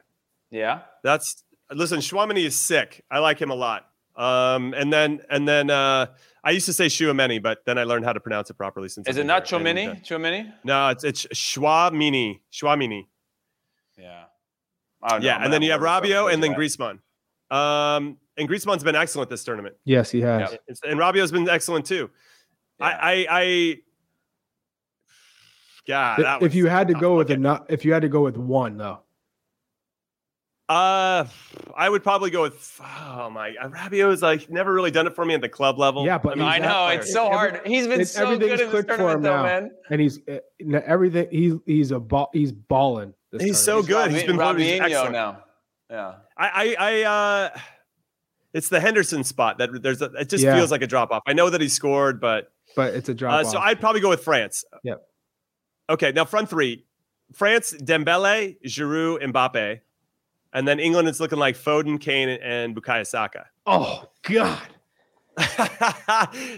yeah. 0.52 0.80
That's 1.04 1.44
listen. 1.72 2.00
Chouamani 2.00 2.44
is 2.46 2.60
sick. 2.60 3.06
I 3.10 3.20
like 3.20 3.40
him 3.42 3.52
a 3.52 3.56
lot. 3.56 3.86
Um, 4.18 4.74
and 4.74 4.92
then 4.92 5.22
and 5.30 5.48
then 5.48 5.70
uh, 5.70 6.08
I 6.44 6.52
used 6.52 6.66
to 6.68 6.74
say 6.74 6.86
Chouameni, 6.88 7.42
but 7.42 7.60
then 7.66 7.78
I 7.78 7.84
learned 7.84 8.06
how 8.06 8.14
to 8.14 8.20
pronounce 8.20 8.50
it 8.50 8.54
properly. 8.56 8.88
Since 8.90 9.08
Is 9.08 9.18
I've 9.18 9.22
it 9.22 9.28
not 9.28 9.48
here. 9.48 9.60
And, 9.60 9.68
Chomini? 9.68 9.90
uh, 9.92 9.96
Chomini? 10.02 10.54
no, 10.64 10.90
it's 10.90 11.04
it's 11.04 11.26
Chouamini. 11.28 12.40
Chouamini. 12.52 13.08
Yeah. 13.98 14.24
Know. 15.02 15.18
Yeah, 15.22 15.38
I'm 15.38 15.44
and 15.44 15.54
then 15.54 15.62
you 15.62 15.72
have 15.72 15.82
have 15.82 16.04
a 16.04 16.08
look 16.08 16.12
Rabiot 16.16 16.28
up 16.28 16.34
and 16.34 16.44
then 16.44 16.52
that. 16.52 16.60
Griezmann. 16.60 17.00
Um, 17.52 18.18
and 18.38 18.48
Griezmann's 18.48 18.84
been 18.84 18.96
excellent 18.96 19.30
this 19.30 19.44
tournament, 19.44 19.76
Yes, 19.84 20.12
he 20.12 20.22
has. 20.22 20.52
Yeah. 20.52 20.90
and 20.92 21.00
Rabiot's 21.00 21.32
been 21.32 21.50
excellent 21.50 21.86
too. 21.86 22.10
Yeah. 22.80 22.86
I, 22.86 22.92
I, 22.92 23.28
I, 23.30 23.76
God, 25.88 26.20
that 26.20 26.36
if 26.38 26.42
was 26.44 26.56
you 26.56 26.68
had 26.68 26.88
to 26.90 26.94
go 26.94 27.16
with 27.18 27.28
Okay. 27.28 27.34
a 27.36 27.38
not, 27.38 27.66
if 27.70 27.84
you 27.84 27.92
had 27.94 28.02
to 28.04 28.10
go 28.10 28.22
with 28.22 28.38
one 28.38 28.78
though, 28.78 29.00
uh, 30.70 31.26
I 31.76 31.90
would 31.90 32.04
probably 32.04 32.30
go 32.30 32.44
with 32.44 32.80
oh 32.82 33.30
my, 33.32 33.56
Rabiot 33.62 34.14
is 34.14 34.22
like 34.22 34.50
never 34.50 34.72
really 34.72 34.92
done 34.92 35.08
it 35.08 35.16
for 35.16 35.26
me 35.26 35.34
at 35.34 35.42
the 35.42 35.50
club 35.50 35.80
level. 35.80 36.06
Yeah, 36.06 36.20
but 36.20 36.34
I, 36.34 36.36
mean, 36.36 36.48
I 36.48 36.58
know 36.60 36.88
that 36.90 37.00
it's 37.00 37.12
so 37.12 37.26
Every- 37.26 37.38
hard. 37.38 37.62
He's 37.66 37.84
been 37.86 37.94
it's- 38.02 38.12
so 38.12 38.26
good 38.38 38.44
everything's 38.44 38.62
in 38.62 38.68
this 38.68 38.70
clicked 38.72 38.90
for 38.92 38.98
tournament, 38.98 39.18
him 39.18 39.24
though, 39.24 39.36
now. 39.38 39.44
man. 39.44 39.72
and 39.90 40.00
he's 40.02 40.20
uh, 40.30 40.78
everything. 40.86 41.28
He's 41.32 41.54
he's 41.66 41.92
a 41.92 42.00
ball. 42.00 42.30
He's 42.34 42.52
balling. 42.52 43.14
this 43.32 43.42
He's 43.44 43.66
tournament. 43.66 43.88
so 43.88 43.94
good. 44.04 44.12
He's 44.12 44.24
been 44.24 44.38
Rob- 44.38 44.58
Robinho 44.58 44.82
excellent. 44.82 45.12
now. 45.14 45.44
Yeah. 45.90 46.14
I, 46.38 46.48
I, 46.48 46.76
I, 46.80 47.02
uh, 47.56 47.60
it's 48.54 48.70
the 48.70 48.80
Henderson 48.80 49.24
spot 49.24 49.58
that 49.58 49.82
there's 49.82 50.02
a, 50.04 50.06
it 50.20 50.30
just 50.30 50.44
Yeah. 50.44 50.56
feels 50.56 50.70
like 50.72 50.84
a 50.84 50.88
drop 50.88 51.12
off. 51.12 51.24
I 51.28 51.34
know 51.34 51.50
that 51.50 51.62
he 51.62 51.68
scored, 51.68 52.22
but 52.22 52.52
but 52.76 52.94
it's 52.94 53.10
a 53.10 53.14
drop 53.16 53.34
Uh, 53.34 53.48
off. 53.48 53.52
so 53.52 53.58
I'd 53.60 53.80
probably 53.80 54.02
go 54.02 54.10
with 54.10 54.24
France. 54.24 54.64
Yep. 54.84 55.02
Okay, 55.90 56.12
now 56.12 56.26
front 56.26 56.48
three: 56.50 56.86
France, 57.34 57.74
Dembele, 57.74 58.58
Giroud, 58.66 59.24
Mbappe, 59.24 59.80
and 60.54 60.68
then 60.68 60.80
England 60.80 61.08
is 61.08 61.20
looking 61.20 61.40
like 61.40 61.56
Foden, 61.56 62.00
Kane, 62.00 62.30
and 62.30 62.76
Bukayo 62.76 63.06
Saka. 63.06 63.46
oh 63.66 64.06
God, 64.24 64.60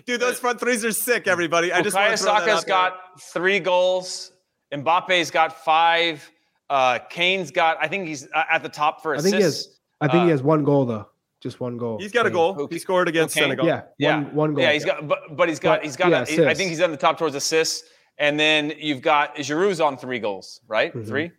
Dude, 0.05 0.19
those 0.19 0.39
front 0.39 0.59
threes 0.59 0.83
are 0.83 0.91
sick. 0.91 1.27
Everybody, 1.27 1.71
I 1.71 1.81
just 1.81 1.95
Bukayo 1.95 2.11
to 2.11 2.17
throw 2.17 2.33
that 2.33 2.39
Saka's 2.45 2.53
out 2.53 2.65
there. 2.65 2.75
got 2.75 3.21
three 3.21 3.59
goals. 3.59 4.31
Mbappe's 4.73 5.29
got 5.31 5.63
five. 5.63 6.29
Uh, 6.69 6.99
Kane's 7.09 7.51
got. 7.51 7.77
I 7.81 7.87
think 7.87 8.07
he's 8.07 8.27
uh, 8.33 8.43
at 8.49 8.63
the 8.63 8.69
top 8.69 9.01
for 9.03 9.13
I 9.13 9.17
assists. 9.17 9.29
think 9.31 9.37
he 9.37 9.43
has. 9.43 9.67
I 9.99 10.07
think 10.07 10.23
he 10.23 10.29
Uh, 10.29 10.31
has 10.31 10.41
one 10.43 10.63
goal 10.63 10.85
though. 10.85 11.07
Just 11.41 11.59
one 11.59 11.77
goal. 11.77 11.99
He's 11.99 12.11
got 12.11 12.25
a 12.25 12.29
goal. 12.29 12.53
Who- 12.53 12.67
He 12.71 12.79
scored 12.79 13.07
against 13.07 13.35
Kane? 13.35 13.43
Senegal. 13.45 13.65
Yeah, 13.65 13.81
Yeah. 13.97 14.15
one 14.17 14.35
one 14.35 14.53
goal. 14.53 14.63
Yeah, 14.63 14.71
he's 14.73 14.85
got, 14.85 15.07
but 15.07 15.35
but 15.35 15.49
he's 15.49 15.59
got 15.59 15.79
But, 15.79 15.85
he's 15.85 15.95
got. 15.95 16.09
yeah, 16.29 16.45
a, 16.45 16.49
I 16.49 16.53
think 16.53 16.69
he's 16.69 16.81
on 16.81 16.91
the 16.91 16.97
top 16.97 17.17
towards 17.17 17.35
assists, 17.35 17.83
and 18.17 18.39
then 18.39 18.73
you've 18.77 19.01
got 19.01 19.35
Giroud's 19.37 19.81
on 19.81 19.97
three 19.97 20.19
goals, 20.19 20.61
right? 20.67 20.93
Mhm. 20.93 21.07
Three. 21.07 21.31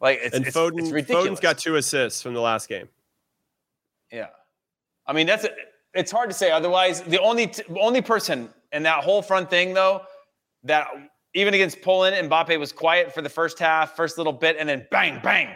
Like 0.00 0.20
it's, 0.22 0.34
And 0.36 0.46
it's, 0.46 0.56
Foden, 0.56 0.78
it's 0.80 0.90
ridiculous. 0.90 1.26
Foden's 1.26 1.40
got 1.40 1.58
two 1.58 1.76
assists 1.76 2.22
from 2.22 2.34
the 2.34 2.40
last 2.40 2.68
game. 2.68 2.88
Yeah, 4.12 4.28
I 5.06 5.12
mean 5.12 5.26
that's 5.26 5.46
it's 5.94 6.12
hard 6.12 6.30
to 6.30 6.36
say 6.36 6.50
otherwise. 6.50 7.02
The 7.02 7.20
only 7.20 7.48
t- 7.48 7.62
only 7.80 8.02
person 8.02 8.50
in 8.72 8.82
that 8.84 9.02
whole 9.02 9.22
front 9.22 9.50
thing 9.50 9.74
though 9.74 10.02
that 10.64 10.88
even 11.34 11.54
against 11.54 11.82
Poland, 11.82 12.30
Mbappe 12.30 12.58
was 12.58 12.72
quiet 12.72 13.12
for 13.12 13.22
the 13.22 13.28
first 13.28 13.58
half, 13.58 13.96
first 13.96 14.16
little 14.18 14.32
bit, 14.32 14.56
and 14.58 14.68
then 14.68 14.86
bang 14.90 15.20
bang 15.22 15.54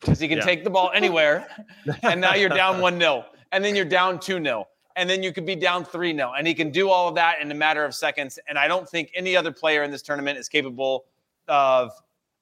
because 0.00 0.18
he 0.18 0.28
can 0.28 0.38
Yeah. 0.38 0.44
take 0.44 0.64
the 0.64 0.70
ball 0.70 0.90
anywhere. 0.94 1.46
and 2.02 2.20
now 2.20 2.34
you're 2.34 2.48
down 2.48 2.80
one 2.80 2.98
0 2.98 3.24
and 3.52 3.64
then 3.64 3.76
you're 3.76 3.84
down 3.84 4.18
two 4.18 4.42
0 4.42 4.66
and 4.96 5.08
then 5.08 5.22
you 5.22 5.32
could 5.32 5.46
be 5.46 5.54
down 5.56 5.84
three 5.84 6.12
0 6.14 6.32
and 6.36 6.46
he 6.46 6.54
can 6.54 6.70
do 6.70 6.88
all 6.90 7.08
of 7.08 7.14
that 7.14 7.40
in 7.40 7.50
a 7.50 7.54
matter 7.54 7.84
of 7.84 7.94
seconds. 7.94 8.38
And 8.48 8.58
I 8.58 8.66
don't 8.66 8.88
think 8.88 9.10
any 9.14 9.36
other 9.36 9.52
player 9.52 9.82
in 9.84 9.90
this 9.90 10.02
tournament 10.02 10.38
is 10.38 10.48
capable 10.48 11.04
of 11.48 11.92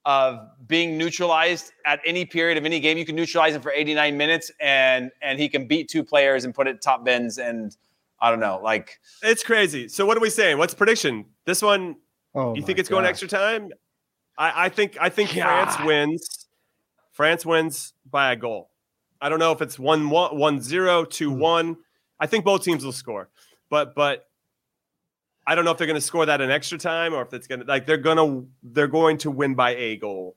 of 0.05 0.39
being 0.67 0.97
neutralized 0.97 1.73
at 1.85 2.01
any 2.07 2.25
period 2.25 2.57
of 2.57 2.65
any 2.65 2.81
game. 2.81 2.97
You 2.97 3.05
can 3.05 3.15
neutralize 3.17 3.55
him 3.55 3.61
for 3.63 3.71
89 3.73 4.17
minutes 4.17 4.51
and 4.61 5.11
and 5.21 5.39
he 5.39 5.49
can 5.49 5.67
beat 5.67 5.89
two 5.89 6.03
players 6.03 6.45
and 6.45 6.55
put 6.55 6.67
it 6.67 6.81
top 6.81 7.05
bins 7.05 7.39
and 7.39 7.77
I 8.21 8.31
don't 8.31 8.41
know, 8.41 8.61
like 8.63 8.99
It's 9.23 9.43
crazy. 9.43 9.89
So 9.89 10.07
what 10.07 10.17
are 10.17 10.21
we 10.21 10.31
saying? 10.31 10.59
What's 10.59 10.75
prediction? 10.75 11.27
This 11.45 11.63
one, 11.63 11.97
Oh, 12.35 12.55
you 12.55 12.63
think 12.63 12.79
it's 12.79 12.89
going 12.89 13.05
extra 13.05 13.27
time? 13.29 13.71
I, 14.39 14.67
I 14.67 14.69
think 14.71 14.97
I 15.01 15.09
think 15.11 15.31
France 15.31 15.77
wins. 15.85 16.47
France 17.13 17.45
wins 17.45 17.93
by 18.11 18.33
a 18.33 18.37
goal. 18.37 18.71
I 19.21 19.29
don't 19.29 19.39
know 19.39 19.53
if 19.53 19.61
it's 19.61 19.79
one 19.79 20.09
one 20.09 20.37
one 20.39 20.61
zero 20.63 21.05
two 21.05 21.31
Hmm. 21.31 21.39
one. 21.41 21.77
I 22.19 22.27
think 22.27 22.45
both 22.45 22.63
teams 22.63 22.85
will 22.85 22.93
score, 22.93 23.29
but 23.69 23.95
but 23.95 24.30
I 25.51 25.57
don't 25.57 25.65
know 25.65 25.73
if 25.73 25.79
they're 25.79 25.87
going 25.89 25.97
to 25.97 26.01
score 26.01 26.27
that 26.27 26.41
in 26.41 26.49
extra 26.51 26.79
time 26.79 27.13
or 27.13 27.23
if 27.23 27.35
it's 27.35 27.49
going 27.49 27.61
to 27.61 27.67
like 27.67 27.85
they're 27.85 27.97
gonna 27.97 28.45
they're 28.63 28.87
going 28.87 29.19
to 29.19 29.31
win 29.33 29.55
by 29.57 29.75
a 29.75 29.97
goal. 29.97 30.37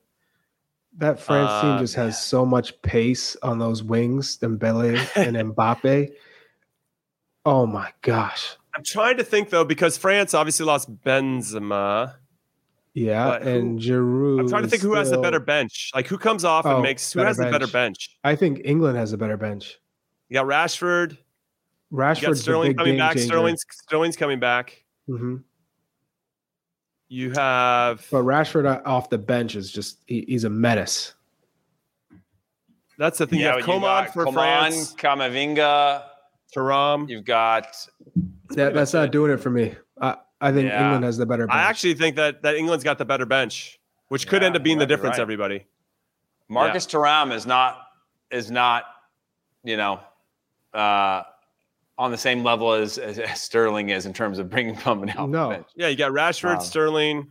That 0.98 1.20
France 1.20 1.50
Uh, 1.52 1.62
team 1.62 1.78
just 1.78 1.94
has 1.94 2.20
so 2.20 2.44
much 2.44 2.80
pace 2.82 3.36
on 3.42 3.58
those 3.60 3.82
wings, 3.84 4.36
Dembele 4.38 4.98
and 5.16 5.36
Mbappe. 5.54 6.10
Oh 7.46 7.66
my 7.66 7.92
gosh. 8.02 8.56
I'm 8.76 8.82
trying 8.82 9.16
to 9.18 9.24
think 9.24 9.50
though 9.50 9.64
because 9.64 9.96
France 9.96 10.34
obviously 10.34 10.66
lost 10.66 10.92
Benzema. 11.02 12.14
Yeah, 12.92 13.38
who- 13.40 13.48
and 13.48 13.78
Giroud. 13.80 14.40
I'm 14.40 14.48
trying 14.48 14.62
to 14.62 14.68
think 14.68 14.82
who 14.82 14.94
has 14.94 15.10
the 15.10 15.18
better 15.18 15.40
bench. 15.40 15.90
Like 15.94 16.06
who 16.06 16.18
comes 16.18 16.44
off 16.44 16.64
and 16.64 16.74
Oh, 16.74 16.80
makes 16.82 17.12
who 17.12 17.20
has 17.20 17.36
the 17.36 17.44
better 17.44 17.66
bench. 17.66 17.72
bench? 17.72 18.18
I 18.24 18.34
think 18.36 18.60
England 18.64 18.96
has 18.98 19.12
a 19.12 19.18
better 19.18 19.36
bench. 19.36 19.78
You 20.28 20.34
got 20.34 20.46
Rashford. 20.46 21.12
You 21.12 21.16
got 21.96 22.16
Rashford's 22.16 22.40
Sterling 22.40 22.74
coming 22.76 22.96
back. 22.98 23.14
changer. 23.14 23.26
Sterling's 23.28 23.64
Sterling's 23.70 24.16
coming 24.16 24.40
back. 24.40 24.83
Hmm 25.06 25.36
You 27.08 27.32
have 27.32 28.06
But 28.10 28.22
Rashford 28.24 28.82
off 28.86 29.10
the 29.10 29.18
bench 29.18 29.54
is 29.56 29.70
just 29.70 29.98
he, 30.06 30.24
he's 30.28 30.44
a 30.44 30.50
menace. 30.50 31.14
that's 32.98 33.18
the 33.18 33.26
thing. 33.26 33.40
you 33.40 33.46
have 33.46 33.58
you 33.58 33.64
Coman 33.64 33.82
got 33.82 34.12
for 34.12 34.24
Coman, 34.24 34.34
France. 34.34 34.94
Camavinga, 34.94 36.04
Thuram. 36.56 37.08
you've 37.08 37.24
got 37.24 37.76
That, 38.50 38.74
that's 38.74 38.92
not 38.92 39.10
doing 39.12 39.30
it 39.32 39.38
for 39.38 39.50
me. 39.50 39.74
I, 40.00 40.16
I 40.40 40.52
think 40.52 40.68
Yeah. 40.68 40.84
England 40.84 41.04
has 41.04 41.16
the 41.16 41.26
better 41.26 41.46
bench. 41.46 41.56
I 41.56 41.62
actually 41.62 41.94
think 41.94 42.16
that 42.16 42.42
that 42.42 42.54
England's 42.56 42.84
got 42.84 42.98
the 42.98 43.04
better 43.04 43.26
bench, 43.26 43.78
which 44.08 44.26
could 44.26 44.42
end 44.42 44.56
up 44.56 44.62
being 44.62 44.78
the 44.78 44.86
difference. 44.86 45.18
right. 45.18 45.22
Everybody. 45.22 45.66
Marcus 46.48 46.86
Thuram 46.86 47.32
is 47.32 47.46
not 47.46 47.80
is 48.30 48.50
not, 48.50 48.84
you 49.62 49.76
know, 49.76 50.00
uh, 50.72 51.22
on 51.96 52.10
the 52.10 52.18
same 52.18 52.42
level 52.42 52.72
as, 52.72 52.98
as, 52.98 53.18
as 53.18 53.40
Sterling 53.40 53.90
is 53.90 54.04
in 54.06 54.12
terms 54.12 54.38
of 54.38 54.50
bringing 54.50 54.76
somebody 54.80 55.12
off 55.12 55.28
No. 55.28 55.64
Yeah, 55.76 55.88
you 55.88 55.96
got 55.96 56.12
Rashford, 56.12 56.54
Wow. 56.54 56.58
Sterling. 56.60 57.28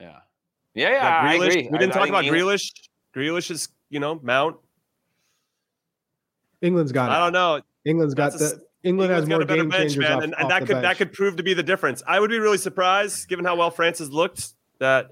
Yeah, 0.00 0.16
yeah, 0.74 0.90
yeah. 0.90 1.06
I 1.22 1.34
agree. 1.34 1.68
We 1.70 1.78
didn't 1.78 1.92
I- 1.92 1.94
talk 1.98 2.06
I 2.06 2.08
about 2.08 2.22
think 2.24 2.34
England- 2.36 2.60
Grealish. 2.60 2.70
Grealish 3.16 3.50
is 3.50 3.68
you 3.90 4.00
know 4.00 4.20
Mount. 4.22 4.56
England's 6.62 6.92
got. 6.92 7.10
It. 7.10 7.14
I 7.14 7.16
it. 7.16 7.20
don't 7.26 7.32
know. 7.32 7.60
England's 7.84 8.14
got 8.14 8.32
That's 8.32 8.52
a 8.52 8.56
the. 8.56 8.62
England 8.84 9.10
has 9.12 9.26
more 9.26 9.38
got 9.38 9.42
a 9.42 9.46
better 9.46 9.62
game 9.62 9.68
bench, 9.70 9.82
changers 9.94 9.98
man, 10.04 10.12
off, 10.18 10.22
and, 10.24 10.34
and 10.34 10.44
off 10.44 10.48
that 10.50 10.60
the 10.60 10.66
could 10.74 10.84
that 10.84 10.96
could 10.98 11.12
prove 11.12 11.36
to 11.36 11.42
be 11.42 11.52
the 11.52 11.62
difference. 11.64 12.02
I 12.06 12.20
would 12.20 12.30
be 12.30 12.38
really 12.38 12.58
surprised, 12.58 13.28
given 13.28 13.44
how 13.44 13.56
well 13.56 13.70
France 13.72 13.98
has 13.98 14.10
looked. 14.12 14.50
That, 14.78 15.10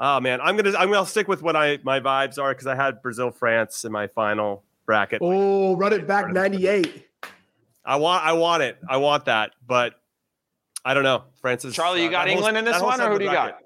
oh 0.00 0.18
man, 0.18 0.40
I'm 0.40 0.56
gonna 0.56 0.76
I'm 0.76 0.90
gonna 0.90 1.06
stick 1.06 1.28
with 1.28 1.40
what 1.42 1.54
I 1.54 1.78
my 1.84 2.00
vibes 2.00 2.38
are 2.42 2.52
because 2.52 2.66
I 2.66 2.74
had 2.74 3.00
Brazil 3.00 3.30
France 3.30 3.84
in 3.84 3.92
my 3.92 4.08
final 4.08 4.64
bracket. 4.86 5.20
Oh, 5.22 5.76
run 5.76 5.92
it 5.92 6.06
back 6.08 6.32
98. 6.32 7.06
I 7.84 7.96
want 7.96 8.24
I 8.24 8.32
want 8.34 8.62
it. 8.62 8.78
I 8.88 8.96
want 8.98 9.24
that, 9.26 9.52
but 9.66 9.94
I 10.84 10.94
don't 10.94 11.02
know. 11.04 11.24
Francis, 11.40 11.74
Charlie, 11.74 12.02
you 12.02 12.08
uh, 12.08 12.10
got 12.10 12.24
that 12.26 12.28
whole- 12.30 12.36
England 12.38 12.56
in 12.58 12.64
this 12.64 12.80
one, 12.80 13.00
or 13.00 13.10
who 13.10 13.18
do 13.18 13.24
you 13.24 13.30
bracket. 13.30 13.56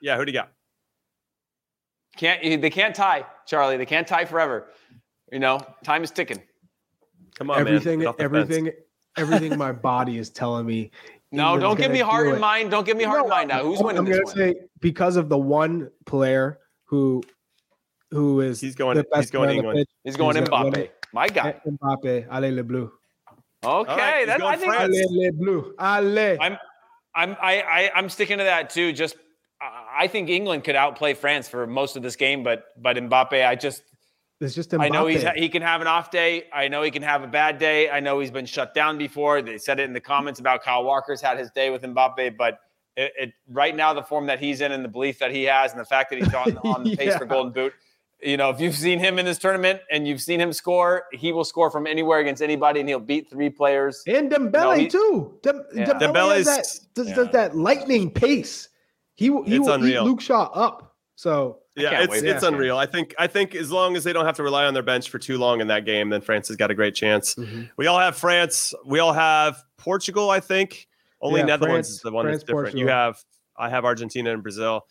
Yeah, 0.00 0.16
who 0.16 0.24
do 0.24 0.32
you 0.32 0.38
got? 0.38 0.50
Can't 2.16 2.42
they 2.60 2.70
can't 2.70 2.94
tie, 2.94 3.24
Charlie? 3.46 3.76
They 3.78 3.86
can't 3.86 4.06
tie 4.06 4.24
forever. 4.26 4.68
You 5.30 5.38
know, 5.38 5.60
time 5.82 6.04
is 6.04 6.10
ticking. 6.10 6.42
Come 7.38 7.50
on, 7.50 7.58
everything, 7.60 8.00
man. 8.00 8.04
Get 8.04 8.08
off 8.08 8.16
the 8.18 8.22
fence. 8.24 8.34
everything, 8.34 8.70
everything 9.16 9.58
my 9.58 9.72
body 9.72 10.18
is 10.18 10.30
telling 10.30 10.66
me. 10.66 10.90
No, 11.34 11.54
England's 11.54 11.62
don't 11.62 11.80
give 11.80 11.92
me 11.92 12.00
heart 12.00 12.26
do 12.26 12.32
and 12.32 12.40
mind. 12.42 12.70
Don't 12.70 12.84
give 12.84 12.94
me 12.98 13.04
heart 13.04 13.20
and 13.20 13.28
No, 13.30 13.34
mind 13.34 13.48
now. 13.48 13.62
Who's 13.62 13.80
winning 13.80 14.00
I'm 14.00 14.04
this 14.04 14.18
gonna 14.18 14.44
one? 14.48 14.54
say 14.54 14.60
because 14.80 15.16
of 15.16 15.30
the 15.30 15.38
one 15.38 15.90
player 16.04 16.58
who, 16.84 17.22
who 18.10 18.42
is 18.42 18.60
He's 18.60 18.74
going- 18.74 18.98
the 18.98 19.04
best 19.04 19.16
he's 19.22 19.30
going 19.30 19.48
player 19.48 19.60
on 19.60 19.64
the 19.64 19.68
England. 19.70 19.78
pitch, 19.78 19.96
He's 20.04 20.16
going 20.16 20.36
Who's 20.36 20.46
gonna 20.50 20.64
win 20.64 20.74
Mbappe. 20.74 20.78
it? 20.78 21.06
My 21.14 21.28
guy. 21.28 21.58
Mbappe, 21.66 22.26
allez 22.30 22.54
le 22.54 22.62
bleu. 22.62 22.92
Okay, 23.64 23.90
right, 23.90 24.18
he's 24.18 24.26
that, 24.26 24.40
going 24.40 24.54
I 24.54 24.56
think 24.56 24.72
France. 24.72 24.96
Allez 24.96 25.06
les 25.10 25.30
bleus. 25.30 25.74
Allez. 25.78 26.38
I'm 26.40 26.58
I'm 27.14 27.36
I, 27.40 27.62
I 27.62 27.90
I'm 27.94 28.08
sticking 28.08 28.38
to 28.38 28.44
that 28.44 28.70
too. 28.70 28.92
Just 28.92 29.16
I 29.60 30.04
I 30.04 30.06
think 30.08 30.28
England 30.28 30.64
could 30.64 30.74
outplay 30.74 31.14
France 31.14 31.48
for 31.48 31.66
most 31.66 31.96
of 31.96 32.02
this 32.02 32.16
game, 32.16 32.42
but 32.42 32.64
but 32.76 32.96
Mbappe, 32.96 33.46
I 33.46 33.54
just 33.54 33.82
It's 34.40 34.54
just 34.54 34.70
Mbappe. 34.70 34.82
I 34.82 34.88
know 34.88 35.06
he's 35.06 35.24
he 35.36 35.48
can 35.48 35.62
have 35.62 35.80
an 35.80 35.86
off 35.86 36.10
day. 36.10 36.44
I 36.52 36.68
know 36.68 36.82
he 36.82 36.90
can 36.90 37.02
have 37.02 37.22
a 37.22 37.28
bad 37.28 37.58
day. 37.58 37.88
I 37.88 38.00
know 38.00 38.18
he's 38.18 38.30
been 38.30 38.46
shut 38.46 38.74
down 38.74 38.98
before. 38.98 39.42
They 39.42 39.58
said 39.58 39.78
it 39.78 39.84
in 39.84 39.92
the 39.92 40.00
comments 40.00 40.40
about 40.40 40.62
Kyle 40.62 40.82
Walker's 40.82 41.20
had 41.20 41.38
his 41.38 41.50
day 41.50 41.70
with 41.70 41.82
Mbappe, 41.82 42.36
but 42.36 42.58
it, 42.96 43.12
it 43.18 43.32
right 43.48 43.76
now 43.76 43.94
the 43.94 44.02
form 44.02 44.26
that 44.26 44.40
he's 44.40 44.60
in 44.60 44.72
and 44.72 44.84
the 44.84 44.88
belief 44.88 45.18
that 45.20 45.30
he 45.30 45.44
has 45.44 45.70
and 45.70 45.80
the 45.80 45.84
fact 45.84 46.10
that 46.10 46.18
he's 46.18 46.34
on 46.34 46.58
on 46.58 46.84
the 46.84 46.96
pace 46.98 47.16
for 47.16 47.26
Golden 47.26 47.52
Boot. 47.52 47.72
You 48.22 48.36
know, 48.36 48.50
if 48.50 48.60
you've 48.60 48.76
seen 48.76 49.00
him 49.00 49.18
in 49.18 49.24
this 49.26 49.38
tournament 49.38 49.80
and 49.90 50.06
you've 50.06 50.20
seen 50.20 50.40
him 50.40 50.52
score, 50.52 51.04
he 51.12 51.32
will 51.32 51.44
score 51.44 51.70
from 51.70 51.86
anywhere 51.88 52.20
against 52.20 52.40
anybody, 52.40 52.78
and 52.80 52.88
he'll 52.88 53.00
beat 53.00 53.28
three 53.28 53.50
players. 53.50 54.02
and 54.06 54.30
Dembele 54.30 54.52
No, 54.52 54.70
he- 54.72 54.88
too. 54.88 55.38
Dem- 55.42 55.64
Yeah. 55.74 55.84
Dembele 55.86 56.00
Dembele's- 56.12 56.46
has 56.48 56.78
that, 56.80 56.94
does, 56.94 57.08
yeah. 57.08 57.14
does 57.16 57.28
that 57.30 57.56
lightning 57.56 58.10
pace. 58.12 58.68
He 59.14 59.28
will- 59.30 59.42
he 59.44 59.56
It's 59.56 59.66
will 59.66 59.74
unreal. 59.74 60.02
eat 60.04 60.06
Luke 60.06 60.20
Shaw 60.20 60.44
up. 60.54 60.94
So 61.16 61.58
Yeah, 61.76 62.00
it's 62.02 62.10
wait 62.10 62.24
it's 62.24 62.34
for 62.44 62.50
that. 62.50 62.54
unreal. 62.54 62.76
I 62.78 62.86
think 62.86 63.14
I 63.18 63.26
think 63.26 63.54
as 63.54 63.70
long 63.72 63.96
as 63.96 64.04
they 64.04 64.12
don't 64.12 64.24
have 64.24 64.36
to 64.36 64.42
rely 64.42 64.64
on 64.66 64.74
their 64.74 64.82
bench 64.82 65.10
for 65.10 65.18
too 65.18 65.36
long 65.38 65.60
in 65.60 65.66
that 65.68 65.84
game, 65.84 66.08
then 66.10 66.20
France 66.20 66.48
has 66.48 66.56
got 66.56 66.70
a 66.70 66.74
great 66.74 66.94
chance. 66.94 67.34
Mhm. 67.34 67.70
We 67.76 67.86
all 67.86 67.98
have 67.98 68.16
France. 68.16 68.72
We 68.84 68.98
all 69.00 69.12
have 69.12 69.62
Portugal. 69.78 70.30
I 70.30 70.40
think 70.40 70.86
only 71.20 71.40
Yeah, 71.40 71.46
Netherlands 71.46 71.88
France- 71.88 71.90
is 71.96 72.00
the 72.00 72.10
one 72.12 72.24
France, 72.24 72.38
that's 72.38 72.44
different. 72.46 72.76
You 72.78 72.88
have 72.88 73.18
I 73.56 73.68
have 73.68 73.84
Argentina 73.84 74.32
and 74.32 74.42
Brazil. 74.42 74.82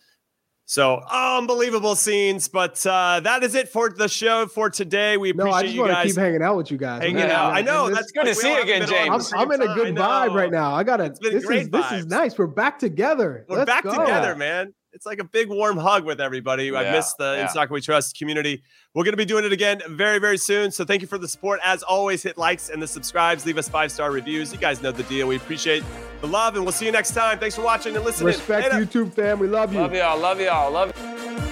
So 0.72 1.02
unbelievable 1.10 1.94
scenes, 1.96 2.48
but 2.48 2.86
uh, 2.86 3.20
that 3.20 3.42
is 3.42 3.54
it 3.54 3.68
for 3.68 3.90
the 3.90 4.08
show 4.08 4.46
for 4.46 4.70
today. 4.70 5.18
We 5.18 5.34
no, 5.34 5.44
appreciate 5.44 5.58
I 5.58 5.62
just 5.64 5.74
you 5.74 5.80
want 5.82 5.90
to 5.90 5.94
guys 5.96 6.06
keep 6.06 6.16
hanging 6.16 6.42
out 6.42 6.56
with 6.56 6.70
you 6.70 6.78
guys. 6.78 7.02
hanging 7.02 7.18
Yeah. 7.18 7.42
out. 7.42 7.52
I 7.52 7.60
know 7.60 7.88
And 7.88 7.94
that's 7.94 8.06
this- 8.06 8.12
good 8.12 8.22
to 8.24 8.30
We 8.30 8.34
see 8.36 8.48
all 8.48 8.56
you 8.56 8.62
again, 8.62 8.80
been 8.80 8.88
on 8.88 8.94
at 8.94 9.04
James. 9.10 9.32
I'm, 9.34 9.40
I'm 9.40 9.52
in 9.52 9.60
a 9.68 9.74
good 9.74 9.94
vibe 9.94 10.32
right 10.34 10.50
now. 10.50 10.72
I 10.74 10.82
gotta. 10.82 11.12
This 11.20 11.44
great 11.44 11.62
is 11.64 11.68
this 11.68 11.92
is 11.92 12.06
nice. 12.06 12.38
We're 12.38 12.46
back 12.46 12.78
together. 12.78 13.44
We're 13.50 13.58
Let's 13.58 13.70
back 13.70 13.84
go. 13.84 13.90
together, 14.00 14.34
man. 14.34 14.72
It's 14.92 15.06
like 15.06 15.18
a 15.18 15.24
big 15.24 15.48
warm 15.48 15.78
hug 15.78 16.04
with 16.04 16.20
everybody. 16.20 16.74
I've 16.74 16.86
Yeah, 16.86 16.92
missed 16.92 17.16
the 17.16 17.34
yeah. 17.36 17.42
In 17.42 17.48
Soccer 17.48 17.72
We 17.72 17.80
Trust 17.80 18.18
community. 18.18 18.62
We're 18.94 19.04
going 19.04 19.14
to 19.14 19.16
be 19.16 19.24
doing 19.24 19.44
it 19.44 19.52
again 19.52 19.80
very, 19.88 20.18
very 20.18 20.36
soon. 20.36 20.70
So 20.70 20.84
thank 20.84 21.00
you 21.00 21.08
for 21.08 21.16
the 21.16 21.28
support. 21.28 21.60
As 21.64 21.82
always, 21.82 22.22
hit 22.22 22.36
likes 22.36 22.68
and 22.68 22.82
the 22.82 22.86
subscribes. 22.86 23.46
Leave 23.46 23.56
us 23.56 23.68
five 23.68 23.90
star 23.90 24.10
reviews. 24.10 24.52
You 24.52 24.58
guys 24.58 24.82
know 24.82 24.92
the 24.92 25.04
deal. 25.04 25.28
We 25.28 25.36
appreciate 25.36 25.82
the 26.20 26.26
love, 26.26 26.56
and 26.56 26.64
we'll 26.64 26.72
see 26.72 26.86
you 26.86 26.92
next 26.92 27.12
time. 27.12 27.38
Thanks 27.38 27.56
for 27.56 27.62
watching 27.62 27.96
and 27.96 28.04
listening. 28.04 28.26
Respect 28.26 28.72
Later. 28.72 28.84
YouTube 28.84 29.14
fam. 29.14 29.38
We 29.38 29.46
love 29.48 29.72
you. 29.72 29.80
Love 29.80 29.94
y'all. 29.94 30.18
Love 30.18 30.40
y'all. 30.40 30.70
Love. 30.70 31.51